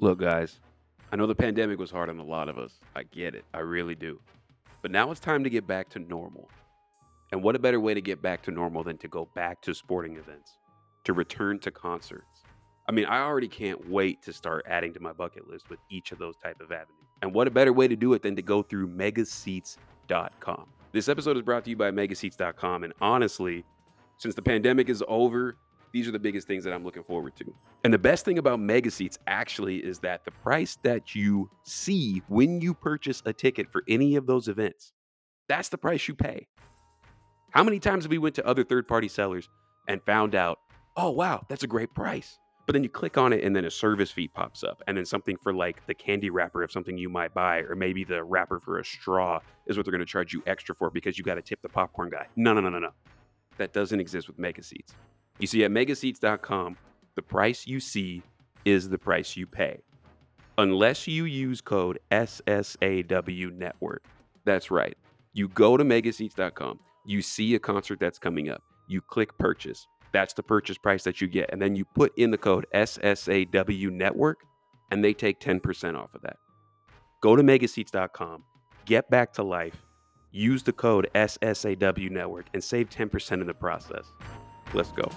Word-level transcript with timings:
Look, 0.00 0.20
guys, 0.20 0.60
I 1.10 1.16
know 1.16 1.26
the 1.26 1.34
pandemic 1.34 1.80
was 1.80 1.90
hard 1.90 2.08
on 2.08 2.20
a 2.20 2.24
lot 2.24 2.48
of 2.48 2.56
us. 2.56 2.78
I 2.94 3.02
get 3.02 3.34
it. 3.34 3.44
I 3.52 3.58
really 3.58 3.96
do. 3.96 4.20
But 4.80 4.92
now 4.92 5.10
it's 5.10 5.18
time 5.18 5.42
to 5.42 5.50
get 5.50 5.66
back 5.66 5.88
to 5.90 5.98
normal. 5.98 6.48
And 7.32 7.42
what 7.42 7.56
a 7.56 7.58
better 7.58 7.80
way 7.80 7.94
to 7.94 8.00
get 8.00 8.22
back 8.22 8.42
to 8.44 8.52
normal 8.52 8.84
than 8.84 8.96
to 8.98 9.08
go 9.08 9.28
back 9.34 9.60
to 9.62 9.74
sporting 9.74 10.16
events, 10.16 10.56
to 11.02 11.14
return 11.14 11.58
to 11.60 11.72
concerts. 11.72 12.44
I 12.88 12.92
mean, 12.92 13.06
I 13.06 13.18
already 13.22 13.48
can't 13.48 13.90
wait 13.90 14.22
to 14.22 14.32
start 14.32 14.64
adding 14.68 14.94
to 14.94 15.00
my 15.00 15.12
bucket 15.12 15.48
list 15.48 15.68
with 15.68 15.80
each 15.90 16.12
of 16.12 16.18
those 16.18 16.36
type 16.36 16.60
of 16.60 16.70
avenues. 16.70 17.08
And 17.22 17.34
what 17.34 17.48
a 17.48 17.50
better 17.50 17.72
way 17.72 17.88
to 17.88 17.96
do 17.96 18.12
it 18.14 18.22
than 18.22 18.36
to 18.36 18.42
go 18.42 18.62
through 18.62 18.88
megaseats.com. 18.90 20.66
This 20.92 21.08
episode 21.08 21.36
is 21.36 21.42
brought 21.42 21.64
to 21.64 21.70
you 21.70 21.76
by 21.76 21.90
megaseats.com 21.90 22.84
and 22.84 22.92
honestly, 23.00 23.64
since 24.16 24.36
the 24.36 24.42
pandemic 24.42 24.88
is 24.88 25.02
over, 25.08 25.56
these 25.98 26.06
are 26.06 26.12
the 26.12 26.18
biggest 26.20 26.46
things 26.46 26.62
that 26.62 26.72
I'm 26.72 26.84
looking 26.84 27.02
forward 27.02 27.34
to. 27.36 27.54
And 27.82 27.92
the 27.92 27.98
best 27.98 28.24
thing 28.24 28.38
about 28.38 28.60
Mega 28.60 28.88
Seats 28.88 29.18
actually 29.26 29.78
is 29.78 29.98
that 29.98 30.24
the 30.24 30.30
price 30.30 30.78
that 30.84 31.12
you 31.12 31.50
see 31.64 32.22
when 32.28 32.60
you 32.60 32.72
purchase 32.72 33.20
a 33.26 33.32
ticket 33.32 33.72
for 33.72 33.82
any 33.88 34.14
of 34.14 34.24
those 34.24 34.46
events, 34.46 34.92
that's 35.48 35.70
the 35.70 35.76
price 35.78 36.06
you 36.06 36.14
pay. 36.14 36.46
How 37.50 37.64
many 37.64 37.80
times 37.80 38.04
have 38.04 38.12
we 38.12 38.18
went 38.18 38.36
to 38.36 38.46
other 38.46 38.62
third-party 38.62 39.08
sellers 39.08 39.48
and 39.88 40.00
found 40.04 40.36
out, 40.36 40.60
"Oh 40.96 41.10
wow, 41.10 41.44
that's 41.48 41.64
a 41.64 41.66
great 41.66 41.92
price." 41.94 42.38
But 42.64 42.74
then 42.74 42.84
you 42.84 42.90
click 42.90 43.18
on 43.18 43.32
it 43.32 43.42
and 43.42 43.56
then 43.56 43.64
a 43.64 43.70
service 43.70 44.12
fee 44.12 44.28
pops 44.28 44.62
up 44.62 44.80
and 44.86 44.96
then 44.96 45.04
something 45.04 45.36
for 45.42 45.52
like 45.52 45.84
the 45.86 45.94
candy 45.94 46.30
wrapper 46.30 46.62
of 46.62 46.70
something 46.70 46.96
you 46.96 47.08
might 47.08 47.34
buy 47.34 47.62
or 47.62 47.74
maybe 47.74 48.04
the 48.04 48.22
wrapper 48.22 48.60
for 48.60 48.78
a 48.78 48.84
straw 48.84 49.40
is 49.66 49.76
what 49.76 49.84
they're 49.84 49.90
going 49.90 49.98
to 49.98 50.06
charge 50.06 50.32
you 50.32 50.44
extra 50.46 50.76
for 50.76 50.90
because 50.90 51.18
you 51.18 51.24
got 51.24 51.36
to 51.36 51.42
tip 51.42 51.60
the 51.60 51.68
popcorn 51.68 52.08
guy. 52.08 52.28
No, 52.36 52.54
no, 52.54 52.60
no, 52.60 52.68
no, 52.68 52.78
no. 52.78 52.90
That 53.56 53.72
doesn't 53.72 53.98
exist 53.98 54.28
with 54.28 54.38
Mega 54.38 54.62
Seats. 54.62 54.94
You 55.38 55.46
see, 55.46 55.64
at 55.64 55.70
megaseats.com, 55.70 56.76
the 57.14 57.22
price 57.22 57.66
you 57.66 57.80
see 57.80 58.22
is 58.64 58.88
the 58.88 58.98
price 58.98 59.36
you 59.36 59.46
pay. 59.46 59.80
Unless 60.58 61.06
you 61.06 61.24
use 61.24 61.60
code 61.60 62.00
SSAW 62.10 63.52
Network. 63.52 64.04
That's 64.44 64.70
right. 64.70 64.96
You 65.32 65.48
go 65.48 65.76
to 65.76 65.84
megaseats.com, 65.84 66.80
you 67.06 67.22
see 67.22 67.54
a 67.54 67.58
concert 67.58 68.00
that's 68.00 68.18
coming 68.18 68.50
up, 68.50 68.62
you 68.88 69.00
click 69.00 69.36
purchase. 69.38 69.86
That's 70.10 70.34
the 70.34 70.42
purchase 70.42 70.78
price 70.78 71.04
that 71.04 71.20
you 71.20 71.28
get. 71.28 71.50
And 71.52 71.60
then 71.60 71.76
you 71.76 71.84
put 71.84 72.12
in 72.16 72.30
the 72.30 72.38
code 72.38 72.66
SSAW 72.74 73.90
Network, 73.92 74.40
and 74.90 75.04
they 75.04 75.12
take 75.12 75.38
10% 75.38 75.96
off 75.96 76.14
of 76.14 76.22
that. 76.22 76.36
Go 77.20 77.36
to 77.36 77.42
megaseats.com, 77.42 78.42
get 78.84 79.08
back 79.10 79.32
to 79.34 79.42
life, 79.42 79.76
use 80.32 80.62
the 80.62 80.72
code 80.72 81.08
SSAW 81.14 82.10
Network, 82.10 82.46
and 82.54 82.64
save 82.64 82.90
10% 82.90 83.40
in 83.40 83.46
the 83.46 83.54
process. 83.54 84.12
Let's 84.74 84.90
go. 84.92 85.10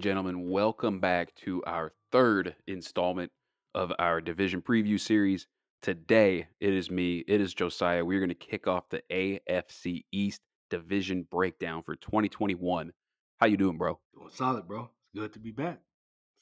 And 0.00 0.04
gentlemen, 0.04 0.48
welcome 0.48 0.98
back 0.98 1.34
to 1.34 1.62
our 1.66 1.92
third 2.10 2.56
installment 2.66 3.30
of 3.74 3.92
our 3.98 4.22
division 4.22 4.62
preview 4.62 4.98
series. 4.98 5.46
Today, 5.82 6.46
it 6.58 6.72
is 6.72 6.90
me, 6.90 7.22
it 7.28 7.38
is 7.38 7.52
Josiah. 7.52 8.02
We're 8.02 8.18
going 8.18 8.30
to 8.30 8.34
kick 8.34 8.66
off 8.66 8.88
the 8.88 9.02
AFC 9.12 10.04
East 10.10 10.40
division 10.70 11.26
breakdown 11.30 11.82
for 11.82 11.96
2021. 11.96 12.94
How 13.40 13.46
you 13.46 13.58
doing, 13.58 13.76
bro? 13.76 13.98
Doing 14.14 14.30
solid, 14.32 14.66
bro. 14.66 14.88
It's 15.12 15.20
good 15.20 15.34
to 15.34 15.38
be 15.38 15.50
back. 15.50 15.80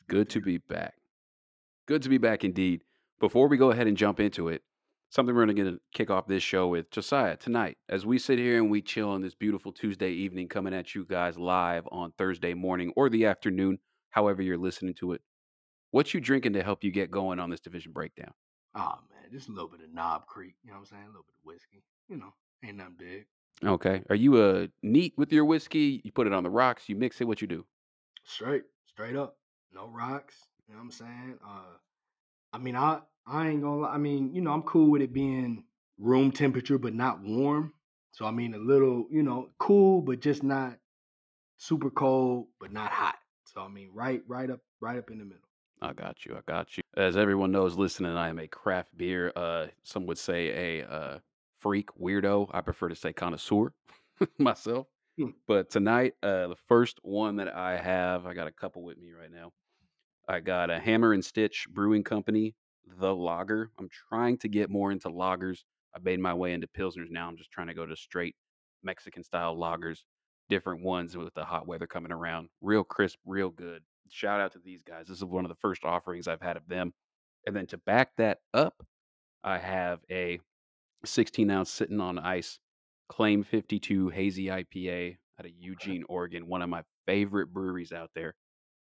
It's 0.03 0.07
Good 0.07 0.31
to 0.31 0.41
be 0.41 0.59
back. 0.59 0.95
Good 1.89 2.03
to 2.03 2.09
be 2.09 2.19
back 2.19 2.45
indeed. 2.45 2.85
Before 3.19 3.49
we 3.49 3.57
go 3.57 3.73
ahead 3.73 3.89
and 3.89 3.97
jump 3.97 4.21
into 4.21 4.47
it, 4.47 4.63
something 5.11 5.35
we're 5.35 5.47
going 5.47 5.57
to 5.57 5.81
kick 5.93 6.11
off 6.11 6.27
this 6.27 6.43
show 6.43 6.69
with 6.69 6.91
Josiah 6.91 7.37
tonight 7.37 7.79
as 7.89 8.05
we 8.05 8.19
sit 8.19 8.39
here 8.39 8.59
and 8.59 8.71
we 8.71 8.83
chill 8.83 9.09
on 9.09 9.23
this 9.23 9.35
beautiful 9.35 9.73
Tuesday 9.73 10.11
evening 10.11 10.49
coming 10.49 10.75
at 10.75 10.95
you 10.95 11.05
guys 11.05 11.39
live 11.39 11.89
on 11.91 12.13
Thursday 12.19 12.55
morning 12.55 12.93
or 12.97 13.09
the 13.09 13.27
afternoon, 13.27 13.79
however 14.11 14.43
you're 14.43 14.59
listening 14.59 14.95
to 14.95 15.13
it. 15.13 15.23
What 15.91 16.13
you 16.13 16.21
drinking 16.21 16.53
to 16.53 16.63
help 16.63 16.85
you 16.85 16.91
get 16.91 17.11
going 17.11 17.39
on 17.39 17.49
this 17.49 17.61
division 17.61 17.93
breakdown? 17.93 18.33
Oh 18.75 18.99
man, 19.11 19.33
just 19.33 19.49
a 19.49 19.53
little 19.53 19.69
bit 19.69 19.81
of 19.81 19.93
Knob 19.93 20.27
Creek. 20.27 20.55
You 20.63 20.71
know 20.71 20.77
what 20.77 20.81
I'm 20.81 20.87
saying? 20.87 21.05
A 21.05 21.07
little 21.07 21.25
bit 21.25 21.35
of 21.41 21.45
whiskey. 21.45 21.83
You 22.09 22.19
know, 22.19 22.35
ain't 22.63 22.77
nothing 22.77 22.97
big. 22.99 23.27
Okay. 23.65 24.03
Are 24.11 24.17
you 24.17 24.37
uh 24.37 24.67
neat 24.83 25.15
with 25.17 25.33
your 25.33 25.47
whiskey? 25.47 26.03
You 26.05 26.13
put 26.13 26.27
it 26.27 26.35
on 26.35 26.43
the 26.43 26.51
rocks, 26.51 26.89
you 26.89 26.97
mix 26.97 27.21
it, 27.21 27.25
what 27.25 27.41
you 27.41 27.49
do? 27.49 27.65
Straight, 28.25 28.65
straight 28.87 29.17
up. 29.17 29.39
No 29.73 29.89
rocks. 29.89 30.37
You 30.69 30.75
know 30.75 30.81
what 30.81 30.85
I'm 30.85 30.91
saying? 30.91 31.39
Uh 31.45 31.77
I 32.53 32.59
mean 32.59 32.77
I 32.77 33.01
I 33.29 33.49
ain't 33.49 33.63
gonna 33.63 33.83
lie. 33.83 33.95
I 33.95 33.99
mean, 33.99 34.35
you 34.35 34.41
know, 34.41 34.53
I'm 34.53 34.63
cool 34.63 34.91
with 34.91 35.03
it 35.03 35.13
being 35.13 35.65
room 35.99 36.33
temperature 36.33 36.79
but 36.79 36.95
not 36.95 37.21
warm. 37.21 37.73
So 38.13 38.25
I 38.25 38.31
mean 38.31 38.55
a 38.55 38.59
little, 38.59 39.07
you 39.11 39.23
know, 39.23 39.51
cool 39.59 40.01
but 40.03 40.21
just 40.21 40.43
not 40.43 40.79
super 41.59 41.91
cold 41.91 42.47
but 42.61 42.73
not 42.73 42.91
hot. 42.91 43.17
So 43.45 43.61
I 43.61 43.69
mean 43.69 43.91
right 43.93 44.23
right 44.27 44.51
up 44.51 44.61
right 44.81 44.99
up 44.99 45.11
in 45.11 45.19
the 45.19 45.25
middle. 45.25 45.43
I 45.81 45.93
got 45.93 46.25
you. 46.25 46.37
I 46.37 46.41
got 46.51 46.77
you. 46.77 46.83
As 46.97 47.17
everyone 47.17 47.53
knows 47.53 47.77
listening, 47.77 48.17
I 48.17 48.29
am 48.29 48.39
a 48.39 48.49
craft 48.49 48.97
beer, 48.97 49.33
uh 49.37 49.67
some 49.83 50.07
would 50.07 50.19
say 50.19 50.81
a 50.81 50.89
uh 50.89 51.19
freak, 51.59 51.91
weirdo. 52.01 52.49
I 52.53 52.61
prefer 52.61 52.89
to 52.89 52.95
say 52.95 53.13
connoisseur 53.13 53.73
myself. 54.39 54.87
Hmm. 55.19 55.31
But 55.47 55.71
tonight, 55.71 56.15
uh, 56.23 56.49
the 56.49 56.57
first 56.69 57.01
one 57.03 57.37
that 57.37 57.49
I 57.49 57.77
have, 57.77 58.27
I 58.27 58.35
got 58.35 58.47
a 58.47 58.53
couple 58.53 58.83
with 58.85 58.99
me 58.99 59.11
right 59.13 59.31
now. 59.31 59.53
I 60.29 60.41
got 60.41 60.71
a 60.71 60.79
Hammer 60.79 61.13
and 61.13 61.25
Stitch 61.25 61.67
Brewing 61.69 62.05
Company, 62.05 62.55
the 62.99 63.15
lager. 63.15 63.71
I'm 63.79 63.89
trying 64.09 64.39
to 64.39 64.49
get 64.49 64.71
more 64.71 64.93
into 64.93 65.09
lagers. 65.09 65.61
I 65.95 65.99
made 66.01 66.21
my 66.21 66.35
way 66.35 66.53
into 66.53 66.67
pilsners 66.67 67.11
now. 67.11 67.29
I'm 67.29 67.37
just 67.37 67.51
trying 67.51 67.69
to 67.69 67.75
go 67.75 67.87
to 67.87 67.97
straight 67.97 68.37
Mexican 68.83 69.25
style 69.25 69.57
lagers, 69.57 70.01
different 70.49 70.83
ones 70.83 71.17
with 71.17 71.35
the 71.35 71.45
hot 71.45 71.67
weather 71.67 71.87
coming 71.87 72.13
around. 72.13 72.49
Real 72.61 72.85
crisp, 72.85 73.19
real 73.25 73.51
good. 73.51 73.83
Shout 74.11 74.41
out 74.41 74.53
to 74.53 74.59
these 74.59 74.83
guys. 74.83 75.07
This 75.07 75.19
is 75.19 75.25
one 75.25 75.45
of 75.45 75.51
the 75.51 75.57
first 75.61 75.85
offerings 75.85 76.29
I've 76.29 76.43
had 76.43 76.57
of 76.57 76.67
them. 76.69 76.93
And 77.47 77.55
then 77.55 77.67
to 77.69 77.79
back 77.79 78.11
that 78.17 78.39
up, 78.55 78.75
I 79.45 79.59
have 79.59 80.01
a 80.11 80.41
16 81.05 81.51
ounce 81.51 81.71
sitting 81.71 82.01
on 82.01 82.19
ice 82.19 82.59
Claim 83.09 83.43
52 83.43 84.11
Hazy 84.11 84.47
IPA 84.47 85.17
out 85.39 85.47
of 85.47 85.53
Eugene, 85.59 86.05
Oregon. 86.09 86.47
One 86.47 86.63
of 86.63 86.69
my 86.69 86.83
favorite 87.07 87.53
breweries 87.53 87.93
out 87.93 88.11
there. 88.15 88.35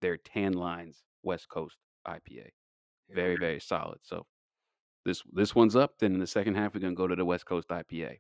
Their 0.01 0.17
Tan 0.17 0.53
Lines 0.53 1.03
West 1.23 1.49
Coast 1.49 1.77
IPA. 2.07 2.49
Very, 3.11 3.37
very 3.37 3.61
solid. 3.61 3.99
So 4.03 4.27
this 5.05 5.23
this 5.33 5.55
one's 5.55 5.77
up. 5.77 5.99
Then 5.99 6.15
in 6.15 6.21
the 6.21 6.27
second 6.27 6.55
half, 6.55 6.75
we're 6.75 6.81
gonna 6.81 6.95
go 6.95 7.07
to 7.07 7.17
the 7.17 7.25
West 7.25 7.47
Coast 7.47 7.69
IPA. 7.69 8.19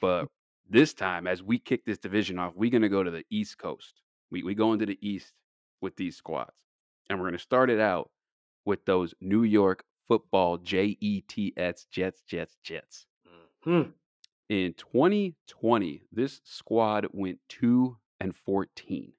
But 0.00 0.28
this 0.68 0.92
time, 0.94 1.26
as 1.26 1.42
we 1.42 1.58
kick 1.58 1.84
this 1.84 1.98
division 1.98 2.38
off, 2.38 2.54
we're 2.54 2.70
gonna 2.70 2.88
go 2.88 3.02
to 3.02 3.10
the 3.10 3.24
East 3.30 3.58
Coast. 3.58 4.00
We 4.30 4.42
we 4.42 4.54
go 4.54 4.72
into 4.72 4.86
the 4.86 4.98
East 5.00 5.32
with 5.80 5.96
these 5.96 6.16
squads, 6.16 6.66
and 7.08 7.18
we're 7.18 7.26
gonna 7.26 7.38
start 7.38 7.70
it 7.70 7.80
out 7.80 8.10
with 8.64 8.84
those 8.84 9.14
New 9.20 9.44
York 9.44 9.84
Football 10.08 10.58
J 10.58 10.96
E 11.00 11.22
T 11.22 11.52
S 11.56 11.86
Jets 11.90 12.22
Jets 12.26 12.56
Jets. 12.62 13.06
Hmm. 13.62 13.82
In 14.48 14.74
2020, 14.74 16.02
this 16.10 16.40
squad 16.42 17.06
went 17.12 17.38
2 17.50 17.96
and 18.20 18.34
14. 18.34 19.12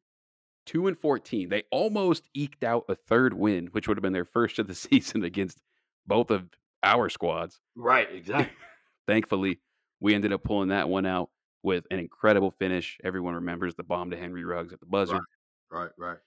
2 0.71 0.88
and 0.88 0.97
14. 0.97 1.50
They 1.50 1.63
almost 1.69 2.23
eked 2.33 2.63
out 2.63 2.85
a 2.88 2.95
third 2.95 3.33
win, 3.33 3.68
which 3.68 3.88
would 3.88 3.97
have 3.97 4.01
been 4.01 4.13
their 4.13 4.25
first 4.25 4.57
of 4.57 4.68
the 4.68 4.75
season 4.75 5.23
against 5.23 5.59
both 6.07 6.31
of 6.31 6.47
our 6.81 7.09
squads. 7.09 7.59
Right, 7.75 8.07
exactly. 8.12 8.56
Thankfully, 9.07 9.59
we 10.00 10.15
ended 10.15 10.31
up 10.31 10.44
pulling 10.44 10.69
that 10.69 10.88
one 10.88 11.06
out 11.06 11.29
with 11.62 11.85
an 11.91 12.00
incredible 12.00 12.51
finish. 12.51 12.97
Everyone 13.03 13.35
remembers 13.35 13.75
the 13.75 13.83
bomb 13.83 14.12
to 14.12 14.18
Henry 14.18 14.45
Ruggs 14.45 14.71
at 14.71 14.79
the 14.79 14.85
buzzer. 14.85 15.19
right, 15.69 15.91
right. 15.97 16.18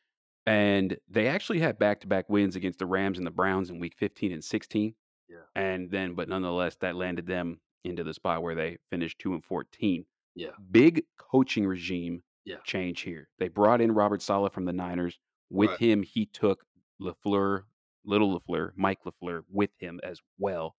And 0.47 0.99
they 1.09 1.29
actually 1.29 1.61
had 1.61 1.79
back 1.79 2.03
to 2.03 2.07
back 2.07 2.29
wins 2.29 2.55
against 2.55 2.79
the 2.79 2.87
Rams 2.87 3.17
and 3.17 3.27
the 3.27 3.31
Browns 3.31 3.71
in 3.71 3.79
week 3.81 3.95
15 3.97 4.31
and 4.31 4.45
16. 4.45 4.95
Yeah. 5.31 5.37
And 5.57 5.91
then, 5.91 6.15
but 6.15 6.29
nonetheless, 6.29 6.77
that 6.83 6.97
landed 6.97 7.27
them 7.27 7.61
into 7.83 8.05
the 8.05 8.13
spot 8.13 8.43
where 8.43 8.55
they 8.55 8.77
finished 8.91 9.19
2 9.21 9.33
and 9.33 9.43
14. 9.43 10.05
Yeah. 10.35 10.49
Big 10.71 11.05
coaching 11.17 11.67
regime 11.67 12.23
Yeah. 12.45 12.61
change 12.65 13.01
here. 13.03 13.29
They 13.39 13.49
brought 13.49 13.81
in 13.81 13.93
Robert 13.93 14.23
Sala 14.23 14.51
from 14.51 14.65
the 14.65 14.73
Niners. 14.73 15.19
With 15.51 15.71
Right. 15.71 15.79
him, 15.79 16.03
he 16.03 16.27
took 16.27 16.65
LaFleur, 17.01 17.65
little 18.05 18.39
LaFleur, 18.41 18.73
Mike 18.77 19.01
LaFleur 19.05 19.45
with 19.49 19.71
him 19.79 20.01
as 20.03 20.21
well. 20.39 20.77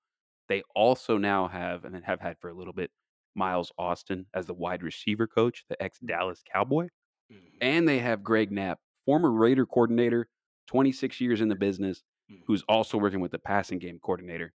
They 0.47 0.63
also 0.75 1.17
now 1.17 1.47
have, 1.47 1.85
and 1.85 1.95
have 2.05 2.21
had 2.21 2.39
for 2.39 2.49
a 2.49 2.53
little 2.53 2.73
bit, 2.73 2.91
Miles 3.35 3.71
Austin 3.77 4.27
as 4.33 4.47
the 4.47 4.53
wide 4.53 4.83
receiver 4.83 5.27
coach, 5.27 5.65
the 5.69 5.81
ex 5.81 5.99
Dallas 5.99 6.43
Cowboy. 6.51 6.89
Mhm, 7.29 7.61
And 7.61 7.87
they 7.87 7.99
have 7.99 8.23
Greg 8.23 8.51
Knapp, 8.51 8.79
former 9.05 9.31
Raider 9.31 9.65
coordinator, 9.65 10.29
26 10.67 11.19
years 11.21 11.41
in 11.41 11.49
the 11.49 11.55
business, 11.55 12.03
mhm, 12.27 12.45
who's 12.45 12.63
also 12.63 12.97
working 12.97 13.19
with 13.21 13.31
the 13.31 13.39
passing 13.39 13.79
game 13.79 13.99
coordinator. 13.99 14.53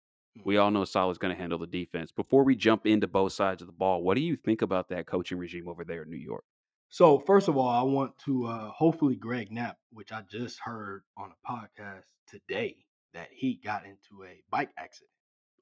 We 0.44 0.56
mhm. 0.56 0.58
all 0.58 0.70
know 0.70 0.84
Saleh's 0.84 1.18
going 1.18 1.34
to 1.34 1.40
handle 1.40 1.58
the 1.58 1.66
defense. 1.66 2.12
Before 2.12 2.44
we 2.44 2.54
jump 2.56 2.86
into 2.86 3.08
both 3.08 3.32
sides 3.32 3.62
of 3.62 3.66
the 3.68 3.72
ball, 3.72 4.02
what 4.02 4.14
do 4.16 4.22
you 4.22 4.36
think 4.36 4.62
about 4.62 4.88
that 4.88 5.06
coaching 5.06 5.38
regime 5.38 5.68
over 5.68 5.84
there 5.84 6.02
in 6.04 6.10
New 6.10 6.16
York? 6.16 6.44
So 6.88 7.18
first 7.18 7.48
of 7.48 7.56
all, 7.56 7.68
I 7.68 7.82
want 7.82 8.18
to 8.24 8.46
uh, 8.46 8.70
hopefully 8.70 9.16
Greg 9.16 9.52
Knapp, 9.52 9.76
which 9.92 10.12
I 10.12 10.22
just 10.30 10.58
heard 10.60 11.02
on 11.16 11.30
a 11.32 11.50
podcast 11.50 12.04
today, 12.26 12.76
that 13.14 13.28
he 13.32 13.60
got 13.62 13.84
into 13.84 14.24
a 14.24 14.42
bike 14.50 14.70
accident. 14.78 15.10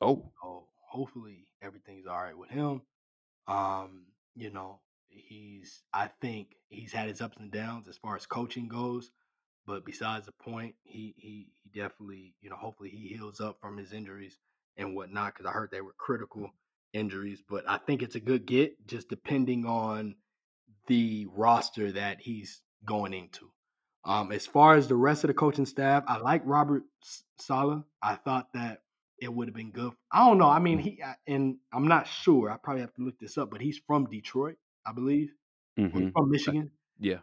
Oh, 0.00 0.30
So 0.42 0.68
hopefully 0.90 1.48
everything's 1.62 2.06
all 2.06 2.22
right 2.22 2.36
with 2.36 2.50
him. 2.50 2.82
Um, 3.46 4.06
you 4.34 4.50
know, 4.50 4.80
he's 5.08 5.82
I 5.92 6.10
think 6.20 6.56
he's 6.68 6.92
had 6.92 7.08
his 7.08 7.20
ups 7.20 7.36
and 7.38 7.50
downs 7.50 7.88
as 7.88 7.96
far 7.98 8.16
as 8.16 8.26
coaching 8.26 8.68
goes, 8.68 9.10
but 9.66 9.84
besides 9.84 10.26
the 10.26 10.32
point, 10.32 10.74
he 10.84 11.14
he 11.16 11.48
he 11.62 11.78
definitely, 11.80 12.34
you 12.42 12.50
know, 12.50 12.56
hopefully 12.56 12.90
he 12.90 13.08
heals 13.08 13.40
up 13.40 13.58
from 13.60 13.76
his 13.76 13.92
injuries 13.92 14.38
and 14.76 14.94
whatnot, 14.94 15.34
because 15.34 15.46
I 15.46 15.52
heard 15.52 15.70
they 15.70 15.80
were 15.80 15.94
critical 15.96 16.50
injuries. 16.92 17.42
But 17.48 17.68
I 17.68 17.78
think 17.78 18.02
it's 18.02 18.16
a 18.16 18.20
good 18.20 18.46
get, 18.46 18.86
just 18.86 19.08
depending 19.08 19.66
on 19.66 20.16
the 20.86 21.26
roster 21.30 21.92
that 21.92 22.20
he's 22.20 22.62
going 22.84 23.14
into. 23.14 23.50
Um, 24.04 24.32
as 24.32 24.46
far 24.46 24.74
as 24.74 24.86
the 24.88 24.96
rest 24.96 25.24
of 25.24 25.28
the 25.28 25.34
coaching 25.34 25.66
staff, 25.66 26.04
I 26.06 26.18
like 26.18 26.42
Robert 26.44 26.84
Sala. 27.38 27.84
I 28.02 28.16
thought 28.16 28.52
that 28.52 28.82
it 29.18 29.32
would 29.32 29.48
have 29.48 29.54
been 29.54 29.70
good. 29.72 29.92
I 30.12 30.26
don't 30.26 30.38
know. 30.38 30.48
I 30.48 30.58
mean, 30.58 30.78
he 30.78 31.02
and 31.26 31.56
I'm 31.72 31.88
not 31.88 32.06
sure. 32.06 32.50
I 32.50 32.56
probably 32.58 32.82
have 32.82 32.94
to 32.94 33.02
look 33.02 33.18
this 33.18 33.38
up, 33.38 33.50
but 33.50 33.60
he's 33.62 33.78
from 33.86 34.06
Detroit, 34.06 34.56
I 34.86 34.92
believe, 34.92 35.32
or 35.92 36.00
he's 36.00 36.08
hmm 36.08 36.14
from 36.14 36.30
Michigan. 36.30 36.70
yeah. 36.98 37.20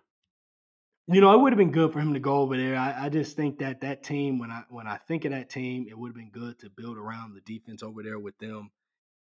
You 1.07 1.19
know, 1.19 1.33
it 1.33 1.41
would 1.41 1.51
have 1.51 1.57
been 1.57 1.71
good 1.71 1.91
for 1.91 1.99
him 1.99 2.13
to 2.13 2.19
go 2.19 2.37
over 2.37 2.55
there. 2.55 2.77
I, 2.77 3.05
I 3.05 3.09
just 3.09 3.35
think 3.35 3.59
that 3.59 3.81
that 3.81 4.03
team, 4.03 4.39
when 4.39 4.51
I 4.51 4.63
when 4.69 4.87
I 4.87 4.97
think 4.97 5.25
of 5.25 5.31
that 5.31 5.49
team, 5.49 5.87
it 5.89 5.97
would 5.97 6.09
have 6.09 6.15
been 6.15 6.29
good 6.31 6.59
to 6.59 6.69
build 6.69 6.97
around 6.97 7.33
the 7.33 7.41
defense 7.41 7.83
over 7.83 8.01
there 8.03 8.19
with 8.19 8.37
them. 8.37 8.71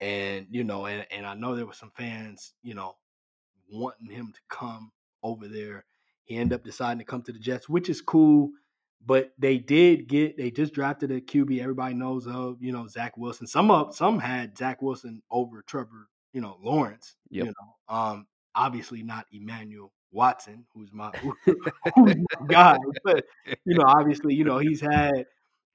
And 0.01 0.47
you 0.51 0.63
know, 0.63 0.85
and 0.85 1.07
and 1.11 1.25
I 1.25 1.33
know 1.35 1.55
there 1.55 1.65
were 1.65 1.73
some 1.73 1.91
fans, 1.91 2.53
you 2.61 2.73
know, 2.73 2.95
wanting 3.69 4.09
him 4.09 4.33
to 4.33 4.39
come 4.49 4.91
over 5.23 5.47
there. 5.47 5.85
He 6.23 6.35
ended 6.35 6.59
up 6.59 6.63
deciding 6.65 6.99
to 6.99 7.05
come 7.05 7.21
to 7.23 7.31
the 7.31 7.39
Jets, 7.39 7.69
which 7.69 7.89
is 7.89 8.01
cool. 8.01 8.51
But 9.05 9.31
they 9.37 9.57
did 9.57 10.07
get 10.07 10.37
they 10.37 10.51
just 10.51 10.73
drafted 10.73 11.11
a 11.11 11.21
QB 11.21 11.61
everybody 11.61 11.93
knows 11.93 12.27
of, 12.27 12.61
you 12.61 12.71
know, 12.71 12.87
Zach 12.87 13.15
Wilson. 13.15 13.47
Some 13.47 13.71
of 13.71 13.95
some 13.95 14.19
had 14.19 14.57
Zach 14.57 14.81
Wilson 14.81 15.21
over 15.31 15.61
Trevor, 15.61 16.09
you 16.33 16.41
know, 16.41 16.57
Lawrence, 16.61 17.15
you 17.29 17.45
know. 17.45 17.95
Um, 17.95 18.27
obviously 18.55 19.03
not 19.03 19.25
Emmanuel 19.31 19.93
Watson, 20.11 20.65
who's 20.73 20.91
my 20.91 21.11
who's 21.95 22.15
my 22.15 22.47
guy. 22.47 22.77
But 23.03 23.25
you 23.45 23.77
know, 23.77 23.85
obviously, 23.85 24.33
you 24.33 24.43
know, 24.43 24.57
he's 24.57 24.81
had 24.81 25.25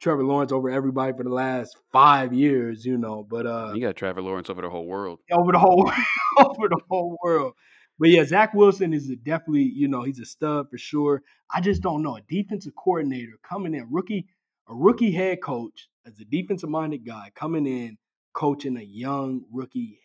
Trevor 0.00 0.24
Lawrence 0.24 0.52
over 0.52 0.68
everybody 0.68 1.16
for 1.16 1.22
the 1.22 1.30
last 1.30 1.76
five 1.92 2.34
years, 2.34 2.84
you 2.84 2.98
know. 2.98 3.22
But 3.22 3.46
uh 3.46 3.72
you 3.74 3.80
got 3.80 3.96
Trevor 3.96 4.20
Lawrence 4.20 4.50
over 4.50 4.60
the 4.60 4.68
whole 4.68 4.86
world. 4.86 5.20
over 5.30 5.52
the 5.52 5.58
whole 5.58 5.90
over 6.38 6.68
the 6.68 6.80
whole 6.90 7.16
world. 7.22 7.54
But 7.98 8.08
yeah, 8.08 8.24
Zach 8.24 8.54
Wilson 8.54 8.92
is 8.92 9.10
a 9.10 9.16
definitely, 9.16 9.62
you 9.62 9.88
know, 9.88 10.02
he's 10.02 10.18
a 10.18 10.24
stud 10.24 10.68
for 10.70 10.78
sure. 10.78 11.22
I 11.54 11.60
just 11.60 11.82
don't 11.82 12.02
know. 12.02 12.16
A 12.16 12.22
defensive 12.22 12.74
coordinator 12.74 13.38
coming 13.48 13.74
in, 13.74 13.86
rookie, 13.90 14.26
a 14.68 14.74
rookie 14.74 15.12
head 15.12 15.42
coach 15.42 15.88
as 16.06 16.18
a 16.18 16.24
defensive 16.24 16.70
minded 16.70 17.06
guy 17.06 17.30
coming 17.34 17.66
in, 17.66 17.98
coaching 18.32 18.76
a 18.76 18.82
young 18.82 19.42
rookie 19.52 20.00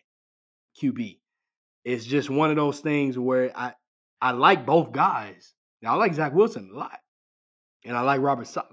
QB. 0.80 1.18
It's 1.84 2.04
just 2.04 2.30
one 2.30 2.50
of 2.50 2.56
those 2.56 2.80
things 2.80 3.18
where 3.18 3.50
I 3.56 3.72
I 4.20 4.32
like 4.32 4.66
both 4.66 4.92
guys. 4.92 5.54
Now 5.82 5.94
I 5.94 5.96
like 5.96 6.14
Zach 6.14 6.34
Wilson 6.34 6.70
a 6.72 6.78
lot. 6.78 7.00
And 7.84 7.96
I 7.96 8.02
like 8.02 8.20
Robert 8.20 8.46
Sala. 8.46 8.68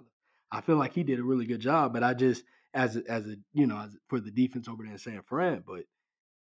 I 0.52 0.62
feel 0.62 0.78
like 0.78 0.94
he 0.94 1.04
did 1.04 1.20
a 1.20 1.24
really 1.24 1.46
good 1.46 1.60
job, 1.60 1.94
but 1.94 2.04
I 2.04 2.14
just 2.14 2.44
as 2.74 2.98
a, 2.98 3.04
as 3.10 3.26
a 3.28 3.36
you 3.54 3.68
know 3.68 3.80
as 3.80 3.96
for 4.10 4.20
the 4.20 4.32
defense 4.32 4.68
over 4.68 4.84
there 4.84 4.92
in 4.92 4.98
San 4.98 5.22
Fran, 5.26 5.64
but 5.66 5.84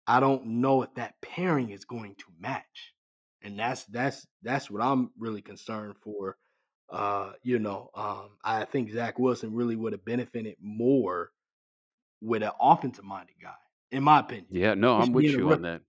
I 0.07 0.19
don't 0.19 0.45
know 0.45 0.83
if 0.83 0.93
that 0.95 1.15
pairing 1.21 1.69
is 1.71 1.85
going 1.85 2.15
to 2.15 2.25
match. 2.39 2.93
And 3.43 3.59
that's 3.59 3.85
that's 3.85 4.25
that's 4.41 4.71
what 4.71 4.81
I'm 4.81 5.11
really 5.17 5.41
concerned 5.41 5.95
for. 6.01 6.37
Uh, 6.89 7.33
you 7.43 7.59
know, 7.59 7.89
um, 7.95 8.29
I 8.43 8.65
think 8.65 8.91
Zach 8.91 9.19
Wilson 9.19 9.53
really 9.53 9.75
would 9.75 9.91
have 9.93 10.05
benefited 10.05 10.55
more 10.61 11.31
with 12.21 12.43
an 12.43 12.51
offensive 12.59 13.03
minded 13.05 13.35
guy, 13.41 13.53
in 13.91 14.03
my 14.03 14.19
opinion. 14.21 14.47
Yeah, 14.49 14.73
no, 14.73 14.95
I'm 14.97 15.11
with 15.11 15.25
you 15.25 15.51
on 15.51 15.61
that. 15.63 15.81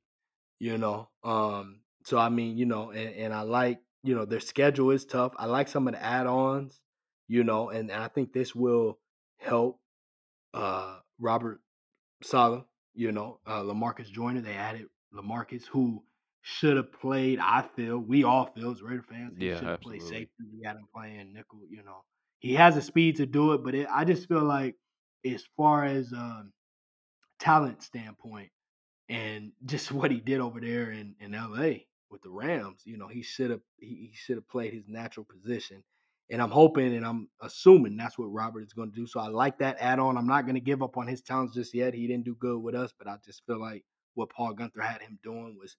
you 0.58 0.76
know. 0.76 1.08
Um, 1.24 1.80
so 2.04 2.18
I 2.18 2.28
mean, 2.28 2.58
you 2.58 2.66
know, 2.66 2.90
and, 2.90 3.14
and 3.14 3.32
I 3.34 3.42
like, 3.42 3.80
you 4.02 4.14
know, 4.14 4.24
their 4.24 4.40
schedule 4.40 4.90
is 4.90 5.04
tough. 5.06 5.32
I 5.38 5.46
like 5.46 5.68
some 5.68 5.88
of 5.88 5.94
the 5.94 6.02
add-ons, 6.02 6.80
you 7.28 7.44
know, 7.44 7.70
and, 7.70 7.90
and 7.90 8.02
I 8.02 8.08
think 8.08 8.32
this 8.32 8.54
will 8.54 8.98
help 9.38 9.80
uh 10.54 10.96
Robert 11.20 11.60
Sala, 12.22 12.64
you 12.98 13.12
know, 13.12 13.40
uh, 13.46 13.62
Lamarcus 13.62 14.10
Joyner. 14.10 14.42
They 14.42 14.54
added 14.54 14.88
Lamarcus, 15.14 15.66
who 15.66 16.02
should 16.42 16.76
have 16.76 16.92
played. 16.92 17.38
I 17.40 17.62
feel 17.62 17.98
we 17.98 18.24
all 18.24 18.46
feel 18.46 18.72
as 18.72 18.82
Raider 18.82 19.04
fans, 19.08 19.34
he 19.38 19.46
Yeah, 19.46 19.54
should 19.54 19.68
have 19.68 19.80
played 19.80 20.02
safety. 20.02 20.44
We 20.52 20.64
had 20.64 20.76
him 20.76 20.88
playing 20.94 21.32
nickel. 21.32 21.60
You 21.70 21.84
know, 21.84 22.04
he 22.40 22.54
has 22.54 22.74
the 22.74 22.82
speed 22.82 23.16
to 23.18 23.26
do 23.26 23.52
it, 23.54 23.64
but 23.64 23.74
it, 23.76 23.88
I 23.90 24.04
just 24.04 24.28
feel 24.28 24.44
like, 24.44 24.76
as 25.24 25.44
far 25.56 25.84
as 25.84 26.12
um, 26.12 26.52
talent 27.40 27.82
standpoint, 27.82 28.50
and 29.08 29.52
just 29.66 29.92
what 29.92 30.10
he 30.12 30.20
did 30.20 30.40
over 30.40 30.60
there 30.60 30.90
in 30.92 31.16
in 31.20 31.34
L.A. 31.34 31.86
with 32.10 32.22
the 32.22 32.30
Rams, 32.30 32.82
you 32.84 32.98
know, 32.98 33.08
he 33.08 33.22
should 33.22 33.50
have 33.50 33.62
he, 33.78 33.88
he 33.88 34.12
should 34.14 34.36
have 34.36 34.48
played 34.48 34.74
his 34.74 34.88
natural 34.88 35.26
position. 35.26 35.84
And 36.30 36.42
I'm 36.42 36.50
hoping 36.50 36.94
and 36.94 37.06
I'm 37.06 37.28
assuming 37.40 37.96
that's 37.96 38.18
what 38.18 38.26
Robert 38.26 38.62
is 38.62 38.74
going 38.74 38.90
to 38.90 38.96
do. 38.96 39.06
So 39.06 39.18
I 39.20 39.28
like 39.28 39.58
that 39.58 39.78
add 39.80 39.98
on. 39.98 40.18
I'm 40.18 40.26
not 40.26 40.44
going 40.44 40.56
to 40.56 40.60
give 40.60 40.82
up 40.82 40.96
on 40.98 41.06
his 41.06 41.22
talents 41.22 41.54
just 41.54 41.74
yet. 41.74 41.94
He 41.94 42.06
didn't 42.06 42.26
do 42.26 42.34
good 42.34 42.58
with 42.58 42.74
us, 42.74 42.92
but 42.98 43.08
I 43.08 43.16
just 43.24 43.44
feel 43.46 43.60
like 43.60 43.84
what 44.14 44.30
Paul 44.30 44.54
Guenther 44.54 44.82
had 44.82 45.00
him 45.00 45.18
doing 45.22 45.56
was 45.58 45.76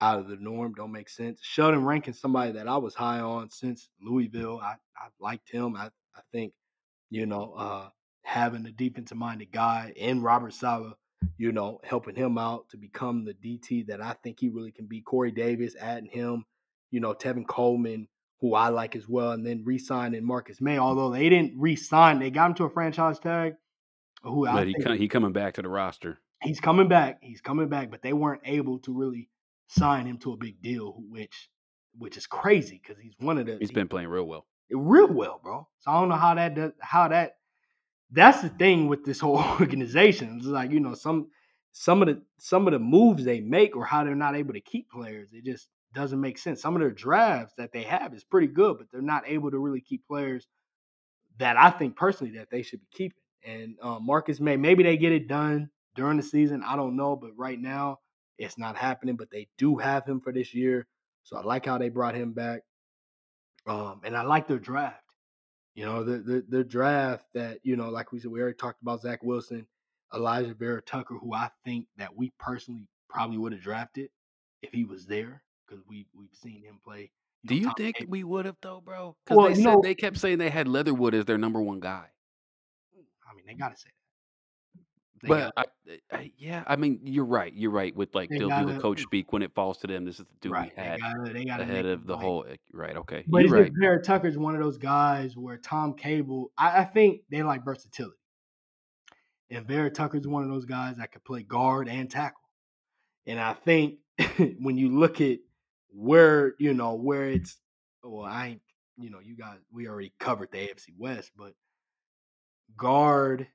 out 0.00 0.18
of 0.18 0.28
the 0.28 0.36
norm. 0.36 0.74
Don't 0.74 0.92
make 0.92 1.08
sense. 1.08 1.40
Sheldon 1.42 1.84
Rankins, 1.84 2.20
somebody 2.20 2.52
that 2.52 2.68
I 2.68 2.76
was 2.78 2.94
high 2.94 3.20
on 3.20 3.50
since 3.50 3.88
Louisville. 4.00 4.60
I, 4.62 4.74
I 4.96 5.08
liked 5.20 5.50
him. 5.50 5.76
I, 5.76 5.86
I 5.86 6.20
think, 6.32 6.52
you 7.10 7.26
know, 7.26 7.54
uh, 7.56 7.88
having 8.22 8.66
a 8.66 8.72
defensive 8.72 9.16
minded 9.16 9.52
guy 9.52 9.92
in 9.96 10.22
Robert 10.22 10.52
Sala, 10.52 10.94
you 11.38 11.52
know, 11.52 11.80
helping 11.84 12.16
him 12.16 12.38
out 12.38 12.68
to 12.70 12.76
become 12.76 13.24
the 13.24 13.34
DT 13.34 13.86
that 13.86 14.02
I 14.02 14.14
think 14.22 14.40
he 14.40 14.48
really 14.48 14.72
can 14.72 14.86
be. 14.86 15.00
Corey 15.00 15.30
Davis, 15.30 15.76
adding 15.80 16.10
him, 16.10 16.44
you 16.90 17.00
know, 17.00 17.14
Tevin 17.14 17.46
Coleman, 17.46 18.08
who 18.40 18.54
I 18.54 18.68
like 18.68 18.94
as 18.96 19.08
well, 19.08 19.32
and 19.32 19.44
then 19.46 19.62
re-signing 19.64 20.24
Marcus 20.24 20.60
Maye. 20.60 20.78
Although 20.78 21.10
they 21.10 21.28
didn't 21.28 21.54
re-sign, 21.58 22.18
they 22.18 22.30
got 22.30 22.46
him 22.50 22.54
to 22.56 22.64
a 22.64 22.70
franchise 22.70 23.18
tag. 23.18 23.54
Who 24.22 24.46
I 24.46 24.52
But 24.54 24.66
he 24.68 24.74
think 24.74 25.00
he 25.00 25.08
coming 25.08 25.32
back 25.32 25.54
to 25.54 25.62
the 25.62 25.68
roster. 25.68 26.18
he's 26.42 26.60
coming 26.60 26.88
back. 26.88 27.18
He's 27.22 27.40
coming 27.40 27.68
back, 27.68 27.90
but 27.90 28.02
they 28.02 28.12
weren't 28.12 28.42
able 28.44 28.78
to 28.80 28.92
really 28.92 29.28
sign 29.68 30.06
him 30.06 30.18
to 30.18 30.32
a 30.32 30.36
big 30.36 30.60
deal, 30.62 30.96
which 31.10 31.48
which 31.98 32.16
is 32.16 32.26
crazy 32.26 32.80
because 32.82 33.00
he's 33.02 33.14
one 33.18 33.38
of 33.38 33.46
the 33.46 33.56
He's 33.58 33.70
he- 33.70 33.74
been 33.74 33.88
playing 33.88 34.08
real 34.08 34.24
well. 34.26 34.46
real 34.70 35.08
well, 35.12 35.40
bro. 35.42 35.66
So 35.80 35.90
I 35.90 36.00
don't 36.00 36.08
know 36.10 36.16
how 36.16 36.34
that 36.34 36.54
does 36.54 36.72
how 36.80 37.08
that 37.08 37.36
that's 38.10 38.42
the 38.42 38.48
thing 38.50 38.86
with 38.88 39.04
this 39.04 39.20
whole 39.20 39.38
organization. 39.60 40.36
It's 40.38 40.46
like, 40.46 40.70
you 40.72 40.80
know, 40.80 40.94
some 40.94 41.28
some 41.72 42.02
of 42.02 42.08
the 42.08 42.22
some 42.38 42.66
of 42.66 42.72
the 42.72 42.78
moves 42.78 43.24
they 43.24 43.40
make 43.40 43.76
or 43.76 43.84
how 43.84 44.04
they're 44.04 44.14
not 44.14 44.36
able 44.36 44.54
to 44.54 44.60
keep 44.60 44.90
players, 44.90 45.30
it 45.32 45.44
just 45.44 45.68
doesn't 45.96 46.20
make 46.20 46.36
sense. 46.36 46.60
Some 46.60 46.76
of 46.76 46.80
their 46.80 46.90
drafts 46.90 47.54
that 47.56 47.72
they 47.72 47.82
have 47.82 48.12
is 48.12 48.22
pretty 48.22 48.48
good, 48.48 48.76
but 48.76 48.86
they're 48.92 49.00
not 49.00 49.24
able 49.26 49.50
to 49.50 49.58
really 49.58 49.80
keep 49.80 50.06
players 50.06 50.46
that 51.38 51.56
I 51.56 51.70
think 51.70 51.96
personally 51.96 52.36
that 52.36 52.50
they 52.50 52.62
should 52.62 52.80
be 52.80 52.86
keeping. 52.92 53.22
And 53.44 53.76
uh, 53.82 53.98
Marcus 53.98 54.38
Maye, 54.38 54.58
maybe 54.58 54.82
they 54.82 54.98
get 54.98 55.12
it 55.12 55.26
done 55.26 55.70
during 55.94 56.18
the 56.18 56.22
season. 56.22 56.62
I 56.64 56.76
don't 56.76 56.96
know, 56.96 57.16
but 57.16 57.30
right 57.36 57.58
now 57.58 58.00
it's 58.38 58.58
not 58.58 58.76
happening. 58.76 59.16
But 59.16 59.30
they 59.30 59.48
do 59.56 59.76
have 59.78 60.04
him 60.06 60.20
for 60.20 60.32
this 60.32 60.54
year, 60.54 60.86
so 61.24 61.38
I 61.38 61.42
like 61.42 61.64
how 61.64 61.78
they 61.78 61.88
brought 61.88 62.14
him 62.14 62.32
back. 62.32 62.60
Um, 63.66 64.02
and 64.04 64.16
I 64.16 64.22
like 64.22 64.46
their 64.46 64.58
draft. 64.58 65.02
You 65.74 65.86
know, 65.86 66.04
the, 66.04 66.18
the 66.18 66.44
the 66.48 66.64
draft 66.64 67.24
that 67.34 67.60
you 67.62 67.76
know, 67.76 67.88
like 67.88 68.12
we 68.12 68.20
said, 68.20 68.30
we 68.30 68.40
already 68.40 68.56
talked 68.56 68.82
about 68.82 69.00
Zach 69.00 69.22
Wilson, 69.22 69.66
Alijah 70.12 70.56
Vera 70.58 70.82
Tucker, 70.82 71.16
who 71.16 71.32
I 71.32 71.50
think 71.64 71.86
that 71.96 72.14
we 72.14 72.32
personally 72.38 72.86
probably 73.08 73.38
would 73.38 73.52
have 73.52 73.62
drafted 73.62 74.10
if 74.62 74.72
he 74.72 74.84
was 74.84 75.06
there 75.06 75.42
because 75.66 75.82
we 75.88 76.06
we've 76.14 76.34
seen 76.34 76.62
him 76.62 76.78
play. 76.84 77.10
Do 77.44 77.54
know, 77.54 77.60
you 77.60 77.72
think 77.76 77.96
Brady. 77.96 78.10
we 78.10 78.24
would 78.24 78.44
have 78.46 78.56
though, 78.62 78.80
bro? 78.84 79.16
Because 79.24 79.36
Well, 79.36 79.48
they 79.48 79.54
said 79.54 79.64
know- 79.64 79.80
they 79.82 79.94
kept 79.94 80.18
saying 80.18 80.38
they 80.38 80.50
had 80.50 80.66
Leatherwood 80.68 81.14
as 81.14 81.24
their 81.24 81.38
number 81.38 81.60
one 81.60 81.80
guy. 81.80 82.06
I 83.30 83.34
mean, 83.34 83.44
they 83.46 83.54
gotta 83.54 83.76
say 83.76 83.88
that. 83.90 84.82
They 85.22 85.28
But 85.28 85.54
gotta- 85.56 85.70
I, 86.12 86.16
I, 86.16 86.32
yeah, 86.36 86.62
I 86.66 86.76
mean, 86.76 87.00
you're 87.04 87.24
right. 87.24 87.52
You're 87.54 87.70
right. 87.70 87.94
With 87.96 88.14
like 88.14 88.28
They 88.30 88.38
they'll 88.38 88.48
do 88.66 88.72
the 88.72 88.78
coach 88.80 89.00
speak 89.02 89.32
when 89.32 89.42
it 89.42 89.54
falls 89.54 89.78
to 89.78 89.86
them. 89.86 90.04
This 90.04 90.20
is 90.20 90.26
the 90.26 90.34
dude 90.42 90.52
right, 90.52 90.72
we 90.76 90.82
they 90.82 90.88
had 90.88 91.00
gotta 91.00 91.32
they 91.32 91.44
gotta 91.44 91.62
ahead 91.62 91.86
of 91.86 92.06
the 92.06 92.14
point. 92.14 92.24
whole. 92.24 92.44
eh, 92.48 92.56
Right. 92.72 92.96
Okay. 92.96 93.24
But 93.26 93.44
You're 93.44 93.68
right. 93.70 94.04
Tucker's 94.04 94.36
one 94.38 94.54
of 94.54 94.60
those 94.60 94.78
guys 94.78 95.36
where 95.36 95.56
Tom 95.56 95.94
Cable, 95.94 96.52
I, 96.58 96.80
I 96.80 96.84
think 96.84 97.22
they 97.30 97.42
like 97.42 97.64
versatility. 97.64 98.16
And 99.50 99.66
Vera 99.66 99.90
Tucker's 99.90 100.26
one 100.26 100.42
of 100.42 100.48
those 100.48 100.64
guys 100.64 100.96
that 100.96 101.12
could 101.12 101.24
play 101.24 101.42
guard 101.44 101.88
and 101.88 102.10
tackle. 102.10 102.40
And 103.26 103.38
I 103.40 103.52
think 103.54 103.98
when 104.58 104.76
you 104.76 104.98
look 104.98 105.20
at 105.20 105.38
where, 105.96 106.54
you 106.58 106.74
know, 106.74 106.94
where 106.94 107.30
it's 107.30 107.56
well, 108.04 108.26
I 108.26 108.48
ain't, 108.48 108.60
you 108.98 109.10
know, 109.10 109.20
you 109.20 109.36
guys 109.36 109.58
we 109.72 109.88
already 109.88 110.12
covered 110.20 110.50
the 110.52 110.58
AFC 110.58 110.90
West, 110.96 111.32
but 111.36 111.54
guard 112.76 113.46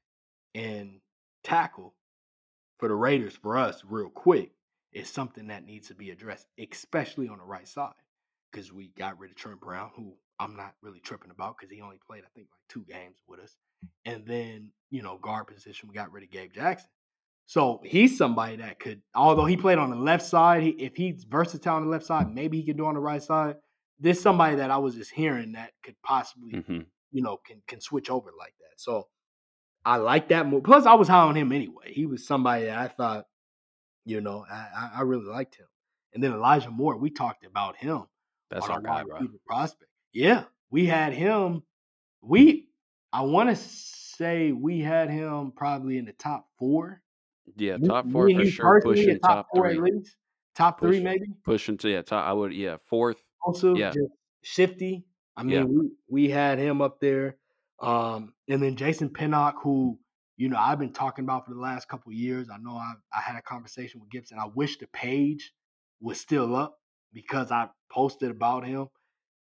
and 0.56 1.00
tackle 1.44 1.94
for 2.80 2.90
the 2.90 2.96
Raiders 2.96 3.38
for 3.42 3.58
us 3.58 3.84
real 3.88 4.10
quick 4.10 4.52
is 4.92 5.10
something 5.10 5.48
that 5.48 5.66
needs 5.66 5.88
to 5.88 5.96
be 5.96 6.10
addressed, 6.10 6.48
especially 6.72 7.28
on 7.30 7.38
the 7.38 7.46
right 7.46 7.68
side. 7.68 7.94
Because 8.52 8.74
we 8.74 8.92
got 8.98 9.18
rid 9.18 9.32
of 9.32 9.38
Trent 9.38 9.62
Brown, 9.62 9.92
who 9.96 10.14
I'm 10.38 10.58
not 10.58 10.74
really 10.82 11.00
tripping 11.00 11.32
about 11.32 11.56
because 11.58 11.74
he 11.74 11.82
only 11.82 12.00
played, 12.06 12.24
I 12.26 12.30
think, 12.36 12.48
like 12.52 12.68
two 12.68 12.84
games 12.92 13.18
with 13.28 13.40
us. 13.40 13.56
And 14.04 14.26
then, 14.26 14.72
you 14.90 15.02
know, 15.02 15.18
guard 15.18 15.48
position, 15.48 15.88
we 15.88 15.96
got 15.96 16.12
rid 16.12 16.24
of 16.24 16.32
Gabe 16.32 16.52
Jackson. 16.52 16.90
So 17.46 17.82
he's 17.84 18.18
somebody 18.18 18.58
that 18.58 18.80
could, 18.80 19.02
although 19.14 19.46
he 19.46 19.58
played 19.58 19.78
on 19.78 19.90
the 19.90 19.98
left 19.98 20.26
side, 20.26 20.64
he, 20.64 20.70
if 20.70 20.96
he's 20.96 21.26
versatile 21.26 21.76
on 21.76 21.84
the 21.84 21.90
left 21.90 22.06
side, 22.06 22.34
maybe 22.34 22.58
he 22.58 22.66
could 22.66 22.78
do 22.78 22.86
on 22.86 22.94
the 22.94 23.02
right 23.02 23.22
side. 23.22 23.56
This 24.00 24.22
somebody 24.22 24.56
that 24.56 24.72
I 24.72 24.78
was 24.78 24.96
just 24.96 25.12
hearing 25.12 25.52
that 25.52 25.72
could 25.84 25.96
possibly, 26.02 26.62
hmm 26.62 26.82
you 27.12 27.22
know, 27.22 27.38
can 27.46 27.62
can 27.68 27.82
switch 27.82 28.10
over 28.10 28.32
like 28.38 28.54
that. 28.60 28.80
So 28.80 29.08
I 29.86 29.98
like 29.98 30.30
that 30.30 30.48
move. 30.48 30.64
Plus, 30.64 30.86
I 30.86 30.94
was 30.94 31.08
high 31.08 31.24
on 31.24 31.36
him 31.36 31.52
anyway. 31.52 31.92
He 31.92 32.06
was 32.06 32.26
somebody 32.26 32.66
that 32.66 32.78
I 32.78 32.88
thought, 32.88 33.26
you 34.06 34.22
know, 34.22 34.46
I, 34.50 34.92
I, 34.98 35.02
really 35.02 35.26
liked 35.26 35.56
him. 35.56 35.66
And 36.14 36.24
then 36.24 36.34
Elijah 36.34 36.70
Moore, 36.70 36.98
we 36.98 37.10
talked 37.10 37.46
about 37.46 37.76
him 37.78 38.04
That's 38.50 38.66
our 38.68 38.74
our 38.74 38.82
guy, 38.82 39.04
bro. 39.04 39.28
prospect. 39.46 39.90
Yeah, 40.14 40.44
we 40.70 40.86
had 40.86 41.14
him. 41.14 41.64
We, 42.22 42.68
I 43.12 43.22
want 43.22 43.50
to 43.50 43.56
say 43.56 44.52
we 44.52 44.82
had 44.82 45.10
him 45.10 45.52
probably 45.56 45.98
in 45.98 46.06
the 46.06 46.14
top 46.14 46.48
four. 46.58 47.02
Yeah, 47.58 47.78
top 47.78 48.10
four 48.12 48.26
me 48.28 48.36
for 48.36 48.46
sure. 48.46 48.82
Pushing 48.82 49.20
top 49.20 49.32
top 49.32 49.48
four 49.54 49.68
at 49.68 49.78
least. 49.78 50.16
Top 50.56 50.80
three, 50.80 51.00
maybe. 51.00 51.28
pushing 51.44 51.78
to 51.78 51.90
yeah, 51.90 52.02
top 52.02 52.28
I 52.28 52.34
would 52.34 52.54
yeah, 52.54 52.78
fourth. 52.86 53.24
Also, 53.44 53.76
Yeah. 53.76 53.92
just 53.92 54.12
shifty. 54.44 55.06
I 55.38 55.44
Yeah. 55.44 55.64
mean, 55.64 55.80
we, 55.80 56.24
we 56.26 56.30
had 56.30 56.60
him 56.60 56.82
up 56.82 57.00
there. 57.00 57.38
Um, 57.80 58.34
and 58.48 58.62
then 58.62 58.76
Jason 58.76 59.10
Pinnock, 59.10 59.56
who, 59.64 59.98
you 60.38 60.50
know, 60.50 60.58
I've 60.58 60.78
been 60.78 60.94
talking 60.94 61.24
about 61.24 61.46
for 61.46 61.54
the 61.54 61.60
last 61.60 61.88
couple 61.88 62.12
of 62.12 62.18
years. 62.18 62.50
I 62.50 62.58
know 62.58 62.76
I, 62.76 62.94
I 63.16 63.22
had 63.22 63.38
a 63.38 63.42
conversation 63.42 64.02
with 64.02 64.10
Gibson. 64.12 64.38
I 64.40 64.48
wish 64.54 64.78
the 64.78 64.88
page 64.88 65.54
was 66.02 66.20
still 66.20 66.56
up 66.56 66.78
because 67.14 67.52
I 67.52 67.70
posted 67.90 68.30
about 68.30 68.66
him. 68.66 68.88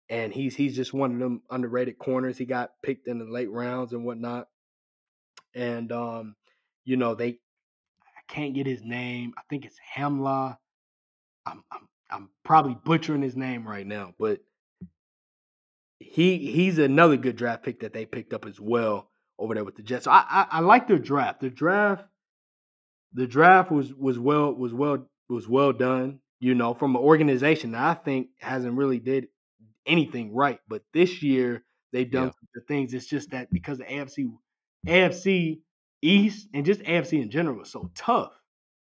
And 0.09 0.33
he's 0.33 0.55
he's 0.55 0.75
just 0.75 0.93
one 0.93 1.13
of 1.13 1.19
them 1.19 1.41
underrated 1.49 1.97
corners. 1.97 2.37
He 2.37 2.45
got 2.45 2.71
picked 2.83 3.07
in 3.07 3.19
the 3.19 3.25
late 3.25 3.49
rounds 3.51 3.93
and 3.93 4.03
whatnot. 4.05 4.47
And 5.53 5.91
um, 5.91 6.35
you 6.83 6.97
know, 6.97 7.15
they 7.15 7.39
can't 8.31 8.55
get 8.55 8.67
his 8.67 8.83
name. 8.83 9.33
I 9.37 9.41
think 9.49 9.65
it's 9.65 9.77
Hamla. 9.95 10.57
I'm 11.45 11.63
I'm 11.71 11.87
I'm 12.09 12.29
probably 12.43 12.77
butchering 12.85 13.21
his 13.21 13.35
name 13.35 13.67
right 13.67 13.85
now, 13.87 14.13
but 14.19 14.41
he 15.99 16.37
he's 16.51 16.77
another 16.79 17.17
good 17.17 17.35
draft 17.35 17.63
pick 17.63 17.81
that 17.81 17.93
they 17.93 18.05
picked 18.05 18.33
up 18.33 18.45
as 18.45 18.59
well 18.59 19.11
over 19.39 19.53
there 19.53 19.63
with 19.63 19.75
the 19.75 19.83
Jets. 19.83 20.05
So 20.05 20.11
I 20.11 20.25
I, 20.29 20.47
I 20.51 20.59
like 20.61 20.87
their 20.87 20.99
draft. 20.99 21.41
The 21.41 21.49
draft 21.49 22.03
the 23.13 23.27
draft 23.27 23.71
was 23.71 23.93
was 23.93 24.17
well 24.19 24.53
was 24.53 24.73
well 24.73 25.07
was 25.29 25.47
well 25.47 25.73
done. 25.73 26.19
You 26.39 26.55
know, 26.55 26.73
from 26.73 26.95
an 26.95 27.01
organization 27.01 27.71
that 27.73 27.81
I 27.83 27.93
think 27.93 28.29
hasn't 28.39 28.75
really 28.77 28.99
did 28.99 29.27
anything 29.85 30.33
right, 30.33 30.59
but 30.67 30.83
this 30.93 31.21
year 31.23 31.63
they've 31.93 32.09
done 32.09 32.27
Yeah. 32.27 32.31
good 32.53 32.67
things. 32.67 32.93
It's 32.93 33.07
just 33.07 33.31
that 33.31 33.51
because 33.51 33.77
the 33.79 33.85
AFC 33.85 34.31
AFC 34.87 35.61
East 36.01 36.49
and 36.53 36.65
just 36.65 36.81
AFC 36.81 37.21
in 37.21 37.29
general 37.31 37.61
is 37.61 37.71
so 37.71 37.91
tough. 37.95 38.33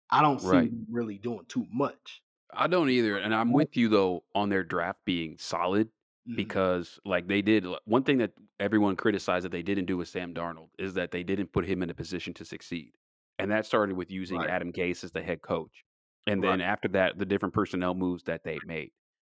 I 0.09 0.21
don't 0.21 0.41
see 0.41 0.47
Right. 0.47 0.69
them 0.69 0.87
really 0.89 1.17
doing 1.17 1.45
too 1.47 1.67
much. 1.71 2.23
I 2.53 2.67
don't 2.67 2.89
either. 2.89 3.17
And 3.17 3.33
I'm 3.33 3.53
with 3.53 3.77
you 3.77 3.87
though 3.89 4.23
on 4.35 4.49
their 4.49 4.63
draft 4.63 4.99
being 5.05 5.37
solid 5.37 5.89
Mhm. 6.27 6.35
because 6.35 6.99
like 7.05 7.27
they 7.27 7.41
did 7.41 7.65
one 7.85 8.03
thing 8.03 8.17
that 8.19 8.33
everyone 8.59 8.95
criticized 8.95 9.45
that 9.45 9.51
they 9.51 9.63
didn't 9.63 9.85
do 9.85 9.97
with 9.97 10.07
Sam 10.09 10.33
Darnold 10.33 10.69
is 10.77 10.93
that 10.95 11.11
they 11.11 11.23
didn't 11.23 11.51
put 11.53 11.65
him 11.65 11.81
in 11.81 11.89
a 11.89 11.93
position 11.93 12.33
to 12.35 12.45
succeed. 12.45 12.93
And 13.39 13.49
that 13.51 13.65
started 13.65 13.95
with 13.95 14.11
using 14.11 14.37
Right. 14.37 14.49
Adam 14.49 14.71
Gase 14.73 15.03
as 15.03 15.11
the 15.11 15.23
head 15.23 15.41
coach. 15.41 15.83
And 16.27 16.43
Right. 16.43 16.59
then 16.59 16.61
after 16.61 16.87
that, 16.89 17.17
the 17.17 17.25
different 17.25 17.53
personnel 17.53 17.95
moves 17.95 18.23
that 18.25 18.43
they 18.43 18.59
made. 18.59 18.91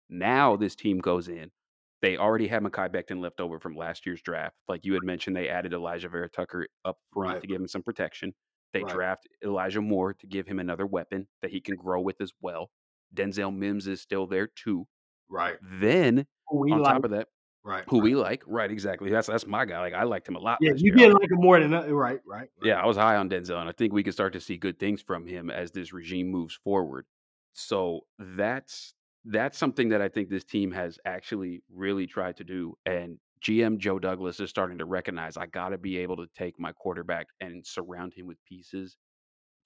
Now 0.09 0.57
this 0.57 0.75
team 0.77 0.99
goes 0.99 1.29
in. 1.29 1.51
They 2.01 2.17
already 2.17 2.47
had 2.47 2.63
Mekhi 2.63 2.89
Becton 2.91 3.21
left 3.21 3.41
over 3.41 3.59
from 3.59 3.77
last 3.77 4.07
year's 4.07 4.23
draft. 4.23 4.57
Like 4.69 4.85
you 4.85 4.95
had 4.95 5.03
mentioned, 5.03 5.35
they 5.37 5.49
added 5.49 5.73
Alijah 5.73 6.11
Vera 6.11 6.29
Tucker 6.29 6.69
up 6.85 6.99
front 7.13 7.33
Right. 7.35 7.41
to 7.41 7.47
give 7.49 7.61
him 7.61 7.69
some 7.69 7.83
protection. 7.83 8.35
They 8.73 8.83
Right. 8.83 8.93
draft 8.95 9.29
Elijah 9.43 9.81
Moore 9.81 10.15
to 10.15 10.27
give 10.27 10.47
him 10.47 10.59
another 10.61 10.87
weapon 10.87 11.27
that 11.43 11.51
he 11.51 11.61
can 11.61 11.75
grow 11.77 12.01
with 12.01 12.21
as 12.21 12.33
well. 12.41 12.71
Denzel 13.15 13.55
Mims 13.55 13.87
is 13.89 14.01
still 14.01 14.27
there 14.27 14.47
too. 14.47 14.87
Right. 15.29 15.57
Then 15.81 16.27
on 16.51 16.69
like. 16.69 16.95
top 16.95 17.05
of 17.05 17.11
that, 17.13 17.29
Right. 17.65 17.85
who 17.89 17.97
right. 17.97 18.05
we 18.05 18.15
like, 18.15 18.43
right? 18.47 18.71
Exactly. 18.71 19.11
That's 19.11 19.27
that's 19.27 19.47
my 19.47 19.65
guy. 19.65 19.81
Like 19.81 19.95
I 19.95 20.05
liked 20.05 20.29
him 20.29 20.37
a 20.37 20.41
lot 20.41 20.59
Yeah, 20.61 20.73
you 20.77 20.95
year. 20.97 21.09
Did 21.09 21.15
like 21.15 21.31
him 21.31 21.39
more 21.41 21.59
than 21.59 21.75
uh, 21.75 21.87
right, 21.89 22.21
right, 22.27 22.49
yeah. 22.63 22.81
I 22.81 22.87
was 22.87 22.97
high 22.97 23.17
on 23.17 23.29
Denzel, 23.29 23.59
and 23.61 23.69
I 23.69 23.73
think 23.73 23.93
we 23.93 24.03
can 24.03 24.13
start 24.13 24.33
to 24.35 24.41
see 24.41 24.57
good 24.57 24.79
things 24.79 25.03
from 25.03 25.27
him 25.27 25.51
as 25.51 25.73
this 25.73 25.93
regime 25.93 26.29
moves 26.29 26.55
forward. 26.55 27.07
So 27.55 28.07
that's 28.19 28.95
that's 29.31 29.59
something 29.59 29.91
that 29.91 30.03
I 30.03 30.09
think 30.09 30.29
this 30.31 30.45
team 30.45 30.73
has 30.73 30.99
actually 31.05 31.63
really 31.69 32.07
tried 32.07 32.37
to 32.39 32.45
do. 32.45 32.77
And 32.87 33.19
GM 33.41 33.79
Joe 33.79 33.99
Douglas 33.99 34.41
is 34.41 34.51
starting 34.51 34.79
to 34.79 34.85
recognize 34.87 35.37
I 35.37 35.47
got 35.47 35.71
to 35.71 35.79
be 35.79 35.99
able 35.99 36.17
to 36.17 36.27
take 36.35 36.59
my 36.59 36.73
quarterback 36.73 37.29
and 37.41 37.67
surround 37.67 38.15
him 38.15 38.27
with 38.27 38.43
pieces 38.45 38.99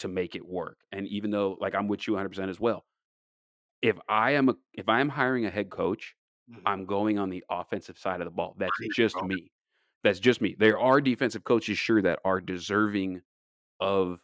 to 0.01 0.09
make 0.09 0.37
it 0.37 0.47
work. 0.47 0.81
And 0.93 1.07
even 1.09 1.31
though, 1.31 1.59
like, 1.61 1.75
I'm 1.75 1.89
with 1.89 2.07
you 2.07 2.15
100% 2.15 2.51
as 2.51 2.61
well. 2.61 2.87
If 3.83 3.99
I 4.09 4.33
am 4.33 4.49
a, 4.49 4.55
if 4.73 4.89
I 4.89 5.01
am 5.01 5.09
hiring 5.09 5.47
a 5.47 5.51
head 5.51 5.71
coach, 5.71 6.15
Mhm. 6.49 6.67
I'm 6.67 6.87
going 6.87 7.19
on 7.19 7.31
the 7.31 7.45
offensive 7.51 7.99
side 7.99 8.21
of 8.21 8.27
the 8.27 8.31
ball. 8.31 8.55
That's 8.59 8.79
just 8.81 9.23
me. 9.23 9.53
That's 10.05 10.21
just 10.21 10.41
me. 10.41 10.57
There 10.59 10.79
are 10.79 11.01
defensive 11.01 11.45
coaches, 11.45 11.79
sure, 11.79 12.03
that 12.03 12.21
are 12.25 12.41
deserving 12.41 13.23
of 13.81 14.21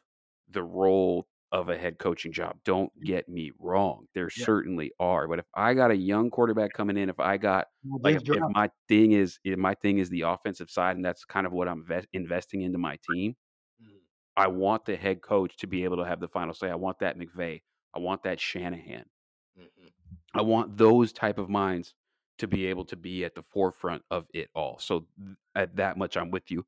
the 0.48 0.62
role 0.64 1.28
of 1.52 1.68
a 1.70 1.78
head 1.78 1.98
coaching 1.98 2.32
job. 2.32 2.58
Don't 2.64 2.92
get 3.02 3.28
me 3.28 3.52
wrong. 3.58 4.06
There 4.14 4.30
Yeah. 4.34 4.46
certainly 4.46 4.92
are. 5.00 5.28
But 5.28 5.38
if 5.40 5.46
I 5.54 5.74
got 5.74 5.90
a 5.90 5.96
young 5.96 6.30
quarterback 6.30 6.72
coming 6.72 6.96
in, 6.96 7.08
if 7.08 7.20
I 7.20 7.36
got 7.38 7.68
Well, 7.82 8.00
like 8.02 8.16
if, 8.16 8.22
if 8.30 8.44
my 8.48 8.70
thing 8.88 9.12
is 9.12 9.38
if 9.44 9.58
my 9.58 9.74
thing 9.74 9.98
is 9.98 10.10
the 10.10 10.22
offensive 10.22 10.70
side 10.70 10.96
and 10.96 11.04
that's 11.04 11.24
kind 11.24 11.46
of 11.46 11.52
what 11.52 11.68
I'm 11.68 11.84
ves- 11.86 12.06
investing 12.12 12.62
into 12.62 12.78
my 12.78 12.98
team, 13.02 13.36
Mhm. 13.78 13.98
I 14.36 14.46
want 14.46 14.86
the 14.86 14.96
head 14.96 15.20
coach 15.20 15.58
to 15.58 15.66
be 15.66 15.84
able 15.84 15.98
to 15.98 16.04
have 16.06 16.20
the 16.20 16.28
final 16.28 16.54
say. 16.54 16.70
I 16.70 16.76
want 16.76 16.98
that 17.00 17.18
McVay. 17.18 17.62
I 17.92 17.98
want 17.98 18.22
that 18.22 18.40
Shanahan. 18.40 19.10
Mhm. 19.54 19.88
I 20.34 20.42
want 20.42 20.76
those 20.76 21.12
type 21.12 21.38
of 21.38 21.48
minds 21.48 21.94
to 22.38 22.46
be 22.46 22.66
able 22.66 22.84
to 22.86 22.96
be 22.96 23.24
at 23.24 23.34
the 23.34 23.42
forefront 23.42 24.04
of 24.10 24.26
it 24.32 24.50
all. 24.54 24.78
So 24.78 25.08
th- 25.16 25.36
at 25.54 25.76
that 25.76 25.96
much, 25.96 26.16
I'm 26.16 26.30
with 26.30 26.50
you. 26.50 26.66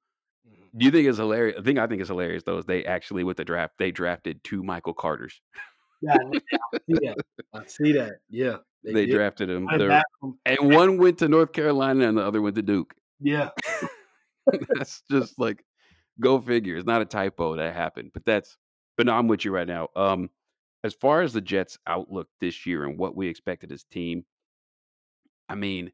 Do 0.77 0.85
you 0.85 0.91
think 0.93 1.09
it's 1.09 1.19
hilarious? 1.19 1.57
The 1.57 1.63
thing 1.63 1.79
I 1.79 1.87
think 1.87 2.01
is 2.03 2.09
hilarious 2.09 2.43
though 2.45 2.59
is 2.59 2.65
they 2.65 2.85
actually 2.85 3.25
with 3.25 3.37
the 3.37 3.45
draft 3.45 3.75
they 3.79 3.91
drafted 3.91 4.43
two 4.45 4.63
Michael 4.63 4.95
Carters. 4.95 5.41
Yeah, 6.03 6.17
I 6.17 6.79
see 6.87 6.95
that. 6.95 7.17
I 7.53 7.67
see 7.67 7.93
that. 7.93 8.13
Yeah, 8.29 8.57
they 8.85 8.93
They 8.93 9.07
drafted 9.07 9.49
them, 9.51 9.67
Running 9.67 9.79
They're- 9.81 9.89
back 9.89 10.05
from- 10.21 10.39
and 10.47 10.75
one 10.75 10.97
went 10.99 11.19
to 11.19 11.29
North 11.29 11.53
Carolina 11.53 12.09
and 12.09 12.17
the 12.17 12.23
other 12.23 12.41
went 12.41 12.57
to 12.57 12.63
Duke. 12.63 12.95
Yeah, 13.21 13.51
that's 14.69 15.03
just 15.11 15.39
like 15.39 15.63
go 16.21 16.41
figure. 16.41 16.77
It's 16.77 16.87
not 16.87 17.03
a 17.03 17.07
typo 17.07 17.57
that 17.57 17.75
happened, 17.75 18.11
but 18.15 18.25
that's. 18.25 18.57
But 18.97 19.07
no, 19.07 19.15
I'm 19.15 19.29
with 19.29 19.45
you 19.45 19.51
right 19.53 19.67
now. 19.69 19.89
Um, 19.97 20.29
as 20.85 20.93
far 20.95 21.23
as 21.23 21.33
the 21.33 21.41
Jets' 21.41 21.79
outlook 21.87 22.29
this 22.41 22.67
year 22.67 22.85
and 22.85 22.99
what 22.99 23.17
we 23.17 23.29
expected 23.29 23.73
as 23.73 23.85
team, 23.85 24.25
I 25.49 25.55
mean, 25.55 25.93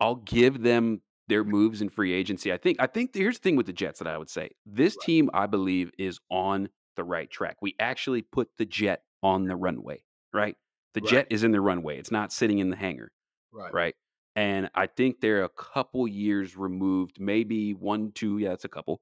I'll 0.00 0.16
give 0.16 0.60
them 0.62 1.00
their 1.30 1.44
moves 1.44 1.80
in 1.80 1.88
free 1.88 2.12
agency. 2.12 2.52
I 2.52 2.58
think. 2.58 2.76
I 2.78 2.86
think 2.86 3.14
here's 3.14 3.38
the 3.38 3.42
thing 3.42 3.56
with 3.56 3.66
the 3.66 3.72
Jets 3.72 4.00
that 4.00 4.08
I 4.08 4.18
would 4.18 4.28
say 4.30 4.50
this 4.66 4.96
team, 4.98 5.30
I 5.32 5.46
believe, 5.46 5.90
is 5.98 6.20
on 6.30 6.68
the 6.96 7.04
right 7.04 7.30
track. 7.30 7.56
We 7.62 7.74
actually 7.80 8.20
put 8.22 8.50
the 8.58 8.66
jet 8.66 9.04
on 9.22 9.46
the 9.46 9.56
runway. 9.56 10.02
Right, 10.34 10.56
the 10.94 11.00
Right. 11.00 11.10
jet 11.10 11.26
is 11.30 11.42
in 11.44 11.52
the 11.52 11.60
runway. 11.62 11.98
It's 11.98 12.10
not 12.10 12.32
sitting 12.32 12.58
in 12.58 12.70
the 12.70 12.76
hangar 12.76 13.10
right. 13.52 13.72
right? 13.72 13.94
And 14.36 14.70
I 14.74 14.86
think 14.86 15.20
they're 15.20 15.44
a 15.44 15.48
couple 15.48 16.06
years 16.06 16.56
removed, 16.56 17.20
maybe 17.20 17.74
one, 17.74 18.12
two, 18.12 18.38
yeah, 18.38 18.52
it's 18.52 18.64
a 18.64 18.68
couple, 18.68 19.00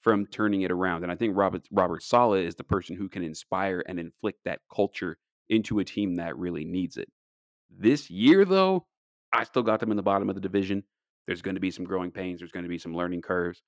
from 0.00 0.26
turning 0.26 0.62
it 0.62 0.70
around. 0.70 1.02
And 1.02 1.12
I 1.12 1.16
think 1.16 1.36
Robert 1.36 1.66
Robert 1.70 2.02
Sala 2.02 2.38
is 2.38 2.54
the 2.54 2.64
person 2.64 2.96
who 2.96 3.08
can 3.08 3.22
inspire 3.22 3.84
and 3.86 4.00
inflict 4.00 4.40
that 4.44 4.60
culture 4.74 5.18
into 5.48 5.78
a 5.80 5.84
team 5.84 6.16
that 6.16 6.36
really 6.38 6.64
needs 6.64 6.96
it. 6.96 7.08
This 7.68 8.10
year, 8.10 8.44
though, 8.44 8.86
I 9.32 9.44
still 9.44 9.62
got 9.62 9.80
them 9.80 9.90
in 9.90 9.96
the 9.96 10.02
bottom 10.02 10.28
of 10.28 10.34
the 10.34 10.40
division. 10.40 10.84
There's 11.30 11.42
going 11.42 11.54
to 11.54 11.60
be 11.60 11.70
some 11.70 11.84
growing 11.84 12.10
pains. 12.10 12.40
There's 12.40 12.50
going 12.50 12.64
to 12.64 12.68
be 12.68 12.76
some 12.76 12.92
learning 12.92 13.22
curves. 13.22 13.62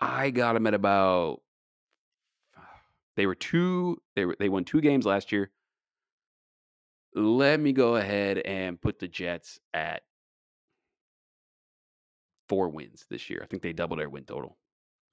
I 0.00 0.30
got 0.30 0.54
them 0.54 0.66
at 0.66 0.74
about. 0.74 1.40
They 3.14 3.26
were 3.26 3.36
two. 3.36 4.02
They 4.16 4.24
were 4.24 4.34
they 4.36 4.48
won 4.48 4.64
two 4.64 4.80
games 4.80 5.06
last 5.06 5.30
year. 5.30 5.52
Let 7.14 7.60
me 7.60 7.72
go 7.72 7.94
ahead 7.94 8.38
and 8.38 8.80
put 8.80 8.98
the 8.98 9.06
Jets 9.06 9.60
at 9.72 10.02
four 12.48 12.70
wins 12.70 13.06
this 13.08 13.30
year. 13.30 13.40
I 13.40 13.46
think 13.46 13.62
they 13.62 13.72
doubled 13.72 14.00
their 14.00 14.10
win 14.10 14.24
total. 14.24 14.56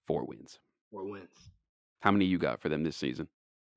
Four 0.07 0.25
wins. 0.25 0.57
Four 0.89 1.11
wins. 1.11 1.51
How 1.99 2.09
many 2.09 2.25
you 2.25 2.39
got 2.39 2.59
for 2.59 2.69
them 2.69 2.83
this 2.83 2.97
season? 2.97 3.27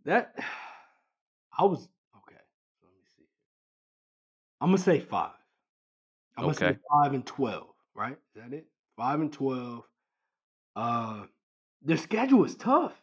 That 0.06 0.34
I 1.58 1.64
was 1.64 1.86
okay. 2.16 2.40
Let 2.82 2.92
me 2.94 3.04
see. 3.18 3.26
I'm 4.58 4.68
gonna 4.68 4.78
say 4.78 5.00
five. 5.00 5.41
I'm 6.36 6.44
gonna 6.44 6.54
say 6.54 6.66
Okay. 6.66 6.78
five 6.90 7.12
and 7.14 7.26
twelve. 7.26 7.68
Right? 7.94 8.12
Is 8.34 8.42
that 8.42 8.52
it? 8.52 8.66
Five 8.96 9.20
and 9.20 9.32
twelve. 9.32 9.84
Uh, 10.74 11.24
their 11.82 11.96
schedule 11.98 12.44
is 12.44 12.54
tough. 12.56 12.94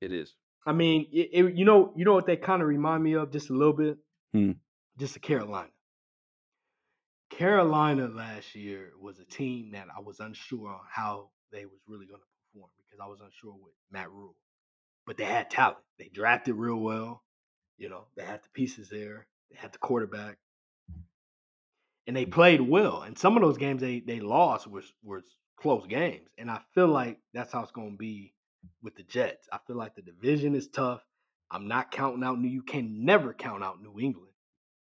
It 0.00 0.12
is. 0.12 0.34
I 0.66 0.72
mean, 0.72 1.06
it, 1.12 1.30
it- 1.32 1.54
you 1.56 1.64
know, 1.64 1.92
you 1.96 2.04
know 2.04 2.12
what 2.14 2.26
they 2.26 2.36
kind 2.36 2.60
of 2.60 2.68
remind 2.68 3.02
me 3.02 3.14
of 3.14 3.30
just 3.30 3.50
a 3.50 3.54
little 3.54 3.72
bit. 3.72 3.98
Hmm. 4.32 4.52
Just 4.98 5.16
a 5.16 5.20
Carolina. 5.20 5.70
Carolina 7.30 8.08
last 8.08 8.54
year 8.54 8.92
was 9.00 9.18
a 9.18 9.24
team 9.24 9.70
that 9.72 9.86
I 9.96 10.00
was 10.00 10.20
unsure 10.20 10.68
on 10.68 10.80
how 10.90 11.30
they 11.52 11.64
was 11.66 11.80
really 11.86 12.06
going 12.06 12.20
to 12.20 12.26
perform 12.52 12.70
because 12.78 13.00
I 13.02 13.06
was 13.08 13.20
unsure 13.20 13.52
with 13.54 13.72
Matt 13.90 14.10
Rhule, 14.10 14.36
but 15.06 15.16
they 15.16 15.24
had 15.24 15.50
talent. 15.50 15.78
They 15.98 16.08
drafted 16.08 16.54
real 16.54 16.76
well. 16.76 17.22
You 17.78 17.88
know, 17.90 18.04
they 18.16 18.24
had 18.24 18.42
the 18.42 18.48
pieces 18.54 18.88
there. 18.88 19.26
They 19.50 19.56
had 19.58 19.72
the 19.72 19.78
quarterback, 19.78 20.38
and 22.06 22.16
they 22.16 22.26
played 22.26 22.60
well. 22.60 23.02
And 23.02 23.18
some 23.18 23.36
of 23.36 23.42
those 23.42 23.58
games 23.58 23.80
they 23.80 24.00
they 24.00 24.20
lost 24.20 24.66
was 24.66 24.92
was 25.02 25.24
close 25.56 25.86
games. 25.86 26.28
And 26.38 26.50
I 26.50 26.60
feel 26.74 26.88
like 26.88 27.18
that's 27.34 27.52
how 27.52 27.62
it's 27.62 27.72
going 27.72 27.92
to 27.92 27.98
be 27.98 28.34
with 28.82 28.96
the 28.96 29.02
Jets. 29.02 29.48
I 29.52 29.58
feel 29.66 29.76
like 29.76 29.94
the 29.94 30.02
division 30.02 30.54
is 30.54 30.68
tough. 30.68 31.02
I'm 31.50 31.68
not 31.68 31.90
counting 31.90 32.24
out 32.24 32.40
New. 32.40 32.48
You 32.48 32.62
can 32.62 33.04
never 33.04 33.32
count 33.32 33.62
out 33.62 33.82
New 33.82 34.00
England. 34.00 34.32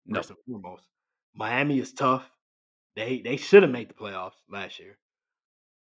No. 0.06 0.18
First 0.18 0.30
and 0.30 0.38
foremost, 0.46 0.84
Miami 1.34 1.78
is 1.78 1.92
tough. 1.92 2.28
They 2.96 3.20
they 3.20 3.36
should 3.36 3.62
have 3.62 3.72
made 3.72 3.88
the 3.88 3.94
playoffs 3.94 4.36
last 4.50 4.78
year. 4.78 4.98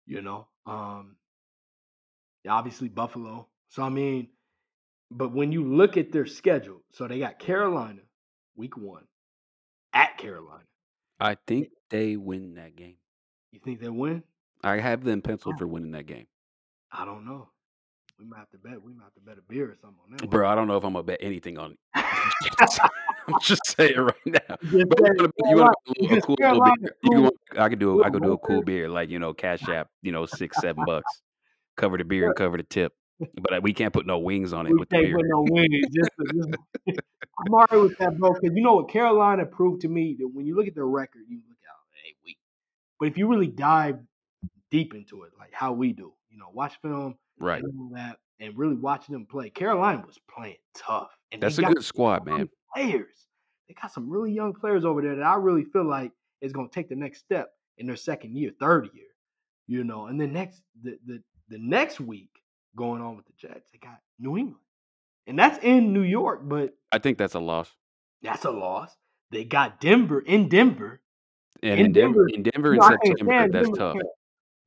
You 0.05 0.21
know, 0.21 0.47
um, 0.65 1.15
obviously 2.47 2.89
Buffalo. 2.89 3.47
So 3.69 3.83
I 3.83 3.89
mean, 3.89 4.29
but 5.09 5.33
when 5.33 5.51
you 5.51 5.63
look 5.63 5.97
at 5.97 6.11
their 6.11 6.25
schedule, 6.25 6.81
so 6.91 7.07
they 7.07 7.19
got 7.19 7.39
Carolina 7.39 8.01
week 8.55 8.77
one 8.77 9.03
at 9.93 10.17
Carolina. 10.17 10.63
I 11.23 11.37
think 11.47 11.69
they 11.89 12.17
win 12.17 12.55
that 12.55 12.75
game. 12.75 12.97
You 13.53 13.59
think 13.63 13.79
they 13.79 13.87
win? 13.87 14.23
I 14.61 14.79
have 14.79 15.05
them 15.05 15.21
penciled 15.21 15.57
for 15.57 15.65
winning 15.65 15.91
that 15.91 16.05
game. 16.05 16.27
I 16.91 17.05
don't 17.05 17.25
know. 17.25 17.47
We 18.19 18.25
might 18.25 18.39
have 18.39 18.49
to 18.51 18.57
bet. 18.57 18.81
We 18.81 18.91
might 18.91 19.05
have 19.05 19.13
to 19.13 19.21
bet 19.21 19.37
a 19.37 19.41
beer 19.41 19.71
or 19.71 19.75
something 19.81 19.99
on 20.03 20.17
that. 20.17 20.29
Bro, 20.29 20.49
I 20.49 20.53
don't 20.53 20.67
know 20.67 20.75
if 20.75 20.83
I'm 20.83 20.93
gonna 20.93 21.03
bet 21.03 21.19
anything 21.21 21.57
on 21.57 21.77
it. 21.95 22.79
I'm 23.27 23.39
just 23.41 23.65
saying 23.65 23.97
right 23.97 24.15
now. 24.25 24.57
Just 24.63 24.89
But 24.89 24.99
you 24.99 25.15
wanna, 25.15 25.29
you 25.45 25.55
wanna 25.55 25.55
a, 25.55 25.55
little, 25.55 25.69
a 25.69 25.93
because 25.95 26.25
cool 26.25 26.35
little 26.39 26.75
beer. 26.81 26.95
You 27.03 27.21
want, 27.21 27.35
I 27.57 27.69
could 27.69 27.79
do. 27.79 28.03
I 28.03 28.09
could 28.09 28.21
do 28.21 28.33
a 28.33 28.37
cool 28.39 28.61
beer, 28.61 28.89
like 28.89 29.09
you 29.09 29.17
know, 29.17 29.33
Cash 29.33 29.67
App, 29.69 29.87
you 30.01 30.11
know, 30.11 30.25
six, 30.25 30.57
seven 30.59 30.83
bucks, 30.85 31.21
cover 31.77 31.97
the 31.97 32.03
beer 32.03 32.27
and 32.27 32.35
cover 32.35 32.57
the 32.57 32.63
tip. 32.63 32.91
But 33.41 33.53
uh, 33.53 33.61
we 33.61 33.73
can't 33.73 33.93
put 33.93 34.05
no 34.05 34.19
wings 34.19 34.53
on 34.53 34.67
it 34.67 34.71
We 34.71 34.79
with 34.79 34.89
can't 34.89 35.13
put 35.13 35.25
no 35.25 35.45
wings. 35.49 35.85
Just, 35.93 36.11
just, 36.33 36.99
I'm 37.39 37.53
alright 37.53 37.81
with 37.81 37.97
that, 37.97 38.17
bro. 38.17 38.33
Because 38.33 38.55
you 38.55 38.61
know 38.63 38.75
what 38.75 38.89
Carolina 38.89 39.45
proved 39.45 39.81
to 39.81 39.87
me 39.87 40.15
that 40.19 40.27
when 40.27 40.45
you 40.45 40.55
look 40.55 40.67
at 40.67 40.75
their 40.75 40.85
record, 40.87 41.21
you 41.27 41.37
look 41.47 41.57
out 41.69 41.77
they 41.93 42.13
weak. 42.25 42.37
But 42.99 43.07
if 43.07 43.17
you 43.17 43.27
really 43.27 43.47
dive 43.47 43.99
deep 44.71 44.93
into 44.93 45.23
it, 45.23 45.31
like 45.37 45.51
how 45.53 45.73
we 45.73 45.93
do, 45.93 46.13
you 46.29 46.37
know, 46.37 46.49
watch 46.53 46.79
film, 46.81 47.15
Right. 47.39 47.63
and 47.63 47.95
that, 47.95 48.17
and 48.39 48.57
really 48.57 48.75
watching 48.75 49.13
them 49.13 49.25
play. 49.25 49.49
Carolina 49.49 50.03
was 50.05 50.19
playing 50.33 50.57
tough, 50.75 51.11
and 51.31 51.41
That's 51.41 51.57
a 51.57 51.63
good 51.63 51.83
squad, 51.83 52.25
man. 52.25 52.49
Players, 52.75 53.27
they 53.67 53.75
got 53.79 53.91
some 53.91 54.09
really 54.09 54.31
young 54.31 54.53
players 54.53 54.85
over 54.85 55.01
there 55.01 55.15
that 55.15 55.25
I 55.25 55.35
really 55.35 55.63
feel 55.63 55.85
like 55.85 56.11
is 56.41 56.53
going 56.53 56.69
to 56.69 56.73
take 56.73 56.89
the 56.89 56.95
next 56.95 57.19
step 57.19 57.51
in 57.77 57.87
their 57.87 57.95
second 57.95 58.35
year, 58.35 58.51
third 58.59 58.89
year, 58.93 59.07
you 59.67 59.83
know. 59.83 60.07
And 60.07 60.19
then 60.19 60.33
next, 60.33 60.61
the 60.81 60.97
the 61.05 61.21
the 61.49 61.59
next 61.59 61.99
week 61.99 62.29
going 62.75 63.01
on 63.01 63.15
with 63.17 63.25
the 63.25 63.33
Jets, 63.37 63.69
they 63.71 63.77
got 63.79 63.99
New 64.19 64.37
England, 64.37 64.59
and 65.27 65.37
that's 65.37 65.63
in 65.63 65.93
New 65.93 66.01
York, 66.01 66.41
but 66.43 66.73
I 66.91 66.99
think 66.99 67.17
that's 67.17 67.35
a 67.35 67.39
loss. 67.39 67.71
that's 68.21 68.45
a 68.45 68.51
loss. 68.51 68.95
They 69.31 69.43
got 69.45 69.79
Denver 69.81 70.19
in 70.19 70.47
Denver. 70.49 71.01
And 71.61 71.79
In 71.79 71.85
in 71.87 71.91
Denver, 71.93 72.25
Denver- 72.27 72.29
in 72.35 72.43
Denver 72.43 72.73
in 72.73 72.79
No, 72.79 72.89
September, 72.89 73.47
that's 73.49 73.67
Denver. 73.69 73.77
tough. 73.77 73.97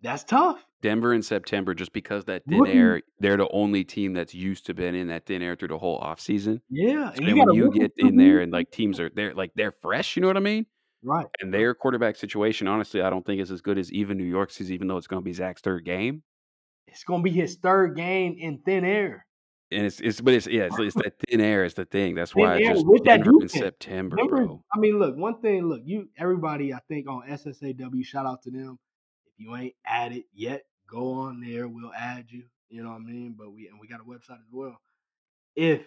That's 0.03 0.25
tough. 0.25 0.65
Denver 0.83 1.13
in 1.15 1.23
September, 1.23 1.75
just 1.75 1.93
because 1.93 2.25
that 2.27 2.45
thin 2.47 2.61
Rookie- 2.61 2.73
air, 2.73 3.03
they're 3.19 3.37
the 3.37 3.49
only 3.51 3.83
team 3.85 4.13
that's 4.13 4.35
used 4.35 4.67
to 4.67 4.75
being 4.75 4.95
in 4.95 5.09
that 5.09 5.27
thin 5.27 5.43
air 5.43 5.57
through 5.57 5.69
the 5.69 5.79
whole 5.79 6.01
offseason. 6.01 6.61
Yeah, 6.71 7.13
So 7.15 7.25
and 7.25 7.37
got 7.37 7.47
when 7.47 7.55
you 7.55 7.71
get 7.71 7.93
in 7.97 8.17
there 8.17 8.41
and 8.41 8.53
like 8.53 8.71
teams 8.71 9.01
are 9.01 9.11
they're 9.15 9.35
like 9.35 9.53
they're 9.57 9.73
fresh, 9.73 10.17
you 10.17 10.21
know 10.23 10.29
what 10.29 10.37
I 10.37 10.41
mean? 10.41 10.67
right, 11.03 11.27
And 11.41 11.53
their 11.53 11.75
quarterback 11.75 12.17
situation, 12.17 12.67
honestly, 12.69 13.01
I 13.03 13.11
don't 13.11 13.25
think 13.25 13.41
is 13.41 13.51
as 13.51 13.61
good 13.61 13.79
as 13.79 13.93
even 13.93 14.17
New 14.19 14.25
York's 14.25 14.61
is, 14.61 14.71
even 14.73 14.87
though 14.89 14.97
it's 14.97 15.07
going 15.07 15.21
to 15.21 15.25
be 15.25 15.33
Zach's 15.33 15.61
third 15.63 15.85
game. 15.85 16.23
It's 16.87 17.05
gonna 17.05 17.23
be 17.23 17.31
his 17.31 17.57
third 17.57 17.97
game 17.97 18.37
in 18.39 18.59
thin 18.59 18.85
air. 18.85 19.27
And 19.73 19.85
it's 19.85 20.01
it's 20.01 20.21
but 20.21 20.35
it's 20.35 20.47
yeah, 20.47 20.67
it's, 20.67 20.79
it's 20.79 20.95
that 20.95 21.15
thin 21.29 21.41
air 21.41 21.65
is 21.65 21.75
the 21.75 21.85
thing. 21.85 22.15
That's 22.15 22.33
Thin 22.33 22.45
why 22.45 22.61
air 22.61 22.75
just 22.75 22.87
with 22.87 23.05
that 23.05 23.27
in. 23.27 23.49
September, 23.49 24.17
Denver, 24.17 24.37
bro. 24.47 24.65
I 24.73 24.79
mean, 24.79 24.99
look, 24.99 25.17
one 25.17 25.41
thing, 25.41 25.65
look, 25.65 25.83
you 25.85 26.09
everybody 26.17 26.73
I 26.73 26.79
think 26.87 27.09
on 27.09 27.23
SSAW, 27.29 28.05
shout 28.05 28.27
out 28.27 28.43
to 28.43 28.51
them. 28.51 28.79
If 29.27 29.33
you 29.39 29.57
ain't 29.57 29.75
added 29.85 30.23
yet, 30.33 30.67
go 30.89 31.13
on 31.15 31.41
there. 31.41 31.67
We'll 31.67 31.93
add 31.93 32.27
you. 32.29 32.45
You 32.69 32.85
know 32.85 32.91
what 32.91 33.01
I 33.01 33.05
mean? 33.05 33.35
But 33.37 33.53
we 33.53 33.67
and 33.67 33.81
we 33.81 33.89
got 33.89 34.01
a 34.01 34.05
website 34.05 34.39
as 34.39 34.53
well. 34.53 34.79
If 35.57 35.81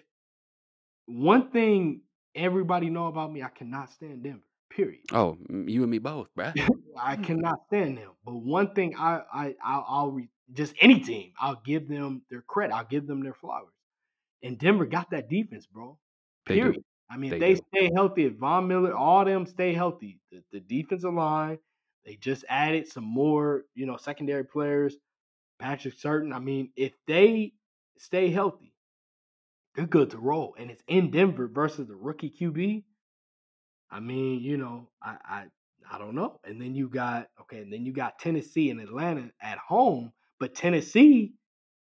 one 1.06 1.50
thing 1.50 2.02
everybody 2.36 2.90
know 2.90 3.08
about 3.08 3.32
me, 3.32 3.44
I 3.44 3.50
cannot 3.50 3.92
stand 3.92 4.24
Denver. 4.24 4.42
Period. 4.70 5.02
Oh, 5.14 5.38
you 5.50 5.82
and 5.82 5.90
me 5.90 5.98
both, 6.00 6.28
bruh. 6.38 6.54
I 7.02 7.16
cannot 7.16 7.60
stand 7.68 7.98
them. 7.98 8.12
But 8.26 8.36
one 8.36 8.74
thing 8.74 8.96
I 8.98 9.22
I 9.34 9.56
I'll, 9.64 9.86
I'll 9.88 10.12
re, 10.12 10.30
just 10.54 10.74
any 10.82 11.00
team, 11.00 11.34
I'll 11.40 11.62
give 11.66 11.88
them 11.88 12.24
their 12.30 12.42
credit. 12.42 12.74
I'll 12.74 12.86
give 12.86 13.08
them 13.08 13.22
their 13.24 13.34
flowers. 13.34 13.74
And 14.44 14.58
Denver 14.58 14.86
got 14.86 15.12
that 15.12 15.30
defense, 15.30 15.68
bro. 15.68 15.98
Period. 16.46 16.84
I 17.12 17.18
mean, 17.18 17.32
They 17.32 17.38
if 17.38 17.40
they 17.40 17.56
stay 17.56 17.92
healthy, 17.94 18.26
if 18.26 18.34
Von 18.36 18.68
Miller, 18.68 18.96
all 18.96 19.26
them 19.26 19.46
stay 19.46 19.74
healthy, 19.74 20.20
the, 20.32 20.44
the 20.52 20.60
defensive 20.60 21.14
line, 21.14 21.60
they 22.06 22.16
just 22.16 22.46
added 22.50 22.88
some 22.88 23.04
more, 23.04 23.66
you 23.76 23.86
know, 23.86 23.98
secondary 23.98 24.46
players. 24.46 24.98
Patrick 25.60 25.96
Surtain. 25.98 26.34
I 26.34 26.40
mean, 26.40 26.72
if 26.76 26.94
they 27.08 27.54
stay 27.98 28.30
healthy, 28.30 28.74
they're 29.76 29.86
good 29.88 30.12
to 30.12 30.18
roll. 30.18 30.56
And 30.58 30.72
it's 30.72 30.84
in 30.88 31.12
Denver 31.12 31.48
versus 31.48 31.88
the 31.88 31.96
rookie 31.96 32.32
QB. 32.32 32.84
I 33.92 34.00
mean, 34.00 34.42
you 34.42 34.58
know, 34.58 34.90
I 35.02 35.18
I 35.26 35.46
I 35.92 35.98
don't 35.98 36.16
know. 36.16 36.40
And 36.44 36.62
then 36.62 36.76
you 36.76 36.90
got 36.90 37.30
okay, 37.42 37.60
and 37.60 37.74
then 37.74 37.86
you 37.86 37.94
got 37.94 38.20
Tennessee 38.20 38.70
and 38.70 38.80
Atlanta 38.80 39.32
at 39.42 39.58
home, 39.58 40.12
but 40.40 40.56
Tennessee, 40.56 41.34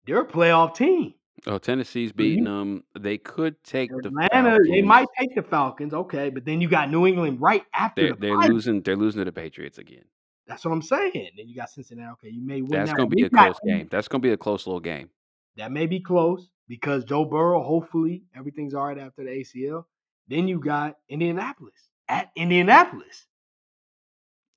they're 0.07 0.21
a 0.21 0.27
playoff 0.27 0.75
team. 0.75 1.15
Oh, 1.47 1.59
Tennessee's 1.59 2.12
beating 2.12 2.45
them. 2.45 2.85
They 2.99 3.19
could 3.19 3.62
take 3.65 3.91
the 3.91 4.09
Atlanta, 4.09 4.59
they 4.62 4.83
Falcons. 4.83 4.85
might 4.87 5.09
take 5.19 5.35
the 5.35 5.43
Falcons, 5.43 5.93
okay, 5.93 6.31
but 6.31 6.45
then 6.45 6.61
you 6.61 6.69
got 6.69 6.91
New 6.91 7.07
England 7.07 7.41
right 7.41 7.65
after 7.75 8.03
They're 8.03 8.15
the 8.15 8.21
they're 8.21 8.37
losing. 8.53 8.83
They're 8.83 8.97
losing 8.97 9.21
to 9.21 9.25
the 9.25 9.33
Patriots 9.33 9.79
again. 9.79 10.05
That's 10.47 10.65
what 10.65 10.73
I'm 10.73 10.83
saying. 10.83 11.31
Then 11.37 11.49
you 11.49 11.57
got 11.57 11.71
Cincinnati. 11.71 12.12
Okay, 12.12 12.29
you 12.29 12.47
may 12.47 12.62
win 12.62 12.71
That's 12.71 12.91
that 12.91 12.97
gonna 12.97 13.07
one. 13.07 13.17
be 13.17 13.23
a 13.23 13.31
close 13.31 13.59
game. 13.67 13.88
That's 13.91 14.09
gonna 14.09 14.23
be 14.23 14.33
a 14.33 14.37
close 14.37 14.67
little 14.67 14.81
game. 14.81 15.09
That 15.57 15.73
may 15.73 15.87
be 15.87 15.99
close 16.01 16.49
because 16.69 17.05
Joe 17.05 17.25
Burrow, 17.25 17.62
hopefully, 17.62 18.23
everything's 18.37 18.75
all 18.75 18.87
right 18.87 18.99
after 18.99 19.25
the 19.25 19.31
ACL. 19.31 19.85
Then 20.29 20.47
you 20.49 20.61
got 20.61 20.97
Indianapolis 21.09 21.75
at 22.09 22.31
Indianapolis. 22.37 23.27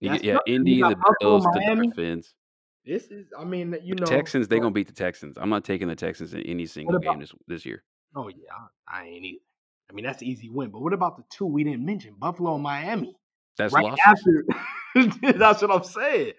That's 0.02 0.24
yeah. 0.24 0.38
You 0.46 0.56
Indy, 0.56 0.82
the 0.82 0.96
Bills, 1.20 1.44
the 1.44 1.62
Dolphins, 1.66 2.34
This 2.86 3.06
is, 3.06 3.28
I 3.38 3.44
mean, 3.44 3.76
you 3.84 3.96
know, 3.96 4.06
Texans. 4.06 4.48
They're 4.48 4.60
gonna 4.60 4.72
beat 4.72 4.88
the 4.88 4.94
Texans. 4.94 5.38
I'm 5.40 5.50
not 5.50 5.64
taking 5.64 5.88
the 5.88 5.96
Texans 5.96 6.34
in 6.34 6.42
any 6.42 6.66
single 6.66 6.96
about- 6.96 7.14
game 7.14 7.20
this 7.20 7.34
this 7.48 7.66
year. 7.66 7.84
Oh 8.16 8.30
yeah, 8.30 8.52
I, 8.88 9.02
I 9.02 9.06
ain't 9.06 9.26
either. 9.26 9.40
I 9.90 9.94
mean, 9.94 10.06
that's 10.06 10.22
an 10.22 10.28
easy 10.28 10.50
win. 10.50 10.70
But 10.70 10.82
what 10.82 10.94
about 10.94 11.18
the 11.18 11.24
two 11.30 11.46
we 11.46 11.64
didn't 11.64 11.86
mention? 11.86 12.16
Buffalo 12.18 12.56
and 12.56 12.64
Miami. 12.64 13.16
That's 13.58 13.74
right 13.74 13.84
losses. 13.84 14.00
after. 14.96 15.34
that's 15.38 15.62
what 15.62 15.72
I'm 15.72 15.84
saying. 15.84 16.34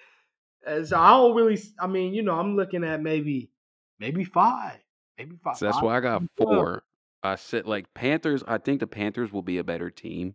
And 0.66 0.86
so 0.86 0.98
I 0.98 1.10
don't 1.10 1.34
really. 1.34 1.60
I 1.78 1.86
mean, 1.86 2.14
you 2.14 2.22
know, 2.22 2.38
I'm 2.38 2.56
looking 2.56 2.84
at 2.84 3.02
maybe, 3.02 3.50
maybe 3.98 4.24
five, 4.24 4.78
maybe 5.18 5.36
five. 5.42 5.56
So 5.56 5.66
that's 5.66 5.76
five, 5.78 5.84
why 5.84 5.96
I 5.96 6.00
got 6.00 6.22
maybe 6.22 6.30
12. 6.38 6.56
four. 6.56 6.82
I 7.22 7.36
said 7.36 7.66
like 7.66 7.92
Panthers. 7.94 8.42
I 8.46 8.58
think 8.58 8.80
the 8.80 8.86
Panthers 8.86 9.32
will 9.32 9.42
be 9.42 9.58
a 9.58 9.64
better 9.64 9.90
team, 9.90 10.34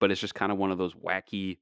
but 0.00 0.10
it's 0.10 0.20
just 0.20 0.34
kind 0.34 0.52
of 0.52 0.58
one 0.58 0.70
of 0.70 0.78
those 0.78 0.94
wacky 0.94 1.58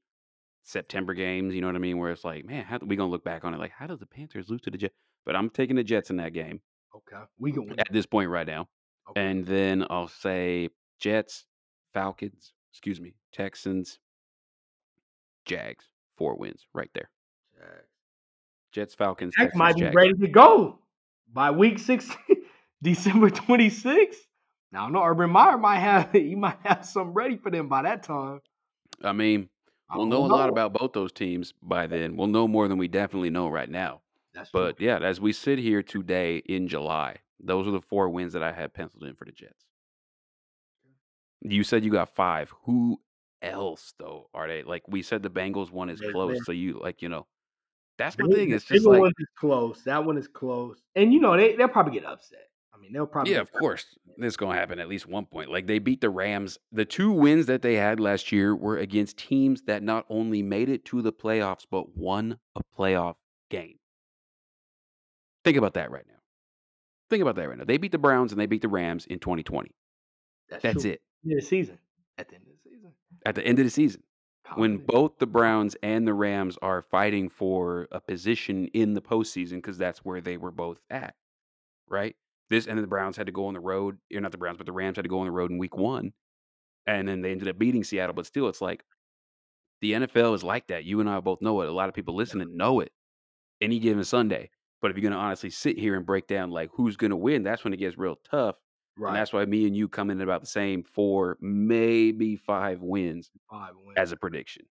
September 0.63 1.13
games. 1.13 1.53
You 1.55 1.61
know 1.61 1.67
what 1.67 1.75
I 1.75 1.79
mean? 1.79 1.97
Where 1.97 2.11
it's 2.11 2.23
like, 2.23 2.45
man, 2.45 2.63
how 2.63 2.79
we 2.81 2.95
gonna 2.95 3.09
look 3.11 3.23
back 3.23 3.43
on 3.43 3.53
it? 3.53 3.59
Like, 3.59 3.71
how 3.71 3.87
does 3.87 3.99
the 3.99 4.05
Panthers 4.05 4.49
lose 4.49 4.61
to 4.61 4.71
the 4.71 4.77
Jets? 4.77 4.95
But 5.25 5.35
I'm 5.35 5.49
taking 5.49 5.75
the 5.75 5.83
Jets 5.83 6.09
in 6.09 6.17
that 6.17 6.33
game 6.33 6.61
Okay, 6.95 7.23
we 7.39 7.51
can 7.51 7.67
win. 7.67 7.79
at 7.79 7.91
this 7.91 8.05
point 8.05 8.29
right 8.29 8.47
now. 8.47 8.67
Okay. 9.09 9.21
And 9.29 9.45
then 9.45 9.85
I'll 9.89 10.07
say 10.07 10.69
Jets, 10.99 11.45
Falcons, 11.93 12.53
excuse 12.71 12.99
me, 12.99 13.15
Texans, 13.33 13.99
Jags, 15.45 15.85
four 16.17 16.35
wins 16.35 16.65
right 16.73 16.89
there. 16.93 17.09
Jets, 18.71 18.95
Falcons, 18.95 19.33
Jack 19.37 19.47
Texans, 19.47 19.59
might 19.59 19.75
be 19.75 19.81
Jags. 19.81 19.95
ready 19.95 20.13
to 20.13 20.27
go 20.27 20.79
by 21.33 21.51
week 21.51 21.77
16, 21.77 22.15
December 22.81 23.29
26th. 23.29 24.15
Now 24.71 24.85
I 24.85 24.89
know 24.89 25.03
Urban 25.03 25.29
Meyer 25.29 25.57
might 25.57 25.79
have 25.79 26.11
he 26.13 26.35
might 26.35 26.57
have 26.63 26.85
some 26.85 27.13
ready 27.13 27.35
for 27.37 27.51
them 27.51 27.67
by 27.67 27.81
that 27.81 28.03
time. 28.03 28.39
I 29.03 29.11
mean, 29.11 29.49
we'll 29.95 30.09
don't 30.09 30.09
know 30.09 30.25
a 30.25 30.27
lot 30.27 30.49
about 30.49 30.73
both 30.73 30.93
those 30.93 31.11
teams 31.11 31.53
by 31.61 31.87
then. 31.87 32.15
We'll 32.15 32.27
know 32.27 32.47
more 32.47 32.67
than 32.67 32.77
we 32.77 32.87
definitely 32.87 33.29
know 33.29 33.47
right 33.49 33.69
now. 33.69 34.01
That's 34.33 34.51
true. 34.51 34.61
But 34.65 34.81
yeah, 34.81 34.99
as 34.99 35.19
we 35.19 35.33
sit 35.33 35.59
here 35.59 35.83
today 35.83 36.37
in 36.37 36.67
July, 36.67 37.17
those 37.39 37.67
are 37.67 37.71
the 37.71 37.81
four 37.81 38.09
wins 38.09 38.33
that 38.33 38.43
I 38.43 38.51
had 38.51 38.73
penciled 38.73 39.03
in 39.03 39.15
for 39.15 39.25
the 39.25 39.31
Jets. 39.31 39.65
You 41.41 41.63
said 41.63 41.83
you 41.83 41.91
got 41.91 42.15
five. 42.15 42.53
Who 42.65 42.99
else 43.41 43.93
though 43.97 44.29
are 44.33 44.47
they? 44.47 44.63
Like 44.63 44.83
we 44.87 45.01
said, 45.01 45.23
the 45.23 45.29
Bengals 45.29 45.71
one 45.71 45.89
is 45.89 45.99
close. 45.99 46.37
So 46.45 46.51
you 46.51 46.79
like 46.81 47.01
you 47.01 47.09
know, 47.09 47.25
that's 47.97 48.17
my 48.17 48.27
The- 48.27 48.35
thing. 48.35 48.51
It's 48.51 48.65
just 48.65 48.85
like 48.85 48.99
one 48.99 49.13
is 49.19 49.27
close. 49.39 49.83
That 49.83 50.05
one 50.05 50.17
is 50.17 50.27
close, 50.27 50.77
and 50.95 51.11
you 51.11 51.19
know 51.19 51.35
they 51.35 51.55
they'll 51.55 51.67
probably 51.67 51.93
get 51.93 52.05
upset. 52.05 52.50
I 52.73 52.77
mean, 52.77 52.93
they'll 52.93 53.05
probably 53.05 53.33
Yeah, 53.33 53.39
of 53.39 53.51
course. 53.51 53.85
This 54.17 54.33
is 54.33 54.37
going 54.37 54.55
to 54.55 54.59
happen 54.59 54.79
at 54.79 54.87
least 54.87 55.07
one 55.07 55.25
point. 55.25 55.51
Like 55.51 55.67
they 55.67 55.79
beat 55.79 56.01
the 56.01 56.09
Rams. 56.09 56.57
The 56.71 56.85
two 56.85 57.11
wins 57.11 57.45
that 57.47 57.61
they 57.61 57.75
had 57.75 57.99
last 57.99 58.31
year 58.31 58.55
were 58.55 58.77
against 58.77 59.17
teams 59.17 59.61
that 59.63 59.83
not 59.83 60.05
only 60.09 60.41
made 60.41 60.69
it 60.69 60.85
to 60.85 61.01
the 61.01 61.13
playoffs, 61.13 61.65
but 61.69 61.95
won 61.97 62.37
a 62.55 62.61
playoff 62.77 63.15
game. 63.49 63.75
Think 65.43 65.57
about 65.57 65.73
that 65.73 65.91
right 65.91 66.05
now. 66.07 66.19
Think 67.09 67.21
about 67.21 67.35
that 67.35 67.49
right 67.49 67.57
now. 67.57 67.65
They 67.65 67.77
beat 67.77 67.91
the 67.91 67.97
Browns 67.97 68.31
and 68.31 68.39
they 68.39 68.45
beat 68.45 68.61
the 68.61 68.69
Rams 68.69 69.05
in 69.05 69.19
2020. 69.19 69.71
That's, 70.49 70.63
That's 70.63 70.85
it. 70.85 71.01
End 71.23 71.33
of 71.33 71.39
the 71.39 71.45
season. 71.45 71.77
At 72.17 72.29
the 72.29 72.35
end 72.35 72.43
of 72.45 72.51
the 72.51 72.69
season. 72.69 72.91
At 73.25 73.35
the 73.35 73.45
end 73.45 73.59
of 73.59 73.65
the 73.65 73.71
season, 73.71 74.03
when 74.55 74.77
both 74.77 75.17
the 75.17 75.27
Browns 75.27 75.75
and 75.81 76.07
the 76.07 76.13
Rams 76.13 76.57
are 76.61 76.81
fighting 76.81 77.29
for 77.29 77.87
a 77.91 77.99
position 77.99 78.67
in 78.73 78.93
the 78.93 79.01
postseason, 79.01 79.55
because 79.55 79.77
that's 79.77 79.99
where 79.99 80.21
they 80.21 80.37
were 80.37 80.51
both 80.51 80.79
at, 80.89 81.15
right? 81.87 82.15
This 82.51 82.67
and 82.67 82.77
then 82.77 82.83
the 82.83 82.87
Browns 82.87 83.17
had 83.17 83.25
to 83.25 83.31
go 83.31 83.47
on 83.47 83.55
the 83.55 83.59
road, 83.59 83.97
or 84.13 84.21
not 84.21 84.31
the 84.31 84.37
Browns, 84.37 84.57
but 84.57 84.67
the 84.67 84.71
Rams 84.71 84.97
had 84.97 85.03
to 85.05 85.09
go 85.09 85.19
on 85.19 85.25
the 85.25 85.31
road 85.31 85.49
in 85.49 85.57
week 85.57 85.75
one, 85.75 86.13
and 86.85 87.07
then 87.07 87.21
they 87.21 87.31
ended 87.31 87.47
up 87.47 87.57
beating 87.57 87.83
Seattle. 87.83 88.13
But 88.13 88.27
still, 88.27 88.47
it's 88.49 88.61
like 88.61 88.83
the 89.81 89.93
NFL 89.93 90.35
is 90.35 90.43
like 90.43 90.67
that. 90.67 90.83
You 90.83 90.99
and 90.99 91.09
I 91.09 91.19
both 91.21 91.41
know 91.41 91.61
it. 91.61 91.69
A 91.69 91.73
lot 91.73 91.89
of 91.89 91.95
people 91.95 92.13
listening 92.15 92.55
know 92.55 92.81
it. 92.81 92.91
Any 93.61 93.79
given 93.79 94.03
Sunday. 94.03 94.51
But 94.81 94.91
if 94.91 94.97
you're 94.97 95.01
going 95.09 95.13
to 95.13 95.19
honestly 95.19 95.49
sit 95.51 95.77
here 95.77 95.95
and 95.95 96.05
break 96.05 96.27
down 96.27 96.49
like 96.51 96.69
who's 96.73 96.97
going 96.97 97.11
to 97.11 97.15
win, 97.17 97.43
that's 97.43 97.63
when 97.63 97.73
it 97.73 97.77
gets 97.77 97.97
real 97.97 98.17
tough. 98.29 98.55
right. 98.97 99.09
And 99.09 99.17
that's 99.17 99.31
why 99.31 99.45
me 99.45 99.65
and 99.67 99.75
you 99.77 99.87
come 99.87 100.09
in 100.09 100.19
about 100.21 100.41
the 100.41 100.47
same 100.47 100.83
four, 100.83 101.37
maybe 101.39 102.35
five 102.35 102.81
wins 102.81 103.29
five 103.49 103.73
wins. 103.85 103.93
as 103.97 104.11
a 104.11 104.17
prediction. 104.17 104.65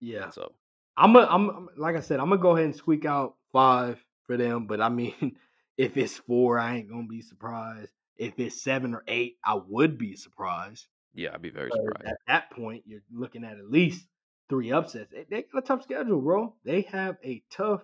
yeah. 0.00 0.30
So 0.30 0.52
I'm 0.96 1.14
a, 1.16 1.20
I'm 1.20 1.50
I'm- 1.50 1.68
like 1.76 1.96
I 1.96 2.00
said, 2.00 2.20
I'm 2.20 2.28
gonna 2.28 2.42
go 2.42 2.50
ahead 2.56 2.64
and 2.66 2.74
squeak 2.76 3.04
out 3.04 3.36
five 3.52 4.04
for 4.26 4.36
them. 4.36 4.66
But 4.66 4.80
I 4.80 4.88
mean, 4.88 5.14
if 5.80 5.96
it's 5.96 6.18
four, 6.18 6.58
I 6.58 6.76
ain't 6.76 6.90
gonna 6.90 7.06
be 7.08 7.22
surprised. 7.22 7.90
If 8.18 8.38
it's 8.38 8.62
seven 8.62 8.94
or 8.94 9.02
eight, 9.08 9.36
I 9.42 9.58
would 9.66 9.96
be 9.96 10.14
surprised. 10.14 10.86
yeah, 11.14 11.30
I'd 11.32 11.40
be 11.40 11.48
very 11.48 11.70
surprised. 11.70 12.06
At 12.06 12.18
that 12.26 12.50
point, 12.50 12.82
you're 12.86 13.00
looking 13.10 13.44
at 13.44 13.56
at 13.56 13.70
least 13.70 14.06
three 14.50 14.72
upsets. 14.72 15.10
They, 15.10 15.24
they 15.30 15.44
got 15.50 15.62
a 15.64 15.66
tough 15.66 15.82
schedule, 15.82 16.20
bro. 16.20 16.54
They 16.64 16.82
have 16.82 17.16
a 17.24 17.42
tough 17.50 17.80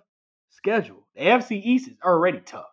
schedule. 0.50 1.06
The 1.14 1.22
AFC 1.22 1.62
East 1.64 1.88
is 1.88 1.96
already 2.04 2.40
tough. 2.40 2.66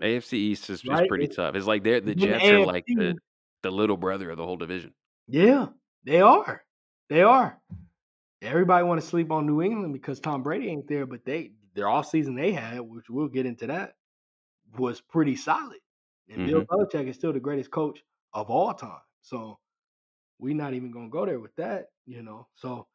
AFC 0.00 0.34
East 0.34 0.70
is, 0.70 0.82
is 0.84 1.00
pretty 1.08 1.24
It's- 1.24 1.34
tough. 1.36 1.56
It's 1.56 1.66
like 1.66 1.82
they're 1.82 2.00
the 2.00 2.14
Then 2.14 2.18
the 2.18 2.26
Jets 2.38 2.44
are 2.44 2.66
like 2.66 2.84
the, 2.86 3.16
the 3.62 3.70
little 3.72 3.96
brother 3.96 4.30
of 4.30 4.36
the 4.36 4.44
whole 4.44 4.56
division. 4.56 4.92
Yeah, 5.26 5.66
they 6.04 6.20
are. 6.20 6.62
They 7.08 7.22
are. 7.22 7.58
Everybody 8.42 8.84
want 8.84 9.00
to 9.00 9.06
sleep 9.06 9.32
on 9.32 9.44
New 9.46 9.60
England 9.62 9.92
because 9.92 10.20
Tom 10.20 10.44
Brady 10.44 10.68
ain't 10.68 10.86
there, 10.86 11.06
but 11.06 11.24
they 11.24 11.50
their 11.74 11.88
off 11.88 12.08
season 12.08 12.36
they 12.36 12.52
had, 12.52 12.80
which 12.80 13.10
we'll 13.10 13.28
get 13.28 13.44
into 13.46 13.66
that, 13.66 13.94
was 14.78 15.00
pretty 15.00 15.36
solid. 15.36 15.78
And 16.28 16.46
Bill 16.46 16.62
mm-hmm. 16.62 16.74
Belichick 16.74 17.08
is 17.08 17.16
still 17.16 17.32
the 17.32 17.40
greatest 17.40 17.70
coach 17.70 18.00
of 18.32 18.50
all 18.50 18.74
time. 18.74 19.00
So 19.22 19.58
we're 20.38 20.54
not 20.54 20.74
even 20.74 20.90
gonna 20.90 21.08
go 21.08 21.26
there 21.26 21.40
with 21.40 21.54
that, 21.56 21.86
you 22.06 22.22
know. 22.22 22.46
So 22.56 22.86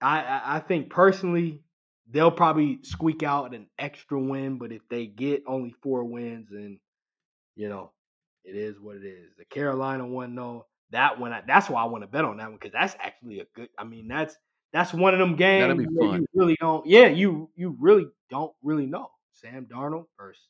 I 0.00 0.40
I, 0.44 0.60
think 0.60 0.90
personally 0.90 1.62
they'll 2.10 2.30
probably 2.30 2.80
squeak 2.82 3.22
out 3.22 3.54
an 3.54 3.66
extra 3.78 4.18
win, 4.20 4.58
but 4.58 4.72
if 4.72 4.82
they 4.88 5.06
get 5.06 5.44
only 5.46 5.74
four 5.82 6.04
wins, 6.04 6.48
then 6.50 6.80
you 7.56 7.68
know 7.68 7.92
it 8.44 8.56
is 8.56 8.78
what 8.80 8.96
it 8.96 9.04
is. 9.04 9.30
The 9.38 9.44
Carolina 9.44 10.06
one, 10.06 10.34
no, 10.34 10.66
that 10.90 11.18
one, 11.18 11.32
I, 11.32 11.42
that's 11.46 11.68
why 11.68 11.82
I 11.82 11.86
want 11.86 12.02
to 12.02 12.08
bet 12.08 12.24
on 12.24 12.38
that 12.38 12.48
one 12.48 12.58
because 12.60 12.72
that's 12.72 12.96
actually 13.00 13.40
a 13.40 13.44
good. 13.54 13.68
I 13.78 13.84
mean, 13.84 14.08
that's 14.08 14.36
that's 14.72 14.92
one 14.92 15.14
of 15.14 15.20
them 15.20 15.36
games 15.36 15.62
That'll 15.62 15.76
be 15.76 15.84
where 15.84 16.10
fun. 16.10 16.20
you 16.20 16.26
really 16.34 16.56
don't. 16.60 16.86
Yeah, 16.86 17.06
you 17.06 17.50
you 17.56 17.76
really 17.78 18.06
don't 18.30 18.52
really 18.62 18.86
know 18.86 19.10
Sam 19.32 19.66
Darnold 19.66 20.06
versus 20.18 20.42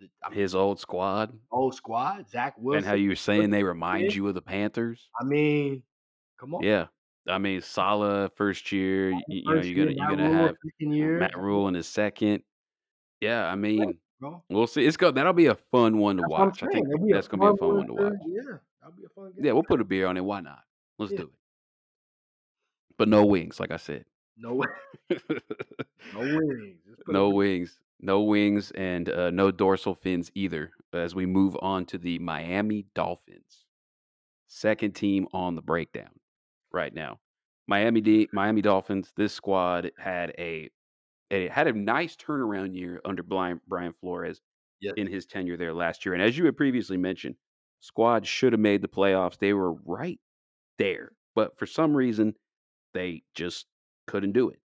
the 0.00 0.08
I 0.24 0.30
mean, 0.30 0.38
His 0.38 0.54
old 0.54 0.80
squad 0.80 1.32
old 1.50 1.74
squad, 1.74 2.28
Zach 2.30 2.54
Wilson. 2.58 2.78
and 2.78 2.86
how 2.86 2.94
you 2.94 3.08
were 3.10 3.16
saying 3.16 3.50
they 3.50 3.62
remind 3.62 4.14
you 4.14 4.26
of 4.28 4.34
the 4.34 4.42
Panthers. 4.42 5.08
I 5.20 5.24
mean, 5.24 5.82
come 6.38 6.54
on. 6.54 6.62
Yeah. 6.62 6.86
I 7.28 7.38
mean, 7.38 7.60
Salah 7.60 8.30
first 8.36 8.72
year, 8.72 9.10
you, 9.10 9.22
you 9.28 9.44
know, 9.54 9.62
you're 9.62 9.86
gonna 9.86 9.96
you're 9.96 10.08
gonna 10.16 10.32
have 10.32 10.56
year, 10.80 11.18
Matt 11.20 11.38
Rhule 11.38 11.68
in 11.68 11.74
his 11.74 11.86
second. 11.86 12.42
Yeah, 13.20 13.46
I 13.46 13.54
mean, 13.54 13.96
bro. 14.20 14.42
we'll 14.48 14.66
see. 14.66 14.84
It's 14.84 14.96
go. 14.96 15.12
That'll 15.12 15.32
be 15.32 15.46
a 15.46 15.54
fun 15.70 15.98
one 15.98 16.16
to 16.16 16.22
That's 16.22 16.30
watch. 16.32 16.62
I 16.64 16.66
think 16.66 16.88
It'll 16.88 17.06
be 17.06 17.12
a 17.12 17.14
that's 17.14 17.28
gonna 17.28 17.42
be 17.52 17.54
a 17.54 17.56
fun 17.56 17.76
one 17.76 17.86
to 17.86 17.92
watch. 17.92 18.12
Yeah, 18.26 18.42
that'll 18.80 18.96
be 18.96 19.04
a 19.04 19.08
fun 19.14 19.32
game. 19.36 19.44
Yeah, 19.44 19.52
we'll 19.52 19.62
put 19.62 19.80
a 19.80 19.84
beer 19.84 20.08
on 20.08 20.16
it. 20.16 20.24
Why 20.24 20.40
not? 20.40 20.64
Let's 20.98 21.12
Yeah. 21.12 21.18
do 21.18 21.24
it. 21.24 21.30
But 22.98 23.08
no 23.08 23.24
wings, 23.24 23.60
like 23.60 23.70
I 23.70 23.76
said. 23.76 24.04
No. 24.36 24.64
No 26.14 26.20
wings. 26.20 26.76
Just 26.88 27.04
put 27.04 27.10
a 27.10 27.12
no 27.12 27.28
wings, 27.30 27.78
no 28.02 28.22
wings, 28.22 28.70
and 28.72 29.08
uh, 29.08 29.30
no 29.30 29.50
dorsal 29.50 29.94
fins 29.94 30.30
either. 30.34 30.72
As 30.92 31.14
we 31.14 31.24
move 31.26 31.56
on 31.62 31.86
to 31.86 31.98
the 31.98 32.18
Miami 32.18 32.86
Dolphins, 32.94 33.64
second 34.46 34.92
team 34.94 35.26
on 35.32 35.54
the 35.54 35.62
breakdown 35.62 36.10
right 36.72 36.92
now. 36.94 37.20
Miami 37.68 38.00
D, 38.00 38.28
Miami 38.32 38.60
Dolphins. 38.62 39.12
This 39.16 39.32
squad 39.32 39.90
had 39.98 40.34
a, 40.38 40.70
a 41.30 41.48
had 41.48 41.66
a 41.68 41.72
nice 41.72 42.16
turnaround 42.16 42.74
year 42.74 43.00
under 43.04 43.22
Brian, 43.22 43.60
Brian 43.66 43.92
Flores 44.00 44.40
Yes. 44.80 44.94
in 44.96 45.06
his 45.06 45.26
tenure 45.26 45.56
there 45.56 45.72
last 45.72 46.04
year. 46.04 46.12
And 46.14 46.22
as 46.22 46.36
you 46.36 46.44
had 46.44 46.56
previously 46.56 46.96
mentioned, 46.96 47.36
squad 47.80 48.26
should 48.26 48.52
have 48.52 48.60
made 48.60 48.82
the 48.82 48.88
playoffs. 48.88 49.38
They 49.38 49.52
were 49.52 49.74
right 49.74 50.18
there, 50.78 51.12
but 51.36 51.56
for 51.56 51.66
some 51.66 51.96
reason, 51.96 52.34
they 52.94 53.22
just 53.34 53.66
couldn't 54.08 54.32
do 54.32 54.48
it. 54.50 54.58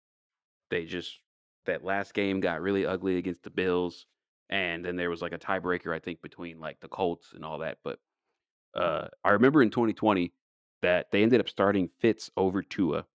They 0.70 0.85
just 0.85 1.18
that 1.66 1.85
last 1.85 2.14
game 2.14 2.40
got 2.40 2.61
really 2.61 2.87
ugly 2.87 3.16
against 3.16 3.42
the 3.42 3.50
Bills, 3.50 4.07
and 4.50 4.85
then 4.85 4.96
there 4.96 5.11
was 5.11 5.22
like 5.22 5.33
a 5.33 5.38
tiebreaker, 5.38 5.94
I 5.94 5.98
think, 5.98 6.22
between 6.22 6.61
like 6.61 6.81
the 6.81 6.88
Colts 6.88 7.33
and 7.35 7.44
all 7.44 7.59
that. 7.59 7.79
But 7.83 7.98
uh, 8.74 9.09
I 9.24 9.31
remember 9.31 9.62
in 9.62 9.70
2020 9.70 10.33
that 10.83 11.11
they 11.11 11.22
ended 11.22 11.40
up 11.40 11.48
starting 11.48 11.88
Fitz 12.00 12.31
over 12.37 12.62
Tua, 12.62 13.07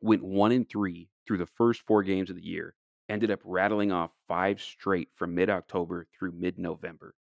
went 0.00 0.22
one 0.22 0.52
and 0.52 0.68
three 0.68 1.08
through 1.26 1.38
the 1.38 1.46
first 1.46 1.82
four 1.82 2.02
games 2.02 2.30
of 2.30 2.36
the 2.36 2.44
year, 2.44 2.74
ended 3.08 3.30
up 3.30 3.40
rattling 3.44 3.92
off 3.92 4.10
five 4.28 4.60
straight 4.60 5.08
from 5.14 5.34
mid 5.34 5.50
October 5.50 6.06
through 6.18 6.32
mid 6.32 6.58
November. 6.58 7.14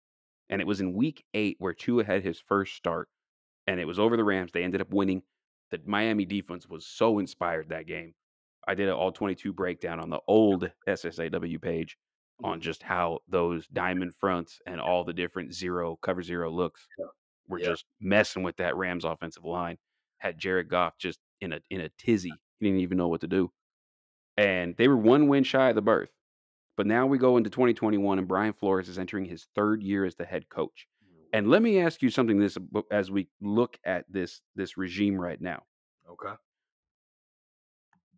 And 0.49 0.62
it 0.62 0.67
was 0.67 0.81
in 0.81 0.93
week 0.93 1.23
eight 1.34 1.55
where 1.60 1.73
Tua 1.73 2.03
had 2.03 2.23
his 2.23 2.39
first 2.39 2.75
start, 2.75 3.10
and 3.67 3.79
it 3.79 3.86
was 3.86 3.99
over 3.99 4.17
the 4.17 4.23
Rams. 4.23 4.51
They 4.51 4.63
ended 4.63 4.81
up 4.81 4.93
winning. 4.93 5.23
The 5.71 5.79
Miami 5.86 6.25
defense 6.25 6.67
was 6.67 6.86
so 6.86 7.19
inspired 7.19 7.69
that 7.69 7.88
game. 7.88 8.13
I 8.67 8.76
did 8.76 8.88
an 8.88 8.93
all 8.95 9.12
22 9.12 9.54
breakdown 9.54 10.00
on 10.00 10.10
the 10.10 10.19
old 10.28 10.69
SSAW 10.88 11.62
page 11.62 11.97
on 12.43 12.54
mm-hmm. 12.54 12.62
just 12.62 12.84
how 12.84 13.19
those 13.28 13.67
diamond 13.67 14.13
fronts 14.19 14.60
and 14.65 14.80
all 14.80 15.04
the 15.04 15.13
different 15.13 15.54
zero 15.54 15.97
cover 16.02 16.21
zero 16.21 16.52
looks 16.52 16.88
were 17.47 17.60
Yeah. 17.60 17.69
just 17.69 17.86
messing 18.00 18.43
with 18.43 18.58
that 18.58 18.76
Rams 18.76 19.06
offensive 19.06 19.45
line. 19.45 19.78
Had 20.19 20.38
Jared 20.38 20.69
Goff 20.69 20.97
just 20.97 21.19
in 21.41 21.54
a 21.54 21.62
in 21.69 21.82
a 21.82 21.89
tizzy. 21.97 22.32
He 22.60 22.67
didn't 22.67 22.82
even 22.82 22.97
know 22.97 23.08
what 23.08 23.21
to 23.21 23.28
do. 23.28 23.52
And 24.38 24.76
they 24.78 24.88
were 24.88 24.97
one 24.97 25.28
win 25.28 25.43
shy 25.43 25.69
of 25.69 25.76
the 25.76 25.82
berth. 25.82 26.12
But 26.78 26.88
now 26.88 27.06
we 27.06 27.17
go 27.17 27.38
into 27.38 27.50
2021 27.50 28.19
and 28.19 28.28
Brian 28.28 28.54
Flores 28.54 28.88
is 28.88 28.97
entering 28.97 29.26
his 29.26 29.47
third 29.56 29.84
year 29.84 30.06
as 30.06 30.15
the 30.15 30.26
head 30.26 30.47
coach. 30.50 30.88
And 31.34 31.47
let 31.47 31.62
me 31.62 31.80
ask 31.80 32.02
you 32.02 32.10
something 32.10 32.39
this 32.39 32.58
as 32.91 33.10
we 33.10 33.28
look 33.41 33.78
at 33.86 34.06
this 34.10 34.41
this 34.56 34.78
regime 34.78 35.19
right 35.19 35.39
now. 35.39 35.63
Okay. 36.10 36.34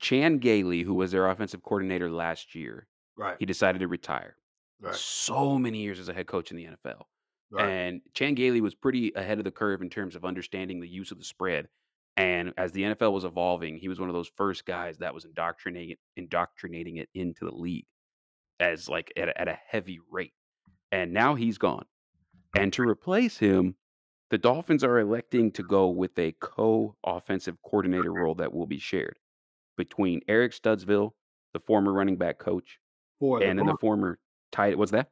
Chan 0.04 0.40
Gailey, 0.40 0.82
who 0.82 0.94
was 0.94 1.12
their 1.12 1.30
offensive 1.30 1.64
coordinator 1.64 2.12
last 2.12 2.54
year, 2.56 2.88
Right. 3.16 3.38
he 3.40 3.46
decided 3.46 3.80
to 3.80 3.88
retire. 3.88 4.36
Right. 4.82 4.94
So 4.94 5.58
many 5.58 5.80
years 5.80 5.98
as 5.98 6.10
a 6.10 6.14
head 6.14 6.28
coach 6.28 6.52
in 6.52 6.58
the 6.58 6.66
NFL. 6.66 7.06
Right. 7.50 7.70
And 7.70 8.02
Chan 8.14 8.36
Gailey 8.36 8.60
was 8.60 8.76
pretty 8.76 9.14
ahead 9.16 9.38
of 9.38 9.46
the 9.46 9.52
curve 9.52 9.82
in 9.82 9.90
terms 9.90 10.18
of 10.18 10.26
understanding 10.26 10.82
the 10.82 10.90
use 10.90 11.12
of 11.12 11.20
the 11.20 11.24
spread. 11.24 11.70
And 12.18 12.54
as 12.58 12.74
the 12.74 12.84
NFL 12.84 13.14
was 13.14 13.24
evolving, 13.24 13.78
he 13.78 13.88
was 13.88 14.00
one 14.00 14.10
of 14.10 14.14
those 14.14 14.30
first 14.36 14.66
guys 14.66 14.98
that 14.98 15.14
was 15.14 15.24
indoctrinating 15.24 15.92
it, 15.92 16.00
indoctrinating 16.18 16.98
it 16.98 17.08
into 17.14 17.46
the 17.46 17.56
league 17.56 17.86
as 18.60 18.90
like 18.90 19.14
at 19.16 19.30
a, 19.30 19.42
at 19.42 19.48
a 19.48 19.58
heavy 19.68 20.00
rate. 20.12 20.34
And 20.92 21.14
now 21.14 21.36
he's 21.36 21.58
gone. 21.58 21.86
And 22.56 22.74
to 22.74 22.84
replace 22.84 23.38
him, 23.38 23.76
the 24.32 24.38
Dolphins 24.38 24.84
are 24.84 25.00
electing 25.00 25.52
to 25.54 25.64
go 25.64 25.88
with 25.88 26.18
a 26.20 26.34
co-offensive 26.42 27.58
coordinator 27.64 28.12
role 28.14 28.36
that 28.36 28.52
will 28.54 28.68
be 28.68 28.80
shared 28.80 29.18
between 29.78 30.22
Eric 30.28 30.52
Studesville, 30.52 31.12
the 31.54 31.60
former 31.60 31.94
running 31.94 32.18
back 32.18 32.40
coach, 32.40 32.80
for 33.20 33.40
the 33.40 33.46
and 33.46 33.60
then 33.60 33.66
the 33.66 33.78
former 33.80 34.20
tight. 34.52 34.78
What's 34.78 34.92
that? 34.92 35.10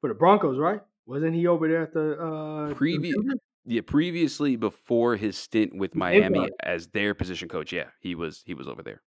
for 0.00 0.08
the 0.08 0.14
Broncos, 0.14 0.58
right? 0.58 0.80
Wasn't 1.06 1.34
he 1.34 1.46
over 1.46 1.68
there 1.68 1.82
at 1.82 1.92
the 1.92 2.12
uh 2.12 2.74
Previ- 2.74 3.12
Denver? 3.12 3.34
Yeah, 3.66 3.82
previously 3.86 4.56
before 4.56 5.16
his 5.16 5.36
stint 5.36 5.76
with 5.76 5.94
Miami 5.94 6.48
as 6.62 6.88
their 6.88 7.14
position 7.14 7.48
coach, 7.48 7.72
yeah, 7.72 7.88
he 8.00 8.14
was 8.14 8.42
he 8.46 8.54
was 8.54 8.66
over 8.66 8.82
there. 8.82 9.02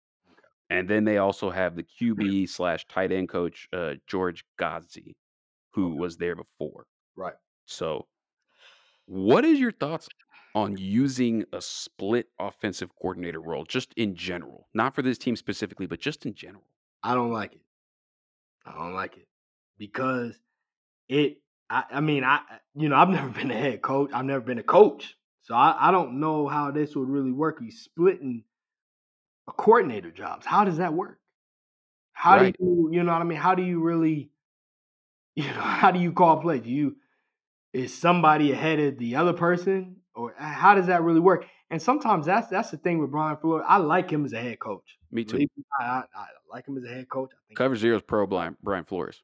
And 0.72 0.88
then 0.88 1.04
they 1.04 1.18
also 1.18 1.50
have 1.50 1.76
the 1.76 1.84
QB 1.84 2.50
slash 2.50 2.86
tight 2.88 3.12
end 3.12 3.30
coach, 3.30 3.68
uh, 3.74 3.96
George 4.08 4.44
Godsey, 4.60 5.16
who 5.72 5.96
was 5.96 6.18
there 6.18 6.36
before. 6.36 6.86
Right. 7.16 7.34
So, 7.66 8.08
what 9.06 9.46
is 9.46 9.60
your 9.60 9.72
thoughts 9.72 10.10
on 10.56 10.78
using 10.78 11.46
a 11.54 11.62
split 11.62 12.30
offensive 12.40 12.96
coordinator 12.96 13.42
role, 13.42 13.66
just 13.66 13.94
in 13.96 14.16
general? 14.16 14.68
Not 14.74 14.96
for 14.96 15.02
this 15.02 15.18
team 15.18 15.36
specifically, 15.36 15.88
but 15.88 16.00
just 16.00 16.26
in 16.26 16.34
general. 16.34 16.66
I 17.04 17.14
don't 17.16 17.32
like 17.32 17.54
it. 17.56 17.62
I 18.66 18.74
don't 18.74 18.94
like 18.94 19.18
it 19.18 19.28
because 19.78 20.40
it. 21.10 21.42
I, 21.70 21.86
I 21.92 22.02
mean, 22.02 22.24
I 22.24 22.42
you 22.76 22.90
know 22.90 22.98
I've 22.98 23.10
never 23.10 23.30
been 23.40 23.52
a 23.52 23.56
head 23.58 23.82
coach. 23.82 24.12
I've 24.14 24.26
never 24.26 24.42
been 24.44 24.60
a 24.60 24.64
coach, 24.64 25.18
so 25.42 25.56
I, 25.56 25.90
I 25.90 25.92
don't 25.92 26.20
know 26.20 26.48
how 26.48 26.72
this 26.72 26.96
would 26.96 27.10
really 27.10 27.32
work. 27.32 27.60
You 27.62 27.72
splitting 27.72 28.46
a 29.48 29.52
coordinator 29.54 30.12
jobs. 30.12 30.46
How 30.46 30.64
does 30.64 30.78
that 30.78 30.94
work? 30.94 31.20
How 32.14 32.38
Right. 32.38 32.54
do 32.54 32.54
you 32.60 32.90
you 32.92 33.04
know 33.04 33.14
what 33.14 33.22
I 33.22 33.26
mean? 33.26 33.40
How 33.40 33.56
do 33.56 33.64
you 33.64 33.82
really 33.82 34.32
you 35.36 35.46
know 35.48 35.62
how 35.62 35.92
do 35.92 36.00
you 36.00 36.12
call 36.12 36.42
plays? 36.42 36.62
Do 36.64 36.70
you 36.70 36.98
is 37.74 37.96
somebody 37.98 38.52
ahead 38.54 38.80
of 38.80 38.98
the 39.00 39.18
other 39.18 39.34
person, 39.34 39.99
or 40.20 40.36
uh, 40.38 40.44
how 40.44 40.76
does 40.76 40.88
that 40.88 41.04
really 41.04 41.22
work? 41.22 41.46
And 41.70 41.82
sometimes 41.82 42.26
that's 42.26 42.48
that's 42.50 42.72
the 42.72 42.78
thing 42.78 43.00
with 43.00 43.12
Brian 43.12 43.38
Flores. 43.38 43.64
I 43.68 43.78
like 43.78 44.10
him 44.10 44.26
as 44.26 44.34
a 44.34 44.42
head 44.42 44.60
coach. 44.60 44.98
Me 45.12 45.24
too. 45.24 45.48
I, 45.80 45.84
I, 45.84 46.04
I 46.14 46.26
like 46.52 46.68
him 46.68 46.78
as 46.78 46.84
a 46.84 46.90
head 46.90 47.08
coach. 47.10 47.30
I 47.34 47.40
think 47.48 47.58
Cover 47.58 47.76
Zero's 47.76 48.02
pro 48.02 48.28
Brian, 48.28 48.58
Brian 48.62 48.86
Flores. 48.86 49.22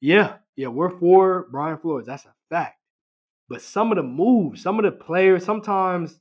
Yeah, 0.00 0.36
yeah, 0.56 0.68
we're 0.68 0.96
for 0.98 1.48
Brian 1.50 1.78
Flores. 1.78 2.06
That's 2.06 2.24
a 2.24 2.34
fact. 2.48 2.78
But 3.48 3.62
some 3.62 3.90
of 3.92 3.96
the 3.96 4.02
moves, 4.02 4.62
some 4.62 4.78
of 4.78 4.84
the 4.84 4.92
players, 4.92 5.44
sometimes 5.44 6.18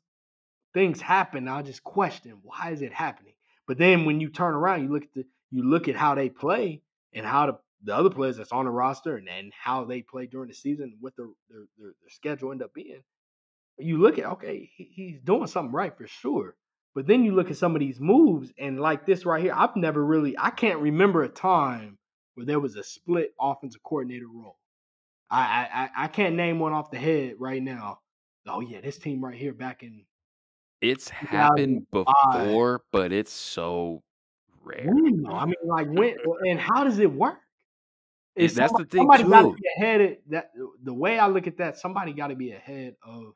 things 0.73 0.99
happen. 0.99 1.47
I 1.47 1.61
just 1.61 1.83
question 1.83 2.39
why 2.43 2.71
is 2.71 2.81
it 2.81 2.93
happening. 2.93 3.33
But 3.67 3.77
then 3.77 4.05
when 4.05 4.19
you 4.19 4.29
turn 4.29 4.55
around, 4.55 4.83
you 4.83 4.89
look 4.89 5.03
at 5.03 5.13
the 5.13 5.25
you 5.51 5.63
look 5.63 5.87
at 5.87 5.95
how 5.95 6.15
they 6.15 6.29
play 6.29 6.81
and 7.13 7.25
how 7.25 7.45
the, 7.45 7.57
the 7.83 7.95
other 7.95 8.09
players 8.09 8.37
that's 8.37 8.51
on 8.51 8.65
the 8.65 8.71
roster 8.71 9.15
and, 9.15 9.29
and 9.29 9.53
how 9.53 9.85
they 9.85 10.01
play 10.01 10.25
during 10.25 10.49
the 10.49 10.53
season, 10.53 10.97
what 10.99 11.15
their 11.15 11.27
their, 11.49 11.65
their 11.77 11.93
their 12.01 12.09
schedule 12.09 12.51
end 12.51 12.61
up 12.61 12.73
being. 12.73 13.03
You 13.79 13.97
look 13.99 14.17
at 14.19 14.25
okay, 14.25 14.69
he, 14.75 14.85
he's 14.93 15.21
doing 15.21 15.47
something 15.47 15.73
right 15.73 15.95
for 15.95 16.07
sure. 16.07 16.55
But 16.95 17.05
then 17.07 17.23
you 17.23 17.35
look 17.35 17.51
at 17.51 17.57
some 17.57 17.75
of 17.75 17.79
these 17.79 17.99
moves 17.99 18.51
and 18.57 18.79
like 18.79 19.05
this 19.05 19.25
right 19.25 19.41
here, 19.41 19.53
I've 19.55 19.75
never 19.75 20.03
really 20.03 20.35
I 20.37 20.49
can't 20.49 20.79
remember 20.79 21.23
a 21.23 21.29
time 21.29 21.97
where 22.35 22.45
there 22.45 22.59
was 22.59 22.75
a 22.75 22.83
split 22.83 23.33
offensive 23.39 23.83
coordinator 23.83 24.27
role. 24.27 24.57
I, 25.29 25.89
I 25.95 26.05
I- 26.05 26.07
can't 26.07 26.35
name 26.35 26.59
one 26.59 26.73
off 26.73 26.91
the 26.91 26.97
head 26.97 27.35
right 27.39 27.61
now. 27.61 27.99
Oh 28.47 28.61
yeah, 28.61 28.81
this 28.81 28.97
team 28.97 29.23
right 29.23 29.35
here 29.37 29.53
back 29.53 29.83
in 29.83 30.05
It's 30.81 31.09
happened 31.09 31.87
before, 31.91 32.81
but 32.91 33.11
it's 33.11 33.31
so 33.31 34.03
rare. 34.63 34.87
I 35.29 35.45
mean, 35.45 35.55
like 35.65 35.87
when 35.87 36.15
and 36.49 36.59
how 36.59 36.83
does 36.83 36.99
it 36.99 37.11
work? 37.11 37.39
Is 38.35 38.55
that's 38.55 38.69
somebody, 38.71 38.85
the 38.85 38.89
thing 38.89 39.01
somebody 39.01 39.23
got 39.23 39.41
to 39.41 39.49
be 39.55 39.63
ahead 39.77 40.01
of 40.01 40.17
that. 40.29 40.51
The 40.83 40.93
way 40.93 41.17
I 41.17 41.27
look 41.27 41.47
at 41.47 41.57
that, 41.57 41.77
somebody 41.77 42.13
got 42.13 42.27
to 42.27 42.35
be 42.35 42.51
ahead 42.51 42.95
of 43.03 43.33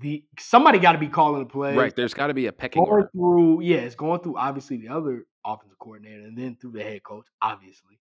the. 0.00 0.24
Somebody 0.38 0.78
got 0.78 0.92
to 0.92 0.98
be 0.98 1.08
calling 1.08 1.40
the 1.44 1.48
play. 1.50 1.76
Right. 1.76 1.94
There's 1.94 2.14
got 2.14 2.28
to 2.28 2.34
be 2.34 2.46
a 2.46 2.52
pecking 2.52 2.82
Going 2.84 2.90
order. 2.92 3.10
through, 3.12 3.62
yeah, 3.62 3.78
it's 3.78 3.94
going 3.94 4.20
through 4.20 4.36
obviously 4.36 4.76
the 4.78 4.88
other 4.88 5.26
offensive 5.44 5.78
coordinator 5.78 6.22
and 6.24 6.36
then 6.36 6.56
through 6.60 6.72
the 6.72 6.82
head 6.82 7.02
coach, 7.02 7.26
obviously. 7.42 7.98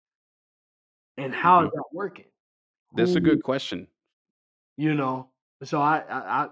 And 1.18 1.34
how 1.34 1.62
is 1.64 1.70
Mhm. 1.70 1.74
that 1.74 1.84
working? 1.94 2.26
That's 2.96 3.16
a 3.16 3.20
good 3.20 3.44
question. 3.44 3.88
you 4.78 4.94
know. 4.96 5.30
So 5.64 5.82
I, 5.82 6.00
I, 6.10 6.44
I 6.46 6.50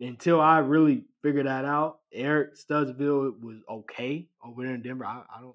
until 0.00 0.40
I 0.40 0.58
really 0.58 1.04
figured 1.22 1.46
that 1.46 1.64
out, 1.64 2.00
Eric 2.12 2.54
Studesville 2.56 3.40
was 3.40 3.58
okay 3.68 4.26
over 4.44 4.64
there 4.64 4.74
in 4.74 4.82
Denver. 4.82 5.06
I, 5.06 5.22
I 5.34 5.40
don't, 5.40 5.54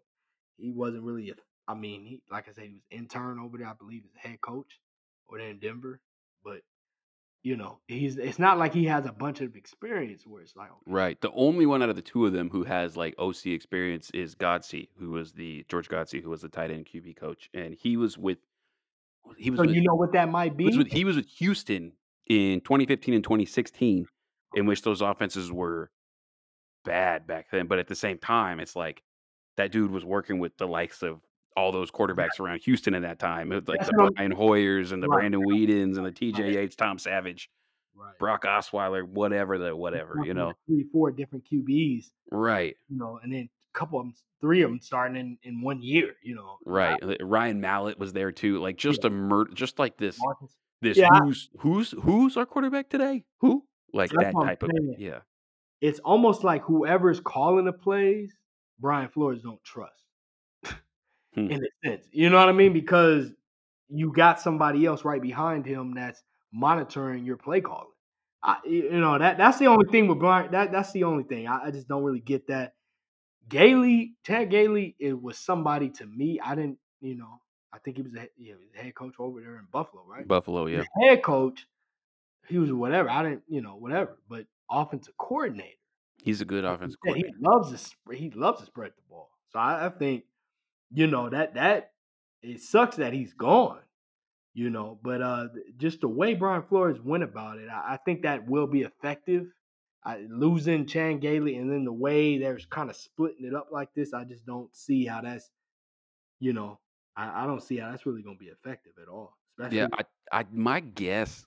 he 0.58 0.72
wasn't 0.72 1.04
really. 1.04 1.30
A, 1.30 1.34
I 1.68 1.74
mean, 1.76 2.06
he 2.06 2.22
like 2.32 2.48
I 2.48 2.54
said, 2.54 2.64
he 2.66 2.74
was 2.76 2.82
intern 2.90 3.40
over 3.40 3.58
there. 3.58 3.68
I 3.68 3.74
believe 3.74 4.04
as 4.06 4.16
head 4.32 4.40
coach 4.40 4.80
over 5.30 5.40
there 5.40 5.50
in 5.50 5.60
Denver, 5.60 6.00
but 6.44 6.62
you 7.44 7.56
know, 7.56 7.80
he's. 7.88 8.18
It's 8.18 8.40
not 8.40 8.58
like 8.58 8.74
he 8.74 8.86
has 8.86 9.06
a 9.06 9.12
bunch 9.12 9.42
of 9.42 9.56
experience 9.56 10.26
where 10.26 10.42
it's 10.42 10.56
like, 10.56 10.70
okay, 10.70 10.92
Right. 10.92 11.22
The 11.22 11.32
only 11.32 11.66
one 11.66 11.82
out 11.82 11.90
of 11.90 11.96
the 11.96 12.02
two 12.02 12.26
of 12.26 12.34
them 12.34 12.50
who 12.50 12.64
has 12.64 12.98
like 12.98 13.16
OC 13.18 13.48
experience 13.48 14.10
is 14.14 14.36
Godsey, 14.36 14.90
who 15.00 15.12
was 15.12 15.34
the 15.34 15.66
George 15.70 15.90
Godsey, 15.90 16.22
who 16.22 16.30
was 16.30 16.42
the 16.42 16.50
tight 16.50 16.72
end 16.72 16.88
QB 16.94 17.18
coach, 17.18 17.50
and 17.54 17.74
he 17.74 17.98
was 17.98 18.18
with 18.18 18.40
he 19.38 19.50
was 19.50 19.60
so 19.60 19.66
with, 19.66 19.76
you 19.76 19.82
know 19.82 19.96
what 19.96 20.14
that 20.14 20.30
might 20.30 20.54
he 20.58 20.66
was 20.66 20.76
be. 20.76 20.84
with 20.84 20.92
he 20.92 21.06
was 21.06 21.16
with 21.16 21.28
Houston 21.38 21.94
in 22.28 22.62
2015 22.62 23.14
and 23.14 23.24
2016, 23.24 24.06
in 24.56 24.66
which 24.66 24.82
those 24.82 25.02
offenses 25.02 25.52
were 25.52 25.92
bad 26.86 27.28
back 27.28 27.48
then. 27.52 27.68
But 27.68 27.80
at 27.80 27.88
the 27.88 27.96
same 27.96 28.18
time, 28.18 28.60
it's 28.60 28.76
like 28.76 29.04
that 29.58 29.72
dude 29.72 29.92
was 29.92 30.06
working 30.06 30.40
with 30.40 30.58
the 30.58 30.68
likes 30.68 31.04
of 31.04 31.20
all 31.58 31.72
those 31.72 31.90
quarterbacks 31.90 32.40
around 32.40 32.62
Houston 32.64 32.94
at 32.94 33.02
that 33.02 33.18
time, 33.20 33.50
like 33.50 33.66
That's 33.66 33.88
the 33.88 34.12
Brian 34.16 34.32
Hoyers 34.32 34.92
and 34.92 35.02
the 35.02 35.08
Right. 35.08 35.22
Brandon 35.22 35.42
Weedens 35.44 35.98
and 35.98 36.06
the 36.06 36.12
TJ 36.12 36.54
Yates, 36.54 36.76
Tom 36.76 37.00
Savage, 37.00 37.50
Right. 37.96 38.18
Brock 38.20 38.44
Osweiler, 38.44 39.04
whatever 39.04 39.58
the 39.58 39.76
whatever, 39.76 40.22
you 40.24 40.36
know. 40.36 40.54
three, 40.68 40.86
four 40.94 41.12
different 41.12 41.46
QBs, 41.52 42.12
Right. 42.32 42.78
you 42.90 42.98
know, 42.98 43.20
and 43.24 43.34
then 43.34 43.50
a 43.76 43.78
couple 43.78 44.00
of 44.00 44.06
them, 44.06 44.14
three 44.40 44.62
of 44.62 44.70
them 44.70 44.80
starting 44.80 45.18
in 45.18 45.38
in 45.42 45.62
one 45.62 45.82
year, 45.82 46.14
you 46.22 46.36
know. 46.36 46.58
Right. 46.64 47.00
Ryan 47.22 47.60
Mallett 47.60 47.98
was 47.98 48.14
there 48.14 48.32
too. 48.32 48.60
Like 48.60 48.78
just 48.78 49.04
a 49.04 49.10
murder 49.10 49.52
just 49.56 49.80
like 49.80 49.98
this 49.98 50.20
Marcus. 50.22 50.56
this 50.84 50.96
Yeah, 50.98 51.10
who's 51.24 51.50
who's 51.58 51.92
who's 52.04 52.38
our 52.38 52.46
quarterback 52.46 52.88
today? 52.90 53.26
Who? 53.42 53.64
Like 53.94 54.12
That's 54.12 54.26
that 54.36 54.46
type 54.46 54.62
of 54.64 54.70
yeah. 55.00 55.20
it's 55.82 55.98
almost 56.00 56.44
like 56.44 56.62
whoever's 56.66 57.20
calling 57.20 57.66
the 57.66 57.74
plays, 57.74 58.32
Brian 58.80 59.10
Flores 59.10 59.42
don't 59.42 59.64
trust. 59.64 60.04
Hmm. 61.38 61.52
In 61.52 61.64
a 61.64 61.88
sense. 61.88 62.08
You 62.12 62.30
know 62.30 62.38
what 62.38 62.50
I 62.50 62.54
mean? 62.54 62.74
Because 62.74 63.32
you 63.90 64.12
got 64.12 64.42
somebody 64.42 64.86
else 64.86 65.06
right 65.06 65.22
behind 65.22 65.66
him 65.66 65.94
that's 65.94 66.24
monitoring 66.52 67.26
your 67.26 67.38
play 67.38 67.62
calling. 67.62 67.88
I, 68.44 68.58
you 68.66 68.84
you 68.86 69.00
know, 69.00 69.18
that 69.18 69.38
that's 69.38 69.60
the 69.60 69.68
only 69.68 69.90
thing 69.92 70.08
with 70.08 70.20
Brian. 70.20 70.52
That 70.52 70.72
that's 70.72 70.92
the 70.92 71.04
only 71.04 71.24
thing. 71.24 71.48
I, 71.48 71.66
I 71.66 71.72
just 71.72 71.88
don't 71.88 72.04
really 72.04 72.20
get 72.20 72.48
that. 72.48 72.74
Gailey, 73.50 74.16
Chad 74.26 74.50
Gailey, 74.50 74.96
it 75.00 75.22
was 75.22 75.38
somebody 75.38 75.90
to 75.92 76.06
me. 76.06 76.40
I 76.44 76.56
didn't, 76.56 76.80
you 77.00 77.16
know, 77.16 77.40
I 77.72 77.78
think 77.80 77.98
he 77.98 78.04
was 78.04 78.14
a 78.16 78.22
he- 78.36 78.48
yeah, 78.48 78.56
he 78.60 78.66
was 78.66 78.74
a 78.78 78.84
head 78.84 78.96
coach 78.96 79.14
over 79.20 79.40
there 79.40 79.58
in 79.58 79.68
Buffalo, 79.72 80.04
right? 80.06 80.28
Buffalo, 80.28 80.66
yeah. 80.66 80.84
Head 81.02 81.24
coach, 81.24 81.66
he 82.48 82.58
was 82.58 82.72
whatever. 82.74 83.10
I 83.10 83.24
didn't, 83.24 83.44
you 83.48 83.62
know, 83.62 83.76
whatever. 83.76 84.18
But 84.28 84.48
offensive 84.70 85.16
coordinator. 85.18 85.78
He's 86.22 86.42
a 86.42 86.46
good 86.46 86.66
offensive 86.66 87.00
coordinator. 87.00 87.36
He 87.38 87.46
loves 87.46 87.72
to 87.72 87.78
spread. 87.78 88.20
He 88.20 88.32
loves 88.32 88.60
to 88.60 88.66
spread 88.66 88.92
the 88.96 89.04
ball. 89.10 89.30
So 89.50 89.60
I, 89.60 89.86
I 89.86 89.90
think, 89.90 90.26
you 90.92 91.08
know, 91.08 91.30
that 91.30 91.56
that 91.56 91.92
it 92.42 92.62
sucks 92.62 92.98
that 92.98 93.14
he's 93.14 93.34
gone. 93.34 93.80
You 94.54 94.72
know, 94.72 94.98
but 95.04 95.22
uh, 95.22 95.48
just 95.78 96.02
the 96.02 96.08
way 96.08 96.34
Brian 96.34 96.64
Flores 96.64 97.00
went 97.00 97.24
about 97.24 97.60
it, 97.60 97.70
I, 97.70 97.94
I 97.94 97.98
think 97.98 98.24
that 98.24 98.48
will 98.48 98.66
be 98.66 98.82
effective. 98.82 99.46
I, 100.04 100.26
losing 100.30 100.88
Chan 100.88 101.20
Gailey 101.20 101.58
and 101.58 101.72
then 101.72 101.84
the 101.84 101.94
way 101.94 102.40
they're 102.40 102.58
kind 102.70 102.90
of 102.90 102.96
splitting 102.96 103.46
it 103.46 103.54
up 103.54 103.68
like 103.72 103.90
this, 103.94 104.14
I 104.14 104.24
just 104.24 104.48
don't 104.48 104.74
see 104.76 105.06
how 105.06 105.22
that's, 105.22 105.52
you 106.40 106.54
know, 106.54 106.80
I, 107.16 107.44
I 107.44 107.46
don't 107.46 107.62
see 107.62 107.78
how 107.78 107.92
that's 107.92 108.06
really 108.08 108.24
going 108.24 108.38
to 108.38 108.44
be 108.44 108.50
effective 108.50 108.94
at 109.00 109.10
all. 109.10 109.38
Especially, 109.60 109.78
Yeah, 109.78 109.88
I, 110.32 110.40
I 110.40 110.46
my 110.52 110.80
guess 110.80 111.46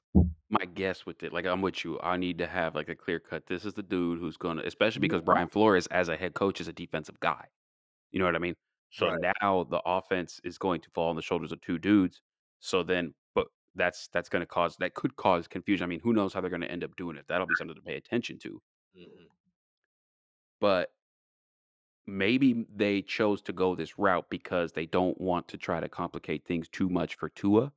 my 0.50 0.64
guess 0.64 1.07
with 1.07 1.22
it, 1.22 1.33
like 1.33 1.46
I'm 1.46 1.62
with 1.62 1.85
you. 1.85 1.98
I 2.03 2.16
need 2.16 2.38
to 2.38 2.46
have 2.46 2.74
like 2.74 2.88
a 2.88 2.94
clear 2.94 3.20
cut. 3.20 3.46
This 3.46 3.64
is 3.64 3.74
the 3.74 3.83
dude 3.83 4.18
who's 4.18 4.37
gonna 4.37 4.62
especially 4.64 5.00
because 5.00 5.22
Brian 5.22 5.48
Flores 5.48 5.87
as 5.88 6.09
a 6.09 6.16
head 6.16 6.35
coach 6.35 6.61
is 6.61 6.68
a 6.68 6.72
defensive 6.72 7.18
guy. 7.20 7.46
You 8.11 8.18
know 8.18 8.24
what 8.24 8.35
I 8.35 8.40
mean? 8.40 8.57
So 8.90 9.11
Right. 9.11 9.20
now 9.42 9.64
the 9.64 9.83
offense 9.87 10.40
is 10.44 10.59
going 10.59 10.81
to 10.83 10.90
fall 10.90 11.11
on 11.11 11.16
the 11.16 11.22
shoulders 11.22 11.53
of 11.53 11.61
two 11.61 11.79
dudes. 11.79 12.22
So 12.61 12.83
then 12.83 13.14
but 13.35 13.48
that's 13.74 14.09
that's 14.09 14.29
gonna 14.29 14.46
cause 14.46 14.76
that 14.79 14.94
could 14.94 15.16
cause 15.16 15.48
confusion. 15.48 15.85
I 15.85 15.88
mean, 15.88 16.00
who 16.00 16.12
knows 16.12 16.35
how 16.35 16.40
they're 16.40 16.50
gonna 16.50 16.66
end 16.66 16.85
up 16.85 16.96
doing 16.96 17.16
it. 17.16 17.26
That'll 17.29 17.46
be 17.46 17.55
something 17.55 17.76
to 17.76 17.83
pay 17.83 17.96
attention 17.96 18.38
to. 18.40 18.62
Mhm. 18.94 19.31
but 20.61 20.92
maybe 22.07 22.66
they 22.74 23.03
chose 23.03 23.42
to 23.42 23.53
go 23.53 23.74
this 23.74 23.98
route 23.98 24.29
because 24.31 24.72
they 24.72 24.87
don't 24.87 25.20
want 25.20 25.48
to 25.48 25.59
try 25.59 25.81
to 25.81 25.88
complicate 25.88 26.44
things 26.44 26.68
too 26.68 26.88
much 26.88 27.14
for 27.16 27.29
Tua. 27.29 27.72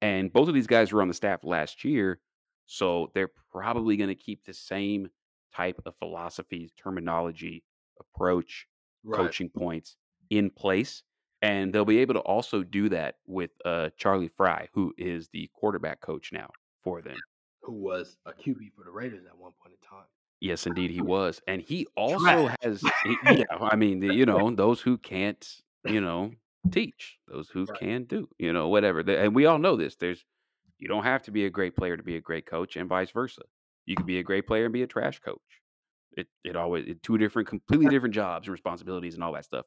And 0.00 0.32
both 0.32 0.48
of 0.48 0.54
these 0.54 0.66
guys 0.66 0.92
were 0.92 1.02
on 1.02 1.08
the 1.08 1.14
staff 1.14 1.42
last 1.44 1.84
year, 1.84 2.20
so 2.66 3.10
they're 3.14 3.32
probably 3.50 3.96
going 3.96 4.08
to 4.08 4.14
keep 4.14 4.44
the 4.44 4.52
same 4.54 5.08
type 5.52 5.80
of 5.86 5.96
philosophy, 5.98 6.70
terminology, 6.76 7.64
approach, 7.98 8.66
right. 9.02 9.34
coaching 9.36 9.48
points 9.50 9.96
in 10.30 10.50
place. 10.50 11.02
And 11.40 11.72
they'll 11.72 11.84
be 11.84 11.98
able 11.98 12.14
to 12.14 12.20
also 12.20 12.64
do 12.64 12.88
that 12.88 13.16
with 13.26 13.52
uh, 13.64 13.90
Charlie 13.96 14.28
Frye, 14.28 14.68
who 14.72 14.92
is 14.98 15.28
the 15.28 15.48
quarterback 15.54 16.00
coach 16.00 16.32
now 16.32 16.54
for 16.82 17.00
them. 17.00 17.22
Who 17.62 17.74
was 17.74 18.18
a 18.26 18.32
QB 18.32 18.70
for 18.70 18.82
the 18.82 18.90
Raiders 18.90 19.24
at 19.26 19.36
one 19.38 19.52
point 19.52 19.74
in 19.74 19.88
time? 19.88 20.08
Yes, 20.40 20.66
indeed, 20.66 20.90
he 20.90 21.02
was, 21.02 21.40
and 21.48 21.60
he 21.60 21.86
also 21.96 22.48
has. 22.62 22.92
he- 23.02 23.18
yeah, 23.22 23.46
I 23.60 23.74
mean, 23.76 24.02
you 24.02 24.24
know, 24.24 24.50
those 24.54 24.80
who 24.80 24.96
can't, 24.96 25.60
you 25.84 26.00
know, 26.00 26.32
teach, 26.70 27.18
those 27.26 27.50
who 27.50 27.66
Right. 27.66 27.78
can 27.78 28.04
do, 28.04 28.28
you 28.38 28.52
know, 28.52 28.68
whatever. 28.68 29.00
And 29.00 29.34
we 29.34 29.46
all 29.46 29.58
know 29.58 29.76
this. 29.76 29.96
There's, 29.96 30.24
you 30.78 30.86
don't 30.88 31.02
have 31.04 31.22
to 31.24 31.32
be 31.32 31.44
a 31.44 31.50
great 31.50 31.76
player 31.76 31.96
to 31.96 32.02
be 32.04 32.16
a 32.16 32.20
great 32.20 32.46
coach, 32.46 32.76
and 32.76 32.88
vice 32.88 33.10
versa. 33.10 33.42
You 33.86 33.96
could 33.96 34.06
be 34.06 34.18
a 34.20 34.22
great 34.22 34.46
player 34.46 34.64
and 34.64 34.72
be 34.72 34.82
a 34.82 34.86
trash 34.86 35.18
coach. 35.20 35.62
It 36.12 36.28
it 36.44 36.56
always 36.56 36.86
it, 36.86 37.02
two 37.02 37.18
different, 37.18 37.48
completely 37.48 37.88
different 37.88 38.14
jobs 38.14 38.46
and 38.46 38.52
responsibilities 38.52 39.14
and 39.14 39.24
all 39.24 39.32
that 39.32 39.44
stuff. 39.44 39.66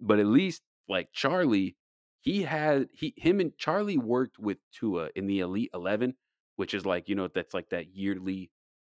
But 0.00 0.18
at 0.18 0.26
least 0.26 0.62
like 0.88 1.08
Charlie, 1.12 1.76
he 2.20 2.42
had 2.42 2.88
he 2.92 3.14
him 3.16 3.40
and 3.40 3.56
Charlie 3.56 3.98
worked 3.98 4.38
with 4.38 4.58
Tua 4.72 5.10
in 5.16 5.26
the 5.26 5.40
Elite 5.40 5.70
Eleven, 5.74 6.14
which 6.56 6.74
is 6.74 6.86
like 6.86 7.08
you 7.08 7.14
know 7.14 7.28
that's 7.28 7.54
like 7.54 7.68
that 7.70 7.94
yearly, 7.94 8.50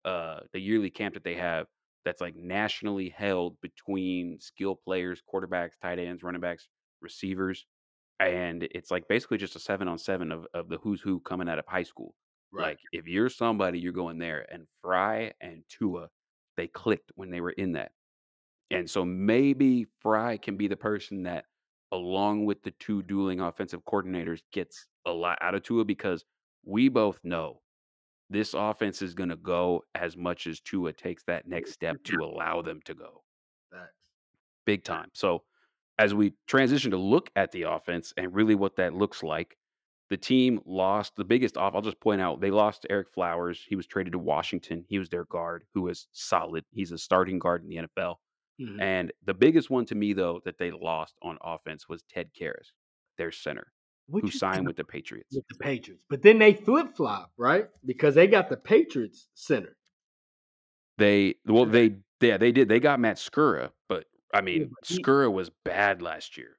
uh, 0.05 0.41
the 0.53 0.59
yearly 0.59 0.89
camp 0.89 1.15
that 1.15 1.23
they 1.23 1.35
have 1.35 1.67
that's 2.05 2.21
like 2.21 2.35
nationally 2.35 3.09
held 3.09 3.59
between 3.61 4.39
skill 4.39 4.75
players, 4.75 5.21
quarterbacks, 5.31 5.71
tight 5.81 5.99
ends, 5.99 6.23
running 6.23 6.41
backs, 6.41 6.67
receivers, 7.01 7.65
and 8.19 8.63
it's 8.71 8.91
like 8.91 9.07
basically 9.07 9.37
just 9.37 9.55
a 9.55 9.59
seven 9.59 9.87
on 9.87 9.97
seven 9.97 10.31
of 10.31 10.45
of 10.53 10.69
the 10.69 10.77
who's 10.77 11.01
who 11.01 11.19
coming 11.21 11.49
out 11.49 11.59
of 11.59 11.65
high 11.67 11.83
school. 11.83 12.13
Right. 12.51 12.69
Like 12.69 12.79
if 12.91 13.07
you're 13.07 13.29
somebody, 13.29 13.79
you're 13.79 13.93
going 13.93 14.19
there. 14.19 14.45
And 14.51 14.65
Frye 14.81 15.33
and 15.41 15.63
Tua, 15.69 16.09
they 16.55 16.67
clicked 16.67 17.11
when 17.15 17.31
they 17.31 17.41
were 17.41 17.51
in 17.51 17.73
that. 17.73 17.91
And 18.71 18.89
so 18.89 19.05
maybe 19.05 19.85
Frye 19.99 20.37
can 20.37 20.57
be 20.57 20.67
the 20.67 20.77
person 20.77 21.23
that, 21.23 21.45
along 21.91 22.45
with 22.45 22.63
the 22.63 22.71
two 22.79 23.03
dueling 23.03 23.39
offensive 23.39 23.81
coordinators, 23.85 24.41
gets 24.51 24.87
a 25.05 25.11
lot 25.11 25.37
out 25.41 25.55
of 25.55 25.63
Tua 25.63 25.85
because 25.85 26.25
we 26.65 26.89
both 26.89 27.19
know 27.23 27.61
this 28.29 28.53
offense 28.53 29.01
is 29.01 29.13
going 29.13 29.29
to 29.29 29.35
go 29.35 29.83
as 29.95 30.17
much 30.17 30.47
as 30.47 30.59
Tua 30.59 30.93
takes 30.93 31.23
that 31.25 31.47
next 31.47 31.73
step 31.73 32.03
to 32.05 32.15
allow 32.23 32.61
them 32.61 32.79
to 32.85 32.93
go 32.93 33.23
Facts. 33.71 34.07
big 34.65 34.83
time. 34.83 35.09
So 35.13 35.43
as 35.99 36.13
we 36.13 36.33
transition 36.47 36.91
to 36.91 36.97
look 36.97 37.29
at 37.35 37.51
the 37.51 37.63
offense 37.63 38.13
and 38.17 38.33
really 38.33 38.55
what 38.55 38.77
that 38.77 38.93
looks 38.93 39.21
like, 39.21 39.55
the 40.09 40.17
team 40.17 40.59
lost 40.65 41.15
the 41.15 41.23
biggest 41.23 41.57
off. 41.57 41.75
I'll 41.75 41.81
just 41.81 41.99
point 41.99 42.21
out 42.21 42.41
they 42.41 42.51
lost 42.51 42.85
Ereck 42.89 43.09
Flowers. 43.13 43.63
He 43.67 43.75
was 43.75 43.87
traded 43.87 44.13
to 44.13 44.19
Washington. 44.19 44.83
He 44.87 44.99
was 44.99 45.09
their 45.09 45.25
guard, 45.25 45.63
who 45.73 45.83
was 45.83 46.07
solid. 46.11 46.65
He's 46.71 46.91
a 46.91 46.97
starting 46.97 47.39
guard 47.39 47.63
in 47.63 47.69
the 47.69 47.87
NFL. 47.87 48.15
Mhm. 48.59 48.81
And 48.81 49.11
the 49.25 49.33
biggest 49.33 49.69
one 49.69 49.85
to 49.85 49.95
me, 49.95 50.13
though, 50.13 50.41
that 50.45 50.57
they 50.57 50.71
lost 50.71 51.15
on 51.21 51.37
offense 51.41 51.89
was 51.89 52.03
Ted 52.03 52.31
Karras, 52.33 52.71
their 53.17 53.31
center, 53.31 53.73
who 54.07 54.29
signed 54.29 54.67
with 54.67 54.75
the 54.75 54.83
Patriots. 54.83 55.35
with 55.35 55.47
the 55.47 55.55
Patriots, 55.55 56.05
but 56.09 56.21
then 56.21 56.37
they 56.39 56.53
flip 56.53 56.95
flop, 56.95 57.31
right? 57.37 57.67
Because 57.85 58.15
they 58.15 58.27
got 58.27 58.49
the 58.49 58.57
Patriots 58.57 59.27
center. 59.33 59.75
They 60.97 61.35
well, 61.45 61.65
they 61.65 61.95
yeah, 62.21 62.37
they 62.37 62.51
did. 62.51 62.69
They 62.69 62.79
got 62.79 62.99
Matt 62.99 63.17
Skura, 63.17 63.71
but 63.89 64.05
I 64.33 64.41
mean, 64.41 64.69
but 64.69 64.87
he- 64.87 65.01
Skura 65.01 65.31
was 65.31 65.49
bad 65.49 66.01
last 66.01 66.37
year. 66.37 66.57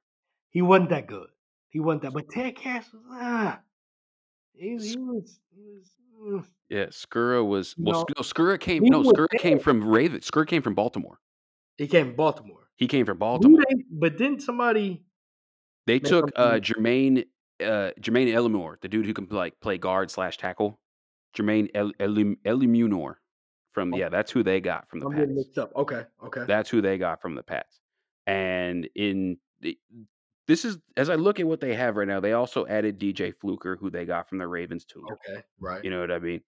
He 0.49 0.61
wasn't 0.61 0.89
that 0.89 1.07
good. 1.07 1.29
He 1.69 1.79
wasn't 1.79 2.03
that. 2.03 2.13
But 2.13 2.29
Ted 2.29 2.55
Cash 2.55 2.91
was 2.93 3.03
ah. 3.09 3.61
He, 4.53 4.77
he 4.77 4.97
was. 4.97 5.39
He 5.53 5.61
was 5.63 5.91
mm. 6.21 6.45
Yeah, 6.69 6.85
Skura 6.87 7.45
was 7.45 7.75
well. 7.77 8.05
No. 8.17 8.23
Skura 8.23 8.59
came. 8.59 8.83
No, 8.83 9.03
Skura 9.03 9.27
came 9.37 9.59
from 9.59 9.85
Raven. 9.87 10.19
Skura 10.21 10.47
came 10.47 10.61
from 10.61 10.75
Baltimore. 10.75 11.19
He 11.77 11.87
came 11.87 12.07
from 12.07 12.15
Baltimore. 12.15 12.67
He 12.77 12.87
came 12.87 13.05
from 13.05 13.17
Baltimore. 13.17 13.61
they- 13.69 13.83
but 13.91 14.17
didn't 14.17 14.41
somebody? 14.41 15.03
They 15.87 15.99
took 15.99 16.31
uh, 16.35 16.53
Jermaine 16.55 17.25
uh, 17.61 17.91
Jermaine 18.01 18.33
Eluemunor, 18.33 18.81
the 18.81 18.87
dude 18.87 19.05
who 19.05 19.13
can 19.13 19.27
like 19.29 19.59
play 19.61 19.77
guard 19.77 20.09
slash 20.11 20.37
tackle. 20.37 20.79
Jermaine 21.37 21.69
El- 21.75 21.91
Elim- 21.99 22.37
Eluemunor 22.45 23.15
from 23.73 23.93
Oh. 23.93 23.97
yeah, 23.97 24.09
that's 24.09 24.31
who 24.31 24.41
they 24.41 24.59
got 24.61 24.89
from 24.89 24.99
the 25.01 25.05
I'm 25.07 25.11
getting 25.13 25.35
Pats. 25.35 25.47
mixed 25.47 25.57
up. 25.59 25.71
Okay. 25.75 26.03
Okay. 26.25 26.43
That's 26.47 26.69
who 26.69 26.81
they 26.81 26.97
got 26.97 27.21
from 27.21 27.35
the 27.35 27.43
Pats. 27.43 27.79
And 28.25 28.89
in 28.95 29.37
this 30.47 30.65
is 30.65 30.77
as 30.97 31.09
I 31.09 31.15
look 31.15 31.39
at 31.39 31.47
what 31.47 31.59
they 31.61 31.75
have 31.75 31.95
right 31.97 32.07
now, 32.07 32.19
they 32.19 32.33
also 32.33 32.65
added 32.67 32.99
DJ 32.99 33.33
Fluker, 33.39 33.75
who 33.75 33.89
they 33.89 34.05
got 34.05 34.27
from 34.29 34.37
the 34.39 34.47
Ravens 34.47 34.85
too. 34.85 35.05
okay. 35.13 35.43
Right. 35.59 35.83
You 35.83 35.91
know 35.91 35.99
what 35.99 36.11
I 36.11 36.19
mean? 36.19 36.41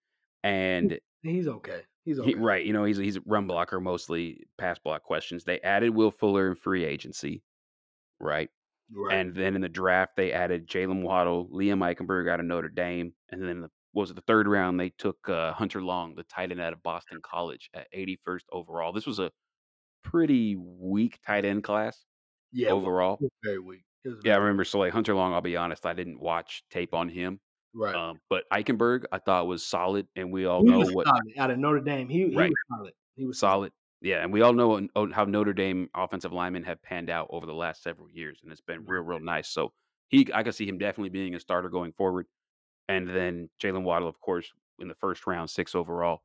And 0.44 1.00
He's 1.22 1.48
okay. 1.48 1.82
He's 2.08 2.20
okay. 2.20 2.30
he, 2.30 2.36
right, 2.36 2.66
you 2.66 2.72
know, 2.72 2.86
he's 2.86 2.96
he's 2.96 3.18
a 3.18 3.22
run 3.26 3.48
blocker 3.48 3.82
mostly, 3.82 4.48
pass 4.58 4.80
block 4.80 5.04
questions. 5.04 5.44
They 5.44 5.60
added 5.60 5.90
Will 5.90 6.10
Fuller 6.10 6.48
in 6.48 6.56
free 6.56 6.86
agency, 6.86 7.44
right? 8.18 8.50
Right. 8.96 9.18
And 9.18 9.36
then 9.36 9.56
in 9.56 9.62
the 9.62 9.68
draft, 9.68 10.16
they 10.16 10.32
added 10.32 10.70
Jaylen 10.70 11.02
Waddle, 11.02 11.50
Liam 11.50 11.80
Eichenberg 11.80 12.32
out 12.32 12.40
of 12.40 12.46
Notre 12.46 12.70
Dame, 12.70 13.12
and 13.30 13.44
then 13.44 13.60
the, 13.60 13.70
what 13.92 14.04
was 14.04 14.12
it 14.12 14.16
the 14.16 14.22
third 14.22 14.48
round? 14.48 14.80
They 14.80 14.92
took 14.92 15.18
uh, 15.28 15.52
Hunter 15.52 15.82
Long, 15.82 16.16
the 16.16 16.24
tight 16.24 16.52
end 16.52 16.62
out 16.62 16.72
of 16.72 16.82
Boston 16.82 17.20
College, 17.22 17.70
at 17.74 17.92
81st 17.94 18.44
overall. 18.54 18.94
This 18.94 19.06
was 19.06 19.20
a 19.20 19.30
pretty 20.02 20.56
weak 20.56 21.20
tight 21.26 21.44
end 21.44 21.66
class 21.66 22.06
yeah. 22.54 22.70
overall. 22.70 23.20
Very 23.44 23.60
weak. 23.60 23.84
Yeah, 24.24 24.36
I 24.36 24.38
remember. 24.38 24.64
So 24.64 24.80
like 24.80 24.94
Hunter 24.94 25.14
Long, 25.14 25.34
I'll 25.34 25.42
be 25.42 25.58
honest, 25.58 25.86
I 25.86 25.92
didn't 25.92 26.22
watch 26.22 26.64
tape 26.72 26.94
on 26.94 27.10
him, 27.10 27.42
Right. 27.74 27.96
um, 27.96 28.20
but 28.30 28.46
Eichenberg 28.52 29.06
I 29.12 29.20
thought 29.20 29.48
was 29.48 29.66
solid, 29.66 30.08
and 30.16 30.32
we 30.32 30.46
all 30.46 30.64
he 30.64 30.70
know 30.70 30.82
what 30.82 31.06
solid. 31.06 31.38
out 31.38 31.52
of 31.52 31.60
Notre 31.60 31.80
Dame. 31.80 32.10
He, 32.10 32.30
he 32.30 32.36
Right. 32.38 32.50
was 32.50 32.58
solid. 32.70 32.94
He 33.16 33.26
was 33.26 33.40
solid. 33.40 33.72
Yeah, 34.02 34.24
and 34.24 34.32
we 34.32 34.42
all 34.42 34.54
know 34.54 34.88
how 35.12 35.26
Notre 35.26 35.54
Dame 35.54 35.90
offensive 35.96 36.32
linemen 36.32 36.64
have 36.66 36.82
panned 36.82 37.10
out 37.10 37.28
over 37.32 37.46
the 37.46 37.54
last 37.54 37.82
several 37.82 38.10
years, 38.12 38.40
and 38.44 38.52
it's 38.52 38.62
been 38.62 38.86
real, 38.86 39.02
real 39.02 39.20
nice. 39.20 39.50
So 39.50 39.74
he, 40.10 40.28
I 40.34 40.44
could 40.44 40.54
see 40.56 40.68
him 40.68 40.78
definitely 40.78 41.10
being 41.10 41.34
a 41.36 41.40
starter 41.40 41.70
going 41.70 41.94
forward. 41.94 42.28
And 42.90 43.10
then 43.10 43.50
Jaylen 43.62 43.84
Waddle, 43.84 44.10
of 44.10 44.20
course, 44.22 44.52
in 44.80 44.88
the 44.88 44.96
first 44.96 45.28
round, 45.28 45.50
six 45.50 45.76
overall. 45.76 46.24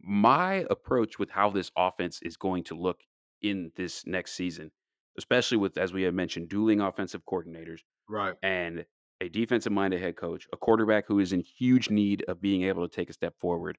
My 0.00 0.66
approach 0.70 1.18
with 1.18 1.30
how 1.30 1.50
this 1.50 1.70
offense 1.76 2.20
is 2.22 2.36
going 2.36 2.64
to 2.64 2.74
look 2.74 3.00
in 3.42 3.72
this 3.76 4.06
next 4.06 4.32
season, 4.32 4.70
especially 5.16 5.56
with, 5.58 5.76
as 5.76 5.92
we 5.92 6.02
have 6.02 6.14
mentioned, 6.14 6.48
dueling 6.48 6.80
offensive 6.80 7.24
coordinators 7.24 7.80
Right. 8.08 8.36
and 8.42 8.86
a 9.20 9.28
defensive 9.28 9.72
minded 9.72 10.00
head 10.00 10.16
coach, 10.16 10.46
a 10.52 10.56
quarterback 10.56 11.06
who 11.06 11.18
is 11.18 11.32
in 11.32 11.40
huge 11.40 11.90
need 11.90 12.24
of 12.28 12.40
being 12.40 12.62
able 12.64 12.86
to 12.88 12.94
take 12.94 13.10
a 13.10 13.12
step 13.12 13.34
forward. 13.40 13.78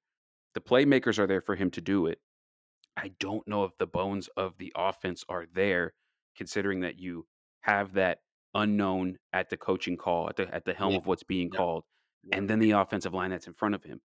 The 0.54 0.62
playmakers 0.62 1.17
are 1.19 1.28
there 1.28 1.41
for 1.41 1.56
him 1.56 1.71
to 1.71 1.82
do 1.82 2.08
it. 2.08 2.19
I 2.97 3.10
don't 3.19 3.47
know 3.47 3.63
if 3.63 3.78
the 3.78 3.88
bones 3.88 4.28
of 4.36 4.58
the 4.58 4.73
offense 4.75 5.23
are 5.30 5.45
there, 5.54 5.93
considering 6.36 6.82
that 6.82 6.99
you 6.99 7.28
have 7.62 7.93
that 7.93 8.19
unknown 8.56 9.17
at 9.32 9.49
the 9.49 9.58
coaching 9.58 9.95
call, 9.95 10.28
at 10.30 10.36
the 10.36 10.54
at 10.54 10.65
the 10.65 10.73
helm 10.73 10.91
Yeah. 10.93 10.97
of 10.97 11.06
what's 11.08 11.23
being 11.23 11.49
Yeah. 11.54 11.58
called, 11.58 11.86
Yeah. 12.23 12.38
and 12.38 12.49
then 12.49 12.60
the 12.60 12.71
offensive 12.71 13.13
line 13.13 13.30
that's 13.30 13.47
in 13.47 13.54
front 13.54 13.75
of 13.75 13.84
him. 13.84 14.02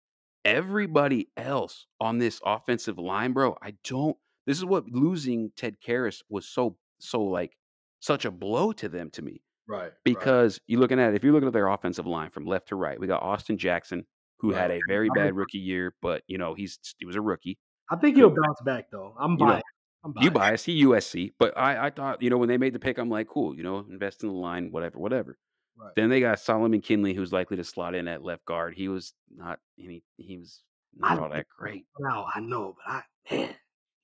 Everybody 0.45 1.29
else 1.37 1.85
on 1.99 2.17
this 2.17 2.39
offensive 2.45 2.97
line, 2.97 3.33
bro, 3.33 3.57
I 3.61 3.71
don't. 3.83 4.17
This 4.45 4.57
is 4.57 4.65
what 4.65 4.87
losing 4.87 5.51
Ted 5.51 5.79
Karras 5.81 6.23
was 6.29 6.47
so 6.47 6.77
so 6.99 7.21
like 7.23 7.55
such 7.99 8.25
a 8.25 8.31
blow 8.31 8.71
to 8.73 8.89
them 8.89 9.11
to 9.11 9.21
me 9.21 9.43
Right. 9.69 9.81
right. 9.81 9.91
because 10.03 10.59
you're 10.67 10.79
looking 10.79 10.99
at 10.99 11.13
if 11.13 11.23
you're 11.23 11.33
looking 11.33 11.47
at 11.47 11.53
their 11.53 11.67
offensive 11.67 12.07
line 12.07 12.31
from 12.31 12.45
left 12.45 12.69
to 12.69 12.75
right, 12.75 12.99
we 12.99 13.07
got 13.07 13.21
Austin 13.21 13.57
Jackson 13.57 14.05
who 14.39 14.51
had 14.51 14.71
a 14.71 14.79
very 14.87 15.09
bad 15.13 15.35
rookie 15.35 15.59
year, 15.59 15.93
but 16.01 16.23
you 16.27 16.37
know 16.37 16.53
he's 16.53 16.79
he 16.97 17.05
was 17.05 17.15
a 17.15 17.21
rookie. 17.21 17.57
I 17.91 17.97
think 17.97 18.15
he'll 18.15 18.29
bounce 18.29 18.61
back 18.65 18.85
though. 18.91 19.15
I'm 19.19 19.31
You 19.31 19.37
know, 19.37 19.45
biased. 19.45 19.65
I'm 20.03 20.13
biased. 20.13 20.23
You 20.23 20.31
biased, 20.31 20.65
he 20.65 20.85
USC, 20.85 21.33
but 21.37 21.57
I 21.57 21.87
I 21.87 21.89
thought 21.89 22.21
you 22.21 22.29
know 22.29 22.37
when 22.37 22.49
they 22.49 22.57
made 22.57 22.73
the 22.73 22.79
pick, 22.79 22.97
I'm 22.97 23.09
like 23.09 23.27
cool, 23.27 23.55
you 23.55 23.63
know, 23.63 23.85
invest 23.89 24.23
in 24.23 24.29
the 24.29 24.35
line, 24.35 24.71
whatever, 24.71 24.97
whatever. 24.97 25.37
Right. 25.77 25.91
Then 25.95 26.09
they 26.09 26.19
got 26.19 26.39
Solomon 26.39 26.81
Kindley, 26.81 27.13
who's 27.13 27.31
likely 27.31 27.55
to 27.57 27.63
slot 27.63 27.95
in 27.95 28.07
at 28.07 28.23
left 28.23 28.43
guard. 28.45 28.73
He 28.75 28.89
was 28.89 29.13
not 29.33 29.59
any, 29.81 30.03
he 30.17 30.37
was 30.37 30.61
I 31.01 31.15
not 31.15 31.23
all 31.23 31.29
that 31.29 31.45
great. 31.57 31.85
No, 31.99 32.25
I 32.33 32.39
know, 32.41 32.75
but 32.75 33.03
I 33.31 33.35
man, 33.35 33.55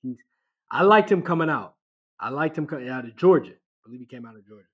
he's. 0.02 0.16
I 0.70 0.82
liked 0.82 1.10
him 1.10 1.22
coming 1.22 1.50
out. 1.50 1.74
I 2.18 2.30
liked 2.30 2.56
him 2.56 2.66
coming 2.66 2.88
out 2.88 3.04
of 3.04 3.14
Georgia. 3.16 3.52
I 3.52 3.88
believe 3.88 4.00
he 4.00 4.06
came 4.06 4.24
out 4.24 4.36
of 4.36 4.46
Georgia. 4.46 4.66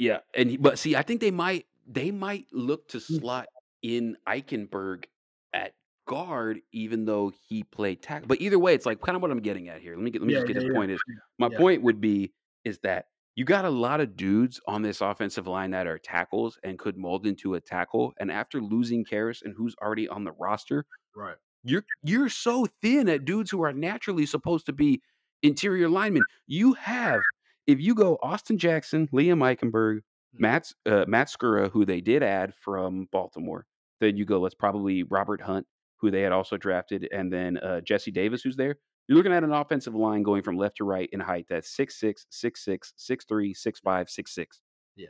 Yeah, 0.00 0.20
and 0.34 0.50
he, 0.50 0.58
but 0.58 0.78
see, 0.80 0.96
I 0.96 1.02
think 1.02 1.20
they 1.20 1.30
might 1.30 1.66
they 1.86 2.10
might 2.10 2.46
look 2.52 2.88
to 2.90 3.00
Mm. 3.10 3.20
slot 3.20 3.50
in 3.82 4.16
Eichenberg 4.26 5.06
at 5.52 5.74
guard, 6.08 6.62
even 6.72 7.04
though 7.04 7.32
he 7.48 7.64
played 7.64 8.02
tackle. 8.02 8.28
But 8.28 8.40
either 8.40 8.58
way, 8.58 8.74
it's 8.74 8.86
like 8.86 9.02
kind 9.02 9.16
of 9.16 9.22
what 9.22 9.30
I'm 9.30 9.40
getting 9.42 9.68
at 9.68 9.82
here. 9.82 9.94
Let 9.96 10.02
me 10.02 10.10
get 10.10 10.22
let 10.22 10.28
me 10.28 10.32
Yeah, 10.32 10.38
just 10.38 10.46
get 10.46 10.54
yeah, 10.54 10.60
this 10.60 10.64
yeah, 10.72 10.72
point 10.74 10.90
is 10.92 11.04
my 11.38 11.50
yeah. 11.50 11.58
point 11.58 11.82
would 11.82 12.00
be 12.00 12.34
is 12.64 12.80
that 12.80 13.08
you 13.36 13.44
got 13.44 13.66
a 13.66 13.70
lot 13.70 14.00
of 14.00 14.16
dudes 14.16 14.60
on 14.66 14.82
this 14.82 15.02
offensive 15.02 15.48
line 15.48 15.72
that 15.72 15.88
are 15.88 15.98
tackles 15.98 16.58
and 16.64 16.78
could 16.78 16.98
mold 16.98 17.26
into 17.26 17.54
a 17.54 17.60
tackle. 17.62 18.14
And 18.18 18.32
after 18.32 18.60
losing 18.62 19.04
Karras 19.04 19.42
and 19.42 19.54
who's 19.56 19.76
already 19.82 20.08
on 20.08 20.24
the 20.24 20.32
roster, 20.32 20.86
Right. 21.14 21.38
you're 21.62 21.84
you're 22.02 22.28
so 22.28 22.66
thin 22.82 23.08
at 23.08 23.24
dudes 23.26 23.50
who 23.50 23.62
are 23.62 23.72
naturally 23.74 24.26
supposed 24.26 24.66
to 24.66 24.72
be 24.72 25.02
interior 25.42 25.88
linemen. 25.88 26.26
You 26.46 26.74
have 26.74 27.26
if 27.70 27.80
you 27.80 27.94
go 27.94 28.18
Austin 28.22 28.58
Jackson, 28.58 29.08
Liam 29.08 29.38
Eichenberg, 29.38 30.00
Hmm. 30.36 30.42
Matt 30.42 30.72
uh, 30.86 31.04
Matt 31.08 31.28
Skura, 31.28 31.70
who 31.70 31.84
they 31.84 32.00
did 32.00 32.22
add 32.22 32.54
from 32.54 33.08
Baltimore. 33.12 33.66
Then 34.00 34.16
you 34.16 34.24
go, 34.24 34.40
let's 34.40 34.54
probably 34.54 35.02
Robert 35.02 35.40
Hunt, 35.40 35.66
who 35.98 36.10
they 36.10 36.22
had 36.22 36.32
also 36.32 36.56
drafted, 36.56 37.08
and 37.12 37.32
then 37.32 37.58
uh, 37.58 37.80
Jesse 37.80 38.10
Davis, 38.10 38.42
who's 38.42 38.56
there. 38.56 38.76
You're 39.08 39.16
looking 39.16 39.32
at 39.32 39.42
an 39.42 39.52
offensive 39.52 39.94
line 39.94 40.22
going 40.22 40.42
from 40.42 40.56
left 40.56 40.76
to 40.76 40.84
right 40.84 41.08
in 41.12 41.18
height 41.18 41.46
that's 41.48 41.76
6'6, 41.76 42.26
6'6, 42.32 42.92
6'3, 42.96 43.56
6'5, 43.56 43.82
6'6. 43.82 44.46
Yeah. 44.94 45.08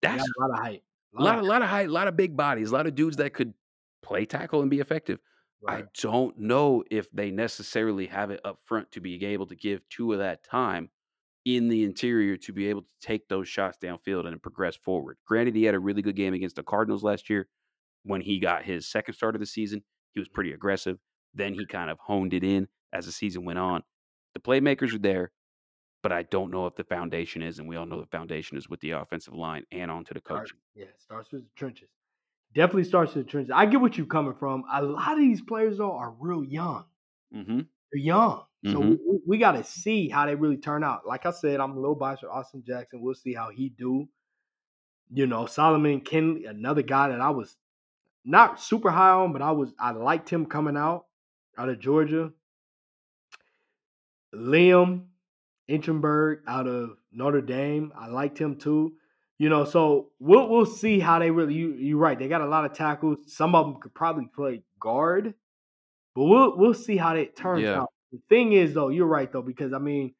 That's 0.00 0.22
a 0.22 0.40
lot 0.40 0.50
of 0.50 0.58
height. 0.58 0.82
a 1.16 1.22
lot, 1.22 1.38
a 1.38 1.42
lot 1.42 1.60
of 1.62 1.68
height, 1.68 1.88
a 1.88 1.92
lot 1.92 2.08
of 2.08 2.16
big 2.16 2.36
bodies, 2.36 2.70
a 2.70 2.72
lot 2.72 2.86
of 2.86 2.94
dudes 2.94 3.18
that 3.18 3.34
could 3.34 3.52
play 4.02 4.24
tackle 4.24 4.62
and 4.62 4.70
be 4.70 4.80
effective. 4.80 5.18
Right. 5.60 5.84
I 5.84 5.88
don't 6.00 6.38
know 6.38 6.84
if 6.90 7.10
they 7.12 7.30
necessarily 7.30 8.06
have 8.06 8.30
it 8.30 8.40
up 8.44 8.60
front 8.64 8.90
to 8.92 9.00
be 9.00 9.22
able 9.26 9.46
to 9.46 9.56
give 9.56 9.86
Tua 9.90 10.14
of 10.14 10.18
that 10.20 10.42
time 10.42 10.88
in 11.56 11.68
the 11.68 11.84
interior 11.84 12.36
to 12.36 12.52
be 12.52 12.68
able 12.68 12.82
to 12.82 12.88
take 13.00 13.28
those 13.28 13.48
shots 13.48 13.78
downfield 13.82 14.26
and 14.26 14.42
progress 14.42 14.76
forward. 14.76 15.16
Granted, 15.26 15.54
he 15.54 15.64
had 15.64 15.74
a 15.74 15.78
really 15.80 16.02
good 16.02 16.16
game 16.16 16.34
against 16.34 16.56
the 16.56 16.62
Cardinals 16.62 17.02
last 17.02 17.30
year 17.30 17.48
when 18.04 18.20
he 18.20 18.38
got 18.38 18.64
his 18.64 18.86
second 18.86 19.14
start 19.14 19.34
of 19.34 19.40
the 19.40 19.46
season. 19.46 19.82
He 20.14 20.20
was 20.20 20.28
pretty 20.28 20.52
aggressive. 20.52 20.98
Then 21.34 21.54
he 21.54 21.66
kind 21.66 21.90
of 21.90 21.98
honed 22.00 22.34
it 22.34 22.44
in. 22.44 22.68
as 22.92 23.06
the 23.06 23.12
season 23.12 23.44
went 23.44 23.58
on. 23.58 23.82
The 24.34 24.40
playmakers 24.40 24.94
are 24.94 24.98
there, 24.98 25.32
but 26.02 26.12
I 26.12 26.22
don't 26.22 26.50
know 26.50 26.66
if 26.66 26.74
the 26.76 26.84
foundation 26.84 27.42
is, 27.42 27.58
and 27.58 27.68
we 27.68 27.76
all 27.76 27.86
know 27.86 28.00
the 28.00 28.06
foundation 28.06 28.56
is 28.56 28.68
with 28.68 28.80
the 28.80 28.92
offensive 28.92 29.34
line 29.34 29.64
and 29.72 29.90
onto 29.90 30.14
the 30.14 30.20
coaching. 30.20 30.58
yeah, 30.74 30.86
starts 30.98 31.30
with 31.32 31.42
the 31.42 31.50
trenches. 31.56 31.88
Definitely 32.54 32.84
starts 32.84 33.14
with 33.14 33.26
the 33.26 33.30
trenches. 33.30 33.52
I 33.54 33.66
get 33.66 33.80
what 33.80 33.98
you're 33.98 34.06
coming 34.06 34.34
from. 34.38 34.64
A 34.72 34.82
lot 34.82 35.12
of 35.12 35.18
these 35.18 35.42
players 35.42 35.78
though 35.78 35.92
are 35.92 36.14
real 36.18 36.42
young. 36.44 36.84
Mm-hmm. 37.34 37.58
They're 37.92 38.00
young. 38.00 38.44
So 38.66 38.80
Mhm. 38.80 38.98
we, 39.06 39.20
we 39.26 39.38
got 39.38 39.52
to 39.52 39.64
see 39.64 40.08
how 40.08 40.26
they 40.26 40.34
really 40.34 40.58
turn 40.58 40.84
out. 40.84 41.06
Like 41.06 41.26
I 41.26 41.30
said, 41.30 41.60
I'm 41.60 41.72
a 41.72 41.80
little 41.80 41.94
biased 41.94 42.22
with 42.22 42.32
Austin 42.32 42.62
Jackson. 42.66 43.00
We'll 43.00 43.14
see 43.14 43.34
how 43.34 43.50
he 43.50 43.68
do. 43.70 44.08
You 45.10 45.26
know, 45.26 45.46
Solomon 45.46 46.00
Kindley, 46.02 46.44
another 46.46 46.82
guy 46.82 47.08
that 47.08 47.20
I 47.20 47.30
was 47.30 47.56
not 48.24 48.60
super 48.60 48.90
high 48.90 49.10
on, 49.10 49.32
but 49.32 49.42
I 49.42 49.52
was 49.52 49.74
I 49.78 49.92
liked 49.92 50.28
him 50.30 50.46
coming 50.46 50.76
out 50.76 51.06
out 51.58 51.68
of 51.70 51.80
Georgia. 51.80 52.32
Liam 54.34 55.06
Eichenberg 55.68 56.42
out 56.46 56.66
of 56.66 56.98
Notre 57.12 57.40
Dame, 57.42 57.92
I 57.96 58.08
liked 58.08 58.38
him 58.38 58.56
too. 58.58 58.96
You 59.38 59.48
know, 59.48 59.64
so 59.64 60.12
we'll 60.18 60.48
we'll 60.48 60.66
see 60.66 60.98
how 61.00 61.18
they 61.20 61.30
really. 61.30 61.54
You 61.54 61.74
you're 61.74 61.98
right. 61.98 62.18
They 62.18 62.28
got 62.28 62.40
a 62.40 62.46
lot 62.48 62.64
of 62.64 62.72
tackles. 62.72 63.32
Some 63.34 63.54
of 63.54 63.66
them 63.66 63.80
could 63.80 63.94
probably 63.94 64.26
play 64.34 64.64
guard, 64.80 65.34
but 66.14 66.24
we'll 66.24 66.56
we'll 66.58 66.74
see 66.74 66.96
how 66.96 67.14
that 67.14 67.36
turns 67.36 67.64
Yeah. 67.64 67.80
out. 67.80 67.92
The 68.12 68.20
thing 68.28 68.52
is, 68.52 68.74
though, 68.74 68.88
you're 68.88 69.06
right 69.06 69.30
though 69.30 69.42
because 69.42 69.72
I 69.72 69.78
mean, 69.78 70.14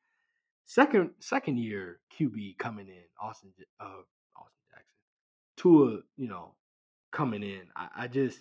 second 0.66 1.10
second 1.20 1.58
year 1.58 2.00
QB 2.18 2.58
coming 2.58 2.88
in, 2.88 3.04
Austin 3.20 3.52
uh 3.80 3.84
Austin 3.84 4.62
Jackson, 4.70 4.96
Tua, 5.56 6.00
you 6.16 6.28
know, 6.28 6.54
coming 7.12 7.42
in. 7.42 7.62
I, 7.76 7.88
I 7.96 8.08
just 8.08 8.38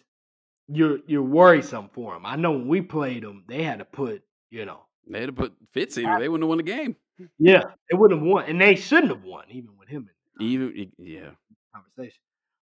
you're 0.68 1.00
you're 1.08 1.24
worrisome 1.24 1.90
for 1.94 2.16
him. 2.16 2.26
I 2.26 2.36
know 2.36 2.52
when 2.52 2.68
we 2.68 2.82
played 2.82 3.24
them, 3.24 3.46
they 3.48 3.64
had 3.64 3.80
to 3.80 3.86
put 3.86 4.24
you 4.50 4.66
know 4.66 4.82
They 5.10 5.20
had 5.22 5.28
to 5.28 5.34
put 5.34 5.54
Fitz 5.74 5.98
in, 5.98 6.06
or 6.06 6.20
they 6.20 6.30
wouldn't 6.30 6.44
have 6.44 6.50
won 6.50 6.58
the 6.58 6.64
game. 6.64 6.96
yeah 7.40 7.64
they 7.90 7.98
wouldn't 7.98 8.20
have 8.22 8.28
won, 8.28 8.46
and 8.46 8.60
they 8.62 8.76
shouldn't 8.76 9.12
have 9.12 9.24
won 9.24 9.46
even 9.50 9.78
with 9.78 9.90
him 9.90 10.10
in 10.40 10.46
Even 10.46 10.92
yeah, 11.00 11.32
conversation. 11.74 12.22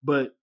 But 0.04 0.36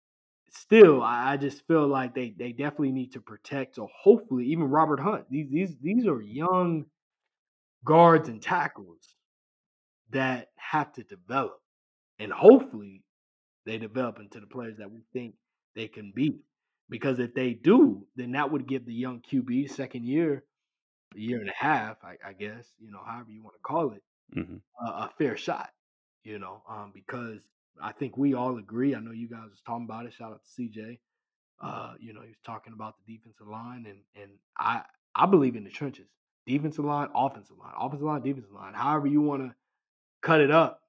still, 0.56 1.02
I, 1.02 1.32
I 1.32 1.36
just 1.36 1.66
feel 1.66 1.86
like 1.88 2.14
they 2.14 2.34
they 2.38 2.52
definitely 2.52 2.92
need 2.92 3.12
to 3.12 3.20
protect. 3.20 3.76
So 3.76 3.88
hopefully, 4.02 4.46
even 4.46 4.64
Robert 4.64 5.00
Hunt, 5.00 5.26
these 5.30 5.50
these 5.50 5.76
these 5.82 6.06
are 6.06 6.20
young 6.20 6.86
guards 7.84 8.28
and 8.28 8.42
tackles 8.42 9.16
that 10.10 10.48
have 10.56 10.92
to 10.94 11.04
develop, 11.04 11.60
and 12.18 12.32
hopefully 12.32 13.02
they 13.66 13.78
develop 13.78 14.20
into 14.20 14.40
the 14.40 14.46
players 14.48 14.78
that 14.78 14.90
we 14.90 15.02
think 15.12 15.34
they 15.76 15.88
can 15.88 16.12
be. 16.14 16.40
Because 16.90 17.18
if 17.20 17.34
they 17.34 17.54
do, 17.54 18.06
then 18.16 18.32
that 18.32 18.50
would 18.50 18.68
give 18.68 18.86
the 18.86 18.94
young 18.94 19.22
QB 19.22 19.70
second 19.70 20.06
year, 20.06 20.44
a 21.16 21.20
year 21.20 21.40
and 21.40 21.50
a 21.50 21.54
half, 21.56 21.98
I, 22.04 22.16
I 22.28 22.32
guess, 22.34 22.66
you 22.80 22.90
know, 22.92 23.00
however 23.04 23.30
you 23.30 23.42
want 23.42 23.56
to 23.56 23.62
call 23.62 23.92
it, 23.92 24.02
hmm 24.34 24.56
a, 24.80 24.86
a 24.86 25.10
fair 25.18 25.36
shot, 25.36 25.70
you 26.24 26.38
know, 26.38 26.62
um, 26.68 26.92
because 26.94 27.42
I 27.82 27.92
think 27.92 28.16
we 28.16 28.34
all 28.34 28.58
agree. 28.58 28.94
I 28.94 29.00
know 29.00 29.10
you 29.12 29.28
guys 29.28 29.50
was 29.50 29.60
talking 29.66 29.84
about 29.84 30.06
it. 30.06 30.12
Shout 30.12 30.32
out 30.32 30.40
to 30.44 30.62
CJ. 30.62 30.98
Uh, 31.60 31.94
you 32.00 32.12
know, 32.12 32.20
he 32.22 32.28
was 32.28 32.36
talking 32.44 32.72
about 32.72 32.94
the 33.06 33.16
defensive 33.16 33.46
line, 33.48 33.86
and 33.88 33.98
and 34.20 34.32
I 34.58 34.82
I 35.14 35.26
believe 35.26 35.56
in 35.56 35.64
the 35.64 35.70
trenches, 35.70 36.06
defensive 36.46 36.84
line, 36.84 37.08
offensive 37.14 37.56
line, 37.58 37.72
offensive 37.78 38.06
line, 38.06 38.22
defensive 38.22 38.52
line. 38.52 38.74
However 38.74 39.06
you 39.06 39.20
want 39.20 39.42
to 39.42 39.54
cut 40.22 40.40
it 40.40 40.50
up. 40.50 40.80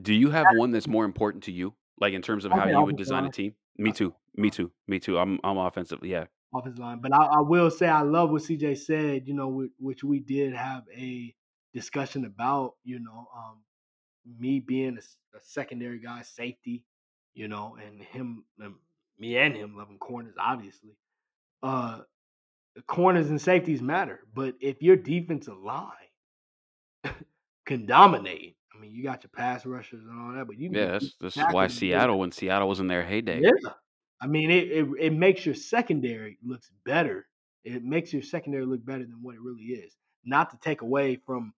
Do 0.00 0.12
you 0.12 0.30
have 0.30 0.46
one 0.54 0.72
that's 0.72 0.88
more 0.88 1.04
important 1.04 1.44
to 1.44 1.52
you, 1.52 1.74
like 2.00 2.14
in 2.14 2.22
terms 2.22 2.44
of 2.44 2.52
how 2.52 2.66
you 2.66 2.80
would 2.82 2.96
design 2.96 3.24
a 3.24 3.30
team? 3.30 3.54
Me 3.78 3.90
Uh, 3.90 3.94
too. 3.94 4.14
Me 4.36 4.50
too. 4.50 4.70
Me 4.88 4.98
too. 4.98 5.18
I'm 5.18 5.38
I'm 5.44 5.56
offensive. 5.56 6.00
Yeah. 6.04 6.26
offensive 6.52 6.78
line. 6.80 7.00
But 7.00 7.12
I, 7.12 7.24
I 7.24 7.40
will 7.40 7.70
say 7.70 7.86
I 7.88 8.02
love 8.02 8.30
what 8.30 8.42
CJ 8.42 8.78
said, 8.78 9.26
you 9.26 9.34
know, 9.34 9.48
which, 9.48 9.70
which 9.78 10.04
we 10.04 10.20
did 10.20 10.54
have 10.54 10.84
a 10.96 11.34
discussion 11.72 12.24
about, 12.24 12.74
you 12.84 12.98
know, 13.00 13.28
um, 13.36 13.62
me 14.38 14.60
being 14.60 14.98
a 14.98 15.40
secondary 15.42 15.98
guy, 15.98 16.22
safety, 16.22 16.84
you 17.34 17.48
know, 17.48 17.76
and 17.84 18.02
him, 18.02 18.44
and 18.58 18.74
me 19.18 19.36
and 19.36 19.56
him 19.56 19.76
loving 19.76 19.98
corners, 19.98 20.34
obviously. 20.38 20.96
Uh, 21.62 22.00
the 22.74 22.82
corners 22.82 23.30
and 23.30 23.40
safeties 23.40 23.80
matter, 23.80 24.20
but 24.34 24.54
if 24.60 24.82
your 24.82 24.96
defensive 24.96 25.58
line 25.58 25.90
can 27.66 27.86
dominate, 27.86 28.56
I 28.74 28.80
mean, 28.80 28.90
you 28.90 29.04
got 29.04 29.22
your 29.22 29.30
pass 29.30 29.64
rushers 29.64 30.02
and 30.04 30.20
all 30.20 30.34
that, 30.34 30.46
but 30.46 30.58
you 30.58 30.70
Yeah, 30.72 30.92
that's 30.92 31.14
this 31.20 31.36
is 31.36 31.44
why 31.50 31.68
Seattle, 31.68 32.18
when 32.18 32.32
Seattle 32.32 32.68
was 32.68 32.80
in 32.80 32.88
their 32.88 33.04
heyday, 33.04 33.40
yeah. 33.40 33.70
I 34.20 34.26
mean, 34.26 34.50
it, 34.50 34.70
it 34.70 34.88
it 34.98 35.12
makes 35.12 35.46
your 35.46 35.54
secondary 35.54 36.38
looks 36.42 36.70
better. 36.84 37.26
It 37.64 37.84
makes 37.84 38.12
your 38.12 38.22
secondary 38.22 38.66
look 38.66 38.84
better 38.84 39.04
than 39.04 39.22
what 39.22 39.34
it 39.34 39.40
really 39.40 39.64
is. 39.64 39.96
Not 40.24 40.50
to 40.50 40.58
take 40.62 40.82
away 40.82 41.16
from 41.16 41.52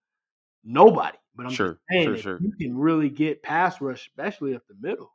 nobody, 0.67 1.19
but 1.37 1.47
I'm 1.47 1.57
Sure, 1.57 1.59
just 1.59 1.81
saying 1.91 2.05
sure, 2.05 2.17
sure. 2.17 2.45
you 2.45 2.53
can 2.61 2.77
really 2.79 3.11
get 3.11 3.43
pass 3.43 3.81
rush, 3.81 4.09
especially 4.09 4.55
up 4.57 4.67
the 4.69 4.77
middle, 4.81 5.13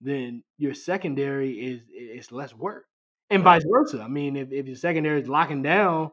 then 0.00 0.44
your 0.58 0.74
secondary 0.74 1.52
is 1.52 1.82
it's 1.90 2.32
less 2.32 2.54
work, 2.54 2.86
and 3.30 3.42
Right. 3.42 3.44
vice 3.44 3.64
versa. 3.70 4.02
I 4.02 4.08
mean, 4.08 4.36
if, 4.36 4.52
if 4.52 4.66
your 4.66 4.76
secondary 4.76 5.20
is 5.20 5.28
locking 5.28 5.62
down, 5.62 6.12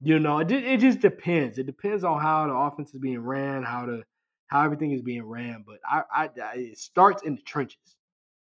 you 0.00 0.18
know, 0.18 0.40
it, 0.40 0.50
it 0.52 0.80
just 0.80 1.00
depends. 1.00 1.58
It 1.58 1.66
depends 1.66 2.04
on 2.04 2.20
how 2.20 2.46
the 2.46 2.54
offense 2.54 2.92
is 2.94 3.00
being 3.00 3.20
ran, 3.20 3.62
how 3.64 3.86
the 3.86 4.04
how 4.48 4.64
everything 4.64 4.92
is 4.92 5.02
being 5.02 5.24
ran. 5.24 5.64
But 5.66 5.78
I, 5.84 6.02
I, 6.12 6.24
I 6.42 6.54
it 6.56 6.78
starts 6.78 7.22
in 7.22 7.36
the 7.36 7.42
trenches. 7.42 7.96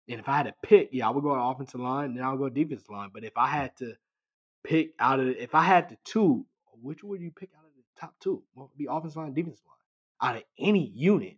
And 0.09 0.21
if 0.21 0.29
I 0.29 0.37
had 0.39 0.47
to 0.47 0.55
pick, 0.63 0.91
yeah, 0.93 1.09
I 1.09 1.11
would 1.11 1.23
go 1.23 1.35
to 1.35 1.41
offensive 1.41 1.81
line, 1.81 2.15
then 2.15 2.25
I'll 2.25 2.37
go 2.39 2.49
defensive 2.49 2.91
line. 2.91 3.11
But 3.13 3.25
if 3.25 3.37
I 3.37 3.49
had 3.49 3.77
to 3.79 3.95
pick 4.65 4.95
out 5.01 5.21
of, 5.21 5.29
if 5.29 5.55
I 5.55 5.63
had 5.63 5.91
to 5.91 5.99
two, 6.05 6.47
which 6.83 7.05
would 7.05 7.21
you 7.23 7.33
pick 7.33 7.51
out 7.59 7.66
top 7.99 8.15
two? 8.21 8.43
Would 8.55 8.71
be 8.77 8.87
offensive 8.91 9.17
line, 9.19 9.35
defensive 9.35 9.65
line, 9.67 10.31
out 10.31 10.37
of 10.37 10.45
any 10.59 10.87
unit 10.87 11.37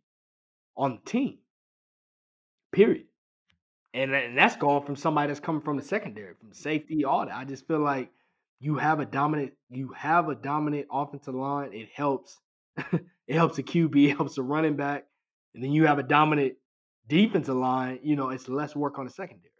on 0.76 1.00
the 1.04 1.10
team? 1.10 1.38
Period. 2.72 3.06
And, 3.94 4.14
and 4.14 4.36
that's 4.36 4.56
going 4.56 4.84
from 4.84 4.96
somebody 4.96 5.28
that's 5.28 5.40
coming 5.40 5.62
from 5.62 5.76
the 5.76 5.82
secondary, 5.82 6.34
from 6.34 6.52
safety, 6.52 7.04
all 7.04 7.24
that. 7.26 7.34
I 7.34 7.44
just 7.44 7.66
feel 7.66 7.80
like 7.80 8.10
you 8.60 8.76
have 8.76 9.00
a 9.00 9.06
dominant, 9.06 9.52
you 9.70 9.92
have 9.96 10.28
a 10.28 10.34
dominant 10.34 10.86
offensive 10.92 11.34
line. 11.34 11.72
It 11.72 11.88
helps. 11.94 12.38
it 12.76 13.34
helps 13.34 13.56
the 13.56 13.62
QB, 13.62 14.10
it 14.10 14.16
helps 14.16 14.36
the 14.36 14.42
running 14.42 14.76
back, 14.76 15.06
and 15.54 15.64
then 15.64 15.72
you 15.72 15.86
have 15.86 15.98
a 15.98 16.02
dominant 16.04 16.54
defensive 17.08 17.56
line. 17.56 17.98
You 18.02 18.14
know, 18.14 18.28
it's 18.30 18.48
less 18.48 18.76
work 18.76 18.98
on 18.98 19.06
the 19.06 19.10
secondary. 19.10 19.50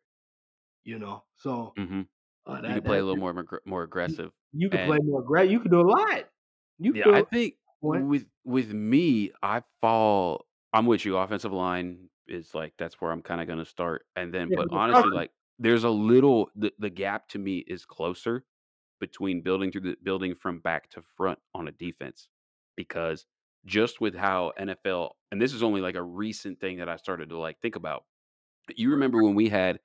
You 0.85 0.99
know, 0.99 1.25
so 1.37 1.73
hmm 1.77 2.03
uh, 2.47 2.57
You 2.57 2.63
that, 2.63 2.75
could 2.75 2.85
play 2.85 2.99
a 2.99 3.05
little 3.05 3.17
more 3.17 3.35
more 3.67 3.83
aggressive. 3.83 4.31
you 4.53 4.71
could 4.71 4.81
And 4.81 4.89
play 4.89 4.99
more 5.03 5.23
great. 5.23 5.51
You 5.51 5.61
could 5.61 5.71
do 5.71 5.81
a 5.81 5.83
lot. 5.83 6.25
You 6.79 6.95
yeah, 6.95 7.11
I 7.11 7.23
think 7.23 7.55
point. 7.81 8.07
with 8.07 8.27
with 8.45 8.73
me, 8.73 9.33
I 9.43 9.63
fall. 9.81 10.47
I'm 10.73 10.87
with 10.87 11.05
you. 11.05 11.17
Offensive 11.17 11.53
line 11.53 12.09
is 12.27 12.55
like 12.55 12.75
that's 12.79 13.01
where 13.01 13.11
I'm 13.11 13.23
kind 13.23 13.41
of 13.41 13.49
gonna 13.49 13.65
start, 13.65 14.07
and 14.17 14.33
then, 14.33 14.49
Yeah, 14.51 14.59
but 14.59 14.69
honestly, 14.73 15.11
like 15.11 15.31
there's 15.59 15.85
a 15.85 15.91
little 15.91 16.51
the 16.55 16.73
the 16.79 16.91
gap 16.91 17.29
to 17.31 17.39
me 17.39 17.65
is 17.67 17.85
closer 17.85 18.45
between 19.01 19.41
building 19.41 19.71
through 19.71 19.81
the 19.83 19.97
building 20.03 20.35
from 20.35 20.61
back 20.61 20.91
to 20.91 21.03
front 21.17 21.39
on 21.55 21.69
a 21.69 21.73
defense 21.73 22.29
because 22.77 23.27
just 23.65 24.01
with 24.01 24.15
how 24.15 24.53
NFL 24.59 25.11
and 25.31 25.41
this 25.41 25.53
is 25.53 25.63
only 25.63 25.81
like 25.81 25.95
a 25.95 26.03
recent 26.03 26.61
thing 26.61 26.79
that 26.79 26.89
I 26.89 26.97
started 26.97 27.29
to 27.31 27.39
like 27.39 27.61
think 27.61 27.77
about. 27.77 28.05
You 28.77 28.91
remember 28.91 29.23
when 29.23 29.35
we 29.35 29.49
had 29.49 29.81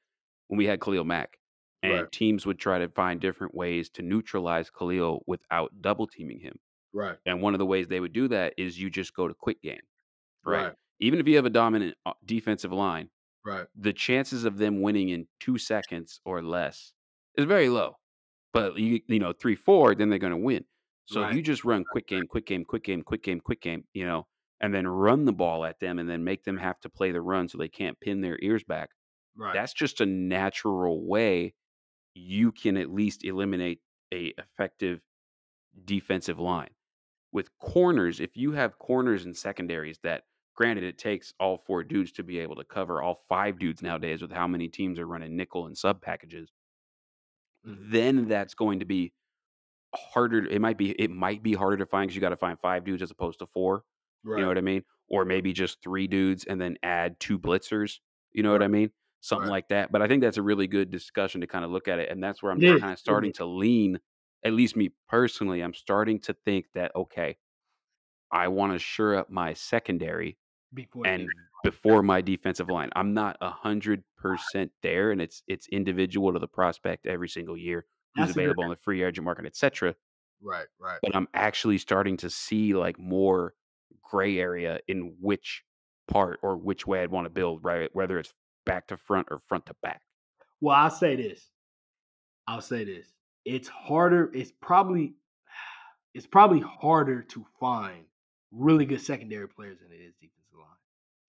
when 0.48 0.58
we 0.58 0.66
had 0.66 0.82
Khalil 0.82 1.04
Mack 1.04 1.38
right, 1.84 2.00
and 2.00 2.12
teams 2.12 2.46
would 2.46 2.60
try 2.60 2.80
to 2.80 2.90
find 2.90 3.20
different 3.20 3.56
ways 3.56 3.90
to 3.92 4.02
neutralize 4.02 4.70
Khalil 4.70 5.24
without 5.28 5.72
double 5.82 6.08
teaming 6.08 6.40
him. 6.40 6.60
Right, 6.94 7.20
And 7.26 7.42
one 7.42 7.54
of 7.54 7.60
the 7.60 7.66
ways 7.66 7.88
they 7.88 8.00
would 8.00 8.14
do 8.14 8.28
that 8.30 8.54
is 8.58 8.80
you 8.80 8.90
just 8.90 9.14
go 9.14 9.28
to 9.28 9.34
quick 9.34 9.62
game, 9.62 9.82
right? 10.46 10.68
right, 10.68 10.76
Even 11.00 11.20
if 11.20 11.28
you 11.28 11.36
have 11.38 11.46
a 11.46 11.50
dominant 11.52 11.98
uh, 12.06 12.14
defensive 12.26 12.74
line, 12.74 13.10
right, 13.44 13.68
the 13.76 13.94
chances 13.94 14.46
of 14.46 14.58
them 14.58 14.82
winning 14.82 15.10
in 15.10 15.28
two 15.40 15.58
seconds 15.58 16.22
or 16.26 16.42
less 16.44 16.94
is 17.38 17.46
very 17.46 17.70
low. 17.70 17.98
But 18.54 18.78
you 18.78 19.02
you 19.08 19.20
know 19.20 19.34
three 19.34 19.56
four, 19.56 19.96
then 19.96 20.10
they're 20.10 20.20
going 20.20 20.32
to 20.32 20.38
win. 20.38 20.66
So 21.06 21.24
if 21.24 21.32
right, 21.32 21.34
you 21.34 21.42
just 21.42 21.66
run 21.66 21.86
quick 21.86 22.08
game, 22.08 22.28
quick 22.28 22.46
game, 22.46 22.66
quick 22.66 22.84
game, 22.84 23.04
quick 23.04 23.24
game, 23.24 23.40
quick 23.42 23.62
game, 23.62 23.86
you 23.94 24.06
know, 24.06 24.28
and 24.62 24.74
then 24.74 24.88
run 24.88 25.26
the 25.26 25.34
ball 25.34 25.66
at 25.66 25.80
them, 25.80 26.00
and 26.00 26.10
then 26.10 26.24
make 26.24 26.44
them 26.44 26.58
have 26.58 26.80
to 26.82 26.90
play 26.90 27.12
the 27.12 27.22
run 27.22 27.50
so 27.50 27.58
they 27.58 27.70
can't 27.70 28.00
pin 28.00 28.22
their 28.22 28.40
ears 28.42 28.64
back. 28.64 28.90
right, 29.36 29.60
That's 29.60 29.74
just 29.74 30.02
a 30.02 30.06
natural 30.06 31.06
way 31.08 31.56
you 32.16 32.52
can 32.52 32.78
at 32.78 32.92
least 32.92 33.26
eliminate 33.26 33.82
a 34.14 34.34
effective 34.38 35.02
defensive 35.86 36.40
line. 36.40 36.72
With 37.34 37.50
corners, 37.60 38.20
if 38.20 38.38
you 38.38 38.54
have 38.54 38.80
corners 38.80 39.26
and 39.26 39.36
secondaries 39.36 40.00
that 40.04 40.24
granted 40.56 40.84
it 40.84 40.98
takes 40.98 41.34
all 41.40 41.58
four 41.58 41.84
dudes 41.84 42.12
to 42.14 42.24
be 42.24 42.40
able 42.40 42.56
to 42.56 42.64
cover 42.64 43.02
all 43.02 43.20
five 43.28 43.58
dudes 43.60 43.82
nowadays 43.82 44.22
with 44.22 44.32
how 44.32 44.48
many 44.48 44.68
teams 44.68 45.00
are 45.00 45.08
running 45.08 45.36
nickel 45.36 45.66
and 45.66 45.78
sub 45.78 46.02
packages, 46.02 46.52
then 47.64 48.28
that's 48.28 48.54
going 48.54 48.80
to 48.80 48.86
be 48.86 49.14
harder. 49.96 50.46
It 50.46 50.62
might 50.62 50.78
be 50.78 50.92
it 50.92 51.10
might 51.10 51.42
be 51.42 51.54
harder 51.54 51.78
to 51.78 51.86
find 51.86 52.08
because 52.08 52.16
you 52.16 52.22
got 52.22 52.30
to 52.30 52.38
find 52.38 52.60
five 52.60 52.84
dudes 52.84 53.02
as 53.02 53.12
opposed 53.12 53.40
to 53.40 53.48
four. 53.48 53.84
You 54.38 54.44
know 54.44 54.48
what 54.48 54.58
I 54.58 54.62
mean? 54.62 54.84
Or 55.10 55.26
maybe 55.26 55.54
just 55.54 55.82
three 55.82 56.08
dudes 56.08 56.46
and 56.46 56.62
then 56.62 56.78
add 56.84 57.20
two 57.20 57.38
blitzers. 57.38 58.00
You 58.32 58.44
know 58.44 58.52
what 58.52 58.64
I 58.64 58.68
mean? 58.68 58.92
Something 59.22 59.48
right. 59.48 59.56
like 59.56 59.68
that. 59.70 59.92
But 59.92 60.02
I 60.02 60.08
think 60.08 60.22
that's 60.22 60.38
a 60.38 60.42
really 60.42 60.68
good 60.68 60.92
discussion 60.92 61.42
to 61.42 61.48
kind 61.48 61.66
of 61.66 61.72
look 61.72 61.88
at 61.88 62.00
it. 62.00 62.10
And 62.10 62.24
that's 62.24 62.42
where 62.42 62.52
I'm 62.52 62.64
is. 62.64 62.80
kind 62.80 62.94
of 62.94 63.00
starting 63.00 63.34
to 63.34 63.46
lean 63.46 64.00
at 64.44 64.54
least 64.54 64.76
me 64.76 64.92
personally, 65.10 65.62
I'm 65.62 65.74
starting 65.74 66.20
to 66.22 66.34
think 66.46 66.66
that 66.74 66.96
okay, 66.96 67.38
I 68.32 68.48
want 68.48 68.74
to 68.74 68.80
shore 68.80 69.16
up 69.16 69.30
my 69.30 69.54
secondary 69.54 70.38
before 70.74 71.08
and 71.08 71.30
before 71.64 72.04
my 72.04 72.22
defensive 72.22 72.70
line. 72.70 72.90
I'm 72.96 73.14
not 73.14 73.38
a 73.42 73.50
hundred 73.50 74.04
percent 74.18 74.72
there, 74.82 75.12
and 75.12 75.22
it's 75.22 75.44
it's 75.48 75.68
individual 75.68 76.34
to 76.34 76.40
the 76.40 76.48
prospect 76.48 77.06
every 77.06 77.30
single 77.30 77.58
year 77.58 77.86
who's 78.16 78.28
That's 78.28 78.38
available 78.38 78.64
on 78.66 78.70
the 78.70 78.76
free 78.76 79.04
agent 79.04 79.26
market, 79.26 79.46
etc. 79.46 79.96
Right, 80.42 80.66
right. 80.80 81.00
But 81.02 81.16
I'm 81.16 81.28
actually 81.34 81.78
starting 81.78 82.18
to 82.18 82.30
see 82.30 82.74
like 82.74 83.00
more 83.00 83.54
gray 84.02 84.40
area 84.40 84.80
in 84.88 85.16
which 85.20 85.64
part 86.08 86.40
or 86.44 86.58
which 86.58 86.86
way 86.86 87.02
I'd 87.02 87.12
want 87.12 87.26
to 87.26 87.30
build, 87.30 87.64
right? 87.64 87.90
Whether 87.94 88.20
it's 88.20 88.34
back 88.66 88.88
to 88.88 88.98
front 88.98 89.28
or 89.32 89.42
front 89.48 89.66
to 89.68 89.76
back. 89.82 90.02
Well, 90.62 90.76
I'll 90.76 90.90
say 90.90 91.16
this. 91.16 91.50
I'll 92.48 92.62
say 92.62 92.84
this. 92.84 93.08
It's 93.46 93.68
harder. 93.68 94.32
It's 94.34 94.52
probably 94.62 95.16
it's 96.14 96.28
probably 96.28 96.60
harder 96.60 97.24
to 97.24 97.46
find 97.60 98.06
really 98.52 98.86
good 98.86 99.02
secondary 99.02 99.48
players 99.48 99.80
than 99.80 99.92
it 99.92 100.02
is 100.02 100.14
defensive 100.22 100.58
line. 100.58 100.68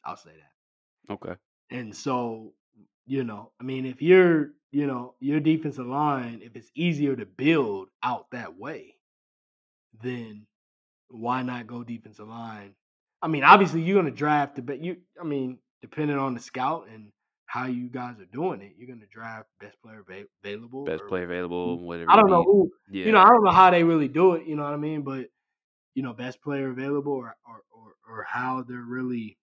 I'll 0.05 0.17
say 0.17 0.31
that. 0.31 1.13
Okay. 1.15 1.35
And 1.71 1.95
so, 1.95 2.53
you 3.07 3.25
know, 3.25 3.51
I 3.61 3.65
mean, 3.65 3.87
if 3.87 4.03
you're, 4.03 4.51
you 4.73 4.87
know, 4.87 5.15
your 5.21 5.41
defensive 5.41 5.87
line, 5.87 6.41
if 6.43 6.55
it's 6.57 6.71
easier 6.75 7.17
to 7.17 7.25
build 7.25 7.89
out 8.03 8.31
that 8.33 8.59
way, 8.59 8.95
then 10.03 10.47
why 11.09 11.43
not 11.43 11.67
go 11.67 11.83
defensive 11.83 12.29
line? 12.29 12.75
I 13.23 13.29
mean, 13.29 13.45
obviously 13.45 13.81
you're 13.81 13.97
gonna 13.97 14.15
draft 14.15 14.57
the 14.57 14.63
but 14.63 14.85
you 14.85 14.99
I 15.19 15.25
mean, 15.25 15.59
depending 15.81 16.19
on 16.19 16.35
the 16.35 16.41
scout 16.41 16.89
and 16.93 17.11
how 17.55 17.67
you 17.67 17.89
guys 17.89 18.19
are 18.19 18.25
doing 18.33 18.61
it, 18.61 18.73
you're 18.77 18.89
gonna 18.89 19.07
draft 19.13 19.49
best 19.61 19.77
player 19.83 20.03
ava- 20.11 20.27
available. 20.45 20.85
Best 20.85 21.05
player 21.09 21.25
available, 21.25 21.79
whatever. 21.79 22.11
I 22.11 22.17
don't 22.17 22.29
know 22.31 22.43
who 22.43 22.73
Yeah. 22.91 23.07
you 23.07 23.13
know, 23.13 23.21
I 23.21 23.29
don't 23.29 23.45
know 23.45 23.53
how 23.53 23.71
they 23.71 23.85
really 23.85 24.09
do 24.09 24.35
it, 24.35 24.47
you 24.47 24.57
know 24.57 24.65
what 24.65 24.73
I 24.75 24.77
mean? 24.77 25.03
But 25.03 25.29
you 25.95 26.03
know, 26.03 26.13
best 26.13 26.43
player 26.43 26.69
available 26.71 27.13
or 27.13 27.37
or 27.49 27.63
or, 27.71 27.95
or 28.09 28.23
how 28.25 28.63
they're 28.69 28.83
really 28.99 29.39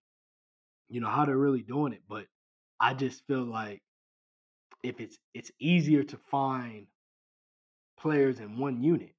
you 0.89 0.99
know, 0.99 1.07
how 1.07 1.23
they're 1.25 1.37
really 1.37 1.61
doing 1.61 1.93
it. 1.93 2.01
But 2.09 2.25
I 2.79 2.93
just 2.93 3.25
feel 3.27 3.45
like 3.45 3.81
if 4.83 4.99
it's 4.99 5.17
it's 5.33 5.51
easier 5.59 6.03
to 6.03 6.17
find 6.29 6.87
players 7.97 8.39
in 8.39 8.57
one 8.57 8.81
unit, 8.83 9.13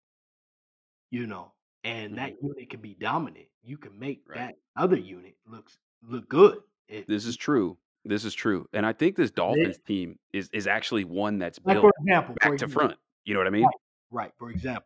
you 1.11 1.27
know, 1.27 1.53
and 1.85 2.19
that 2.19 2.35
unit 2.43 2.71
can 2.71 2.81
be 2.81 2.95
dominant, 2.95 3.47
you 3.63 3.77
can 3.79 3.99
make 3.99 4.21
Mm-hmm. 4.25 4.33
Right. 4.39 4.49
that 4.49 4.55
other 4.83 4.97
unit 4.97 5.35
looks 5.47 5.79
look 6.03 6.29
good. 6.29 6.59
If, 6.89 7.07
This 7.07 7.25
is 7.27 7.37
true. 7.37 7.77
This 8.05 8.25
is 8.25 8.35
true. 8.35 8.67
And 8.73 8.85
I 8.85 8.93
think 8.93 9.17
this 9.17 9.31
Dolphins 9.31 9.79
team 9.87 10.19
is 10.33 10.51
is 10.53 10.67
actually 10.67 11.05
one 11.05 11.39
that's 11.39 11.59
like 11.65 11.75
built 11.75 11.85
for 11.85 11.93
example, 12.05 12.35
back 12.41 12.57
to 12.59 12.69
front. 12.69 12.97
You 13.25 13.35
know 13.35 13.41
what 13.41 13.47
I 13.47 13.51
mean? 13.51 13.65
Right. 13.65 13.75
Right, 14.13 14.33
for 14.39 14.51
example. 14.51 14.85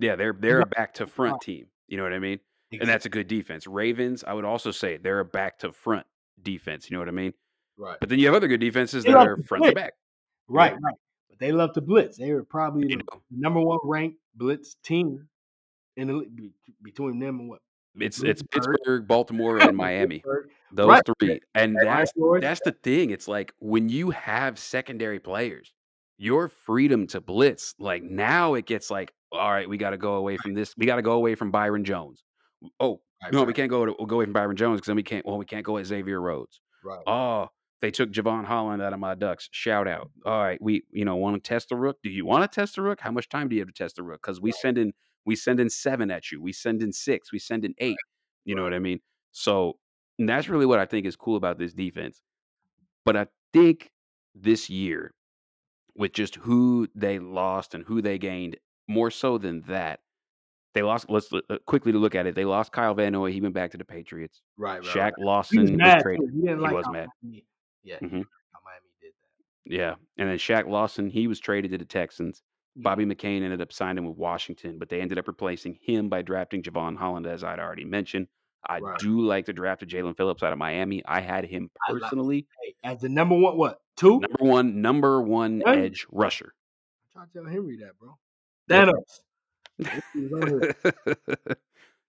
Yeah, 0.00 0.16
they're 0.16 0.36
they're 0.38 0.60
a 0.60 0.66
back 0.66 0.94
to 0.94 1.06
front 1.06 1.40
team. 1.40 1.66
You 1.86 1.96
know 1.96 2.02
what 2.02 2.12
I 2.12 2.18
mean? 2.18 2.40
And 2.72 2.88
that's 2.88 3.06
a 3.06 3.08
good 3.08 3.28
defense. 3.28 3.68
Ravens, 3.68 4.24
I 4.26 4.32
would 4.32 4.44
also 4.44 4.72
say 4.72 4.96
they're 4.96 5.20
a 5.20 5.24
back 5.24 5.60
to 5.60 5.72
front 5.72 6.06
defense. 6.42 6.90
You 6.90 6.96
know 6.96 7.00
what 7.00 7.08
I 7.08 7.12
mean? 7.12 7.32
right. 7.76 7.96
But 8.00 8.08
then 8.08 8.18
you 8.18 8.26
have 8.26 8.34
other 8.34 8.48
good 8.48 8.60
defenses 8.60 9.04
They 9.04 9.12
that 9.12 9.28
are 9.28 9.36
to 9.36 9.42
front 9.44 9.64
to 9.64 9.72
back. 9.72 9.92
Right, 10.48 10.72
right. 10.72 10.94
But 11.30 11.38
they 11.38 11.52
love 11.52 11.72
to 11.74 11.80
blitz. 11.80 12.18
They 12.18 12.30
are 12.30 12.42
probably 12.42 12.88
You 12.88 12.96
the 12.98 13.04
know, 13.04 13.22
number 13.30 13.60
one 13.60 13.78
ranked 13.84 14.18
blitz 14.34 14.76
team 14.82 15.28
in 15.96 16.08
the 16.08 16.14
league 16.14 16.52
between 16.82 17.20
them 17.20 17.38
and 17.38 17.48
what? 17.48 17.60
It's 17.98 18.22
it's 18.22 18.42
Pittsburgh. 18.42 18.76
Pittsburgh, 18.78 19.06
Baltimore, 19.08 19.58
and 19.62 19.76
Miami. 19.76 20.22
Those 20.72 20.88
Right. 20.88 21.02
three. 21.20 21.40
And 21.54 21.76
that's 21.80 22.12
that's 22.40 22.60
the 22.64 22.72
thing. 22.82 23.10
It's 23.10 23.28
like 23.28 23.52
when 23.58 23.88
you 23.88 24.10
have 24.10 24.58
secondary 24.58 25.20
players, 25.20 25.72
your 26.18 26.48
freedom 26.48 27.06
to 27.08 27.20
blitz, 27.20 27.74
like 27.78 28.02
now 28.02 28.54
it 28.54 28.66
gets 28.66 28.90
like, 28.90 29.12
all 29.32 29.50
right, 29.50 29.68
we 29.68 29.76
got 29.78 29.90
to 29.90 29.96
go 29.96 30.14
away 30.14 30.36
from 30.36 30.54
this. 30.54 30.74
We 30.76 30.86
got 30.86 30.96
to 30.96 31.02
go 31.02 31.12
away 31.12 31.34
from 31.34 31.50
Byron 31.50 31.84
Jones. 31.84 32.22
Oh, 32.80 33.00
Right, 33.22 33.32
no, 33.32 33.44
we 33.44 33.54
can't 33.54 33.70
go 33.70 33.86
to 33.86 33.94
we'll 33.98 34.06
go 34.06 34.16
away 34.16 34.24
from 34.26 34.34
Byron 34.34 34.56
Jones 34.56 34.78
because 34.78 34.88
then 34.88 34.96
we 34.96 35.02
can't. 35.02 35.24
Well, 35.24 35.38
we 35.38 35.46
can't 35.46 35.64
go 35.64 35.78
at 35.78 35.86
Xavier 35.86 36.20
Rhodes. 36.20 36.60
right. 36.84 37.00
Oh, 37.06 37.48
they 37.80 37.90
took 37.90 38.10
Jevon 38.10 38.44
Holland 38.44 38.82
out 38.82 38.92
of 38.92 38.98
my 38.98 39.14
Ducks. 39.14 39.48
Shout 39.52 39.86
out. 39.88 40.10
All 40.26 40.42
right, 40.42 40.60
we 40.60 40.82
you 40.90 41.04
know 41.06 41.16
want 41.16 41.42
to 41.42 41.48
test 41.48 41.70
the 41.70 41.76
rook. 41.76 41.96
Do 42.02 42.10
you 42.10 42.26
want 42.26 42.42
to 42.50 42.54
test 42.54 42.74
the 42.74 42.82
rook? 42.82 43.00
How 43.00 43.10
much 43.12 43.28
time 43.30 43.48
do 43.48 43.54
you 43.56 43.62
have 43.62 43.68
to 43.68 43.74
test 43.74 43.96
the 43.96 44.02
rook? 44.02 44.20
Because 44.22 44.40
we 44.42 44.52
send 44.52 44.76
in 44.78 44.92
we 45.26 45.36
send 45.36 45.60
in 45.60 45.70
seven 45.70 46.10
at 46.10 46.30
you. 46.30 46.40
We 46.42 46.52
send 46.52 46.82
in 46.82 46.92
six. 46.92 47.32
We 47.32 47.38
send 47.38 47.64
in 47.64 47.74
eight. 47.78 47.96
You 48.44 48.54
know 48.54 48.62
what 48.62 48.74
I 48.74 48.78
mean? 48.78 49.00
So 49.32 49.78
that's 50.18 50.48
really 50.48 50.66
what 50.66 50.78
I 50.78 50.86
think 50.86 51.06
is 51.06 51.16
cool 51.16 51.36
about 51.36 51.58
this 51.58 51.72
defense. 51.72 52.20
But 53.04 53.16
I 53.16 53.26
think 53.52 53.90
this 54.34 54.68
year, 54.68 55.14
with 55.96 56.12
just 56.12 56.36
who 56.36 56.88
they 56.94 57.18
lost 57.18 57.74
and 57.74 57.84
who 57.84 58.02
they 58.02 58.18
gained, 58.18 58.56
more 58.88 59.10
so 59.10 59.38
than 59.38 59.62
that, 59.62 60.00
they 60.74 60.82
lost. 60.82 61.08
Let's 61.08 61.32
uh, 61.32 61.40
quickly 61.66 61.92
to 61.92 61.98
look 61.98 62.14
at 62.14 62.26
it. 62.26 62.34
They 62.34 62.44
lost 62.44 62.72
Kyle 62.72 62.94
Van 62.94 63.12
Noy. 63.12 63.32
He 63.32 63.40
went 63.40 63.54
back 63.54 63.70
to 63.70 63.78
the 63.78 63.84
Patriots. 63.84 64.42
Right, 64.56 64.78
right, 64.78 64.84
Shaq 64.84 65.02
right. 65.02 65.18
Lawson 65.18 65.62
was 65.62 65.70
was, 65.70 66.02
traded. 66.02 66.30
He 66.32 66.46
He 66.48 66.54
like 66.54 66.74
was 66.74 66.86
mad. 66.90 67.08
Miami, 67.22 67.46
yeah, 67.84 67.96
Mhm. 67.96 68.00
he 68.00 68.06
didn't 68.08 68.18
like 68.18 68.26
how 68.52 68.58
Miami 68.64 68.88
did 69.00 69.12
that. 69.12 69.72
Yeah, 69.72 69.94
and 70.18 70.28
then 70.28 70.36
Shaq 70.36 70.68
Lawson, 70.68 71.08
he 71.08 71.28
was 71.28 71.38
traded 71.38 71.70
to 71.70 71.78
the 71.78 71.84
Texans. 71.84 72.42
Bobby 72.76 73.04
McCain 73.04 73.42
ended 73.42 73.60
up 73.60 73.72
signing 73.72 74.04
with 74.06 74.16
Washington, 74.16 74.78
but 74.78 74.88
they 74.88 75.00
ended 75.00 75.18
up 75.18 75.28
replacing 75.28 75.78
him 75.82 76.08
by 76.08 76.22
drafting 76.22 76.62
Jevon 76.62 76.96
Holland, 76.96 77.26
as 77.26 77.44
I'd 77.44 77.58
already 77.60 77.84
mentioned. 77.84 78.26
I 78.66 78.78
Right. 78.78 78.98
do 78.98 79.20
like 79.20 79.44
the 79.46 79.52
draft 79.52 79.82
of 79.82 79.88
Jaelan 79.88 80.16
Phillips 80.16 80.42
out 80.42 80.52
of 80.52 80.58
Miami. 80.58 81.02
I 81.04 81.20
had 81.20 81.44
him 81.44 81.70
like- 81.88 82.00
personally 82.00 82.46
as 82.82 83.00
the 83.02 83.08
number 83.08 83.36
one, 83.36 83.56
what 83.56 83.80
two? 83.96 84.20
number 84.20 84.42
one, 84.44 84.80
number 84.80 85.20
one 85.22 85.62
edge 85.66 86.06
rusher. 86.10 86.54
Try 87.12 87.26
to 87.26 87.32
tell 87.32 87.44
Henry 87.44 87.76
that, 87.78 87.98
bro. 87.98 88.16
Thanos. 88.68 89.20
He 90.14 90.20
was 90.20 90.32
on 90.32 90.48
here. 90.48 90.74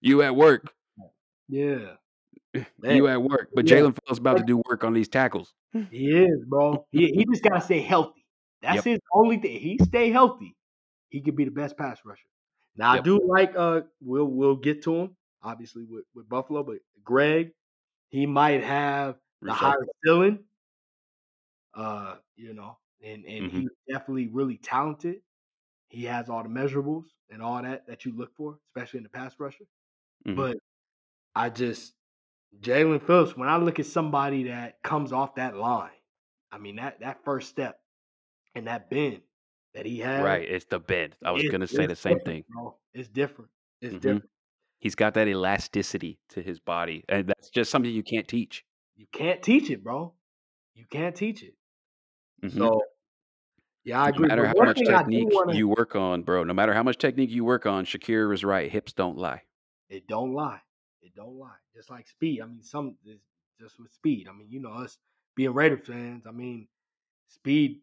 you 0.01 0.21
at 0.21 0.35
work. 0.35 0.73
Yeah, 1.47 1.95
You 2.83 3.07
at 3.07 3.21
work. 3.21 3.49
But 3.53 3.69
Yeah. 3.69 3.77
Jaelan 3.77 3.97
Phillips 4.03 4.17
about 4.19 4.37
to 4.37 4.43
do 4.43 4.61
work 4.67 4.83
on 4.83 4.93
these 4.93 5.09
tackles. 5.09 5.53
he 5.91 6.07
is, 6.23 6.43
bro. 6.45 6.87
He 6.91 7.11
he 7.11 7.25
just 7.25 7.43
gotta 7.43 7.61
stay 7.61 7.81
healthy. 7.81 8.24
That's 8.65 8.83
his 8.83 8.99
only 9.13 9.37
thing. 9.37 9.59
He 9.59 9.77
stay 9.79 10.11
healthy. 10.11 10.55
He 11.09 11.21
could 11.21 11.35
be 11.35 11.45
the 11.45 11.51
best 11.51 11.77
pass 11.77 12.03
rusher. 12.05 12.29
Now 12.75 12.91
I 12.91 12.97
do 12.97 13.19
like 13.25 13.55
uh 13.55 13.81
we'll 14.01 14.25
we'll 14.25 14.55
get 14.57 14.83
to 14.83 14.95
him 14.95 15.17
obviously 15.41 15.83
with, 15.83 16.05
with 16.13 16.27
Buffalo, 16.27 16.63
but 16.63 16.79
Greg, 17.03 17.53
he 18.09 18.25
might 18.25 18.63
have 18.63 19.19
the 19.45 19.53
Rousseau. 19.53 19.55
higher 19.55 19.85
ceiling. 20.05 20.45
Uh, 21.73 22.17
you 22.37 22.53
know, 22.53 22.77
and 23.03 23.25
and 23.25 23.45
Mm-hmm. 23.45 23.61
he's 23.61 23.69
definitely 23.89 24.27
really 24.27 24.57
talented. 24.57 25.21
He 25.89 26.05
has 26.05 26.29
all 26.29 26.43
the 26.43 26.49
measurables 26.49 27.05
and 27.29 27.41
all 27.41 27.61
that 27.63 27.87
that 27.87 28.05
you 28.05 28.13
look 28.13 28.35
for, 28.35 28.59
especially 28.69 28.99
in 28.99 29.03
the 29.05 29.09
pass 29.09 29.39
rusher. 29.39 29.65
Mhm. 30.25 30.45
But 30.45 30.57
I 31.35 31.49
just 31.49 31.95
Jaelan 32.59 33.01
Phillips, 33.01 33.37
when 33.37 33.49
I 33.49 33.57
look 33.57 33.79
at 33.79 33.87
somebody 33.87 34.45
that 34.45 34.81
comes 34.83 35.13
off 35.13 35.35
that 35.35 35.55
line, 35.57 35.91
I 36.51 36.59
mean 36.59 36.77
that 36.77 37.01
that 37.01 37.23
first 37.25 37.49
step 37.49 37.79
and 38.55 38.67
that 38.67 38.89
bend 38.89 39.21
that 39.73 39.85
he 39.85 39.99
has, 39.99 40.23
Right. 40.23 40.47
It's 40.49 40.65
the 40.65 40.79
bend. 40.79 41.15
I 41.23 41.31
was 41.31 41.43
gonna 41.49 41.67
say 41.67 41.85
the 41.85 41.95
same 41.95 42.19
thing. 42.21 42.43
Bro. 42.49 42.75
It's 42.93 43.09
different. 43.09 43.51
It's 43.81 43.93
Mhm. 43.95 44.01
different. 44.01 44.29
He's 44.79 44.95
got 44.95 45.13
that 45.15 45.27
elasticity 45.27 46.17
to 46.29 46.41
his 46.41 46.59
body. 46.59 47.03
And 47.09 47.27
that's 47.27 47.49
just 47.49 47.71
something 47.71 47.91
you 47.91 48.03
can't 48.03 48.27
teach. 48.27 48.65
You 48.95 49.05
can't 49.11 49.41
teach 49.43 49.69
it, 49.69 49.83
bro. 49.83 50.13
You 50.73 50.85
can't 50.89 51.15
teach 51.15 51.43
it. 51.43 51.55
Mhm. 52.41 52.51
So 52.57 52.81
yeah, 53.83 54.01
I 54.01 54.09
no 54.09 54.15
agree. 54.15 54.27
matter 54.27 54.45
how 54.47 54.53
much 54.55 54.77
thing 54.77 54.87
I 54.89 55.03
do 55.03 55.09
technique 55.11 55.33
wanna- 55.33 55.55
you 55.55 55.67
work 55.67 55.95
on, 55.95 56.23
bro, 56.23 56.43
no 56.43 56.53
matter 56.53 56.73
how 56.73 56.83
much 56.83 56.97
technique 56.97 57.29
you 57.29 57.43
work 57.43 57.65
on, 57.65 57.85
Shakir 57.85 58.33
is 58.33 58.43
right. 58.43 58.71
Hips 58.71 58.93
don't 58.93 59.17
lie. 59.17 59.43
It 59.89 60.07
don't 60.07 60.33
lie. 60.33 60.61
It 61.01 61.13
don't 61.13 61.37
lie. 61.37 61.57
Just 61.73 61.89
like 61.89 62.07
speed. 62.07 62.41
I 62.41 62.45
mean, 62.45 62.63
some 62.63 62.97
just 63.59 63.79
with 63.79 63.91
speed. 63.91 64.27
I 64.27 64.33
mean, 64.33 64.49
you 64.49 64.59
know, 64.59 64.71
us 64.71 64.97
being 65.35 65.53
Raider 65.53 65.77
fans, 65.77 66.25
I 66.25 66.31
mean, 66.31 66.67
speed 67.27 67.81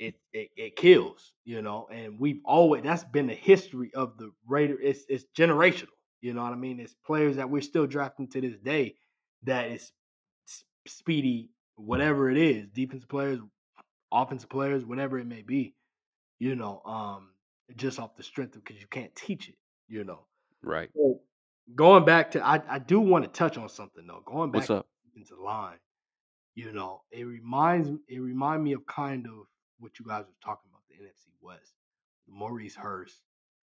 it 0.00 0.14
it, 0.32 0.48
it 0.56 0.76
kills, 0.76 1.34
you 1.44 1.62
know, 1.62 1.86
and 1.92 2.18
we've 2.18 2.40
always 2.44 2.82
that's 2.82 3.04
been 3.04 3.26
the 3.28 3.34
history 3.34 3.92
of 3.94 4.16
the 4.16 4.32
Raider. 4.48 4.76
It's 4.82 5.04
it's 5.08 5.26
generational. 5.36 5.88
You 6.22 6.34
know 6.34 6.42
what 6.42 6.52
I 6.52 6.56
mean? 6.56 6.80
It's 6.80 6.94
players 7.06 7.36
that 7.36 7.48
we're 7.48 7.62
still 7.62 7.86
drafting 7.86 8.28
to 8.28 8.40
this 8.40 8.58
day 8.58 8.96
that 9.44 9.70
is 9.70 9.92
speedy, 10.86 11.50
whatever 11.76 12.30
it 12.30 12.36
is, 12.36 12.66
defensive 12.68 13.08
players, 13.08 13.38
offensive 14.12 14.50
players, 14.50 14.84
whatever 14.84 15.18
it 15.18 15.26
may 15.26 15.42
be, 15.42 15.74
you 16.38 16.56
know, 16.56 16.82
um, 16.84 17.30
just 17.76 17.98
off 17.98 18.16
the 18.16 18.22
strength 18.22 18.56
of 18.56 18.64
because 18.64 18.80
you 18.80 18.88
can't 18.88 19.14
teach 19.14 19.48
it, 19.48 19.56
you 19.88 20.04
know. 20.04 20.26
Right. 20.62 20.90
So 20.94 21.20
going 21.74 22.04
back 22.04 22.32
to, 22.32 22.46
I, 22.46 22.60
I 22.68 22.78
do 22.78 23.00
want 23.00 23.24
to 23.24 23.30
touch 23.30 23.56
on 23.56 23.68
something 23.68 24.06
though. 24.06 24.22
Going 24.24 24.50
back 24.50 24.60
What's 24.60 24.70
up? 24.70 24.86
into 25.16 25.40
line, 25.40 25.78
you 26.54 26.72
know, 26.72 27.02
it 27.10 27.24
reminds 27.24 27.90
it 28.08 28.18
remind 28.18 28.64
me 28.64 28.72
of 28.72 28.86
kind 28.86 29.26
of 29.26 29.46
what 29.80 29.98
you 29.98 30.04
guys 30.06 30.24
were 30.26 30.44
talking 30.44 30.70
about 30.70 30.82
the 30.88 31.04
NFC 31.04 31.28
West, 31.40 31.74
Maurice 32.28 32.76
Hurst 32.76 33.20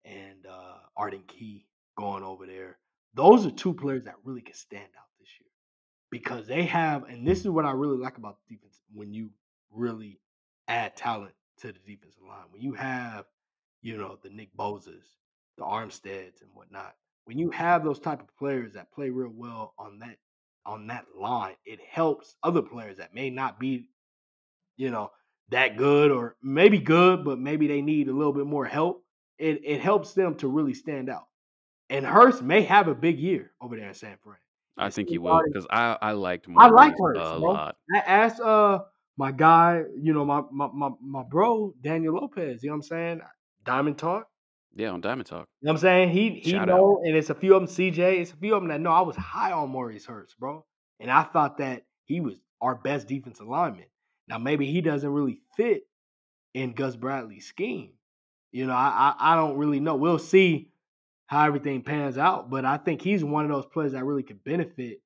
and 0.05 0.45
uh, 0.47 0.77
Arden 0.97 1.23
Key 1.27 1.65
going 1.97 2.23
over 2.23 2.45
there. 2.45 2.77
Those 3.13 3.45
are 3.45 3.51
two 3.51 3.73
players 3.73 4.05
that 4.05 4.15
really 4.23 4.41
can 4.41 4.55
stand 4.55 4.83
out 4.83 5.07
this 5.19 5.29
year 5.39 5.49
because 6.11 6.47
they 6.47 6.63
have, 6.65 7.03
and 7.05 7.27
this 7.27 7.39
is 7.39 7.49
what 7.49 7.65
I 7.65 7.71
really 7.71 7.97
like 7.97 8.17
about 8.17 8.37
the 8.47 8.55
defense 8.55 8.79
when 8.93 9.13
you 9.13 9.31
really 9.71 10.19
add 10.67 10.95
talent 10.95 11.33
to 11.59 11.67
the 11.67 11.79
defensive 11.85 12.23
line. 12.27 12.45
When 12.51 12.61
you 12.61 12.73
have 12.73 13.25
you 13.85 13.97
know, 13.97 14.17
the 14.23 14.31
Nick 14.31 14.49
Bosas, 14.57 15.05
the 15.57 15.63
Armsteads 15.63 16.41
and 16.41 16.49
whatnot. 16.55 16.95
When 17.25 17.37
you 17.37 17.51
have 17.51 17.83
those 17.83 17.99
type 17.99 18.19
of 18.19 18.35
players 18.35 18.73
that 18.73 18.91
play 18.91 19.11
real 19.11 19.31
well 19.31 19.75
on 19.77 19.99
that 19.99 20.17
on 20.65 20.87
that 20.87 21.05
line, 21.15 21.53
it 21.65 21.79
helps 21.87 22.35
other 22.41 22.63
players 22.63 22.97
that 22.97 23.13
may 23.13 23.29
not 23.29 23.59
be, 23.59 23.87
you 24.75 24.89
know, 24.89 25.11
that 25.49 25.77
good 25.77 26.11
or 26.11 26.35
maybe 26.41 26.79
good, 26.79 27.23
but 27.23 27.39
maybe 27.39 27.67
they 27.67 27.81
need 27.81 28.07
a 28.07 28.13
little 28.13 28.33
bit 28.33 28.45
more 28.45 28.65
help. 28.65 29.03
It 29.37 29.61
it 29.63 29.81
helps 29.81 30.13
them 30.13 30.35
to 30.35 30.47
really 30.47 30.73
stand 30.73 31.09
out. 31.09 31.27
And 31.89 32.05
Hurst 32.05 32.41
may 32.41 32.61
have 32.63 32.87
a 32.87 32.95
big 32.95 33.19
year 33.19 33.51
over 33.61 33.75
there 33.75 33.87
in 33.87 33.93
San 33.93 34.17
Fran. 34.23 34.37
I 34.77 34.89
think 34.89 35.09
he 35.09 35.17
will 35.17 35.41
because 35.45 35.67
I 35.69 35.97
I 36.01 36.11
liked 36.13 36.47
I 36.57 36.67
like 36.69 36.95
Hurst, 36.99 37.19
a 37.19 37.39
bro. 37.39 37.51
lot. 37.51 37.75
I 37.93 37.99
asked 37.99 38.39
uh 38.41 38.79
my 39.17 39.31
guy, 39.31 39.83
you 39.95 40.13
know, 40.13 40.25
my 40.25 40.41
my 40.51 40.67
my, 40.73 40.89
my 41.01 41.23
bro, 41.23 41.73
Daniel 41.81 42.15
Lopez, 42.15 42.63
you 42.63 42.69
know 42.69 42.73
what 42.73 42.77
I'm 42.77 42.81
saying? 42.83 43.21
Diamond 43.63 43.97
Talk. 43.97 44.27
Yeah, 44.75 44.89
on 44.89 44.99
Diamond 44.99 45.27
Talk. 45.27 45.47
You 45.61 45.67
know 45.67 45.71
what 45.71 45.77
I'm 45.77 45.81
saying? 45.81 46.09
He 46.09 46.31
he 46.41 46.51
Shout 46.51 46.63
out. 46.69 46.75
know, 46.75 47.01
and 47.03 47.15
it's 47.15 47.29
a 47.29 47.35
few 47.35 47.55
of 47.55 47.61
them, 47.61 47.69
CJ, 47.69 48.19
it's 48.21 48.33
a 48.33 48.35
few 48.37 48.55
of 48.55 48.61
them 48.61 48.69
that 48.69 48.81
know 48.81 48.91
I 48.91 49.01
was 49.01 49.15
high 49.15 49.53
on 49.53 49.69
Maurice 49.69 50.05
Hurst, 50.05 50.37
bro. 50.39 50.65
And 50.99 51.09
I 51.09 51.23
thought 51.23 51.57
that 51.59 51.83
he 52.03 52.19
was 52.19 52.35
our 52.61 52.75
best 52.75 53.07
defensive 53.07 53.47
lineman. 53.47 53.85
Now 54.27 54.37
maybe 54.37 54.65
he 54.71 54.81
doesn't 54.81 55.09
really 55.09 55.39
fit 55.55 55.87
in 56.53 56.73
Gus 56.73 56.95
Bradley's 56.95 57.45
scheme. 57.45 57.91
You 58.51 58.67
know, 58.67 58.73
I, 58.73 59.13
I 59.19 59.33
I 59.33 59.35
don't 59.35 59.57
really 59.57 59.79
know. 59.79 59.95
We'll 59.95 60.19
see 60.19 60.69
how 61.27 61.45
everything 61.45 61.81
pans 61.81 62.17
out, 62.17 62.49
but 62.49 62.65
I 62.65 62.77
think 62.77 63.01
he's 63.01 63.23
one 63.23 63.45
of 63.45 63.51
those 63.51 63.65
players 63.65 63.93
that 63.93 64.05
really 64.05 64.23
could 64.23 64.43
benefit 64.43 65.01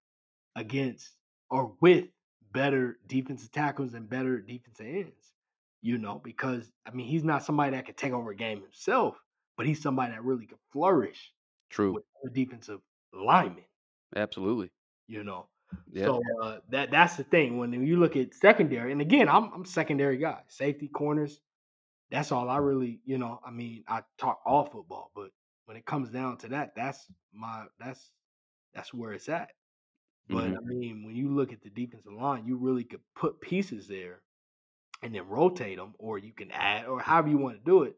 against 0.56 1.10
or 1.50 1.74
with 1.82 2.06
better 2.52 3.00
defensive 3.08 3.52
tackles 3.52 3.94
and 3.94 4.10
better 4.10 4.40
defensive 4.40 4.86
ends. 4.86 5.34
You 5.82 5.98
know, 5.98 6.22
because 6.24 6.70
I 6.86 6.92
mean 6.92 7.08
he's 7.08 7.24
not 7.24 7.44
somebody 7.44 7.72
that 7.72 7.86
could 7.86 7.98
take 7.98 8.14
over 8.14 8.32
a 8.32 8.36
game 8.36 8.62
himself, 8.62 9.16
but 9.58 9.66
he's 9.66 9.82
somebody 9.82 10.12
that 10.12 10.24
really 10.24 10.46
could 10.46 10.58
flourish 10.72 11.32
True. 11.70 12.02
with 12.22 12.34
defensive 12.34 12.82
linemen. 13.14 13.64
Absolutely. 14.16 14.72
You 15.08 15.24
know, 15.24 15.48
Yeah. 15.92 16.14
so 16.14 16.22
uh, 16.42 16.60
that 16.70 16.92
that's 16.92 17.18
the 17.18 17.24
thing. 17.24 17.58
When 17.58 17.74
you 17.74 17.98
look 18.00 18.16
at 18.16 18.34
secondary, 18.34 18.92
and 18.92 19.02
again, 19.02 19.30
I'm 19.30 19.52
I'm 19.54 19.66
secondary 19.66 20.18
guy, 20.18 20.44
safety 20.48 20.88
corners. 20.88 21.42
That's 22.12 22.32
all 22.32 22.50
I 22.50 22.58
really, 22.58 23.02
you 23.06 23.18
know. 23.18 23.40
I 23.46 23.52
mean, 23.52 23.84
I 23.88 24.04
talk 24.18 24.42
all 24.46 24.66
football, 24.66 25.12
but 25.16 25.32
when 25.66 25.78
it 25.78 25.86
comes 25.86 26.10
down 26.12 26.38
to 26.40 26.50
that, 26.50 26.76
that's 26.76 27.12
my 27.34 27.68
that's 27.80 28.12
that's 28.74 28.94
where 28.94 29.14
it's 29.14 29.30
at. 29.30 29.52
But 30.32 30.50
Mhm. 30.50 30.58
I 30.58 30.62
mean, 30.62 31.06
when 31.06 31.16
you 31.16 31.30
look 31.30 31.54
at 31.54 31.62
the 31.62 31.70
defensive 31.70 32.14
line, 32.14 32.46
you 32.48 32.58
really 32.58 32.84
could 32.86 33.02
put 33.16 33.42
pieces 33.42 33.88
there 33.88 34.24
and 35.04 35.14
then 35.16 35.28
rotate 35.28 35.78
them, 35.78 35.96
or 36.00 36.18
you 36.20 36.34
can 36.34 36.52
add, 36.52 36.88
or 36.88 37.02
however 37.02 37.30
you 37.30 37.38
want 37.38 37.58
to 37.58 37.64
do 37.64 37.84
it, 37.84 37.98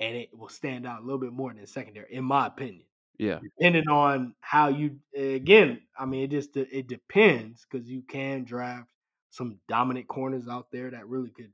and 0.00 0.16
it 0.16 0.36
will 0.36 0.48
stand 0.50 0.86
out 0.86 1.00
a 1.02 1.04
little 1.04 1.20
bit 1.20 1.32
more 1.32 1.52
than 1.54 1.66
secondary, 1.66 2.14
in 2.14 2.24
my 2.24 2.46
opinion 2.48 2.86
Yeah. 3.18 3.40
depending 3.42 3.88
on 3.88 4.34
how 4.40 4.68
you 4.68 4.98
again 5.16 5.80
i 5.98 6.04
mean 6.06 6.24
it 6.24 6.30
just 6.30 6.56
it 6.56 6.86
depends 6.88 7.66
because 7.70 7.88
you 7.88 8.02
can 8.02 8.44
draft 8.44 8.88
some 9.30 9.58
dominant 9.68 10.08
corners 10.08 10.48
out 10.48 10.70
there 10.72 10.90
that 10.90 11.08
really 11.08 11.30
could 11.30 11.52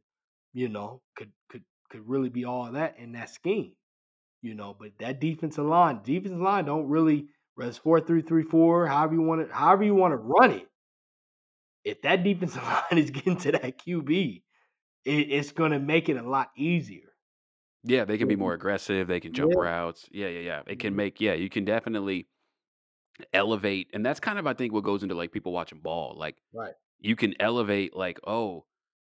you 0.52 0.68
know 0.68 1.02
could 1.16 1.32
could 1.48 1.64
could 1.90 2.08
really 2.08 2.28
be 2.28 2.44
all 2.44 2.72
that 2.72 2.98
in 2.98 3.12
that 3.12 3.30
scheme 3.30 3.72
you 4.42 4.54
know 4.54 4.76
but 4.78 4.92
that 4.98 5.20
defensive 5.20 5.66
line 5.66 6.00
defensive 6.04 6.40
line 6.40 6.64
don't 6.66 6.88
really 6.88 7.28
it's 7.58 7.78
four 7.78 8.00
three 8.00 8.22
three 8.22 8.44
four 8.44 8.86
however 8.86 9.14
you 9.14 9.22
want 9.22 9.40
it 9.42 9.50
however 9.52 9.84
you 9.84 9.94
want 9.94 10.12
to 10.12 10.16
run 10.16 10.52
it 10.52 10.68
if 11.84 12.02
that 12.02 12.22
defensive 12.24 12.62
line 12.62 12.98
is 12.98 13.10
getting 13.10 13.36
to 13.36 13.52
that 13.52 13.78
qb 13.78 14.42
it, 15.04 15.10
it's 15.32 15.52
going 15.52 15.72
to 15.72 15.80
make 15.80 16.08
it 16.08 16.16
a 16.18 16.22
lot 16.28 16.50
easier 16.56 17.09
Yeah, 17.82 18.04
they 18.04 18.18
can 18.18 18.28
be 18.28 18.36
more 18.36 18.52
aggressive. 18.52 19.08
They 19.08 19.20
can 19.20 19.32
jump 19.32 19.54
Yeah. 19.54 19.56
routes. 19.56 20.08
Yeah, 20.12 20.28
yeah, 20.28 20.40
yeah. 20.40 20.62
It 20.66 20.78
can 20.78 20.94
Mhm. 20.94 20.96
make 20.96 21.20
yeah, 21.20 21.32
you 21.34 21.48
can 21.48 21.64
definitely 21.64 22.28
elevate, 23.32 23.90
and 23.92 24.04
that's 24.04 24.20
kind 24.20 24.38
of 24.38 24.46
I 24.46 24.54
think 24.54 24.72
what 24.72 24.84
goes 24.84 25.02
into 25.02 25.14
like 25.14 25.32
people 25.32 25.52
watching 25.52 25.80
ball. 25.80 26.14
Like 26.16 26.42
right 26.52 26.74
you 27.00 27.16
can 27.16 27.34
elevate 27.40 27.96
like 27.96 28.20
oh, 28.26 28.66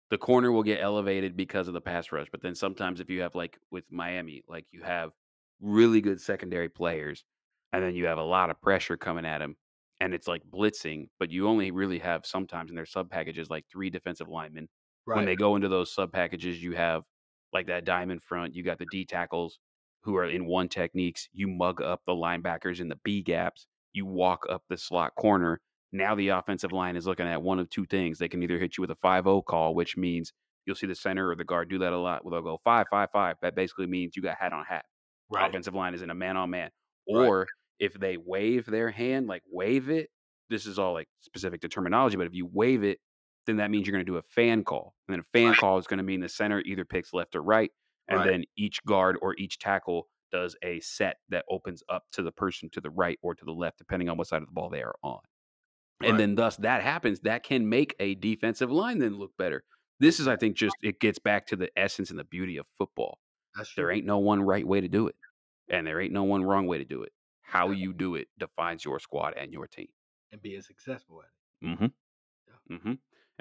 the 0.10 0.18
corner 0.18 0.52
will 0.52 0.64
get 0.64 0.82
elevated 0.82 1.38
because 1.38 1.68
of 1.68 1.74
the 1.74 1.82
pass 1.82 2.12
rush, 2.12 2.30
but 2.32 2.42
then 2.42 2.56
sometimes 2.56 3.00
if 3.00 3.10
you 3.10 3.22
have 3.22 3.36
like 3.36 3.60
with 3.72 3.86
Miami, 3.92 4.44
like 4.48 4.68
you 4.72 4.84
have 4.84 5.14
really 5.62 6.02
good 6.02 6.22
secondary 6.22 6.70
players, 6.70 7.26
and 7.74 7.84
then 7.84 7.96
you 7.96 8.06
have 8.08 8.18
a 8.20 8.24
lot 8.24 8.50
of 8.52 8.62
pressure 8.62 8.98
coming 8.98 9.26
at 9.26 9.40
them, 9.40 9.58
and 10.02 10.14
it's 10.14 10.28
like 10.28 10.44
blitzing, 10.46 11.10
but 11.20 11.32
you 11.32 11.48
only 11.48 11.72
really 11.72 12.00
have 12.00 12.26
sometimes 12.26 12.70
in 12.72 12.76
their 12.76 12.86
sub 12.86 13.10
packages 13.12 13.50
like 13.50 13.66
three 13.72 13.90
defensive 13.90 14.30
linemen 14.30 14.70
when 15.12 15.26
right 15.26 15.26
they 15.26 15.36
go 15.36 15.56
into 15.56 15.70
those 15.70 15.94
sub 15.94 16.12
packages, 16.14 16.62
you 16.64 16.74
have 16.76 17.04
like 17.54 17.68
that 17.68 17.86
diamond 17.86 18.24
front, 18.24 18.56
you 18.56 18.64
got 18.64 18.80
the 18.80 18.88
D 18.92 19.06
tackles 19.06 19.60
who 20.04 20.16
are 20.16 20.26
in 20.26 20.46
one 20.46 20.70
techniques. 20.70 21.28
You 21.34 21.48
mug 21.48 21.82
up 21.82 22.02
the 22.06 22.14
linebackers 22.14 22.80
in 22.80 22.90
the 22.90 23.00
B 23.04 23.22
gaps. 23.22 23.68
You 23.94 24.06
walk 24.06 24.46
up 24.50 24.64
the 24.70 24.78
slot 24.78 25.16
corner. 25.16 25.62
Now 25.92 26.16
the 26.16 26.30
offensive 26.30 26.72
line 26.72 26.96
is 26.96 27.06
looking 27.06 27.28
at 27.28 27.42
one 27.42 27.60
of 27.60 27.70
two 27.70 27.86
things. 27.86 28.18
They 28.18 28.28
can 28.28 28.42
either 28.42 28.58
hit 28.58 28.78
you 28.78 28.82
with 28.82 28.92
a 28.92 28.98
5 29.02 29.26
0 29.26 29.42
call, 29.44 29.76
which 29.76 29.96
means 29.96 30.34
you'll 30.66 30.76
see 30.76 30.88
the 30.88 30.96
center 30.96 31.30
or 31.30 31.36
the 31.36 31.44
guard 31.44 31.70
do 31.70 31.80
that 31.80 31.94
a 31.94 31.98
lot. 31.98 32.26
Where 32.26 32.32
they'll 32.32 32.42
go 32.42 32.60
5 32.64 32.88
5 32.90 33.10
5. 33.12 33.36
That 33.42 33.56
basically 33.56 33.88
means 33.88 34.16
you 34.16 34.24
got 34.24 34.38
hat 34.38 34.54
on 34.54 34.66
hat. 34.66 34.86
right 35.30 35.50
Offensive 35.50 35.76
line 35.76 35.94
is 35.94 36.02
in 36.02 36.10
a 36.10 36.16
man 36.16 36.36
on 36.36 36.50
man. 36.50 36.70
Right. 37.08 37.28
Or 37.28 37.48
if 37.80 37.94
they 37.94 38.18
wave 38.18 38.66
their 38.66 38.90
hand, 38.90 39.28
like 39.28 39.44
wave 39.52 39.90
it, 39.90 40.10
this 40.50 40.66
is 40.66 40.80
all 40.80 40.94
like 40.94 41.08
specific 41.22 41.62
to 41.62 41.70
terminology, 41.70 42.18
but 42.18 42.28
if 42.28 42.34
you 42.34 42.50
wave 42.52 42.84
it, 42.84 43.00
then 43.46 43.58
that 43.58 43.72
means 43.72 43.88
you're 43.88 43.94
going 43.94 44.06
to 44.06 44.12
do 44.12 44.18
a 44.18 44.22
fan 44.24 44.64
call. 44.64 44.96
And 45.08 45.14
then 45.14 45.20
a 45.22 45.24
fan 45.38 45.50
Right. 45.50 45.56
call 45.56 45.78
is 45.78 45.88
going 45.88 45.98
to 45.98 46.04
mean 46.04 46.22
the 46.22 46.30
center 46.30 46.62
either 46.62 46.86
picks 46.86 47.14
left 47.14 47.36
or 47.36 47.44
right. 47.44 47.72
And 48.08 48.18
Right. 48.18 48.26
then 48.26 48.44
each 48.58 48.84
guard 48.86 49.18
or 49.22 49.36
each 49.38 49.60
tackle 49.60 50.10
does 50.32 50.56
a 50.64 50.80
set 50.80 51.18
that 51.30 51.46
opens 51.50 51.84
up 51.90 52.06
to 52.14 52.24
the 52.24 52.32
person 52.32 52.70
to 52.72 52.82
the 52.82 52.90
right 52.90 53.20
or 53.22 53.36
to 53.36 53.46
the 53.46 53.52
left, 53.54 53.78
depending 53.78 54.10
on 54.10 54.18
what 54.18 54.28
side 54.28 54.42
of 54.42 54.48
the 54.48 54.54
ball 54.54 54.70
they 54.70 54.82
are 54.84 54.96
on. 55.04 55.20
Right. 56.00 56.10
And 56.10 56.20
then 56.20 56.36
thus 56.36 56.58
that 56.58 56.82
happens, 56.84 57.22
that 57.22 57.44
can 57.44 57.70
make 57.70 57.96
a 58.00 58.16
defensive 58.16 58.72
line 58.72 59.00
then 59.00 59.18
look 59.18 59.32
better. 59.38 59.64
This 60.00 60.20
is, 60.20 60.28
I 60.28 60.36
think, 60.36 60.58
just 60.58 60.78
it 60.84 61.00
gets 61.00 61.20
back 61.20 61.48
to 61.48 61.56
the 61.56 61.70
essence 61.78 62.10
and 62.10 62.20
the 62.20 62.24
beauty 62.26 62.58
of 62.58 62.68
football. 62.78 63.20
that's 63.56 63.74
There 63.76 63.92
ain't 63.92 64.06
no 64.06 64.20
one 64.20 64.42
right 64.44 64.68
way 64.68 64.82
to 64.82 64.90
do 64.90 65.08
it. 65.08 65.16
And 65.70 65.88
there 65.88 66.02
ain't 66.02 66.14
no 66.14 66.24
one 66.24 66.44
wrong 66.44 66.68
way 66.68 66.78
to 66.80 66.86
do 66.86 67.04
it. 67.04 67.14
How 67.42 67.72
you 67.72 67.94
do 67.94 68.16
it 68.16 68.30
defines 68.38 68.86
your 68.86 69.00
squad 69.00 69.36
and 69.38 69.54
your 69.54 69.68
team. 69.68 69.90
and 70.32 70.42
being 70.42 70.62
successful 70.62 71.22
at 71.22 71.28
it 71.28 71.34
Mm-hmm. 71.64 71.86
Mm-hmm. 72.70 72.94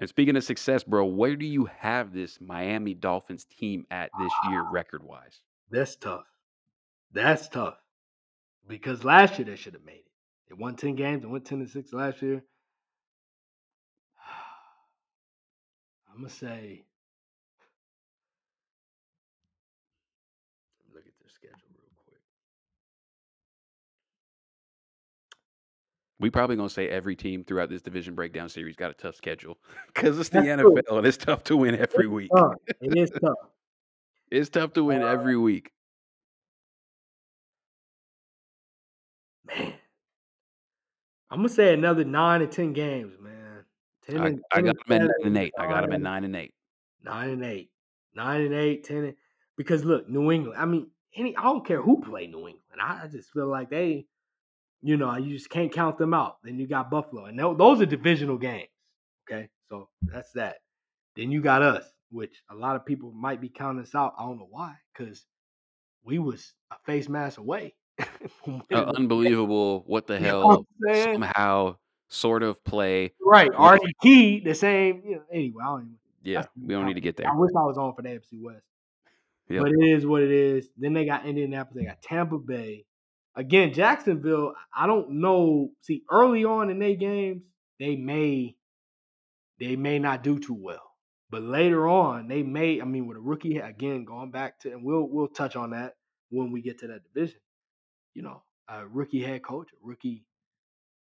And 0.03 0.09
speaking 0.09 0.35
of 0.35 0.43
success, 0.43 0.83
bro, 0.83 1.05
where 1.05 1.37
do 1.37 1.47
you 1.47 1.67
have 1.79 2.13
this 2.13 2.41
Miami 2.41 2.93
Dolphins 2.93 3.45
team 3.45 3.87
at 3.89 4.11
this 4.19 4.33
year 4.49 4.65
ah. 4.67 4.71
record 4.73 5.05
wise? 5.05 5.43
That's 5.71 5.95
tough. 5.95 6.25
That's 7.13 7.47
tough. 7.49 7.77
Because 8.67 9.05
last 9.05 9.39
year 9.39 9.47
they 9.47 9.55
should 9.55 9.75
have 9.75 9.85
made 9.85 10.01
it. 10.01 10.11
They 10.49 10.57
won 10.59 10.75
10 10.75 10.97
games 10.97 11.23
and 11.23 11.31
went 11.31 11.45
10 11.45 11.61
to 11.61 11.69
6 11.69 11.93
last 11.93 12.21
year. 12.21 12.43
I'm 16.13 16.17
going 16.17 16.29
to 16.29 16.35
say. 16.35 16.85
Look 20.93 21.07
at 21.07 21.13
their 21.21 21.31
schedule 21.33 21.69
real 21.79 21.95
quick. 22.05 22.19
We 26.23 26.31
probably 26.31 26.55
gonna 26.55 26.71
say 26.71 26.89
every 26.89 27.17
team 27.17 27.43
throughout 27.45 27.69
this 27.69 27.83
division 27.83 28.15
breakdown 28.15 28.49
series 28.49 28.77
got 28.77 28.93
a 28.93 28.95
tough 28.95 29.17
schedule 29.17 29.59
because 29.93 30.19
it's 30.21 30.29
the 30.29 30.41
That's 30.41 30.63
true. 30.63 30.75
NFL 30.77 30.99
and 30.99 31.07
it's 31.07 31.17
tough 31.17 31.43
to 31.45 31.57
win 31.57 31.75
every 31.75 32.07
week. 32.07 32.31
Tough. 32.35 32.55
It 32.81 32.97
is 32.97 33.11
tough. 33.11 33.35
It's 34.31 34.49
tough 34.49 34.73
to 34.75 34.85
win 34.85 35.03
Uh, 35.03 35.07
every 35.09 35.37
week. 35.37 35.73
Man. 39.47 39.75
I'm 41.31 41.43
to 41.43 41.49
say 41.49 41.75
another 41.75 42.05
9 42.05 42.41
to 42.41 42.47
10 42.47 42.73
games, 42.73 43.15
man. 43.21 43.65
10 44.09 44.21
I, 44.21 44.27
and, 44.29 44.41
I 44.53 44.57
10 44.57 44.65
got 44.67 44.77
them 44.87 44.93
at 44.93 45.01
nine 45.03 45.11
and 45.25 45.39
eight. 45.39 45.53
I 45.59 45.67
got 45.67 45.81
them 45.83 45.93
at 45.93 46.01
9 46.01 46.25
and 46.25 46.37
eight. 46.37 46.55
nine 47.03 47.31
and 47.31 47.45
eight, 47.45 47.71
nine 48.15 48.41
and 48.43 48.55
eight, 48.55 48.85
ten. 48.85 49.05
And, 49.05 49.15
because 49.57 49.85
look, 49.85 50.09
New 50.09 50.31
England. 50.31 50.57
I 50.59 50.67
mean, 50.67 50.89
any 51.17 51.37
I 51.37 51.43
don't 51.43 51.67
care 51.67 51.83
who 51.83 52.01
play 52.01 52.27
New 52.29 52.47
England. 52.49 52.59
I, 52.81 53.03
I 53.05 53.07
just 53.09 53.33
feel 53.33 53.49
like 53.49 53.71
they, 53.71 54.07
you 54.83 54.97
know, 54.97 55.17
you 55.17 55.35
just 55.37 55.49
can't 55.51 55.73
count 55.73 55.97
them 55.99 56.13
out. 56.13 56.39
Then 56.43 56.59
you 56.59 56.67
got 56.67 56.91
Buffalo, 56.91 57.27
and 57.27 57.39
those 57.39 57.81
are 57.81 57.87
divisional 57.87 58.37
games. 58.37 58.69
Okay, 59.31 59.49
so 59.69 59.89
that's 60.03 60.33
that. 60.33 60.57
Then 61.17 61.31
you 61.31 61.41
got 61.41 61.63
us, 61.63 61.85
which 62.11 62.43
a 62.51 62.55
lot 62.55 62.77
of 62.77 62.85
people 62.85 63.13
might 63.13 63.41
be 63.41 63.49
counting 63.49 63.83
us 63.83 63.95
out. 63.95 64.15
I 64.19 64.23
don't 64.25 64.39
know 64.39 64.49
why, 64.51 64.75
because 64.93 65.25
we 66.05 66.19
was 66.19 66.53
a 66.71 66.77
face 66.85 67.09
mask 67.09 67.39
away. 67.39 67.75
Unbelievable. 68.73 69.85
What 69.87 70.07
the 70.07 70.15
You 70.15 70.21
know 70.21 70.27
hell? 70.49 70.67
what 70.79 70.97
Somehow, 70.97 71.77
sort 72.09 72.43
of 72.43 72.63
play. 72.65 73.13
Right, 73.21 73.51
Arden 73.55 73.93
Key, 74.03 74.41
the 74.41 74.55
same. 74.55 75.03
You 75.05 75.17
know, 75.17 75.23
anyway, 75.33 75.63
I 75.63 75.67
don't 75.67 75.81
even. 75.83 75.99
Yeah, 76.25 76.45
we 76.61 76.75
don't 76.75 76.87
need 76.87 76.95
to 76.95 77.01
get 77.01 77.17
there. 77.17 77.29
I 77.29 77.35
wish 77.35 77.51
I 77.57 77.65
was 77.65 77.77
on 77.79 77.95
for 77.95 78.03
the 78.03 78.11
AFC 78.11 78.41
West. 78.41 78.63
Yep. 79.49 79.63
But 79.63 79.73
it 79.73 79.85
is 79.97 80.07
what 80.07 80.23
it 80.23 80.31
is. 80.31 80.69
Then 80.79 80.93
they 80.93 81.05
got 81.05 81.27
Indianapolis. 81.27 81.77
They 81.83 81.85
got 81.85 82.01
Tampa 82.01 82.39
Bay. 82.39 82.85
Again, 83.37 83.73
Jacksonville. 83.75 84.55
I 84.77 84.87
don't 84.87 85.21
know. 85.23 85.71
See, 85.83 86.03
early 86.11 86.45
on 86.45 86.71
in 86.71 86.79
their 86.81 86.97
games, 86.97 87.43
they 87.81 87.97
may 87.97 88.57
they 89.61 89.77
may 89.77 89.99
not 89.99 90.23
do 90.23 90.39
too 90.39 90.55
well. 90.55 90.83
But 91.31 91.43
later 91.43 91.89
on, 91.89 92.29
they 92.29 92.43
may. 92.43 92.81
I 92.81 92.85
mean, 92.87 93.07
with 93.09 93.19
a 93.19 93.21
rookie 93.21 93.59
again, 93.59 94.05
going 94.05 94.31
back 94.33 94.61
to, 94.61 94.73
and 94.73 94.85
we'll 94.85 95.09
we'll 95.09 95.29
touch 95.29 95.57
on 95.57 95.71
that. 95.71 95.95
when 96.31 96.53
we 96.53 96.63
get 96.63 96.81
to 96.81 96.89
that 96.89 97.03
division. 97.05 97.41
You 98.15 98.23
know, 98.23 98.45
a 98.69 98.87
rookie 98.87 99.23
head 99.23 99.43
coach, 99.45 99.69
a 99.73 99.77
rookie 99.87 100.27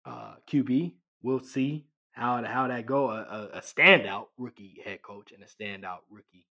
uh, 0.06 0.36
QB. 0.50 0.94
We'll 1.22 1.40
see 1.40 1.86
how 2.12 2.44
how 2.44 2.68
that 2.68 2.86
go. 2.86 3.10
A, 3.10 3.20
a, 3.22 3.58
a 3.58 3.62
standout 3.62 4.26
rookie 4.38 4.80
head 4.84 5.02
coach 5.02 5.32
and 5.32 5.42
a 5.44 5.46
standout 5.46 6.00
rookie 6.10 6.46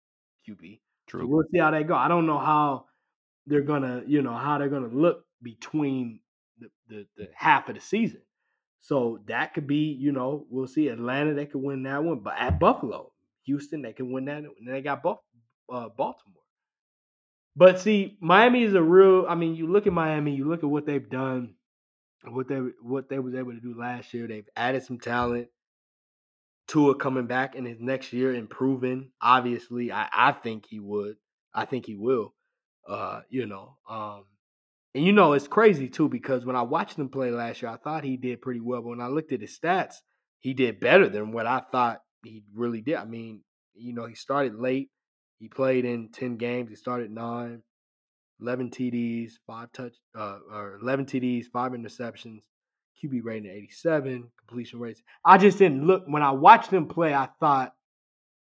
QB. 0.49 0.81
So 1.19 1.19
True. 1.19 1.29
we'll 1.29 1.45
see 1.53 1.61
how 1.61 1.73
that 1.73 1.89
go. 1.89 1.97
I 1.97 2.09
don't 2.09 2.27
know 2.27 2.39
how 2.41 2.87
they're 3.47 3.63
gonna, 3.63 4.05
you 4.09 4.23
know, 4.23 4.35
how 4.37 4.59
they're 4.59 4.71
gonna 4.71 4.89
look 4.89 5.26
between 5.43 6.21
the, 6.59 6.69
the, 6.89 7.07
the 7.17 7.29
half 7.35 7.69
of 7.69 7.75
the 7.75 7.81
season. 7.81 8.23
So 8.81 9.21
that 9.27 9.55
could 9.55 9.67
be, 9.67 9.97
you 9.99 10.13
know, 10.13 10.47
we'll 10.49 10.69
see. 10.69 10.89
Atlanta, 10.89 11.35
they 11.35 11.47
could 11.47 11.63
win 11.63 11.83
that 11.85 12.05
one, 12.05 12.21
but 12.21 12.35
at 12.39 12.61
Buffalo, 12.61 13.13
Houston, 13.45 13.83
they 13.83 13.93
can 13.93 14.13
win 14.13 14.27
that. 14.27 14.39
And 14.39 14.69
they 14.69 14.81
got 14.81 15.03
Buff, 15.03 15.19
uh, 15.73 15.89
Baltimore. 15.89 16.43
But 17.57 17.81
see, 17.81 18.19
Miami 18.21 18.63
is 18.63 18.75
a 18.75 18.83
real. 18.83 19.27
I 19.29 19.35
mean, 19.35 19.57
you 19.57 19.67
look 19.67 19.87
at 19.87 19.93
Miami, 19.93 20.35
you 20.35 20.49
look 20.49 20.63
at 20.63 20.69
what 20.69 20.87
they've 20.87 21.09
done, 21.09 21.55
what 22.25 22.49
they 22.49 22.61
what 22.83 23.09
they 23.09 23.19
was 23.19 23.35
able 23.35 23.53
to 23.53 23.61
do 23.61 23.75
last 23.79 24.13
year. 24.13 24.29
They've 24.29 24.49
added 24.55 24.85
some 24.85 24.99
talent. 24.99 25.49
Tua 26.69 26.97
coming 26.97 27.27
back 27.27 27.55
in 27.55 27.65
his 27.65 27.81
next 27.81 28.13
year, 28.13 28.35
improving. 28.35 29.11
Obviously, 29.23 29.91
I 29.91 30.09
I 30.13 30.33
think 30.33 30.67
he 30.67 30.81
would. 30.81 31.17
I 31.55 31.65
think 31.65 31.87
he 31.87 31.95
will. 31.95 32.35
Uh, 32.87 33.23
you 33.31 33.47
know, 33.47 33.79
um, 33.89 34.25
and 34.97 35.05
you 35.05 35.13
know 35.13 35.35
it's 35.35 35.47
crazy 35.47 35.91
too 35.91 36.09
because 36.09 36.47
when 36.47 36.57
I 36.57 36.63
watched 36.63 36.99
him 36.99 37.11
play 37.11 37.31
last 37.31 37.61
year, 37.61 37.71
I 37.71 37.77
thought 37.77 38.03
he 38.03 38.17
did 38.17 38.41
pretty 38.41 38.61
well. 38.61 38.81
But 38.81 38.89
when 38.89 39.03
I 39.03 39.09
looked 39.09 39.31
at 39.31 39.43
his 39.43 39.59
stats, 39.59 39.97
he 40.41 40.55
did 40.55 40.81
better 40.81 41.07
than 41.07 41.33
what 41.33 41.47
I 41.47 41.61
thought 41.71 42.01
he 42.25 42.45
really 42.55 42.81
did. 42.81 42.95
I 42.95 43.05
mean, 43.05 43.43
you 43.75 43.93
know, 43.93 44.07
he 44.07 44.15
started 44.15 44.55
late. 44.55 44.89
He 45.39 45.49
played 45.49 45.85
in 45.85 46.09
10 46.13 46.39
games. 46.39 46.71
He 46.71 46.77
started 46.77 47.11
nine, 47.11 47.61
11 48.41 48.71
TDs, 48.71 49.33
five 49.47 49.71
touch, 49.73 49.93
uh, 50.19 50.39
or 50.51 50.79
11 50.81 51.05
TDs, 51.05 51.45
five 51.53 51.73
interceptions, 51.73 52.41
QB 53.05 53.21
rating 53.23 53.51
of 53.51 53.55
87, 53.57 54.31
completion 54.39 54.81
rates. 54.81 55.03
I 55.27 55.37
just 55.37 55.59
didn't 55.59 55.87
look 55.87 56.05
when 56.07 56.23
I 56.23 56.31
watched 56.31 56.71
him 56.71 56.89
play. 56.89 57.13
I 57.13 57.29
thought 57.39 57.75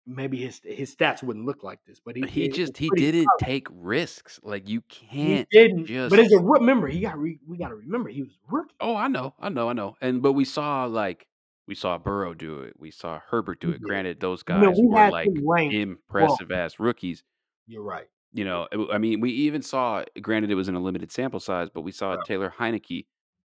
maybe 0.08 0.38
his 0.38 0.62
his 0.64 0.95
stats 0.95 1.24
wouldn't 1.24 1.45
look 1.45 1.64
like 1.64 1.80
this, 1.86 1.99
but 2.03 2.16
he 2.16 2.22
But 2.22 2.30
he 2.30 2.47
just 2.49 2.78
he 2.78 2.89
didn't 2.89 3.24
solid. 3.26 3.39
take 3.39 3.68
risks. 3.72 4.39
Like 4.43 4.68
you 4.70 4.82
can't 4.82 5.47
didn't. 5.49 5.86
just 5.86 6.10
But 6.10 6.20
as 6.20 6.32
a 6.32 6.39
remember, 6.39 6.88
he 6.88 6.99
got 6.99 7.18
re, 7.18 7.39
we 7.47 7.58
got 7.58 7.70
to 7.70 7.76
remember 7.76 8.10
he 8.10 8.22
was 8.24 8.38
rookie. 8.49 8.74
Oh, 8.80 8.95
I 8.95 9.08
know, 9.08 9.34
I 9.39 9.49
know, 9.49 9.70
I 9.70 9.74
know. 9.74 9.95
And 10.01 10.22
but 10.22 10.34
we 10.34 10.45
saw 10.45 10.86
like 10.86 11.28
we 11.68 11.76
saw 11.76 11.97
Burrow 11.97 12.34
do 12.34 12.60
it. 12.60 12.74
We 12.80 12.91
saw 12.91 13.20
Herbert 13.28 13.60
do 13.60 13.70
it. 13.70 13.74
did. 13.80 13.82
Granted, 13.84 14.20
those 14.20 14.43
You 14.47 14.56
know, 14.56 14.68
guys 14.70 14.78
we 14.80 14.88
were 14.88 15.10
like 15.10 15.30
ranked. 15.43 15.74
Well, 15.74 15.82
impressive 15.82 16.51
ass 16.51 16.80
rookies. 16.80 17.24
you're 17.68 17.82
right. 17.84 18.06
You 18.34 18.43
know, 18.43 18.68
I 18.91 18.97
mean, 18.97 19.22
we 19.22 19.32
even 19.32 19.62
saw. 19.62 20.03
Granted, 20.22 20.51
it 20.51 20.56
was 20.56 20.68
in 20.68 20.76
a 20.76 20.80
limited 20.82 21.12
sample 21.12 21.39
size, 21.39 21.70
but 21.74 21.82
we 21.82 21.91
saw 21.93 22.16
Right. 22.16 22.26
Taylor 22.26 22.53
Heinicke 22.60 23.06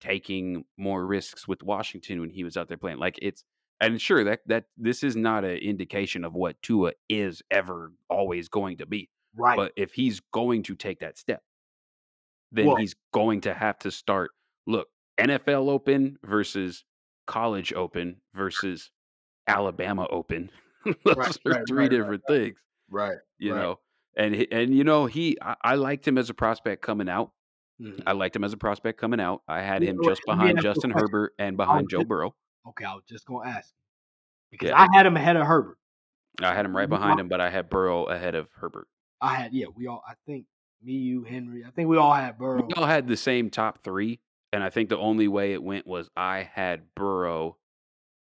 taking 0.02 0.66
more 0.78 1.06
risks 1.06 1.48
with 1.48 1.64
Washington 1.64 2.20
when 2.20 2.30
he 2.30 2.43
was 2.43 2.58
out 2.58 2.68
there 2.68 2.78
playing. 2.78 2.98
Like 3.00 3.18
it's 3.22 3.46
and 3.82 4.00
sure 4.02 4.24
that 4.24 4.42
that 4.48 4.66
this 4.78 5.04
is 5.04 5.16
not 5.16 5.44
an 5.44 5.58
indication 5.58 6.24
of 6.24 6.34
what 6.34 6.62
Tua 6.62 6.94
is 7.10 7.42
ever 7.52 7.92
always 8.10 8.48
going 8.50 8.78
to 8.78 8.86
be. 8.86 9.10
Right. 9.36 9.58
But 9.58 9.74
if 9.76 9.94
he's 9.94 10.22
going 10.32 10.64
to 10.64 10.76
take 10.76 11.00
that 11.00 11.18
step, 11.18 11.42
then 12.52 12.68
Well, 12.68 12.78
he's 12.78 12.96
going 13.14 13.42
to 13.42 13.54
have 13.54 13.78
to 13.80 13.92
start. 13.92 14.32
Look, 14.66 14.88
NFL 15.20 15.70
Open 15.70 16.18
versus 16.24 16.84
College 17.28 17.74
Open 17.74 18.22
versus 18.34 18.92
Alabama 19.48 20.08
Open. 20.10 20.50
Those 20.86 21.16
right, 21.16 21.38
are 21.46 21.52
right, 21.52 21.64
three 21.68 21.84
right, 21.84 21.92
different 21.92 22.24
things, 22.28 22.58
right, 22.90 23.18
you 23.40 23.54
know. 23.54 23.80
And 24.16 24.36
and 24.52 24.74
you 24.74 24.84
know 24.84 25.08
he, 25.08 25.38
I, 25.42 25.56
I 25.62 25.76
liked 25.76 26.08
him 26.08 26.18
as 26.18 26.30
a 26.30 26.34
prospect 26.34 26.82
coming 26.82 27.10
out. 27.10 27.32
Mhm. 27.82 28.04
I 28.08 28.14
liked 28.14 28.36
him 28.36 28.44
as 28.44 28.54
a 28.54 28.58
prospect 28.58 29.00
coming 29.00 29.20
out. 29.20 29.42
I 29.48 29.62
had 29.62 29.82
him 29.82 30.00
just 30.04 30.22
behind 30.26 30.58
ask 30.58 30.64
you 30.64 30.70
a 30.70 30.74
Justin. 30.74 30.92
Herbert 30.92 31.34
and 31.38 31.58
behind 31.58 31.90
Joe 31.90 32.04
Burrow. 32.06 32.36
Okay. 32.70 32.86
I 32.86 32.93
was 32.95 33.03
just 33.07 33.26
gonna 33.26 33.49
ask 33.49 33.74
because 34.51 34.70
Yeah, 34.70 34.80
I 34.82 34.88
had 34.93 35.05
him 35.05 35.16
ahead 35.18 35.36
of 35.36 35.45
Herbert. 35.45 35.78
I 36.41 36.53
had 36.53 36.66
him 36.66 36.76
right 36.76 36.89
behind 36.89 37.20
him, 37.20 37.30
but 37.30 37.39
I 37.39 37.49
had 37.49 37.70
Burrow 37.70 38.05
ahead 38.05 38.36
of 38.36 38.49
Herbert. 38.55 38.88
I 39.22 39.36
had 39.36 39.53
yeah. 39.53 39.68
We 39.76 39.88
all. 39.88 40.03
I 40.07 40.13
think 40.26 40.45
me, 40.84 40.93
you, 40.93 41.24
Henry. 41.24 41.63
I 41.66 41.72
think 41.72 41.89
we 41.89 41.97
all 41.97 42.13
had 42.13 42.38
Burrow. 42.38 42.63
We 42.66 42.74
all 42.74 42.86
had 42.86 43.07
the 43.07 43.18
same 43.18 43.49
top 43.49 43.84
three, 43.84 44.20
and 44.51 44.63
I 44.63 44.70
think 44.70 44.89
the 44.89 44.97
only 44.97 45.28
way 45.28 45.53
it 45.53 45.63
went 45.63 45.88
was 45.88 46.09
I 46.16 46.49
had 46.53 46.93
Burrow 46.95 47.57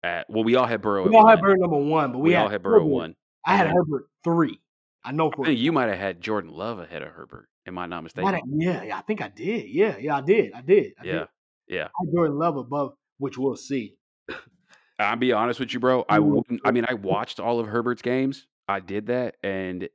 at. 0.03 0.29
Well, 0.29 0.43
we 0.43 0.55
all 0.55 0.65
had 0.65 0.81
Burrow 0.81 1.07
We 1.07 1.15
at 1.15 1.19
all 1.19 1.27
had. 1.27 1.41
Burrow 1.41 1.55
number 1.55 1.77
one, 1.77 2.13
but 2.13 2.19
we 2.19 2.29
We 2.29 2.35
all 2.35 2.43
had 2.43 2.51
had 2.53 2.63
Burrow 2.63 2.79
Herbert. 2.79 2.89
one, 2.93 3.15
I 3.45 3.57
had 3.57 3.67
Herbert 3.67 4.07
three. 4.23 4.59
I 5.03 5.11
know 5.11 5.31
for 5.31 5.45
think 5.45 5.59
you 5.59 5.71
might 5.71 5.89
have 5.89 5.99
had 5.99 6.21
Jordan 6.21 6.51
Love 6.51 6.79
ahead 6.79 7.01
of 7.01 7.09
Herbert. 7.09 7.49
Am 7.65 7.77
I 7.77 7.85
not 7.85 8.03
mistaken? 8.03 8.39
yeah, 8.59 8.83
yeah, 8.83 8.97
I 8.97 9.01
think 9.01 9.21
I 9.21 9.27
did. 9.27 9.67
Yeah, 9.69 9.97
yeah, 9.97 10.15
I 10.17 10.21
did. 10.21 10.53
I 10.53 10.61
did. 10.61 10.93
I 10.99 11.03
did. 11.03 11.13
Yeah, 11.13 11.25
yeah. 11.67 11.83
I 11.83 12.05
had 12.05 12.13
Jordan 12.13 12.38
Love 12.38 12.55
above, 12.55 12.93
which 13.17 13.38
we'll 13.38 13.57
see. 13.57 13.97
I'll 15.00 15.16
be 15.16 15.32
honest 15.32 15.60
with 15.60 15.74
you, 15.74 15.80
bro. 15.80 16.06
I 16.10 16.20
wouldn't. 16.20 16.62
I 16.66 16.72
mean, 16.72 16.86
I 16.88 16.95
watched 16.95 17.39
all 17.39 17.60
of 17.60 17.68
Herbert's 17.68 18.02
games. 18.02 18.48
I 18.68 18.80
did 18.80 19.08
that, 19.08 19.36
and 19.43 19.88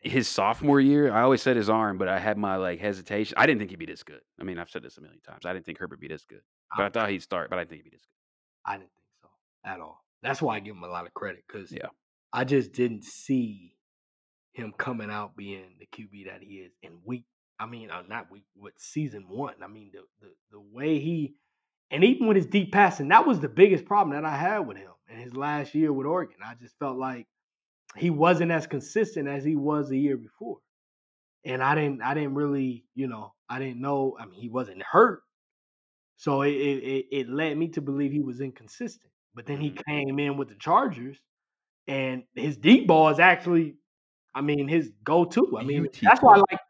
his 0.00 0.28
sophomore 0.28 0.80
year, 0.80 1.12
I 1.12 1.22
always 1.22 1.42
said 1.42 1.56
his 1.56 1.68
arm, 1.68 1.98
but 1.98 2.08
I 2.08 2.18
had 2.18 2.38
my 2.38 2.56
like 2.56 2.80
hesitation. 2.80 3.34
I 3.36 3.46
didn't 3.46 3.58
think 3.58 3.70
he'd 3.70 3.78
be 3.78 3.86
this 3.86 4.02
good. 4.02 4.20
I 4.40 4.44
mean, 4.44 4.58
I've 4.58 4.70
said 4.70 4.82
this 4.82 4.98
a 4.98 5.00
million 5.00 5.20
times. 5.20 5.44
I 5.44 5.52
didn't 5.52 5.66
think 5.66 5.78
Herbert 5.78 5.96
would 5.96 6.00
be 6.00 6.08
this 6.08 6.24
good, 6.24 6.42
but 6.76 6.84
I 6.84 6.86
I, 6.86 6.88
thought 6.90 7.10
he'd 7.10 7.22
start. 7.22 7.50
But 7.50 7.58
I 7.58 7.62
didn't 7.62 7.70
think 7.70 7.82
he'd 7.84 7.90
be 7.90 7.96
this 7.96 8.04
good. 8.06 8.70
I 8.70 8.76
didn't 8.78 8.90
think 8.90 9.06
so 9.22 9.70
at 9.70 9.80
all. 9.80 10.02
That's 10.22 10.40
why 10.40 10.56
I 10.56 10.60
give 10.60 10.74
him 10.74 10.84
a 10.84 10.88
lot 10.88 11.06
of 11.06 11.14
credit 11.14 11.44
because. 11.46 11.70
Yeah, 11.70 11.88
I 12.32 12.44
just 12.44 12.72
didn't 12.72 13.04
see 13.04 13.74
him 14.52 14.72
coming 14.76 15.10
out 15.10 15.36
being 15.36 15.76
the 15.78 15.86
QB 15.86 16.26
that 16.26 16.42
he 16.42 16.56
is 16.56 16.72
in 16.82 16.98
week. 17.04 17.24
I 17.58 17.66
mean, 17.66 17.90
uh, 17.90 18.02
not 18.08 18.30
week, 18.30 18.44
with 18.56 18.74
season 18.76 19.26
one. 19.28 19.54
I 19.62 19.66
mean, 19.66 19.90
the, 19.92 20.00
the 20.20 20.32
the 20.52 20.60
way 20.60 20.98
he, 20.98 21.34
and 21.90 22.04
even 22.04 22.26
with 22.26 22.36
his 22.36 22.46
deep 22.46 22.72
passing, 22.72 23.08
that 23.08 23.26
was 23.26 23.40
the 23.40 23.48
biggest 23.48 23.84
problem 23.84 24.14
that 24.16 24.28
I 24.28 24.36
had 24.36 24.60
with 24.60 24.76
him 24.76 24.92
in 25.08 25.18
his 25.18 25.34
last 25.36 25.74
year 25.74 25.92
with 25.92 26.06
Oregon. 26.06 26.36
I 26.44 26.54
just 26.54 26.78
felt 26.78 26.98
like 26.98 27.26
he 27.96 28.10
wasn't 28.10 28.52
as 28.52 28.66
consistent 28.66 29.28
as 29.28 29.44
he 29.44 29.56
was 29.56 29.88
the 29.88 29.98
year 29.98 30.16
before, 30.16 30.58
and 31.44 31.62
I 31.62 31.74
didn't, 31.74 32.02
I 32.02 32.14
didn't 32.14 32.34
really, 32.34 32.86
you 32.94 33.08
know, 33.08 33.34
I 33.48 33.58
didn't 33.60 33.80
know. 33.80 34.16
I 34.20 34.26
mean, 34.26 34.40
he 34.40 34.48
wasn't 34.50 34.82
hurt, 34.82 35.22
so 36.16 36.42
it 36.42 36.50
it, 36.52 37.06
it, 37.10 37.28
led 37.28 37.56
me 37.56 37.68
to 37.68 37.80
believe 37.80 38.12
he 38.12 38.20
was 38.22 38.40
inconsistent. 38.40 39.12
But 39.34 39.46
then 39.46 39.60
he 39.60 39.70
Mhm. 39.70 39.84
came 39.86 40.18
in 40.18 40.36
with 40.36 40.48
the 40.48 40.54
Chargers, 40.56 41.18
and 41.88 42.24
his 42.34 42.56
deep 42.58 42.86
ball 42.88 43.10
is 43.10 43.20
actually 43.20 43.76
I 44.34 44.42
mean, 44.42 44.68
his 44.68 44.92
go-to. 45.04 45.58
I 45.58 45.64
mean, 45.64 45.88
that's 46.02 46.22
why 46.22 46.36
I 46.36 46.38
like. 46.50 46.60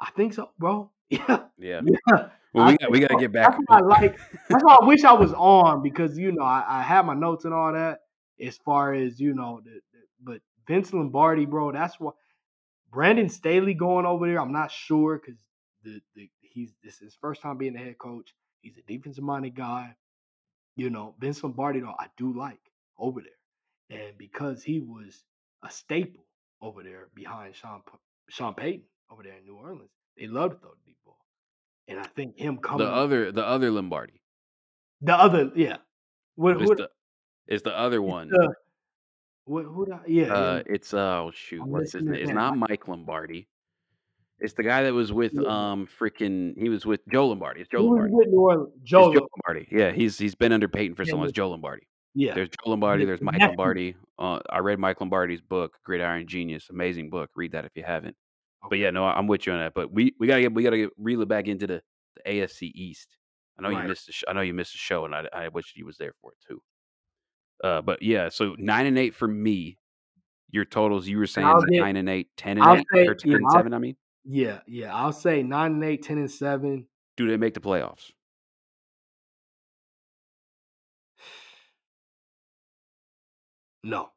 I 0.00 0.10
think 0.12 0.34
so, 0.34 0.50
bro. 0.58 0.90
Yeah, 1.10 1.44
Yeah. 1.58 1.82
yeah. 1.82 2.30
Well, 2.54 2.66
we 2.66 2.76
got 2.78 2.90
we 2.90 3.00
got 3.00 3.08
to 3.08 3.16
get 3.16 3.32
That's 3.42 3.56
back. 3.56 3.58
why 3.66 3.78
I 3.78 3.80
like. 3.82 4.18
That's 4.50 4.64
why 4.64 4.78
I 4.80 4.86
wish 4.86 5.04
I 5.04 5.12
was 5.12 5.32
on 5.34 5.82
because 5.82 6.18
you 6.18 6.32
know 6.32 6.44
I, 6.44 6.64
I 6.66 6.82
had 6.82 7.06
my 7.06 7.14
notes 7.14 7.44
and 7.44 7.54
all 7.54 7.72
that 7.72 8.00
as 8.44 8.56
far 8.58 8.94
as 8.94 9.20
you 9.20 9.34
know. 9.34 9.60
The, 9.64 9.72
the, 9.92 10.00
but 10.22 10.40
Vince 10.68 10.92
Lombardi, 10.92 11.46
bro, 11.46 11.72
that's 11.72 12.00
what 12.00 12.14
Brandon 12.92 13.28
Staley 13.28 13.74
going 13.74 14.06
over 14.06 14.26
there. 14.26 14.40
I'm 14.40 14.52
not 14.52 14.72
sure 14.72 15.18
because 15.18 15.40
the, 15.84 16.00
the 16.14 16.30
he's 16.40 16.72
this 16.82 16.94
is 16.94 17.00
his 17.00 17.16
first 17.20 17.42
time 17.42 17.58
being 17.58 17.74
the 17.74 17.80
head 17.80 17.98
coach. 17.98 18.34
He's 18.62 18.78
a 18.78 18.82
defensive 18.82 19.24
minded 19.24 19.54
guy. 19.54 19.94
You 20.76 20.90
know, 20.90 21.14
Vince 21.20 21.42
Lombardi 21.42 21.80
though 21.80 21.94
I 21.98 22.06
do 22.16 22.36
like 22.36 22.60
over 22.98 23.20
there, 23.22 24.00
and 24.00 24.18
because 24.18 24.62
he 24.62 24.80
was 24.80 25.22
a 25.64 25.70
staple 25.70 26.24
over 26.62 26.82
there 26.82 27.08
behind 27.14 27.54
Sean 27.56 27.82
Sean 28.30 28.54
Payton 28.54 28.84
over 29.10 29.22
there 29.22 29.36
in 29.38 29.46
New 29.46 29.56
Orleans, 29.56 29.90
they 30.18 30.26
loved 30.26 30.54
to 30.54 30.60
throw 30.60 30.70
the 30.70 30.86
deep 30.86 30.98
ball, 31.04 31.15
and 31.88 31.98
I 32.00 32.04
think 32.04 32.38
him 32.38 32.56
The 32.56 32.60
coming 32.68 32.86
up 32.86 32.92
other 32.94 33.32
the 33.32 33.44
other 33.46 33.70
Lombardi. 33.70 34.20
the 35.00 35.14
other 35.14 35.50
yeah, 35.54 35.76
what 36.34 36.60
It's 36.60 36.62
who 36.70 36.76
the 36.76 36.90
it's 37.46 37.62
the 37.62 37.76
other 37.78 37.98
it's 37.98 38.06
one. 38.10 38.28
the 38.28 38.54
what 39.44 39.64
who 39.64 39.86
the, 39.86 40.00
yeah 40.06 40.24
Uh, 40.32 40.56
yeah 40.56 40.62
it's 40.74 40.92
uh, 40.94 41.22
oh 41.22 41.30
shoot, 41.34 41.62
I'm 41.62 41.70
what's 41.70 41.92
his 41.92 42.02
name? 42.02 42.14
It's 42.14 42.30
not 42.32 42.56
Mike 42.56 42.88
Lombardi. 42.88 43.48
It's 44.38 44.52
the 44.52 44.62
guy 44.64 44.82
that 44.82 44.92
was 44.92 45.12
with 45.12 45.32
Yeah. 45.34 45.48
um 45.48 45.86
freaking. 45.98 46.58
He 46.58 46.68
was 46.68 46.84
with 46.84 47.00
Joe 47.08 47.28
Lombardi. 47.28 47.60
It's 47.62 47.70
Joe 47.70 47.78
was 47.78 47.86
Lombardi. 47.88 48.12
with 48.12 48.28
New 48.28 48.40
Orleans? 48.40 48.70
It's 48.76 48.90
Joe. 48.90 49.14
Joe 49.14 49.26
Lombardi. 49.46 49.66
Yeah, 49.70 49.92
he's 49.92 50.18
he's 50.18 50.34
been 50.34 50.52
under 50.52 50.68
Payton 50.68 50.94
for 50.94 51.04
Yeah, 51.04 51.10
so 51.12 51.16
long. 51.16 51.24
It's 51.26 51.32
Joe 51.32 51.48
Lombardi. 51.50 51.86
Yeah, 52.14 52.34
There's 52.34 52.48
Joe 52.48 52.70
Lombardi. 52.70 53.04
There's 53.04 53.20
Mike. 53.22 53.40
Lombardi. 53.40 53.94
Uh, 54.18 54.40
I 54.50 54.58
read 54.60 54.78
Mike 54.78 55.00
Lombardi's 55.00 55.40
book, 55.42 55.74
Gridiron 55.84 56.26
Genius. 56.26 56.68
Amazing 56.70 57.08
book. 57.10 57.30
Read 57.34 57.52
that 57.52 57.64
if 57.66 57.72
you 57.76 57.82
haven't. 57.82 58.16
But 58.68 58.78
yeah, 58.78 58.90
no, 58.90 59.04
I'm 59.04 59.26
with 59.26 59.46
you 59.46 59.52
on 59.52 59.60
that. 59.60 59.74
But 59.74 59.92
we 59.92 60.14
we 60.18 60.26
gotta 60.26 60.42
get 60.42 60.54
we 60.54 60.62
gotta 60.62 60.78
get, 60.78 60.90
reel 60.98 61.22
it 61.22 61.28
back 61.28 61.46
into 61.46 61.66
the, 61.66 61.82
the 62.16 62.30
AFC 62.30 62.72
East. 62.74 63.16
I 63.58 63.62
know 63.62 63.70
you 63.70 63.88
missed 63.88 64.06
the 64.06 64.12
sh- 64.12 64.24
I 64.28 64.32
know 64.32 64.40
you 64.40 64.54
missed 64.54 64.72
the 64.72 64.78
show, 64.78 65.04
and 65.04 65.14
I 65.14 65.26
I 65.32 65.48
wish 65.48 65.72
you 65.76 65.86
was 65.86 65.96
there 65.96 66.12
for 66.20 66.32
it 66.32 66.38
too. 66.46 66.62
Uh, 67.62 67.80
but 67.80 68.02
yeah, 68.02 68.28
so 68.28 68.54
nine 68.58 68.86
and 68.86 68.98
eight 68.98 69.14
for 69.14 69.28
me. 69.28 69.78
Your 70.50 70.64
totals, 70.64 71.08
you 71.08 71.18
were 71.18 71.26
saying 71.26 71.52
get. 71.70 71.80
nine 71.80 71.96
and 71.96 72.08
eight, 72.08 72.28
ten 72.36 72.56
and 72.58 72.66
I'll 72.66 72.76
eight, 72.76 72.86
say 72.92 73.06
or 73.06 73.14
ten 73.14 73.30
yeah. 73.32 73.36
and 73.38 73.46
I'll 73.46 73.52
seven. 73.52 73.74
I 73.74 73.78
mean, 73.78 73.96
yeah 74.24 74.60
yeah. 74.66 74.94
I'll 74.94 75.12
say 75.12 75.42
nine 75.42 75.72
and 75.72 75.84
eight, 75.84 76.02
ten 76.02 76.18
and 76.18 76.30
seven. 76.30 76.86
do 77.16 77.28
they 77.28 77.36
make 77.36 77.54
the 77.54 77.60
playoffs? 77.60 78.10
No, 83.82 84.10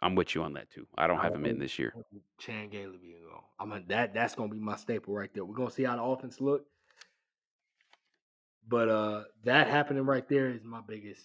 I'm 0.00 0.14
with 0.14 0.34
you 0.34 0.42
on 0.42 0.52
that 0.54 0.70
too. 0.70 0.86
I 0.96 1.06
don't 1.06 1.18
I 1.18 1.24
have 1.24 1.34
him 1.34 1.44
in 1.44 1.58
this 1.58 1.78
year. 1.78 1.94
Chan 2.38 2.68
Gailey 2.70 2.98
being 3.00 3.22
gone. 3.28 3.42
I'm 3.58 3.72
a, 3.72 3.82
that 3.88 4.14
that's 4.14 4.34
gonna 4.34 4.52
be 4.52 4.60
my 4.60 4.76
staple 4.76 5.14
right 5.14 5.30
there. 5.34 5.44
We're 5.44 5.56
gonna 5.56 5.70
see 5.70 5.84
how 5.84 5.96
the 5.96 6.02
offense 6.02 6.40
look. 6.40 6.66
But 8.68 8.88
uh 8.88 9.24
that 9.44 9.68
happening 9.68 10.04
right 10.04 10.28
there 10.28 10.50
is 10.50 10.62
my 10.62 10.80
biggest 10.86 11.22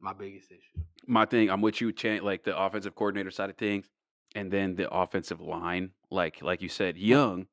my 0.00 0.12
biggest 0.12 0.50
issue. 0.50 0.84
My 1.06 1.24
thing, 1.24 1.48
I'm 1.48 1.60
with 1.60 1.80
you, 1.80 1.92
Chan, 1.92 2.22
like 2.22 2.42
the 2.42 2.58
offensive 2.58 2.94
coordinator 2.94 3.30
side 3.30 3.50
of 3.50 3.56
things, 3.56 3.88
and 4.34 4.50
then 4.50 4.74
the 4.74 4.92
offensive 4.92 5.40
line. 5.40 5.90
Like 6.10 6.42
like 6.42 6.60
you 6.60 6.68
said, 6.68 6.96
young, 6.96 7.46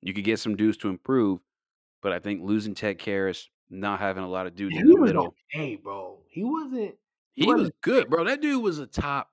you 0.00 0.12
could 0.12 0.24
get 0.24 0.40
some 0.40 0.56
dudes 0.56 0.76
to 0.78 0.88
improve, 0.88 1.40
but 2.02 2.12
I 2.12 2.18
think 2.18 2.42
losing 2.42 2.74
Ted 2.74 2.98
Karras, 2.98 3.46
not 3.70 4.00
having 4.00 4.24
a 4.24 4.28
lot 4.28 4.46
of 4.46 4.56
dudes 4.56 4.76
in 4.76 4.86
the 4.86 4.96
was 4.96 5.08
middle, 5.08 5.34
okay, 5.54 5.76
bro. 5.76 6.18
He 6.28 6.42
wasn't 6.42 6.96
he 7.32 7.42
he 7.42 7.46
was 7.46 7.54
wasn't 7.54 7.80
good, 7.82 8.10
bro. 8.10 8.24
That 8.24 8.42
dude 8.42 8.62
was 8.62 8.80
a 8.80 8.86
top 8.86 9.31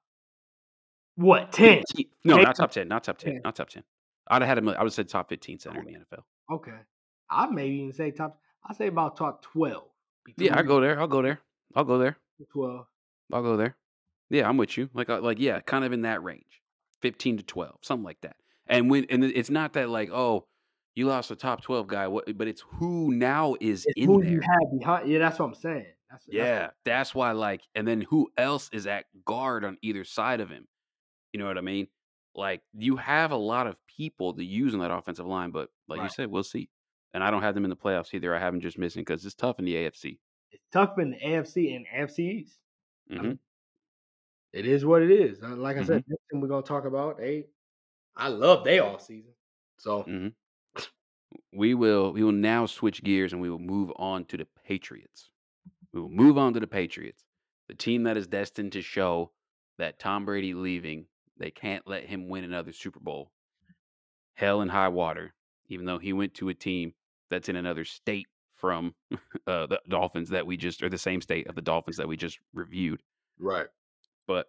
what, 1.20 1.52
10? 1.52 1.80
15. 1.80 2.06
No, 2.24 2.38
not 2.38 2.56
top 2.56 2.72
ten, 2.72 2.88
not 2.88 3.04
top 3.04 3.18
ten, 3.18 3.34
10. 3.34 3.42
not 3.44 3.56
top 3.56 3.70
ten. 3.70 3.84
I'd 4.30 4.42
have 4.42 4.50
had 4.50 4.58
him. 4.58 4.70
I 4.70 4.72
would 4.74 4.80
have 4.80 4.94
said 4.94 5.10
top 5.10 5.30
15 5.30 5.60
center 5.60 5.80
in 5.80 5.86
the 5.86 5.94
NFL. 5.94 6.24
Okay. 6.52 6.78
I 7.30 7.48
maybe 7.48 7.76
even 7.76 7.94
say 7.94 8.12
top 8.12 8.40
I 8.68 8.74
say 8.74 8.88
about 8.88 9.18
top 9.18 9.42
twelve. 9.42 9.84
Yeah, 10.38 10.58
I 10.58 10.64
go 10.64 10.80
there. 10.82 11.00
I'll 11.00 11.08
go 11.08 11.22
there. 11.22 11.40
I'll 11.76 11.84
go 11.84 11.98
there. 11.98 12.18
twelve. 12.52 12.86
I'll 13.32 13.44
go 13.44 13.58
there. 13.58 13.76
Yeah, 14.30 14.48
I'm 14.48 14.58
with 14.58 14.78
you. 14.78 14.90
Like, 14.94 15.10
uh, 15.10 15.22
like, 15.22 15.40
yeah, 15.40 15.60
kind 15.62 15.84
of 15.86 15.92
in 15.92 16.02
that 16.04 16.24
range, 16.24 16.62
fifteen 17.02 17.38
to 17.38 17.44
twelve, 17.44 17.78
something 17.82 18.04
like 18.04 18.22
that. 18.22 18.36
And 18.68 18.90
when, 18.90 19.06
and 19.10 19.24
it's 19.24 19.50
not 19.50 19.74
that 19.74 19.90
like, 19.90 20.12
oh, 20.12 20.46
you 20.96 21.08
lost 21.08 21.32
a 21.32 21.36
top 21.36 21.62
twelve 21.62 21.88
guy, 21.88 22.08
what? 22.08 22.38
But 22.38 22.48
it's 22.48 22.64
who 22.74 23.12
now 23.14 23.56
is 23.60 23.86
It's 23.86 23.98
in 23.98 24.08
who 24.08 24.24
you 24.24 24.40
there. 24.40 24.42
have 24.42 24.80
behind 24.80 25.10
yeah, 25.10 25.20
that's 25.20 25.40
what 25.40 25.46
I'm 25.48 25.56
saying. 25.56 25.86
That's, 26.10 26.26
that's 26.26 26.34
Yeah, 26.36 26.70
that's 26.86 27.16
why. 27.16 27.32
Like, 27.32 27.62
and 27.76 27.88
then 27.88 28.02
who 28.02 28.30
else 28.38 28.70
is 28.74 28.88
at 28.88 29.06
guard 29.26 29.64
on 29.66 29.78
either 29.82 30.04
side 30.04 30.40
of 30.42 30.50
him? 30.50 30.68
You 31.34 31.40
know 31.40 31.48
what 31.48 31.58
I 31.58 31.62
mean? 31.62 31.88
Like, 32.36 32.64
you 32.74 32.96
have 32.98 33.32
a 33.32 33.36
lot 33.38 33.68
of 33.68 33.76
people 33.88 34.34
to 34.36 34.44
use 34.44 34.74
on 34.74 34.80
that 34.82 34.92
offensive 34.92 35.26
line, 35.26 35.52
but 35.52 35.70
like 35.88 36.02
you 36.02 36.10
said, 36.10 36.30
we'll 36.30 36.44
see. 36.44 36.70
And 37.14 37.24
I 37.24 37.32
don't 37.32 37.42
have 37.42 37.56
them 37.56 37.64
in 37.66 37.70
the 37.70 37.76
playoffs 37.76 38.14
either. 38.14 38.36
I 38.36 38.40
have 38.40 38.54
them 38.54 38.62
just 38.62 38.78
missing 38.78 39.02
because 39.02 39.26
it's 39.26 39.36
tough 39.36 39.60
in 39.60 39.66
the 39.66 39.76
AFC. 39.76 40.20
it's 40.52 40.66
tough 40.72 40.98
in 41.00 41.12
the 41.12 41.18
AFC 41.18 41.74
and 41.74 41.86
AFC 41.88 42.32
East. 42.32 42.60
hmm 43.10 43.40
It 44.54 44.66
is 44.68 44.86
what 44.86 45.02
it 45.02 45.12
is. 45.12 45.42
Uh, 45.42 45.56
Like 45.56 45.78
I 45.78 45.82
Mm-hmm. 45.82 45.84
said, 45.84 46.04
next 46.08 46.24
thing 46.30 46.42
we're 46.42 46.48
gonna 46.48 46.64
talk 46.64 46.86
about, 46.86 47.18
they 47.18 47.50
I 48.16 48.30
love 48.30 48.64
they 48.66 48.80
off 48.80 49.02
season. 49.04 49.36
So 49.80 50.06
hmm 50.06 50.30
We 51.52 51.76
will 51.76 52.12
we 52.12 52.24
will 52.24 52.32
now 52.32 52.66
switch 52.66 53.04
gears 53.04 53.34
and 53.34 53.42
we 53.42 53.50
will 53.52 53.60
move 53.60 53.92
on 53.98 54.26
to 54.26 54.38
the 54.38 54.46
Patriots. 54.46 55.30
We 55.94 56.02
will 56.02 56.10
move 56.10 56.38
on 56.38 56.54
to 56.56 56.60
the 56.62 56.68
Patriots, 56.68 57.26
the 57.70 57.76
team 57.76 58.04
that 58.04 58.18
is 58.18 58.28
destined 58.28 58.74
to 58.74 58.82
show 58.84 59.34
that 59.78 60.00
Tom 60.00 60.26
Brady 60.26 60.54
leaving, 60.54 61.08
they 61.40 61.52
can't 61.52 61.88
let 61.88 62.06
him 62.06 62.28
win 62.28 62.44
another 62.44 62.72
Super 62.72 63.00
Bowl. 63.00 63.32
Hell 64.36 64.62
and 64.62 64.70
high 64.70 64.90
water, 64.90 65.34
even 65.68 65.86
though 65.86 65.98
he 65.98 66.14
went 66.14 66.34
to 66.36 66.50
a 66.50 66.54
team 66.54 66.94
that's 67.30 67.50
in 67.50 67.56
another 67.56 67.86
state 67.86 68.28
from 68.56 68.94
uh, 69.48 69.66
the 69.68 69.80
Dolphins 69.88 70.30
that 70.30 70.46
we 70.46 70.58
just 70.58 70.84
or 70.84 70.90
the 70.90 70.98
same 70.98 71.22
state 71.22 71.48
of 71.48 71.56
the 71.56 71.62
Dolphins 71.62 71.98
that 71.98 72.08
we 72.08 72.18
just 72.18 72.40
reviewed. 72.54 73.02
right. 73.40 73.68
But 74.28 74.48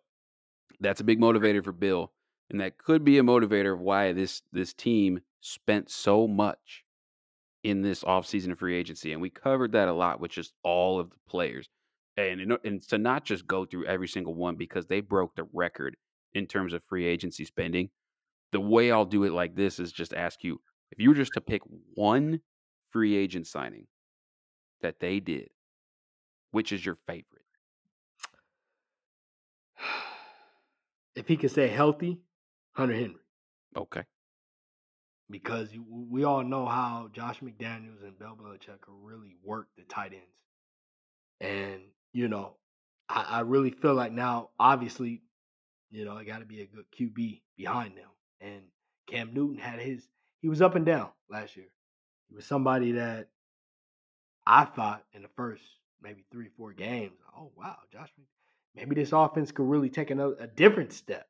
that's 0.80 1.00
a 1.00 1.04
big 1.04 1.20
motivator 1.20 1.64
for 1.64 1.72
Bill, 1.72 2.12
and 2.50 2.60
that 2.60 2.76
could 2.76 3.04
be 3.04 3.18
a 3.18 3.22
motivator 3.22 3.72
of 3.72 3.80
why 3.80 4.12
this 4.12 4.42
this 4.52 4.74
team 4.74 5.20
spent 5.40 5.90
so 5.90 6.28
much 6.28 6.84
in 7.62 7.82
this 7.82 8.04
offseason 8.04 8.56
free 8.56 8.76
agency. 8.76 9.12
And 9.12 9.20
we 9.20 9.30
covered 9.30 9.72
that 9.72 9.88
a 9.88 9.92
lot 9.92 10.20
with 10.20 10.30
just 10.30 10.52
all 10.62 10.98
of 10.98 11.10
the 11.10 11.16
players. 11.28 11.68
And, 12.16 12.58
and 12.64 12.82
to 12.88 12.98
not 12.98 13.24
just 13.24 13.46
go 13.46 13.64
through 13.64 13.86
every 13.86 14.08
single 14.08 14.34
one 14.34 14.56
because 14.56 14.86
they 14.86 15.00
broke 15.00 15.34
the 15.36 15.46
record 15.52 15.96
in 16.34 16.46
terms 16.46 16.72
of 16.72 16.82
free 16.84 17.06
agency 17.06 17.44
spending. 17.44 17.90
The 18.52 18.60
way 18.60 18.90
I'll 18.90 19.04
do 19.04 19.24
it 19.24 19.32
like 19.32 19.54
this 19.54 19.78
is 19.78 19.92
just 19.92 20.12
ask 20.14 20.42
you 20.42 20.60
if 20.90 21.00
you 21.00 21.10
were 21.10 21.14
just 21.14 21.32
to 21.34 21.40
pick 21.40 21.62
one 21.94 22.40
free 22.90 23.16
agent 23.16 23.46
signing 23.46 23.86
that 24.82 24.98
they 24.98 25.20
did, 25.20 25.50
which 26.50 26.72
is 26.72 26.84
your 26.84 26.96
favorite? 27.06 27.44
If 31.16 31.26
he 31.26 31.36
could 31.36 31.50
stay 31.50 31.66
healthy, 31.66 32.20
Hunter 32.72 32.94
Henry. 32.94 33.20
Okay. 33.76 34.04
Because 35.28 35.68
we 35.88 36.22
all 36.24 36.44
know 36.44 36.66
how 36.66 37.10
Josh 37.12 37.40
McDaniels 37.40 38.02
and 38.02 38.18
Bill 38.18 38.36
Belichick 38.40 38.80
can 38.80 39.02
really 39.02 39.34
work 39.44 39.68
the 39.76 39.82
tight 39.82 40.12
ends. 40.12 40.24
And, 41.40 41.82
you 42.12 42.28
know, 42.28 42.56
I, 43.08 43.22
I 43.22 43.40
really 43.40 43.70
feel 43.70 43.94
like 43.94 44.12
now, 44.12 44.50
obviously, 44.58 45.22
you 45.90 46.04
know, 46.04 46.16
it 46.16 46.26
got 46.26 46.38
to 46.38 46.46
be 46.46 46.62
a 46.62 46.66
good 46.66 46.84
QB 46.98 47.40
behind 47.56 47.96
them. 47.96 48.08
And 48.40 48.62
Cam 49.08 49.34
Newton 49.34 49.58
had 49.58 49.80
his, 49.80 50.06
he 50.40 50.48
was 50.48 50.62
up 50.62 50.74
and 50.74 50.86
down 50.86 51.10
last 51.28 51.56
year. 51.56 51.66
He 52.28 52.36
was 52.36 52.46
somebody 52.46 52.92
that 52.92 53.28
I 54.46 54.64
thought 54.64 55.04
in 55.12 55.22
the 55.22 55.28
first 55.36 55.62
maybe 56.02 56.24
three, 56.30 56.48
four 56.56 56.72
games, 56.72 57.12
oh, 57.36 57.50
wow, 57.56 57.76
Josh, 57.92 58.08
maybe 58.74 58.94
this 58.94 59.12
offense 59.12 59.52
could 59.52 59.68
really 59.68 59.90
take 59.90 60.10
another, 60.10 60.36
a 60.38 60.46
different 60.46 60.92
step 60.92 61.28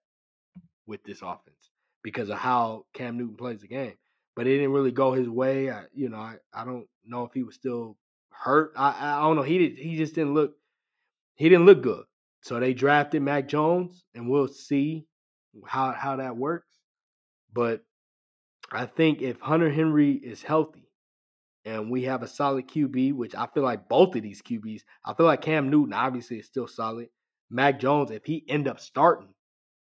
with 0.87 1.03
this 1.05 1.23
offense 1.23 1.71
because 2.03 2.29
of 2.31 2.39
how 2.39 2.87
Cam 2.95 3.17
Newton 3.17 3.37
plays 3.37 3.61
the 3.61 3.69
game. 3.69 3.95
But 4.37 4.47
it 4.47 4.57
didn't 4.57 4.73
really 4.73 4.93
go 4.93 5.13
his 5.13 5.29
way. 5.29 5.71
I, 5.71 5.85
you 5.93 6.09
know, 6.09 6.19
I, 6.19 6.37
I 6.55 6.65
don't 6.65 6.87
know 7.05 7.25
if 7.25 7.33
he 7.33 7.43
was 7.43 7.57
still 7.57 7.97
hurt. 8.31 8.73
I, 8.77 9.19
I 9.19 9.21
don't 9.23 9.37
know. 9.37 9.43
He 9.43 9.59
did. 9.59 9.79
He 9.79 9.97
just 9.97 10.15
didn't 10.15 10.35
look. 10.35 10.55
He 11.35 11.49
didn't 11.49 11.67
look 11.67 11.83
good. 11.83 12.05
So 12.43 12.59
they 12.59 12.75
drafted 12.75 13.23
Mac 13.23 13.49
Jones, 13.49 14.05
and 14.15 14.29
we'll 14.29 14.49
see 14.49 15.07
how 15.67 15.93
how 15.93 16.17
that 16.17 16.37
works. 16.37 16.75
But 17.53 17.83
I 18.73 18.87
think 18.87 19.21
if 19.23 19.41
Hunter 19.41 19.71
Henry 19.71 20.13
is 20.13 20.43
healthy, 20.43 20.89
and 21.65 21.91
we 21.91 22.05
have 22.05 22.23
a 22.23 22.29
solid 22.29 22.69
QB, 22.69 23.15
which 23.15 23.35
I 23.35 23.47
feel 23.47 23.63
like 23.63 23.89
both 23.89 24.15
of 24.17 24.23
these 24.23 24.43
QBs, 24.43 24.83
I 25.05 25.15
feel 25.15 25.27
like 25.27 25.43
Cam 25.43 25.71
Newton 25.71 25.93
obviously 25.93 26.39
is 26.39 26.47
still 26.47 26.69
solid. 26.69 27.09
Mac 27.51 27.81
Jones, 27.81 28.11
if 28.11 28.25
he 28.25 28.45
end 28.49 28.69
up 28.69 28.81
starting, 28.81 29.35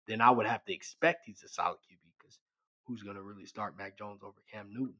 then 0.07 0.21
I 0.21 0.31
would 0.31 0.47
have 0.47 0.65
to 0.65 0.73
expect 0.73 1.25
he's 1.25 1.43
a 1.43 1.47
solid 1.47 1.77
QB 1.77 1.99
because 2.17 2.39
who's 2.85 3.03
going 3.03 3.15
to 3.15 3.21
really 3.21 3.45
start 3.45 3.77
Mac 3.77 3.97
Jones 3.97 4.21
over 4.23 4.41
Cam 4.51 4.69
Newton? 4.71 4.95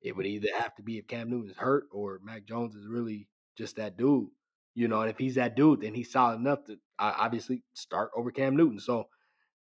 It 0.00 0.16
would 0.16 0.26
either 0.26 0.48
have 0.58 0.74
to 0.76 0.82
be 0.82 0.98
if 0.98 1.06
Cam 1.06 1.30
Newton's 1.30 1.56
hurt 1.56 1.84
or 1.92 2.20
Mac 2.24 2.46
Jones 2.46 2.74
is 2.74 2.86
really 2.86 3.28
just 3.56 3.76
that 3.76 3.96
dude, 3.96 4.28
you 4.76 4.86
know. 4.86 5.00
And 5.00 5.10
if 5.10 5.18
he's 5.18 5.34
that 5.34 5.56
dude, 5.56 5.80
then 5.80 5.94
he's 5.94 6.12
solid 6.12 6.36
enough 6.36 6.64
to 6.66 6.74
uh, 7.00 7.12
obviously 7.18 7.64
start 7.74 8.10
over 8.16 8.30
Cam 8.30 8.56
Newton. 8.56 8.78
So 8.78 9.08